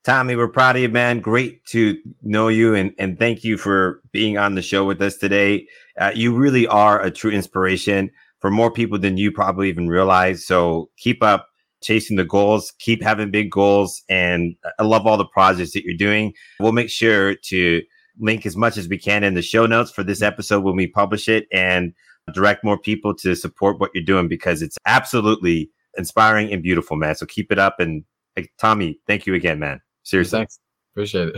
Tommy, 0.03 0.36
we're 0.36 0.49
proud 0.49 0.75
of 0.75 0.81
you, 0.81 0.89
man. 0.89 1.21
Great 1.21 1.65
to 1.67 1.97
know 2.21 2.49
you 2.49 2.75
and, 2.75 2.93
and 2.99 3.17
thank 3.17 3.45
you 3.45 3.57
for 3.57 4.01
being 4.11 4.38
on 4.38 4.55
the 4.55 4.61
show 4.61 4.84
with 4.84 5.01
us 5.01 5.15
today. 5.15 5.65
Uh, 5.97 6.11
you 6.13 6.36
really 6.36 6.67
are 6.67 7.01
a 7.01 7.09
true 7.09 7.31
inspiration 7.31 8.11
for 8.44 8.52
more 8.52 8.70
people 8.70 9.00
than 9.00 9.16
you 9.16 9.32
probably 9.32 9.70
even 9.70 9.88
realize. 9.88 10.46
So 10.46 10.89
keep 10.98 11.24
up 11.24 11.48
chasing 11.82 12.18
the 12.18 12.26
goals, 12.26 12.74
keep 12.78 13.02
having 13.02 13.32
big 13.32 13.50
goals. 13.50 14.04
And 14.10 14.58
I 14.78 14.84
love 14.84 15.08
all 15.08 15.16
the 15.16 15.24
projects 15.24 15.72
that 15.72 15.86
you're 15.86 15.96
doing. 15.96 16.34
We'll 16.60 16.74
make 16.74 16.89
sure 16.89 17.36
to 17.36 17.82
link 18.20 18.46
as 18.46 18.58
much 18.58 18.76
as 18.76 18.89
we 18.89 18.98
can 18.98 19.24
in 19.24 19.34
the 19.34 19.41
show 19.41 19.66
notes 19.66 19.91
for 19.91 20.04
this 20.04 20.22
episode 20.22 20.66
when 20.66 20.76
we 20.76 20.88
publish 20.88 21.30
it 21.30 21.48
and 21.54 21.94
direct 22.34 22.66
more 22.66 22.78
people 22.78 23.16
to 23.16 23.34
support 23.34 23.80
what 23.80 23.91
you're 23.94 24.04
doing 24.04 24.28
because 24.28 24.62
it's 24.62 24.78
absolutely 24.86 25.72
inspiring 25.98 26.52
and 26.52 26.62
beautiful, 26.62 26.98
man. 26.98 27.16
So 27.16 27.26
keep 27.26 27.50
it 27.50 27.60
up. 27.60 27.80
And 27.80 28.04
like, 28.36 28.52
Tommy, 28.60 29.00
thank 29.08 29.26
you 29.26 29.36
again, 29.36 29.58
man. 29.58 29.80
Seriously. 30.04 30.39
Thanks. 30.39 30.60
Appreciate 30.94 31.30
it. 31.30 31.38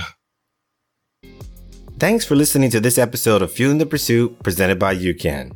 Thanks 2.00 2.26
for 2.26 2.36
listening 2.36 2.72
to 2.72 2.80
this 2.80 2.98
episode 2.98 3.44
of 3.44 3.52
Fueling 3.52 3.78
the 3.78 3.86
Pursuit 3.86 4.42
presented 4.42 4.80
by 4.80 4.96
UCAN. 4.96 5.56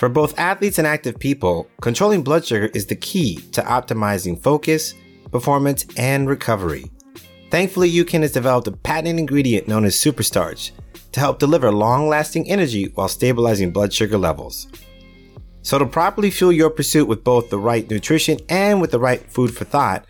For 0.00 0.08
both 0.08 0.38
athletes 0.38 0.78
and 0.78 0.86
active 0.86 1.18
people, 1.18 1.68
controlling 1.82 2.22
blood 2.22 2.46
sugar 2.46 2.70
is 2.72 2.86
the 2.86 2.96
key 2.96 3.36
to 3.52 3.60
optimizing 3.60 4.42
focus, 4.42 4.94
performance, 5.30 5.84
and 5.98 6.26
recovery. 6.26 6.86
Thankfully, 7.50 7.92
UCAN 7.92 8.22
has 8.22 8.32
developed 8.32 8.66
a 8.66 8.72
patented 8.72 9.18
ingredient 9.18 9.68
known 9.68 9.84
as 9.84 9.94
superstarch 9.96 10.70
to 11.12 11.20
help 11.20 11.38
deliver 11.38 11.70
long 11.70 12.08
lasting 12.08 12.48
energy 12.48 12.86
while 12.94 13.08
stabilizing 13.08 13.72
blood 13.72 13.92
sugar 13.92 14.16
levels. 14.16 14.68
So, 15.60 15.78
to 15.78 15.84
properly 15.84 16.30
fuel 16.30 16.50
your 16.50 16.70
pursuit 16.70 17.06
with 17.06 17.22
both 17.22 17.50
the 17.50 17.58
right 17.58 17.86
nutrition 17.90 18.38
and 18.48 18.80
with 18.80 18.92
the 18.92 18.98
right 18.98 19.20
food 19.30 19.54
for 19.54 19.66
thought, 19.66 20.06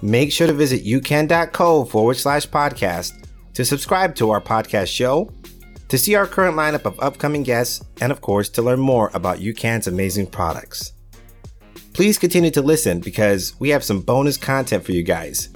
make 0.00 0.30
sure 0.30 0.46
to 0.46 0.52
visit 0.52 0.84
ucan.co 0.84 1.86
forward 1.86 2.18
slash 2.18 2.46
podcast 2.46 3.26
to 3.54 3.64
subscribe 3.64 4.14
to 4.14 4.30
our 4.30 4.40
podcast 4.40 4.86
show, 4.86 5.28
to 5.88 5.98
see 5.98 6.14
our 6.14 6.26
current 6.26 6.56
lineup 6.56 6.84
of 6.84 6.98
upcoming 7.00 7.42
guests, 7.42 7.84
and 8.00 8.10
of 8.10 8.20
course, 8.20 8.48
to 8.50 8.62
learn 8.62 8.80
more 8.80 9.10
about 9.14 9.38
UCAN's 9.38 9.86
amazing 9.86 10.26
products. 10.26 10.92
Please 11.92 12.18
continue 12.18 12.50
to 12.50 12.62
listen 12.62 13.00
because 13.00 13.58
we 13.60 13.68
have 13.68 13.84
some 13.84 14.00
bonus 14.00 14.36
content 14.36 14.84
for 14.84 14.92
you 14.92 15.02
guys. 15.02 15.50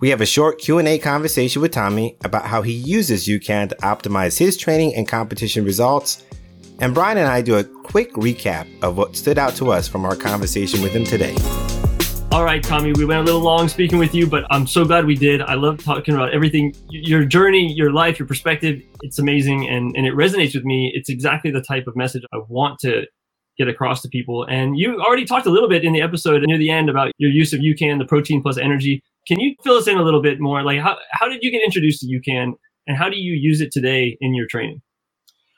We 0.00 0.10
have 0.10 0.20
a 0.20 0.26
short 0.26 0.58
Q&A 0.58 0.98
conversation 0.98 1.62
with 1.62 1.72
Tommy 1.72 2.16
about 2.24 2.46
how 2.46 2.62
he 2.62 2.72
uses 2.72 3.26
UCAN 3.26 3.70
to 3.70 3.76
optimize 3.76 4.38
his 4.38 4.56
training 4.56 4.94
and 4.94 5.08
competition 5.08 5.64
results. 5.64 6.24
And 6.80 6.94
Brian 6.94 7.18
and 7.18 7.28
I 7.28 7.40
do 7.40 7.56
a 7.56 7.64
quick 7.64 8.12
recap 8.12 8.66
of 8.82 8.96
what 8.96 9.16
stood 9.16 9.38
out 9.38 9.54
to 9.56 9.70
us 9.70 9.88
from 9.88 10.04
our 10.04 10.16
conversation 10.16 10.82
with 10.82 10.92
him 10.92 11.04
today. 11.04 11.34
All 12.32 12.44
right, 12.44 12.62
Tommy, 12.62 12.92
we 12.92 13.04
went 13.04 13.20
a 13.20 13.22
little 13.22 13.40
long 13.40 13.68
speaking 13.68 13.98
with 13.98 14.14
you, 14.14 14.26
but 14.26 14.44
I'm 14.50 14.66
so 14.66 14.84
glad 14.84 15.06
we 15.06 15.14
did. 15.14 15.40
I 15.40 15.54
love 15.54 15.82
talking 15.82 16.14
about 16.14 16.34
everything, 16.34 16.74
your 16.90 17.24
journey, 17.24 17.72
your 17.72 17.92
life, 17.92 18.18
your 18.18 18.28
perspective. 18.28 18.82
It's 19.02 19.18
amazing 19.18 19.68
and, 19.68 19.96
and 19.96 20.06
it 20.06 20.12
resonates 20.14 20.54
with 20.54 20.64
me. 20.64 20.92
It's 20.94 21.08
exactly 21.08 21.50
the 21.50 21.62
type 21.62 21.86
of 21.86 21.96
message 21.96 22.24
I 22.34 22.38
want 22.48 22.78
to 22.80 23.06
get 23.56 23.68
across 23.68 24.02
to 24.02 24.08
people. 24.08 24.44
And 24.44 24.78
you 24.78 25.00
already 25.00 25.24
talked 25.24 25.46
a 25.46 25.50
little 25.50 25.68
bit 25.68 25.84
in 25.84 25.92
the 25.92 26.02
episode 26.02 26.42
near 26.44 26.58
the 26.58 26.70
end 26.70 26.90
about 26.90 27.12
your 27.16 27.30
use 27.30 27.52
of 27.52 27.60
UCAN, 27.60 27.98
the 27.98 28.04
protein 28.04 28.42
plus 28.42 28.58
energy. 28.58 29.02
Can 29.26 29.40
you 29.40 29.54
fill 29.64 29.76
us 29.76 29.88
in 29.88 29.96
a 29.96 30.02
little 30.02 30.22
bit 30.22 30.38
more? 30.40 30.62
Like, 30.62 30.80
how, 30.80 30.96
how 31.12 31.28
did 31.28 31.42
you 31.42 31.50
get 31.50 31.62
introduced 31.64 32.00
to 32.00 32.06
UCAN 32.06 32.52
and 32.86 32.96
how 32.96 33.08
do 33.08 33.16
you 33.16 33.32
use 33.32 33.60
it 33.60 33.72
today 33.72 34.16
in 34.20 34.34
your 34.34 34.46
training? 34.50 34.82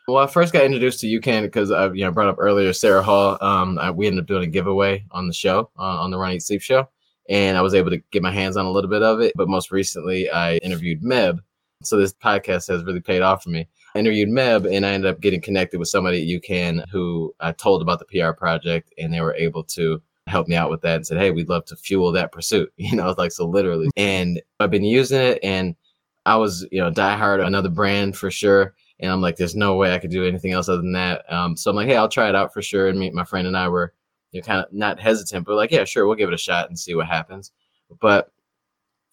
Well, 0.08 0.24
I 0.24 0.26
first 0.26 0.54
got 0.54 0.64
introduced 0.64 1.00
to 1.00 1.06
UCAN 1.06 1.42
because 1.42 1.70
I 1.70 1.92
you 1.92 2.02
know 2.02 2.10
brought 2.10 2.30
up 2.30 2.38
earlier 2.38 2.72
Sarah 2.72 3.02
Hall. 3.02 3.36
Um, 3.42 3.78
I, 3.78 3.90
we 3.90 4.06
ended 4.06 4.22
up 4.22 4.26
doing 4.26 4.42
a 4.42 4.46
giveaway 4.46 5.04
on 5.10 5.26
the 5.26 5.34
show 5.34 5.70
uh, 5.78 5.82
on 5.82 6.10
the 6.10 6.16
Run 6.16 6.32
Eat 6.32 6.42
Sleep 6.42 6.62
show, 6.62 6.88
and 7.28 7.58
I 7.58 7.60
was 7.60 7.74
able 7.74 7.90
to 7.90 7.98
get 8.10 8.22
my 8.22 8.32
hands 8.32 8.56
on 8.56 8.64
a 8.64 8.70
little 8.70 8.88
bit 8.88 9.02
of 9.02 9.20
it. 9.20 9.34
But 9.36 9.50
most 9.50 9.70
recently, 9.70 10.30
I 10.30 10.56
interviewed 10.58 11.02
Meb, 11.02 11.40
so 11.82 11.98
this 11.98 12.14
podcast 12.14 12.68
has 12.68 12.84
really 12.84 13.02
paid 13.02 13.20
off 13.20 13.42
for 13.42 13.50
me. 13.50 13.68
I 13.94 13.98
interviewed 13.98 14.30
Meb, 14.30 14.74
and 14.74 14.86
I 14.86 14.92
ended 14.92 15.10
up 15.10 15.20
getting 15.20 15.42
connected 15.42 15.78
with 15.78 15.88
somebody 15.88 16.22
at 16.22 16.42
UCAN 16.42 16.84
who 16.90 17.34
I 17.40 17.52
told 17.52 17.82
about 17.82 17.98
the 17.98 18.06
PR 18.06 18.32
project, 18.32 18.94
and 18.96 19.12
they 19.12 19.20
were 19.20 19.34
able 19.34 19.62
to 19.64 20.00
help 20.26 20.48
me 20.48 20.56
out 20.56 20.70
with 20.70 20.80
that 20.80 20.96
and 20.96 21.06
said, 21.06 21.18
"Hey, 21.18 21.32
we'd 21.32 21.50
love 21.50 21.66
to 21.66 21.76
fuel 21.76 22.12
that 22.12 22.32
pursuit." 22.32 22.72
You 22.78 22.96
know, 22.96 23.14
like 23.18 23.32
so 23.32 23.46
literally. 23.46 23.90
And 23.98 24.40
I've 24.58 24.70
been 24.70 24.84
using 24.84 25.20
it, 25.20 25.38
and 25.42 25.76
I 26.24 26.36
was 26.36 26.66
you 26.72 26.80
know 26.80 26.90
diehard 26.90 27.46
another 27.46 27.68
brand 27.68 28.16
for 28.16 28.30
sure 28.30 28.74
and 29.00 29.12
I'm 29.12 29.20
like, 29.20 29.36
there's 29.36 29.54
no 29.54 29.76
way 29.76 29.94
I 29.94 29.98
could 29.98 30.10
do 30.10 30.26
anything 30.26 30.52
else 30.52 30.68
other 30.68 30.82
than 30.82 30.92
that. 30.92 31.30
Um, 31.32 31.56
so 31.56 31.70
I'm 31.70 31.76
like, 31.76 31.86
hey, 31.86 31.96
I'll 31.96 32.08
try 32.08 32.28
it 32.28 32.34
out 32.34 32.52
for 32.52 32.62
sure. 32.62 32.88
And 32.88 32.98
me, 32.98 33.10
my 33.10 33.24
friend 33.24 33.46
and 33.46 33.56
I 33.56 33.68
were, 33.68 33.94
you 34.32 34.40
know, 34.40 34.46
kind 34.46 34.60
of 34.60 34.72
not 34.72 35.00
hesitant, 35.00 35.46
but 35.46 35.56
like, 35.56 35.70
yeah, 35.70 35.84
sure, 35.84 36.06
we'll 36.06 36.16
give 36.16 36.28
it 36.28 36.34
a 36.34 36.38
shot 36.38 36.68
and 36.68 36.78
see 36.78 36.94
what 36.94 37.06
happens. 37.06 37.52
But 38.00 38.30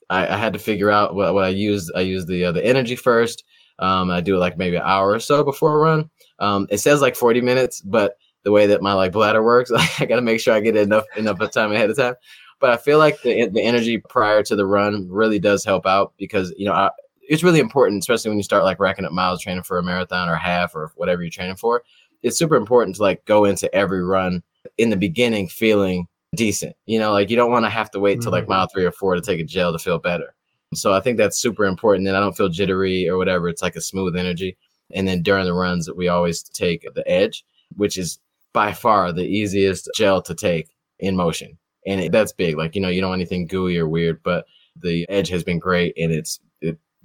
I, 0.10 0.28
I 0.28 0.38
had 0.38 0.54
to 0.54 0.60
figure 0.60 0.92
out 0.92 1.16
what, 1.16 1.34
what 1.34 1.44
I 1.44 1.50
used. 1.50 1.92
I 1.96 2.02
used 2.02 2.28
the 2.28 2.46
uh, 2.46 2.52
the 2.52 2.66
energy 2.66 2.96
first. 2.96 3.44
Um, 3.80 4.10
I 4.10 4.22
do 4.22 4.36
it 4.36 4.40
like 4.40 4.58
maybe 4.58 4.78
an 4.78 4.84
hour 4.84 5.12
or 5.12 5.20
so 5.20 5.44
before 5.44 5.76
a 5.76 5.78
run. 5.78 6.10
Um, 6.40 6.68
it 6.70 6.78
says 6.78 7.02
like 7.02 7.16
40 7.16 7.42
minutes, 7.42 7.82
but 7.82 8.16
the 8.44 8.52
way 8.52 8.68
that 8.68 8.82
my 8.82 8.94
like 8.94 9.12
bladder 9.12 9.44
works, 9.44 9.72
I 10.00 10.06
got 10.06 10.16
to 10.16 10.22
make 10.22 10.40
sure 10.40 10.54
I 10.54 10.60
get 10.60 10.78
enough 10.78 11.06
enough 11.18 11.40
time 11.52 11.72
ahead 11.72 11.90
of 11.90 11.98
time. 11.98 12.16
But 12.60 12.70
I 12.70 12.78
feel 12.78 13.00
like 13.00 13.22
the 13.22 13.50
the 13.50 13.62
energy 13.62 13.98
prior 13.98 14.44
to 14.44 14.56
the 14.56 14.66
run 14.66 15.08
really 15.10 15.40
does 15.40 15.66
help 15.66 15.86
out 15.86 16.14
because 16.18 16.54
you 16.58 16.66
know 16.66 16.74
I, 16.74 16.90
it's 17.28 17.44
really 17.44 17.60
important, 17.60 18.02
especially 18.02 18.30
when 18.30 18.38
you 18.38 18.44
start 18.44 18.64
like 18.64 18.80
racking 18.80 19.06
up 19.06 19.12
miles 19.12 19.42
training 19.42 19.64
for 19.64 19.78
a 19.78 19.84
marathon 19.84 20.30
or 20.30 20.36
half 20.36 20.76
or 20.76 20.92
whatever 20.96 21.22
you're 21.22 21.32
training 21.32 21.56
for. 21.56 21.84
It's 22.24 22.38
super 22.38 22.56
important 22.56 22.96
to 22.98 23.04
like 23.04 23.26
go 23.26 23.46
into 23.46 23.74
every 23.74 24.04
run 24.04 24.44
in 24.78 24.90
the 24.90 24.98
beginning 24.98 25.48
feeling 25.48 26.08
decent. 26.36 26.76
You 26.86 27.00
know, 27.00 27.12
like 27.12 27.30
you 27.30 27.36
don't 27.36 27.52
want 27.52 27.66
to 27.66 27.70
have 27.70 27.92
to 27.92 28.00
wait 28.00 28.22
till 28.22 28.32
like 28.32 28.44
mm-hmm. 28.44 28.54
mile 28.54 28.68
three 28.68 28.86
or 28.86 28.92
four 28.92 29.16
to 29.16 29.22
take 29.22 29.40
a 29.40 29.44
gel 29.44 29.72
to 29.72 29.80
feel 29.80 30.00
better. 30.00 30.36
So 30.74 30.94
I 30.94 31.00
think 31.00 31.18
that's 31.18 31.40
super 31.40 31.66
important. 31.66 32.08
And 32.08 32.18
I 32.18 32.20
don't 32.20 32.36
feel 32.36 32.50
jittery 32.50 33.08
or 33.08 33.18
whatever. 33.18 33.48
It's 33.48 33.62
like 33.62 33.76
a 33.76 33.82
smooth 33.82 34.16
energy. 34.16 34.58
And 34.94 35.08
then 35.08 35.22
during 35.22 35.46
the 35.46 35.54
runs, 35.54 35.90
we 35.92 36.08
always 36.08 36.44
take 36.44 36.86
the 36.94 37.08
edge, 37.10 37.46
which 37.76 37.98
is 37.98 38.20
by 38.54 38.72
far 38.72 39.12
the 39.12 39.26
easiest 39.26 39.90
gel 39.96 40.22
to 40.24 40.36
take 40.36 40.70
in 41.00 41.16
motion. 41.16 41.58
And 41.88 42.02
it, 42.02 42.12
that's 42.12 42.34
big. 42.34 42.58
Like, 42.58 42.76
you 42.76 42.82
know, 42.82 42.90
you 42.90 43.02
don't 43.02 43.12
want 43.12 43.20
anything 43.20 43.48
gooey 43.48 43.78
or 43.78 43.88
weird, 43.88 44.22
but 44.24 44.46
the 44.76 45.08
edge 45.10 45.30
has 45.30 45.44
been 45.44 45.60
great 45.60 45.94
and 45.98 46.12
it's 46.12 46.40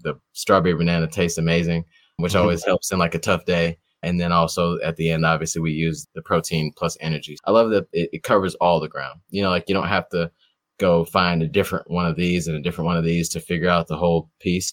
the 0.03 0.14
strawberry 0.32 0.74
banana 0.74 1.07
tastes 1.07 1.38
amazing, 1.38 1.84
which 2.16 2.34
always 2.36 2.64
helps 2.64 2.92
in 2.92 2.98
like 2.98 3.14
a 3.14 3.18
tough 3.18 3.44
day. 3.44 3.78
And 4.03 4.18
then 4.18 4.32
also 4.32 4.78
at 4.80 4.96
the 4.96 5.11
end, 5.11 5.26
obviously 5.26 5.61
we 5.61 5.72
use 5.72 6.07
the 6.14 6.22
protein 6.22 6.72
plus 6.76 6.96
energy. 7.01 7.36
I 7.44 7.51
love 7.51 7.70
that 7.70 7.86
it, 7.92 8.11
it 8.12 8.22
covers 8.22 8.55
all 8.57 8.80
the 8.80 8.88
ground. 8.88 9.20
You 9.28 9.42
know, 9.42 9.51
like 9.51 9.68
you 9.68 9.74
don't 9.74 9.88
have 9.88 10.09
to 10.11 10.30
go 10.78 11.05
find 11.05 11.42
a 11.42 11.46
different 11.46 11.90
one 11.90 12.07
of 12.07 12.16
these 12.16 12.48
and 12.48 12.57
a 12.57 12.62
different 12.62 12.86
one 12.86 12.96
of 12.96 13.05
these 13.05 13.28
to 13.30 13.40
figure 13.40 13.68
out 13.68 13.88
the 13.88 13.98
whole 13.98 14.30
piece. 14.40 14.72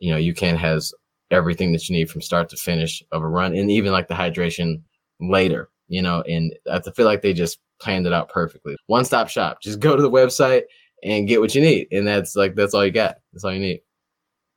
You 0.00 0.12
know, 0.12 0.20
UCAN 0.20 0.56
has 0.56 0.94
everything 1.30 1.72
that 1.72 1.88
you 1.88 1.96
need 1.96 2.10
from 2.10 2.22
start 2.22 2.48
to 2.50 2.56
finish 2.56 3.02
of 3.12 3.22
a 3.22 3.28
run 3.28 3.54
and 3.54 3.70
even 3.70 3.92
like 3.92 4.08
the 4.08 4.14
hydration 4.14 4.80
later, 5.20 5.68
you 5.88 6.00
know, 6.00 6.22
and 6.22 6.54
I 6.70 6.80
feel 6.80 7.04
like 7.04 7.22
they 7.22 7.32
just 7.32 7.58
planned 7.80 8.06
it 8.06 8.12
out 8.12 8.28
perfectly. 8.28 8.76
One 8.86 9.04
stop 9.04 9.28
shop. 9.28 9.60
Just 9.60 9.80
go 9.80 9.96
to 9.96 10.02
the 10.02 10.10
website 10.10 10.62
and 11.02 11.28
get 11.28 11.40
what 11.40 11.54
you 11.54 11.60
need. 11.60 11.88
And 11.92 12.06
that's 12.06 12.34
like, 12.36 12.54
that's 12.54 12.74
all 12.74 12.84
you 12.84 12.92
got. 12.92 13.16
That's 13.32 13.44
all 13.44 13.52
you 13.52 13.60
need. 13.60 13.80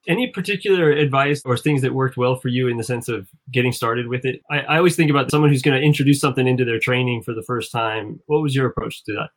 Any 0.08 0.32
particular 0.32 0.92
advice 0.92 1.42
or 1.46 1.58
things 1.58 1.82
that 1.84 1.94
worked 1.94 2.18
well 2.18 2.36
for 2.36 2.48
you 2.48 2.68
in 2.68 2.78
the 2.78 2.84
sense 2.84 3.08
of 3.08 3.28
getting 3.52 3.72
started 3.72 4.08
with 4.08 4.26
it? 4.26 4.42
I, 4.50 4.62
I 4.62 4.78
always 4.78 4.96
think 4.96 5.12
about 5.12 5.30
someone 5.30 5.52
who's 5.52 5.62
going 5.62 5.80
to 5.80 5.86
introduce 5.86 6.20
something 6.20 6.48
into 6.48 6.66
their 6.66 6.80
training 6.80 7.22
for 7.22 7.34
the 7.34 7.44
first 7.44 7.72
time. 7.72 8.20
What 8.26 8.42
was 8.42 8.56
your 8.56 8.68
approach 8.68 9.04
to 9.04 9.14
that? 9.14 9.30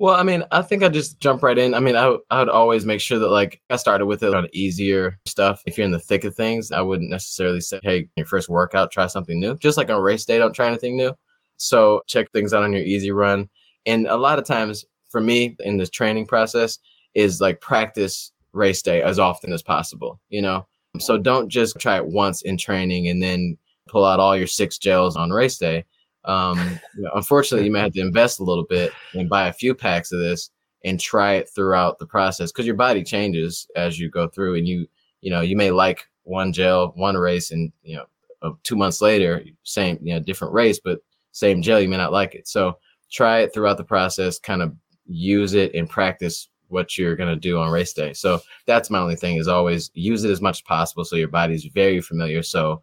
Well, 0.00 0.14
I 0.14 0.22
mean, 0.22 0.44
I 0.52 0.62
think 0.62 0.84
I 0.84 0.88
just 0.88 1.18
jump 1.18 1.42
right 1.42 1.58
in. 1.58 1.74
I 1.74 1.80
mean, 1.80 1.96
I, 1.96 2.16
I 2.30 2.38
would 2.38 2.48
always 2.48 2.86
make 2.86 3.00
sure 3.00 3.18
that 3.18 3.30
like 3.30 3.60
I 3.68 3.74
started 3.74 4.06
with 4.06 4.22
it 4.22 4.32
on 4.32 4.46
easier 4.52 5.18
stuff. 5.26 5.60
If 5.66 5.76
you're 5.76 5.84
in 5.86 5.90
the 5.90 5.98
thick 5.98 6.22
of 6.22 6.36
things, 6.36 6.70
I 6.70 6.80
wouldn't 6.80 7.10
necessarily 7.10 7.60
say, 7.60 7.80
hey, 7.82 8.08
your 8.14 8.26
first 8.26 8.48
workout, 8.48 8.92
try 8.92 9.08
something 9.08 9.40
new. 9.40 9.56
Just 9.56 9.76
like 9.76 9.90
on 9.90 10.00
race 10.00 10.24
day, 10.24 10.38
don't 10.38 10.52
try 10.54 10.68
anything 10.68 10.96
new. 10.96 11.14
So 11.56 12.02
check 12.06 12.30
things 12.30 12.54
out 12.54 12.62
on 12.62 12.72
your 12.72 12.82
easy 12.82 13.10
run. 13.10 13.48
And 13.86 14.06
a 14.06 14.16
lot 14.16 14.38
of 14.38 14.44
times 14.44 14.84
for 15.10 15.20
me 15.20 15.56
in 15.60 15.78
this 15.78 15.90
training 15.90 16.26
process 16.26 16.78
is 17.14 17.40
like 17.40 17.60
practice 17.60 18.30
race 18.52 18.82
day 18.82 19.02
as 19.02 19.18
often 19.18 19.52
as 19.52 19.62
possible, 19.62 20.20
you 20.28 20.42
know? 20.42 20.66
So 20.98 21.18
don't 21.18 21.48
just 21.48 21.78
try 21.78 21.96
it 21.96 22.06
once 22.06 22.42
in 22.42 22.56
training 22.56 23.08
and 23.08 23.22
then 23.22 23.56
pull 23.88 24.04
out 24.04 24.20
all 24.20 24.36
your 24.36 24.46
six 24.46 24.78
gels 24.78 25.16
on 25.16 25.30
race 25.30 25.58
day. 25.58 25.84
Um, 26.24 26.58
you 26.96 27.02
know, 27.02 27.10
unfortunately, 27.14 27.66
you 27.66 27.72
may 27.72 27.80
have 27.80 27.92
to 27.92 28.00
invest 28.00 28.40
a 28.40 28.44
little 28.44 28.64
bit 28.64 28.92
and 29.14 29.28
buy 29.28 29.48
a 29.48 29.52
few 29.52 29.74
packs 29.74 30.12
of 30.12 30.18
this 30.18 30.50
and 30.84 31.00
try 31.00 31.34
it 31.34 31.48
throughout 31.54 31.98
the 31.98 32.06
process 32.06 32.52
because 32.52 32.66
your 32.66 32.74
body 32.74 33.02
changes 33.02 33.66
as 33.76 33.98
you 33.98 34.10
go 34.10 34.28
through 34.28 34.56
and 34.56 34.66
you, 34.66 34.86
you 35.20 35.30
know, 35.30 35.40
you 35.40 35.56
may 35.56 35.70
like 35.70 36.06
one 36.24 36.52
gel, 36.52 36.92
one 36.96 37.16
race 37.16 37.50
and, 37.50 37.72
you 37.82 37.96
know, 37.96 38.58
two 38.62 38.76
months 38.76 39.00
later, 39.00 39.42
same, 39.64 39.98
you 40.02 40.14
know, 40.14 40.20
different 40.20 40.54
race, 40.54 40.78
but 40.82 41.00
same 41.32 41.62
gel, 41.62 41.80
you 41.80 41.88
may 41.88 41.96
not 41.96 42.12
like 42.12 42.34
it. 42.34 42.46
So 42.46 42.78
try 43.10 43.40
it 43.40 43.52
throughout 43.52 43.76
the 43.76 43.84
process, 43.84 44.38
kind 44.38 44.62
of 44.62 44.74
use 45.06 45.54
it 45.54 45.74
and 45.74 45.88
practice 45.88 46.48
what 46.68 46.96
you're 46.96 47.16
going 47.16 47.34
to 47.34 47.40
do 47.40 47.58
on 47.58 47.70
race 47.70 47.92
day. 47.92 48.12
So 48.12 48.40
that's 48.66 48.90
my 48.90 48.98
only 48.98 49.16
thing 49.16 49.36
is 49.36 49.48
always 49.48 49.90
use 49.94 50.24
it 50.24 50.30
as 50.30 50.40
much 50.40 50.58
as 50.58 50.62
possible 50.62 51.04
so 51.04 51.16
your 51.16 51.28
body's 51.28 51.64
very 51.64 52.00
familiar 52.00 52.42
so 52.42 52.82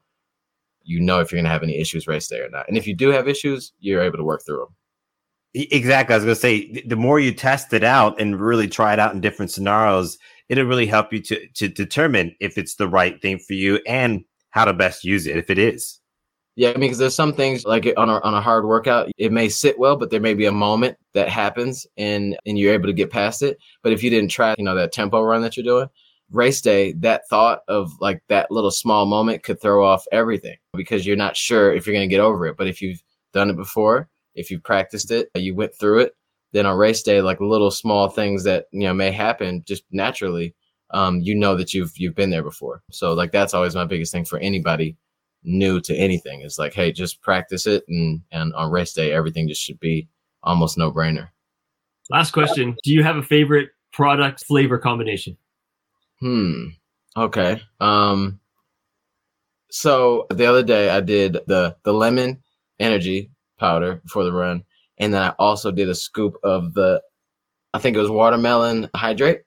you 0.85 0.99
know 0.99 1.19
if 1.19 1.31
you're 1.31 1.37
going 1.37 1.45
to 1.45 1.51
have 1.51 1.63
any 1.63 1.79
issues 1.79 2.07
race 2.07 2.27
day 2.27 2.39
or 2.39 2.49
not. 2.49 2.67
And 2.67 2.77
if 2.77 2.87
you 2.87 2.95
do 2.95 3.09
have 3.09 3.27
issues, 3.27 3.73
you're 3.79 4.03
able 4.03 4.17
to 4.17 4.23
work 4.23 4.45
through 4.45 4.59
them. 4.59 4.75
Exactly. 5.53 6.13
I 6.13 6.17
was 6.17 6.25
going 6.25 6.35
to 6.35 6.41
say 6.41 6.83
the 6.85 6.97
more 6.97 7.19
you 7.19 7.33
test 7.33 7.73
it 7.73 7.83
out 7.83 8.19
and 8.19 8.39
really 8.39 8.67
try 8.67 8.93
it 8.93 8.99
out 8.99 9.13
in 9.13 9.21
different 9.21 9.51
scenarios, 9.51 10.17
it'll 10.49 10.65
really 10.65 10.85
help 10.85 11.13
you 11.13 11.21
to 11.21 11.47
to 11.55 11.69
determine 11.69 12.35
if 12.39 12.57
it's 12.57 12.75
the 12.75 12.89
right 12.89 13.21
thing 13.21 13.39
for 13.39 13.53
you 13.53 13.79
and 13.87 14.25
how 14.49 14.65
to 14.65 14.73
best 14.73 15.05
use 15.05 15.25
it 15.25 15.37
if 15.37 15.49
it 15.49 15.57
is. 15.57 15.99
Yeah, 16.57 16.69
I 16.69 16.73
mean, 16.73 16.81
because 16.81 16.99
there's 16.99 17.15
some 17.15 17.33
things 17.33 17.65
like 17.65 17.85
on 17.97 18.09
a 18.09 18.19
on 18.21 18.33
a 18.33 18.41
hard 18.41 18.65
workout, 18.65 19.11
it 19.17 19.31
may 19.31 19.49
sit 19.49 19.77
well, 19.77 19.97
but 19.97 20.09
there 20.09 20.21
may 20.21 20.33
be 20.33 20.45
a 20.45 20.51
moment 20.53 20.97
that 21.13 21.27
happens, 21.27 21.85
and 21.97 22.37
and 22.45 22.57
you're 22.57 22.73
able 22.73 22.87
to 22.87 22.93
get 22.93 23.11
past 23.11 23.41
it. 23.41 23.57
But 23.83 23.91
if 23.91 24.01
you 24.03 24.09
didn't 24.09 24.31
try, 24.31 24.55
you 24.57 24.63
know, 24.63 24.75
that 24.75 24.93
tempo 24.93 25.21
run 25.21 25.41
that 25.41 25.57
you're 25.57 25.65
doing, 25.65 25.89
race 26.31 26.61
day, 26.61 26.93
that 26.99 27.23
thought 27.29 27.59
of 27.67 27.91
like 27.99 28.21
that 28.29 28.51
little 28.51 28.71
small 28.71 29.05
moment 29.05 29.43
could 29.43 29.61
throw 29.61 29.85
off 29.85 30.05
everything 30.13 30.55
because 30.73 31.05
you're 31.05 31.17
not 31.17 31.35
sure 31.35 31.73
if 31.73 31.85
you're 31.85 31.95
going 31.95 32.07
to 32.07 32.13
get 32.13 32.21
over 32.21 32.47
it. 32.47 32.55
But 32.57 32.67
if 32.67 32.81
you've 32.81 33.03
done 33.33 33.49
it 33.49 33.57
before, 33.57 34.07
if 34.33 34.49
you 34.49 34.59
practiced 34.59 35.11
it, 35.11 35.29
you 35.35 35.55
went 35.55 35.75
through 35.77 35.99
it, 35.99 36.13
then 36.53 36.65
on 36.65 36.77
race 36.77 37.03
day, 37.03 37.21
like 37.21 37.41
little 37.41 37.71
small 37.71 38.07
things 38.07 38.45
that 38.45 38.67
you 38.71 38.81
know 38.87 38.93
may 38.93 39.11
happen 39.11 39.61
just 39.67 39.83
naturally, 39.91 40.55
um, 40.91 41.19
you 41.19 41.35
know 41.35 41.55
that 41.55 41.73
you've 41.73 41.91
you've 41.97 42.15
been 42.15 42.29
there 42.29 42.43
before. 42.43 42.81
So 42.91 43.11
like 43.11 43.33
that's 43.33 43.53
always 43.53 43.75
my 43.75 43.85
biggest 43.85 44.13
thing 44.13 44.23
for 44.23 44.39
anybody 44.39 44.95
new 45.45 45.79
to 45.81 45.95
anything. 45.95 46.41
It's 46.41 46.59
like, 46.59 46.73
hey, 46.73 46.91
just 46.91 47.21
practice 47.21 47.67
it, 47.67 47.83
and 47.87 48.21
and 48.31 48.53
on 48.53 48.71
race 48.71 48.93
day, 48.93 49.11
everything 49.11 49.47
just 49.47 49.61
should 49.61 49.79
be 49.79 50.07
almost 50.43 50.77
no 50.77 50.91
brainer. 50.91 51.29
Last 52.09 52.31
question: 52.31 52.75
Do 52.83 52.93
you 52.93 53.03
have 53.03 53.17
a 53.17 53.23
favorite 53.23 53.69
product 53.91 54.45
flavor 54.45 54.77
combination? 54.77 55.37
Hmm. 56.19 56.67
Okay. 57.17 57.61
Um. 57.79 58.39
So 59.71 60.27
the 60.29 60.45
other 60.45 60.63
day 60.63 60.89
I 60.89 61.01
did 61.01 61.37
the 61.47 61.75
the 61.83 61.93
lemon 61.93 62.41
energy 62.79 63.31
powder 63.57 64.01
for 64.07 64.23
the 64.23 64.31
run, 64.31 64.63
and 64.97 65.13
then 65.13 65.21
I 65.21 65.29
also 65.39 65.71
did 65.71 65.89
a 65.89 65.95
scoop 65.95 66.37
of 66.43 66.73
the, 66.73 67.01
I 67.73 67.79
think 67.79 67.95
it 67.95 67.99
was 67.99 68.09
watermelon 68.09 68.89
hydrate, 68.95 69.41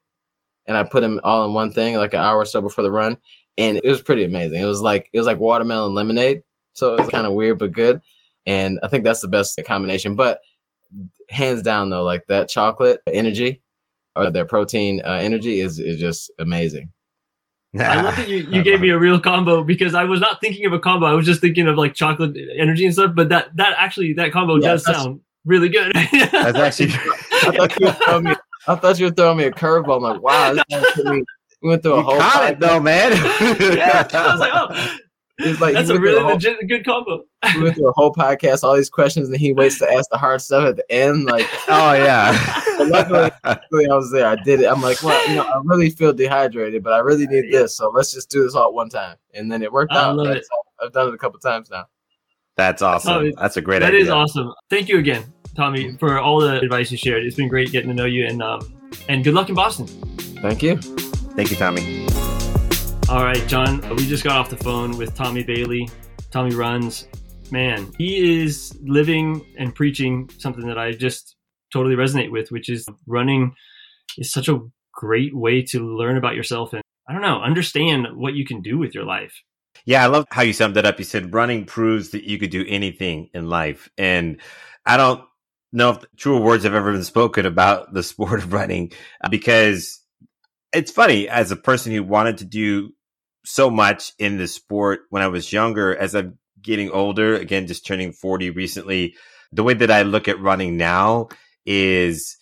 and 0.66 0.76
I 0.76 0.84
put 0.84 1.00
them 1.00 1.20
all 1.24 1.46
in 1.46 1.54
one 1.54 1.72
thing 1.72 1.96
like 1.96 2.14
an 2.14 2.20
hour 2.20 2.38
or 2.38 2.44
so 2.44 2.60
before 2.60 2.84
the 2.84 2.90
run, 2.90 3.16
and 3.58 3.80
it 3.82 3.88
was 3.88 4.00
pretty 4.00 4.24
amazing. 4.24 4.62
It 4.62 4.66
was 4.66 4.80
like 4.80 5.10
it 5.12 5.18
was 5.18 5.26
like 5.26 5.38
watermelon 5.38 5.94
lemonade, 5.94 6.42
so 6.72 6.94
it 6.94 7.00
was 7.00 7.10
kind 7.10 7.26
of 7.26 7.34
weird 7.34 7.58
but 7.58 7.72
good, 7.72 8.00
and 8.46 8.78
I 8.82 8.88
think 8.88 9.04
that's 9.04 9.20
the 9.20 9.28
best 9.28 9.60
combination. 9.66 10.14
But 10.14 10.40
hands 11.28 11.60
down 11.60 11.90
though, 11.90 12.04
like 12.04 12.26
that 12.28 12.48
chocolate 12.48 13.02
energy 13.06 13.60
or 14.16 14.30
their 14.30 14.46
protein 14.46 15.02
uh, 15.04 15.18
energy 15.20 15.60
is 15.60 15.78
is 15.78 15.98
just 16.00 16.30
amazing. 16.38 16.90
I 17.78 18.00
love 18.00 18.16
that 18.16 18.28
you, 18.28 18.38
you 18.50 18.62
gave 18.62 18.80
me 18.80 18.88
a 18.88 18.98
real 18.98 19.20
combo 19.20 19.62
because 19.62 19.94
I 19.94 20.04
was 20.04 20.20
not 20.20 20.40
thinking 20.40 20.64
of 20.64 20.72
a 20.72 20.78
combo. 20.78 21.04
I 21.04 21.12
was 21.12 21.26
just 21.26 21.42
thinking 21.42 21.68
of 21.68 21.76
like 21.76 21.94
chocolate 21.94 22.34
energy 22.56 22.86
and 22.86 22.94
stuff. 22.94 23.12
But 23.14 23.28
that 23.28 23.54
that 23.56 23.74
actually 23.76 24.14
that 24.14 24.32
combo 24.32 24.56
yeah, 24.56 24.68
does 24.68 24.84
sound 24.84 25.20
really 25.44 25.68
good. 25.68 25.92
that's 25.94 26.58
actually. 26.58 26.92
I 27.42 27.52
thought 27.52 27.78
you 27.78 27.86
were 27.86 27.92
throwing 27.92 28.24
me. 28.24 28.34
I 28.66 28.74
thought 28.76 28.98
you 28.98 29.06
were 29.06 29.12
throwing 29.12 29.38
me 29.38 29.44
a 29.44 29.50
curveball. 29.50 29.96
I'm 29.96 30.02
like, 30.02 30.22
wow, 30.22 30.54
this 30.54 31.24
we 31.62 31.70
went 31.70 31.82
through 31.82 31.94
a 31.94 31.96
you 31.98 32.02
whole. 32.02 32.18
Caught 32.18 32.50
it 32.52 32.60
though, 32.60 32.80
man. 32.80 33.12
yeah, 33.76 34.08
I 34.12 34.32
was 34.32 34.40
like, 34.40 34.52
oh, 34.54 34.98
it's 35.38 35.60
like 35.60 35.74
that's 35.74 35.88
a 35.88 35.98
really 35.98 36.20
whole, 36.20 36.32
legit 36.32 36.56
good 36.68 36.84
combo. 36.84 37.22
we 37.54 37.62
went 37.62 37.76
through 37.76 37.88
a 37.88 37.92
whole 37.92 38.12
podcast, 38.12 38.64
all 38.64 38.76
these 38.76 38.90
questions, 38.90 39.28
and 39.28 39.36
he 39.36 39.52
waits 39.52 39.78
to 39.78 39.90
ask 39.90 40.10
the 40.10 40.18
hard 40.18 40.42
stuff 40.42 40.68
at 40.68 40.76
the 40.76 40.92
end. 40.92 41.26
Like, 41.26 41.46
oh 41.68 41.92
yeah. 41.92 42.32
luckily, 42.78 43.30
luckily, 43.44 43.86
I 43.88 43.94
was 43.94 44.10
there. 44.10 44.26
I 44.26 44.36
did 44.36 44.60
it. 44.60 44.66
I'm 44.66 44.82
like, 44.82 45.02
well, 45.02 45.28
you 45.28 45.36
know, 45.36 45.42
I 45.42 45.60
really 45.64 45.90
feel 45.90 46.12
dehydrated, 46.12 46.82
but 46.82 46.92
I 46.92 46.98
really 46.98 47.26
need 47.26 47.52
this, 47.52 47.76
so 47.76 47.90
let's 47.90 48.12
just 48.12 48.30
do 48.30 48.42
this 48.42 48.54
all 48.54 48.68
at 48.68 48.74
one 48.74 48.88
time. 48.88 49.16
And 49.34 49.50
then 49.50 49.62
it 49.62 49.72
worked 49.72 49.92
I 49.92 50.04
out. 50.04 50.16
Love 50.16 50.28
it. 50.28 50.44
I've 50.80 50.92
done 50.92 51.08
it 51.08 51.14
a 51.14 51.18
couple 51.18 51.38
times 51.38 51.70
now. 51.70 51.86
That's 52.56 52.82
awesome. 52.82 53.32
That's 53.38 53.56
a 53.56 53.60
great 53.60 53.80
that 53.80 53.88
idea. 53.88 54.00
That 54.00 54.06
is 54.06 54.10
awesome. 54.10 54.52
Thank 54.70 54.88
you 54.88 54.98
again, 54.98 55.32
Tommy, 55.54 55.96
for 55.98 56.18
all 56.18 56.40
the 56.40 56.58
advice 56.58 56.90
you 56.90 56.98
shared. 56.98 57.24
It's 57.24 57.36
been 57.36 57.48
great 57.48 57.70
getting 57.70 57.88
to 57.90 57.94
know 57.94 58.06
you, 58.06 58.26
and 58.26 58.42
um, 58.42 58.74
and 59.08 59.22
good 59.22 59.34
luck 59.34 59.48
in 59.48 59.54
Boston. 59.54 59.86
Thank 60.42 60.64
you. 60.64 60.80
Thank 61.38 61.52
you, 61.52 61.56
Tommy. 61.56 62.04
All 63.08 63.22
right, 63.22 63.46
John, 63.46 63.80
we 63.94 64.08
just 64.08 64.24
got 64.24 64.38
off 64.38 64.50
the 64.50 64.56
phone 64.56 64.98
with 64.98 65.14
Tommy 65.14 65.44
Bailey. 65.44 65.88
Tommy 66.32 66.52
runs. 66.52 67.06
Man, 67.52 67.92
he 67.96 68.42
is 68.42 68.76
living 68.82 69.46
and 69.56 69.72
preaching 69.72 70.28
something 70.38 70.66
that 70.66 70.78
I 70.78 70.90
just 70.90 71.36
totally 71.72 71.94
resonate 71.94 72.32
with, 72.32 72.50
which 72.50 72.68
is 72.68 72.88
running 73.06 73.54
is 74.16 74.32
such 74.32 74.48
a 74.48 74.58
great 74.92 75.32
way 75.32 75.62
to 75.62 75.78
learn 75.78 76.16
about 76.16 76.34
yourself 76.34 76.72
and 76.72 76.82
I 77.08 77.12
don't 77.12 77.22
know, 77.22 77.40
understand 77.40 78.08
what 78.16 78.34
you 78.34 78.44
can 78.44 78.60
do 78.60 78.76
with 78.76 78.92
your 78.92 79.04
life. 79.04 79.40
Yeah, 79.84 80.02
I 80.02 80.08
love 80.08 80.24
how 80.32 80.42
you 80.42 80.52
summed 80.52 80.74
that 80.74 80.86
up. 80.86 80.98
You 80.98 81.04
said 81.04 81.32
running 81.32 81.66
proves 81.66 82.10
that 82.10 82.24
you 82.24 82.40
could 82.40 82.50
do 82.50 82.64
anything 82.66 83.30
in 83.32 83.48
life. 83.48 83.88
And 83.96 84.40
I 84.84 84.96
don't 84.96 85.24
know 85.72 85.90
if 85.90 86.04
truer 86.16 86.40
words 86.40 86.64
have 86.64 86.74
ever 86.74 86.90
been 86.90 87.04
spoken 87.04 87.46
about 87.46 87.94
the 87.94 88.02
sport 88.02 88.42
of 88.42 88.52
running 88.52 88.90
uh, 89.22 89.28
because 89.28 90.00
it's 90.72 90.90
funny 90.90 91.28
as 91.28 91.50
a 91.50 91.56
person 91.56 91.92
who 91.92 92.02
wanted 92.02 92.38
to 92.38 92.44
do 92.44 92.92
so 93.44 93.70
much 93.70 94.12
in 94.18 94.36
the 94.36 94.46
sport 94.46 95.00
when 95.10 95.22
I 95.22 95.28
was 95.28 95.52
younger. 95.52 95.96
As 95.96 96.14
I'm 96.14 96.38
getting 96.60 96.90
older, 96.90 97.34
again, 97.34 97.66
just 97.66 97.86
turning 97.86 98.12
40 98.12 98.50
recently, 98.50 99.14
the 99.52 99.62
way 99.62 99.74
that 99.74 99.90
I 99.90 100.02
look 100.02 100.28
at 100.28 100.40
running 100.40 100.76
now 100.76 101.28
is 101.64 102.36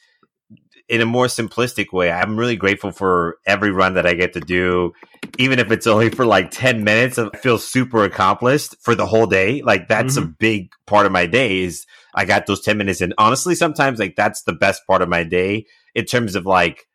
in 0.88 1.00
a 1.00 1.06
more 1.06 1.26
simplistic 1.26 1.92
way. 1.92 2.10
I'm 2.10 2.36
really 2.36 2.56
grateful 2.56 2.92
for 2.92 3.38
every 3.46 3.70
run 3.70 3.94
that 3.94 4.06
I 4.06 4.14
get 4.14 4.34
to 4.34 4.40
do, 4.40 4.92
even 5.38 5.58
if 5.58 5.70
it's 5.72 5.86
only 5.86 6.10
for 6.10 6.24
like 6.24 6.50
10 6.50 6.84
minutes. 6.84 7.18
I 7.18 7.28
feel 7.30 7.58
super 7.58 8.04
accomplished 8.04 8.76
for 8.82 8.94
the 8.94 9.06
whole 9.06 9.26
day. 9.26 9.62
Like 9.62 9.88
that's 9.88 10.16
mm-hmm. 10.16 10.28
a 10.28 10.34
big 10.38 10.70
part 10.86 11.06
of 11.06 11.12
my 11.12 11.26
day 11.26 11.62
is 11.62 11.86
I 12.14 12.24
got 12.24 12.46
those 12.46 12.62
10 12.62 12.78
minutes. 12.78 13.00
And 13.00 13.14
honestly, 13.18 13.54
sometimes 13.54 13.98
like 13.98 14.14
that's 14.16 14.42
the 14.42 14.52
best 14.52 14.86
part 14.86 15.02
of 15.02 15.08
my 15.08 15.24
day 15.24 15.66
in 15.94 16.04
terms 16.04 16.36
of 16.36 16.46
like 16.46 16.86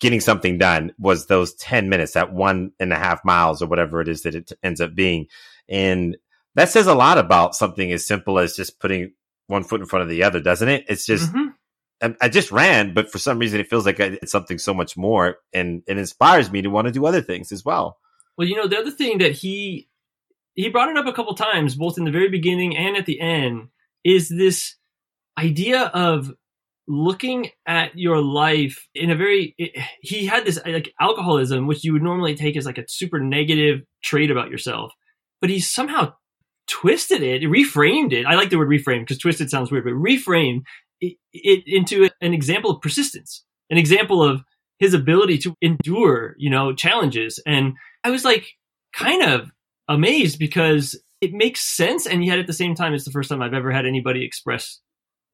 getting 0.00 0.20
something 0.20 0.58
done 0.58 0.92
was 0.98 1.26
those 1.26 1.54
10 1.54 1.88
minutes, 1.88 2.12
that 2.12 2.32
one 2.32 2.72
and 2.80 2.92
a 2.92 2.96
half 2.96 3.24
miles 3.24 3.62
or 3.62 3.66
whatever 3.66 4.00
it 4.00 4.08
is 4.08 4.22
that 4.22 4.34
it 4.34 4.50
ends 4.62 4.80
up 4.80 4.94
being. 4.94 5.26
And 5.68 6.16
that 6.54 6.70
says 6.70 6.86
a 6.86 6.94
lot 6.94 7.18
about 7.18 7.54
something 7.54 7.92
as 7.92 8.06
simple 8.06 8.38
as 8.38 8.56
just 8.56 8.80
putting 8.80 9.12
one 9.46 9.62
foot 9.62 9.80
in 9.80 9.86
front 9.86 10.02
of 10.02 10.08
the 10.08 10.22
other, 10.24 10.40
doesn't 10.40 10.68
it? 10.68 10.84
It's 10.88 11.04
just, 11.04 11.30
mm-hmm. 11.30 11.48
I, 12.02 12.26
I, 12.26 12.28
just 12.28 12.50
ran, 12.50 12.94
but 12.94 13.12
for 13.12 13.18
some 13.18 13.38
reason 13.38 13.60
it 13.60 13.68
feels 13.68 13.84
like 13.84 14.00
it's 14.00 14.32
something 14.32 14.58
so 14.58 14.72
much 14.72 14.96
more 14.96 15.36
and 15.52 15.82
it 15.86 15.98
inspires 15.98 16.50
me 16.50 16.62
to 16.62 16.70
want 16.70 16.86
to 16.86 16.92
do 16.92 17.04
other 17.04 17.20
things 17.20 17.52
as 17.52 17.64
well. 17.64 17.98
Well, 18.38 18.48
you 18.48 18.56
know, 18.56 18.68
the 18.68 18.78
other 18.78 18.90
thing 18.90 19.18
that 19.18 19.32
he, 19.32 19.88
he 20.54 20.70
brought 20.70 20.88
it 20.88 20.96
up 20.96 21.06
a 21.06 21.12
couple 21.12 21.34
times, 21.34 21.74
both 21.74 21.98
in 21.98 22.04
the 22.04 22.10
very 22.10 22.30
beginning 22.30 22.76
and 22.76 22.96
at 22.96 23.06
the 23.06 23.20
end, 23.20 23.68
is 24.02 24.28
this 24.30 24.76
idea 25.38 25.84
of 25.92 26.32
looking 26.90 27.48
at 27.66 27.96
your 27.96 28.20
life 28.20 28.88
in 28.96 29.10
a 29.10 29.14
very 29.14 29.54
it, 29.58 29.70
he 30.00 30.26
had 30.26 30.44
this 30.44 30.58
like 30.66 30.92
alcoholism 31.00 31.68
which 31.68 31.84
you 31.84 31.92
would 31.92 32.02
normally 32.02 32.34
take 32.34 32.56
as 32.56 32.66
like 32.66 32.78
a 32.78 32.88
super 32.88 33.20
negative 33.20 33.80
trait 34.02 34.28
about 34.28 34.50
yourself 34.50 34.92
but 35.40 35.50
he 35.50 35.60
somehow 35.60 36.12
twisted 36.66 37.22
it 37.22 37.42
reframed 37.42 38.12
it. 38.12 38.26
I 38.26 38.34
like 38.34 38.50
the 38.50 38.58
word 38.58 38.68
reframe 38.68 39.02
because 39.02 39.18
twisted 39.18 39.50
sounds 39.50 39.70
weird 39.70 39.84
but 39.84 39.92
reframe 39.92 40.62
it, 41.00 41.16
it 41.32 41.62
into 41.64 42.10
an 42.20 42.34
example 42.34 42.72
of 42.72 42.82
persistence 42.82 43.44
an 43.70 43.78
example 43.78 44.20
of 44.20 44.42
his 44.80 44.92
ability 44.92 45.38
to 45.38 45.54
endure 45.62 46.34
you 46.38 46.50
know 46.50 46.74
challenges. 46.74 47.40
And 47.46 47.74
i 48.02 48.10
was 48.10 48.24
like 48.24 48.46
kind 48.92 49.22
of 49.22 49.48
amazed 49.86 50.40
because 50.40 51.00
it 51.20 51.32
makes 51.32 51.60
sense 51.60 52.04
and 52.04 52.24
yet 52.24 52.40
at 52.40 52.48
the 52.48 52.52
same 52.52 52.74
time 52.74 52.94
it's 52.94 53.04
the 53.04 53.12
first 53.12 53.28
time 53.28 53.42
i've 53.42 53.54
ever 53.54 53.70
had 53.70 53.86
anybody 53.86 54.24
express 54.24 54.80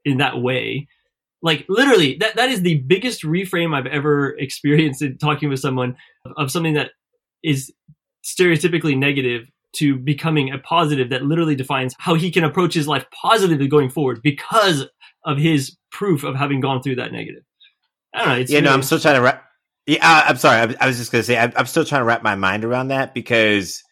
in 0.04 0.18
that 0.18 0.36
way 0.36 0.86
like 1.43 1.64
literally, 1.68 2.16
that 2.20 2.37
that 2.37 2.51
is 2.51 2.62
the 2.62 2.78
biggest 2.78 3.22
reframe 3.22 3.74
I've 3.74 3.87
ever 3.87 4.37
experienced 4.39 5.03
in 5.03 5.18
talking 5.18 5.49
with 5.49 5.61
someone 5.61 5.97
of 6.37 6.51
something 6.51 6.74
that 6.74 6.91
is 7.43 7.72
stereotypically 8.24 8.97
negative 8.97 9.49
to 9.76 9.97
becoming 9.97 10.51
a 10.51 10.59
positive 10.59 11.11
that 11.11 11.22
literally 11.22 11.55
defines 11.55 11.95
how 11.99 12.14
he 12.14 12.30
can 12.30 12.45
approach 12.45 12.74
his 12.74 12.89
life 12.89 13.05
positively 13.12 13.68
going 13.68 13.91
forward 13.91 14.20
because 14.22 14.87
of 15.24 15.37
his 15.39 15.76
proof 15.91 16.24
of 16.24 16.34
having 16.34 16.61
gone 16.61 16.82
through 16.82 16.97
that 16.97 17.12
negative. 17.12 17.43
I 18.14 18.18
don't 18.18 18.28
know. 18.28 18.34
yeah, 18.34 18.45
really 18.49 18.61
no, 18.62 18.72
I'm 18.72 18.82
still 18.82 18.99
trying 18.99 19.16
to 19.16 19.20
wrap. 19.20 19.45
Yeah, 19.87 20.24
I'm 20.26 20.37
sorry. 20.39 20.57
I, 20.57 20.84
I 20.84 20.87
was 20.87 20.97
just 20.97 21.12
going 21.12 21.20
to 21.20 21.26
say 21.26 21.39
I'm, 21.39 21.53
I'm 21.57 21.66
still 21.66 21.84
trying 21.84 22.01
to 22.01 22.07
wrap 22.07 22.22
my 22.22 22.34
mind 22.34 22.64
around 22.64 22.89
that 22.89 23.12
because, 23.12 23.82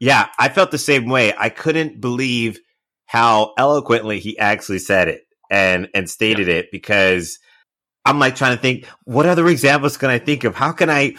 yeah, 0.00 0.28
I 0.38 0.48
felt 0.48 0.72
the 0.72 0.78
same 0.78 1.08
way. 1.08 1.32
I 1.38 1.48
couldn't 1.48 2.00
believe 2.00 2.58
how 3.06 3.54
eloquently 3.56 4.18
he 4.18 4.38
actually 4.38 4.80
said 4.80 5.08
it 5.08 5.22
and 5.50 5.88
and 5.94 6.08
stated 6.08 6.48
yeah. 6.48 6.54
it 6.54 6.66
because 6.70 7.38
I'm 8.04 8.18
like 8.18 8.36
trying 8.36 8.56
to 8.56 8.62
think 8.62 8.86
what 9.04 9.26
other 9.26 9.46
examples 9.48 9.96
can 9.96 10.10
I 10.10 10.18
think 10.18 10.44
of? 10.44 10.54
How 10.54 10.72
can 10.72 10.88
I 10.90 11.14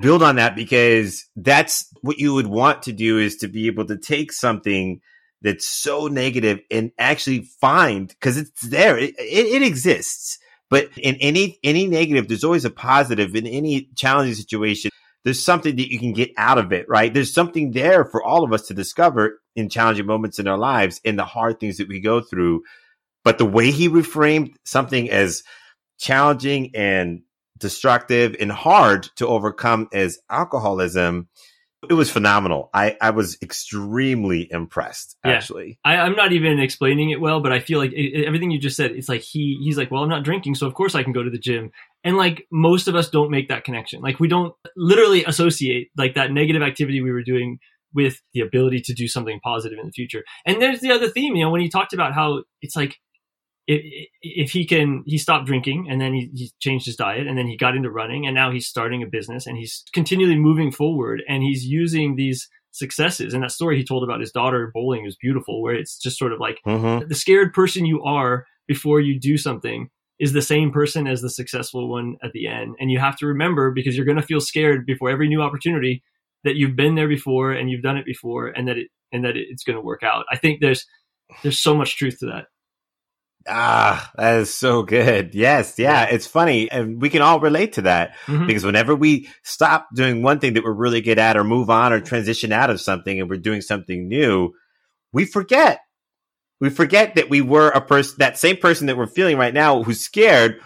build 0.00 0.22
on 0.22 0.36
that? 0.36 0.56
Because 0.56 1.28
that's 1.36 1.86
what 2.00 2.18
you 2.18 2.34
would 2.34 2.46
want 2.46 2.82
to 2.82 2.92
do 2.92 3.18
is 3.18 3.36
to 3.36 3.48
be 3.48 3.66
able 3.66 3.84
to 3.86 3.98
take 3.98 4.32
something 4.32 5.00
that's 5.42 5.66
so 5.66 6.06
negative 6.06 6.60
and 6.70 6.92
actually 6.98 7.42
find 7.60 8.08
because 8.08 8.36
it's 8.36 8.62
there, 8.62 8.96
it, 8.96 9.14
it, 9.18 9.62
it 9.62 9.62
exists. 9.62 10.38
But 10.70 10.88
in 10.96 11.16
any 11.16 11.58
any 11.62 11.86
negative, 11.86 12.28
there's 12.28 12.44
always 12.44 12.64
a 12.64 12.70
positive. 12.70 13.36
In 13.36 13.46
any 13.46 13.90
challenging 13.94 14.34
situation, 14.34 14.90
there's 15.22 15.42
something 15.42 15.76
that 15.76 15.92
you 15.92 15.98
can 15.98 16.14
get 16.14 16.30
out 16.38 16.56
of 16.56 16.72
it, 16.72 16.86
right? 16.88 17.12
There's 17.12 17.34
something 17.34 17.72
there 17.72 18.06
for 18.06 18.22
all 18.22 18.42
of 18.42 18.52
us 18.52 18.66
to 18.68 18.74
discover 18.74 19.40
in 19.54 19.68
challenging 19.68 20.06
moments 20.06 20.38
in 20.38 20.48
our 20.48 20.56
lives, 20.56 20.98
in 21.04 21.16
the 21.16 21.26
hard 21.26 21.60
things 21.60 21.76
that 21.76 21.88
we 21.88 22.00
go 22.00 22.22
through. 22.22 22.62
But 23.24 23.38
the 23.38 23.44
way 23.44 23.70
he 23.70 23.88
reframed 23.88 24.54
something 24.64 25.10
as 25.10 25.42
challenging 25.98 26.72
and 26.74 27.22
destructive 27.58 28.36
and 28.40 28.50
hard 28.50 29.08
to 29.16 29.26
overcome 29.26 29.88
as 29.92 30.18
alcoholism, 30.28 31.28
it 31.88 31.94
was 31.94 32.10
phenomenal. 32.10 32.70
I, 32.74 32.96
I 33.00 33.10
was 33.10 33.38
extremely 33.40 34.48
impressed, 34.50 35.16
actually. 35.24 35.78
Yeah. 35.84 36.02
I, 36.02 36.06
am 36.06 36.14
not 36.14 36.32
even 36.32 36.60
explaining 36.60 37.10
it 37.10 37.20
well, 37.20 37.40
but 37.40 37.52
I 37.52 37.60
feel 37.60 37.78
like 37.78 37.92
it, 37.92 38.24
everything 38.26 38.50
you 38.50 38.58
just 38.58 38.76
said, 38.76 38.92
it's 38.92 39.08
like 39.08 39.22
he 39.22 39.58
he's 39.62 39.78
like, 39.78 39.90
well, 39.90 40.02
I'm 40.02 40.08
not 40.08 40.24
drinking, 40.24 40.56
so 40.56 40.66
of 40.66 40.74
course 40.74 40.94
I 40.94 41.02
can 41.02 41.12
go 41.12 41.22
to 41.22 41.30
the 41.30 41.38
gym. 41.38 41.70
And 42.04 42.16
like 42.16 42.46
most 42.50 42.88
of 42.88 42.94
us 42.94 43.08
don't 43.08 43.30
make 43.30 43.48
that 43.48 43.64
connection. 43.64 44.00
Like 44.00 44.20
we 44.20 44.28
don't 44.28 44.54
literally 44.76 45.24
associate 45.24 45.90
like 45.96 46.14
that 46.14 46.32
negative 46.32 46.62
activity 46.62 47.00
we 47.00 47.12
were 47.12 47.22
doing 47.22 47.58
with 47.94 48.20
the 48.32 48.40
ability 48.40 48.80
to 48.80 48.94
do 48.94 49.06
something 49.06 49.38
positive 49.42 49.78
in 49.78 49.86
the 49.86 49.92
future. 49.92 50.24
And 50.46 50.60
there's 50.60 50.80
the 50.80 50.90
other 50.90 51.08
theme, 51.08 51.36
you 51.36 51.44
know, 51.44 51.50
when 51.50 51.60
he 51.60 51.68
talked 51.68 51.92
about 51.92 52.14
how 52.14 52.42
it's 52.60 52.76
like 52.76 52.96
if, 53.74 54.08
if 54.22 54.50
he 54.50 54.66
can, 54.66 55.02
he 55.06 55.18
stopped 55.18 55.46
drinking 55.46 55.86
and 55.90 56.00
then 56.00 56.14
he, 56.14 56.30
he 56.34 56.50
changed 56.60 56.86
his 56.86 56.96
diet 56.96 57.26
and 57.26 57.36
then 57.38 57.46
he 57.46 57.56
got 57.56 57.76
into 57.76 57.90
running 57.90 58.26
and 58.26 58.34
now 58.34 58.50
he's 58.50 58.66
starting 58.66 59.02
a 59.02 59.06
business 59.06 59.46
and 59.46 59.56
he's 59.56 59.84
continually 59.92 60.36
moving 60.36 60.70
forward 60.72 61.22
and 61.28 61.42
he's 61.42 61.64
using 61.64 62.16
these 62.16 62.48
successes. 62.70 63.34
And 63.34 63.42
that 63.42 63.52
story 63.52 63.76
he 63.76 63.84
told 63.84 64.02
about 64.02 64.20
his 64.20 64.32
daughter 64.32 64.70
bowling 64.72 65.04
was 65.04 65.16
beautiful, 65.16 65.62
where 65.62 65.74
it's 65.74 65.98
just 65.98 66.18
sort 66.18 66.32
of 66.32 66.40
like 66.40 66.58
Mhm. 66.66 67.08
the 67.08 67.14
scared 67.14 67.52
person 67.52 67.84
you 67.86 68.02
are 68.02 68.46
before 68.66 69.00
you 69.00 69.18
do 69.20 69.36
something 69.36 69.90
is 70.18 70.32
the 70.32 70.42
same 70.42 70.70
person 70.70 71.06
as 71.06 71.20
the 71.20 71.28
successful 71.30 71.88
one 71.88 72.16
at 72.22 72.32
the 72.32 72.46
end. 72.46 72.76
And 72.80 72.90
you 72.90 72.98
have 73.00 73.16
to 73.18 73.26
remember 73.26 73.72
because 73.72 73.96
you're 73.96 74.06
going 74.06 74.20
to 74.20 74.26
feel 74.26 74.40
scared 74.40 74.86
before 74.86 75.10
every 75.10 75.28
new 75.28 75.42
opportunity 75.42 76.02
that 76.44 76.56
you've 76.56 76.76
been 76.76 76.94
there 76.94 77.08
before 77.08 77.52
and 77.52 77.70
you've 77.70 77.82
done 77.82 77.96
it 77.96 78.06
before 78.06 78.48
and 78.48 78.66
that 78.68 78.78
it 78.78 78.88
and 79.12 79.24
that 79.24 79.36
it's 79.36 79.64
going 79.64 79.76
to 79.76 79.82
work 79.82 80.02
out. 80.02 80.24
I 80.30 80.36
think 80.36 80.60
there's 80.60 80.86
there's 81.42 81.58
so 81.58 81.74
much 81.76 81.96
truth 81.96 82.18
to 82.20 82.26
that. 82.26 82.46
Ah, 83.48 84.10
that 84.16 84.40
is 84.40 84.54
so 84.54 84.82
good. 84.82 85.34
Yes, 85.34 85.78
yeah, 85.78 86.04
it's 86.04 86.26
funny, 86.26 86.70
and 86.70 87.00
we 87.02 87.10
can 87.10 87.22
all 87.22 87.40
relate 87.40 87.72
to 87.74 87.82
that 87.82 88.14
Mhm. 88.26 88.46
because 88.46 88.64
whenever 88.64 88.94
we 88.94 89.28
stop 89.42 89.88
doing 89.94 90.22
one 90.22 90.38
thing 90.38 90.52
that 90.54 90.62
we're 90.64 90.72
really 90.72 91.00
good 91.00 91.18
at, 91.18 91.36
or 91.36 91.44
move 91.44 91.68
on, 91.70 91.92
or 91.92 92.00
transition 92.00 92.52
out 92.52 92.70
of 92.70 92.80
something, 92.80 93.20
and 93.20 93.28
we're 93.28 93.36
doing 93.38 93.60
something 93.60 94.08
new, 94.08 94.52
we 95.12 95.24
forget. 95.24 95.80
We 96.60 96.70
forget 96.70 97.16
that 97.16 97.28
we 97.30 97.40
were 97.40 97.70
a 97.70 97.80
person. 97.80 98.16
That 98.18 98.38
same 98.38 98.56
person 98.56 98.86
that 98.86 98.96
we're 98.96 99.06
feeling 99.08 99.36
right 99.36 99.52
now, 99.54 99.82
who's 99.82 100.00
scared, 100.00 100.60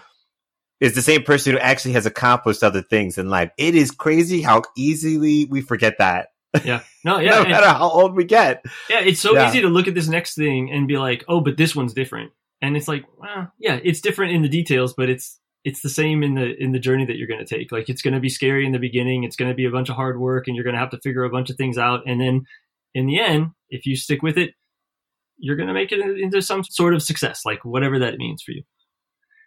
is 0.79 0.93
the 0.93 1.01
same 1.01 1.23
person 1.23 1.53
who 1.53 1.59
actually 1.59 1.93
has 1.93 2.05
accomplished 2.05 2.63
other 2.63 2.83
things 2.83 3.17
in 3.17 3.29
life. 3.29 3.49
It 3.57 3.73
is 3.73 3.89
crazy 3.89 4.43
how 4.43 4.61
easily 4.77 5.45
we 5.45 5.61
forget 5.61 5.97
that. 5.97 6.27
Yeah. 6.63 6.81
No, 7.03 7.17
yeah. 7.19 7.31
no 7.41 7.43
matter 7.49 7.67
how 7.67 7.89
old 7.89 8.15
we 8.15 8.25
get. 8.25 8.63
Yeah, 8.87 8.99
it's 8.99 9.19
so 9.19 9.33
Yeah. 9.33 9.49
easy 9.49 9.61
to 9.61 9.69
look 9.69 9.87
at 9.87 9.95
this 9.95 10.07
next 10.07 10.35
thing 10.35 10.71
and 10.71 10.87
be 10.87 10.97
like, 10.99 11.23
"Oh, 11.27 11.41
but 11.41 11.57
this 11.57 11.75
one's 11.75 11.93
different." 11.95 12.31
And 12.61 12.75
it's 12.75 12.87
like, 12.87 13.05
well, 13.17 13.51
yeah, 13.59 13.79
it's 13.83 14.01
different 14.01 14.33
in 14.33 14.41
the 14.41 14.49
details, 14.49 14.93
but 14.95 15.09
it's 15.09 15.39
it's 15.63 15.81
the 15.81 15.89
same 15.89 16.23
in 16.23 16.35
the 16.35 16.55
in 16.57 16.71
the 16.71 16.79
journey 16.79 17.05
that 17.05 17.17
you're 17.17 17.27
going 17.27 17.45
to 17.45 17.57
take. 17.57 17.71
Like 17.71 17.89
it's 17.89 18.01
going 18.01 18.13
to 18.13 18.19
be 18.19 18.29
scary 18.29 18.65
in 18.65 18.71
the 18.71 18.79
beginning, 18.79 19.23
it's 19.23 19.35
going 19.35 19.51
to 19.51 19.55
be 19.55 19.65
a 19.65 19.71
bunch 19.71 19.89
of 19.89 19.95
hard 19.95 20.19
work 20.19 20.47
and 20.47 20.55
you're 20.55 20.63
going 20.63 20.75
to 20.75 20.79
have 20.79 20.91
to 20.91 20.99
figure 21.03 21.23
a 21.23 21.29
bunch 21.29 21.49
of 21.49 21.57
things 21.57 21.77
out 21.77 22.01
and 22.05 22.19
then 22.19 22.45
in 22.97 23.05
the 23.05 23.19
end, 23.19 23.51
if 23.69 23.85
you 23.85 23.95
stick 23.95 24.23
with 24.23 24.37
it, 24.37 24.51
you're 25.37 25.55
going 25.55 25.67
to 25.67 25.73
make 25.73 25.91
it 25.91 25.99
into 25.99 26.41
some 26.41 26.63
sort 26.63 26.95
of 26.95 27.03
success, 27.03 27.41
like 27.45 27.63
whatever 27.63 27.99
that 27.99 28.17
means 28.17 28.41
for 28.41 28.51
you. 28.51 28.63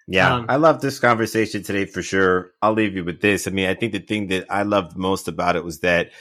Yeah, 0.07 0.35
Um, 0.35 0.47
I 0.49 0.57
love 0.57 0.81
this 0.81 0.99
conversation 0.99 1.63
today 1.63 1.85
for 1.85 2.03
sure. 2.03 2.53
I'll 2.63 2.73
leave 2.73 2.95
you 2.95 3.05
with 3.05 3.21
this. 3.21 3.47
I 3.47 3.51
mean, 3.51 3.69
I 3.69 3.75
think 3.75 3.93
the 3.93 3.99
thing 4.01 4.29
that 4.29 4.47
I 4.49 4.63
loved 4.63 4.97
most 4.97 5.29
about 5.29 5.57
it 5.57 5.65
was 5.65 5.81
that 5.81 6.13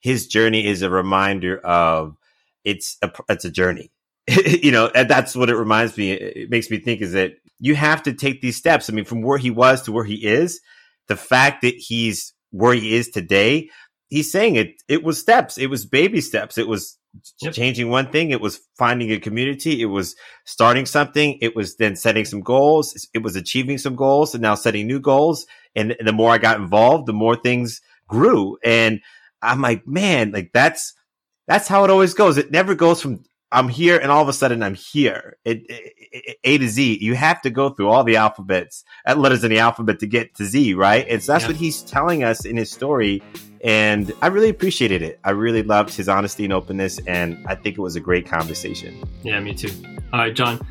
his 0.00 0.26
journey 0.26 0.66
is 0.66 0.82
a 0.82 0.90
reminder 0.90 1.58
of 1.58 2.16
it's 2.64 2.96
a 3.02 3.10
it's 3.28 3.44
a 3.44 3.50
journey. 3.50 3.90
you 4.62 4.72
know, 4.72 4.90
that's 4.94 5.36
what 5.36 5.50
it 5.50 5.56
reminds 5.56 5.96
me. 5.96 6.12
It 6.12 6.50
makes 6.50 6.70
me 6.70 6.78
think 6.78 7.00
is 7.00 7.12
that 7.12 7.32
you 7.58 7.74
have 7.74 8.02
to 8.04 8.12
take 8.12 8.40
these 8.40 8.56
steps. 8.56 8.90
I 8.90 8.92
mean, 8.92 9.04
from 9.04 9.22
where 9.22 9.38
he 9.38 9.50
was 9.50 9.82
to 9.82 9.92
where 9.92 10.04
he 10.04 10.26
is, 10.26 10.60
the 11.08 11.16
fact 11.16 11.62
that 11.62 11.74
he's 11.76 12.34
where 12.50 12.74
he 12.74 12.94
is 12.94 13.08
today, 13.08 13.70
he's 14.08 14.30
saying 14.30 14.56
it. 14.56 14.70
It 14.88 15.04
was 15.04 15.20
steps. 15.20 15.58
It 15.58 15.68
was 15.68 15.86
baby 15.86 16.20
steps. 16.20 16.58
It 16.58 16.68
was 16.68 16.98
Yep. 17.40 17.54
changing 17.54 17.88
one 17.88 18.10
thing. 18.10 18.30
It 18.30 18.42
was 18.42 18.60
finding 18.76 19.10
a 19.10 19.18
community. 19.18 19.80
It 19.80 19.86
was 19.86 20.14
starting 20.44 20.84
something. 20.84 21.38
It 21.40 21.56
was 21.56 21.76
then 21.76 21.96
setting 21.96 22.26
some 22.26 22.42
goals. 22.42 23.08
It 23.14 23.22
was 23.22 23.36
achieving 23.36 23.78
some 23.78 23.96
goals 23.96 24.34
and 24.34 24.42
now 24.42 24.54
setting 24.54 24.86
new 24.86 25.00
goals. 25.00 25.46
And 25.74 25.96
the 26.04 26.12
more 26.12 26.30
I 26.30 26.36
got 26.36 26.60
involved, 26.60 27.06
the 27.06 27.14
more 27.14 27.34
things 27.34 27.80
grew. 28.06 28.58
And 28.62 29.00
I'm 29.40 29.62
like, 29.62 29.86
man, 29.86 30.30
like 30.32 30.50
that's, 30.52 30.92
that's 31.48 31.68
how 31.68 31.84
it 31.84 31.90
always 31.90 32.12
goes. 32.12 32.36
It 32.36 32.50
never 32.50 32.74
goes 32.74 33.00
from 33.00 33.24
I'm 33.52 33.68
here 33.68 33.96
and 33.98 34.10
all 34.10 34.22
of 34.22 34.28
a 34.28 34.32
sudden 34.32 34.62
I'm 34.62 34.74
here. 34.74 35.36
It, 35.44 35.58
it- 35.68 35.92
it- 36.12 36.36
A 36.44 36.58
to 36.58 36.68
Z. 36.68 36.98
You 37.00 37.14
have 37.14 37.42
to 37.42 37.50
go 37.50 37.68
through 37.70 37.88
all 37.88 38.02
the 38.04 38.16
alphabets, 38.16 38.84
uh, 39.06 39.14
letters 39.14 39.44
in 39.44 39.50
the 39.50 39.58
alphabet 39.58 39.98
to 40.00 40.06
get 40.06 40.34
to 40.36 40.44
Z, 40.44 40.74
right? 40.74 41.06
And 41.08 41.22
so 41.22 41.32
that's 41.32 41.44
Yeah. 41.44 41.48
what 41.50 41.56
he's 41.56 41.82
telling 41.82 42.24
us 42.24 42.44
in 42.44 42.56
his 42.56 42.70
story. 42.70 43.22
And 43.62 44.12
I 44.22 44.28
really 44.28 44.48
appreciated 44.48 45.02
it. 45.02 45.18
I 45.24 45.30
really 45.30 45.62
loved 45.62 45.94
his 45.94 46.08
honesty 46.08 46.44
and 46.44 46.52
openness. 46.52 46.98
And 47.06 47.38
I 47.46 47.54
think 47.54 47.76
it 47.76 47.80
was 47.80 47.96
a 47.96 48.00
great 48.00 48.26
conversation. 48.26 48.94
Yeah, 49.22 49.38
me 49.40 49.54
too. 49.54 49.70
All 50.12 50.20
right, 50.20 50.34
John, 50.34 50.64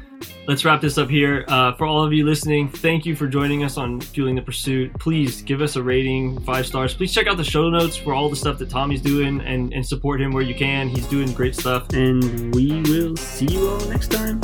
let's 0.47 0.65
wrap 0.65 0.81
this 0.81 0.97
up 0.97 1.09
here. 1.09 1.45
Uh, 1.47 1.73
for 1.73 1.85
all 1.85 2.03
of 2.03 2.13
you 2.13 2.25
listening, 2.25 2.69
thank 2.69 3.05
you 3.05 3.15
for 3.15 3.27
joining 3.27 3.63
us 3.63 3.77
on 3.77 3.99
Fueling 4.01 4.35
the 4.35 4.41
Pursuit. 4.41 4.93
Please 4.99 5.41
give 5.41 5.61
us 5.61 5.75
a 5.75 5.83
rating, 5.83 6.39
five 6.41 6.65
stars. 6.65 6.93
Please 6.93 7.13
check 7.13 7.27
out 7.27 7.37
the 7.37 7.43
show 7.43 7.69
notes 7.69 7.95
for 7.95 8.13
all 8.13 8.29
the 8.29 8.35
stuff 8.35 8.57
that 8.59 8.69
Tommy's 8.69 9.01
doing 9.01 9.41
and, 9.41 9.73
and 9.73 9.85
support 9.85 10.21
him 10.21 10.31
where 10.31 10.43
you 10.43 10.55
can. 10.55 10.89
He's 10.89 11.07
doing 11.07 11.31
great 11.33 11.55
stuff. 11.55 11.89
And 11.93 12.53
we 12.53 12.81
will 12.81 13.15
see 13.15 13.45
you 13.45 13.67
all 13.67 13.79
next 13.87 14.11
time. 14.11 14.41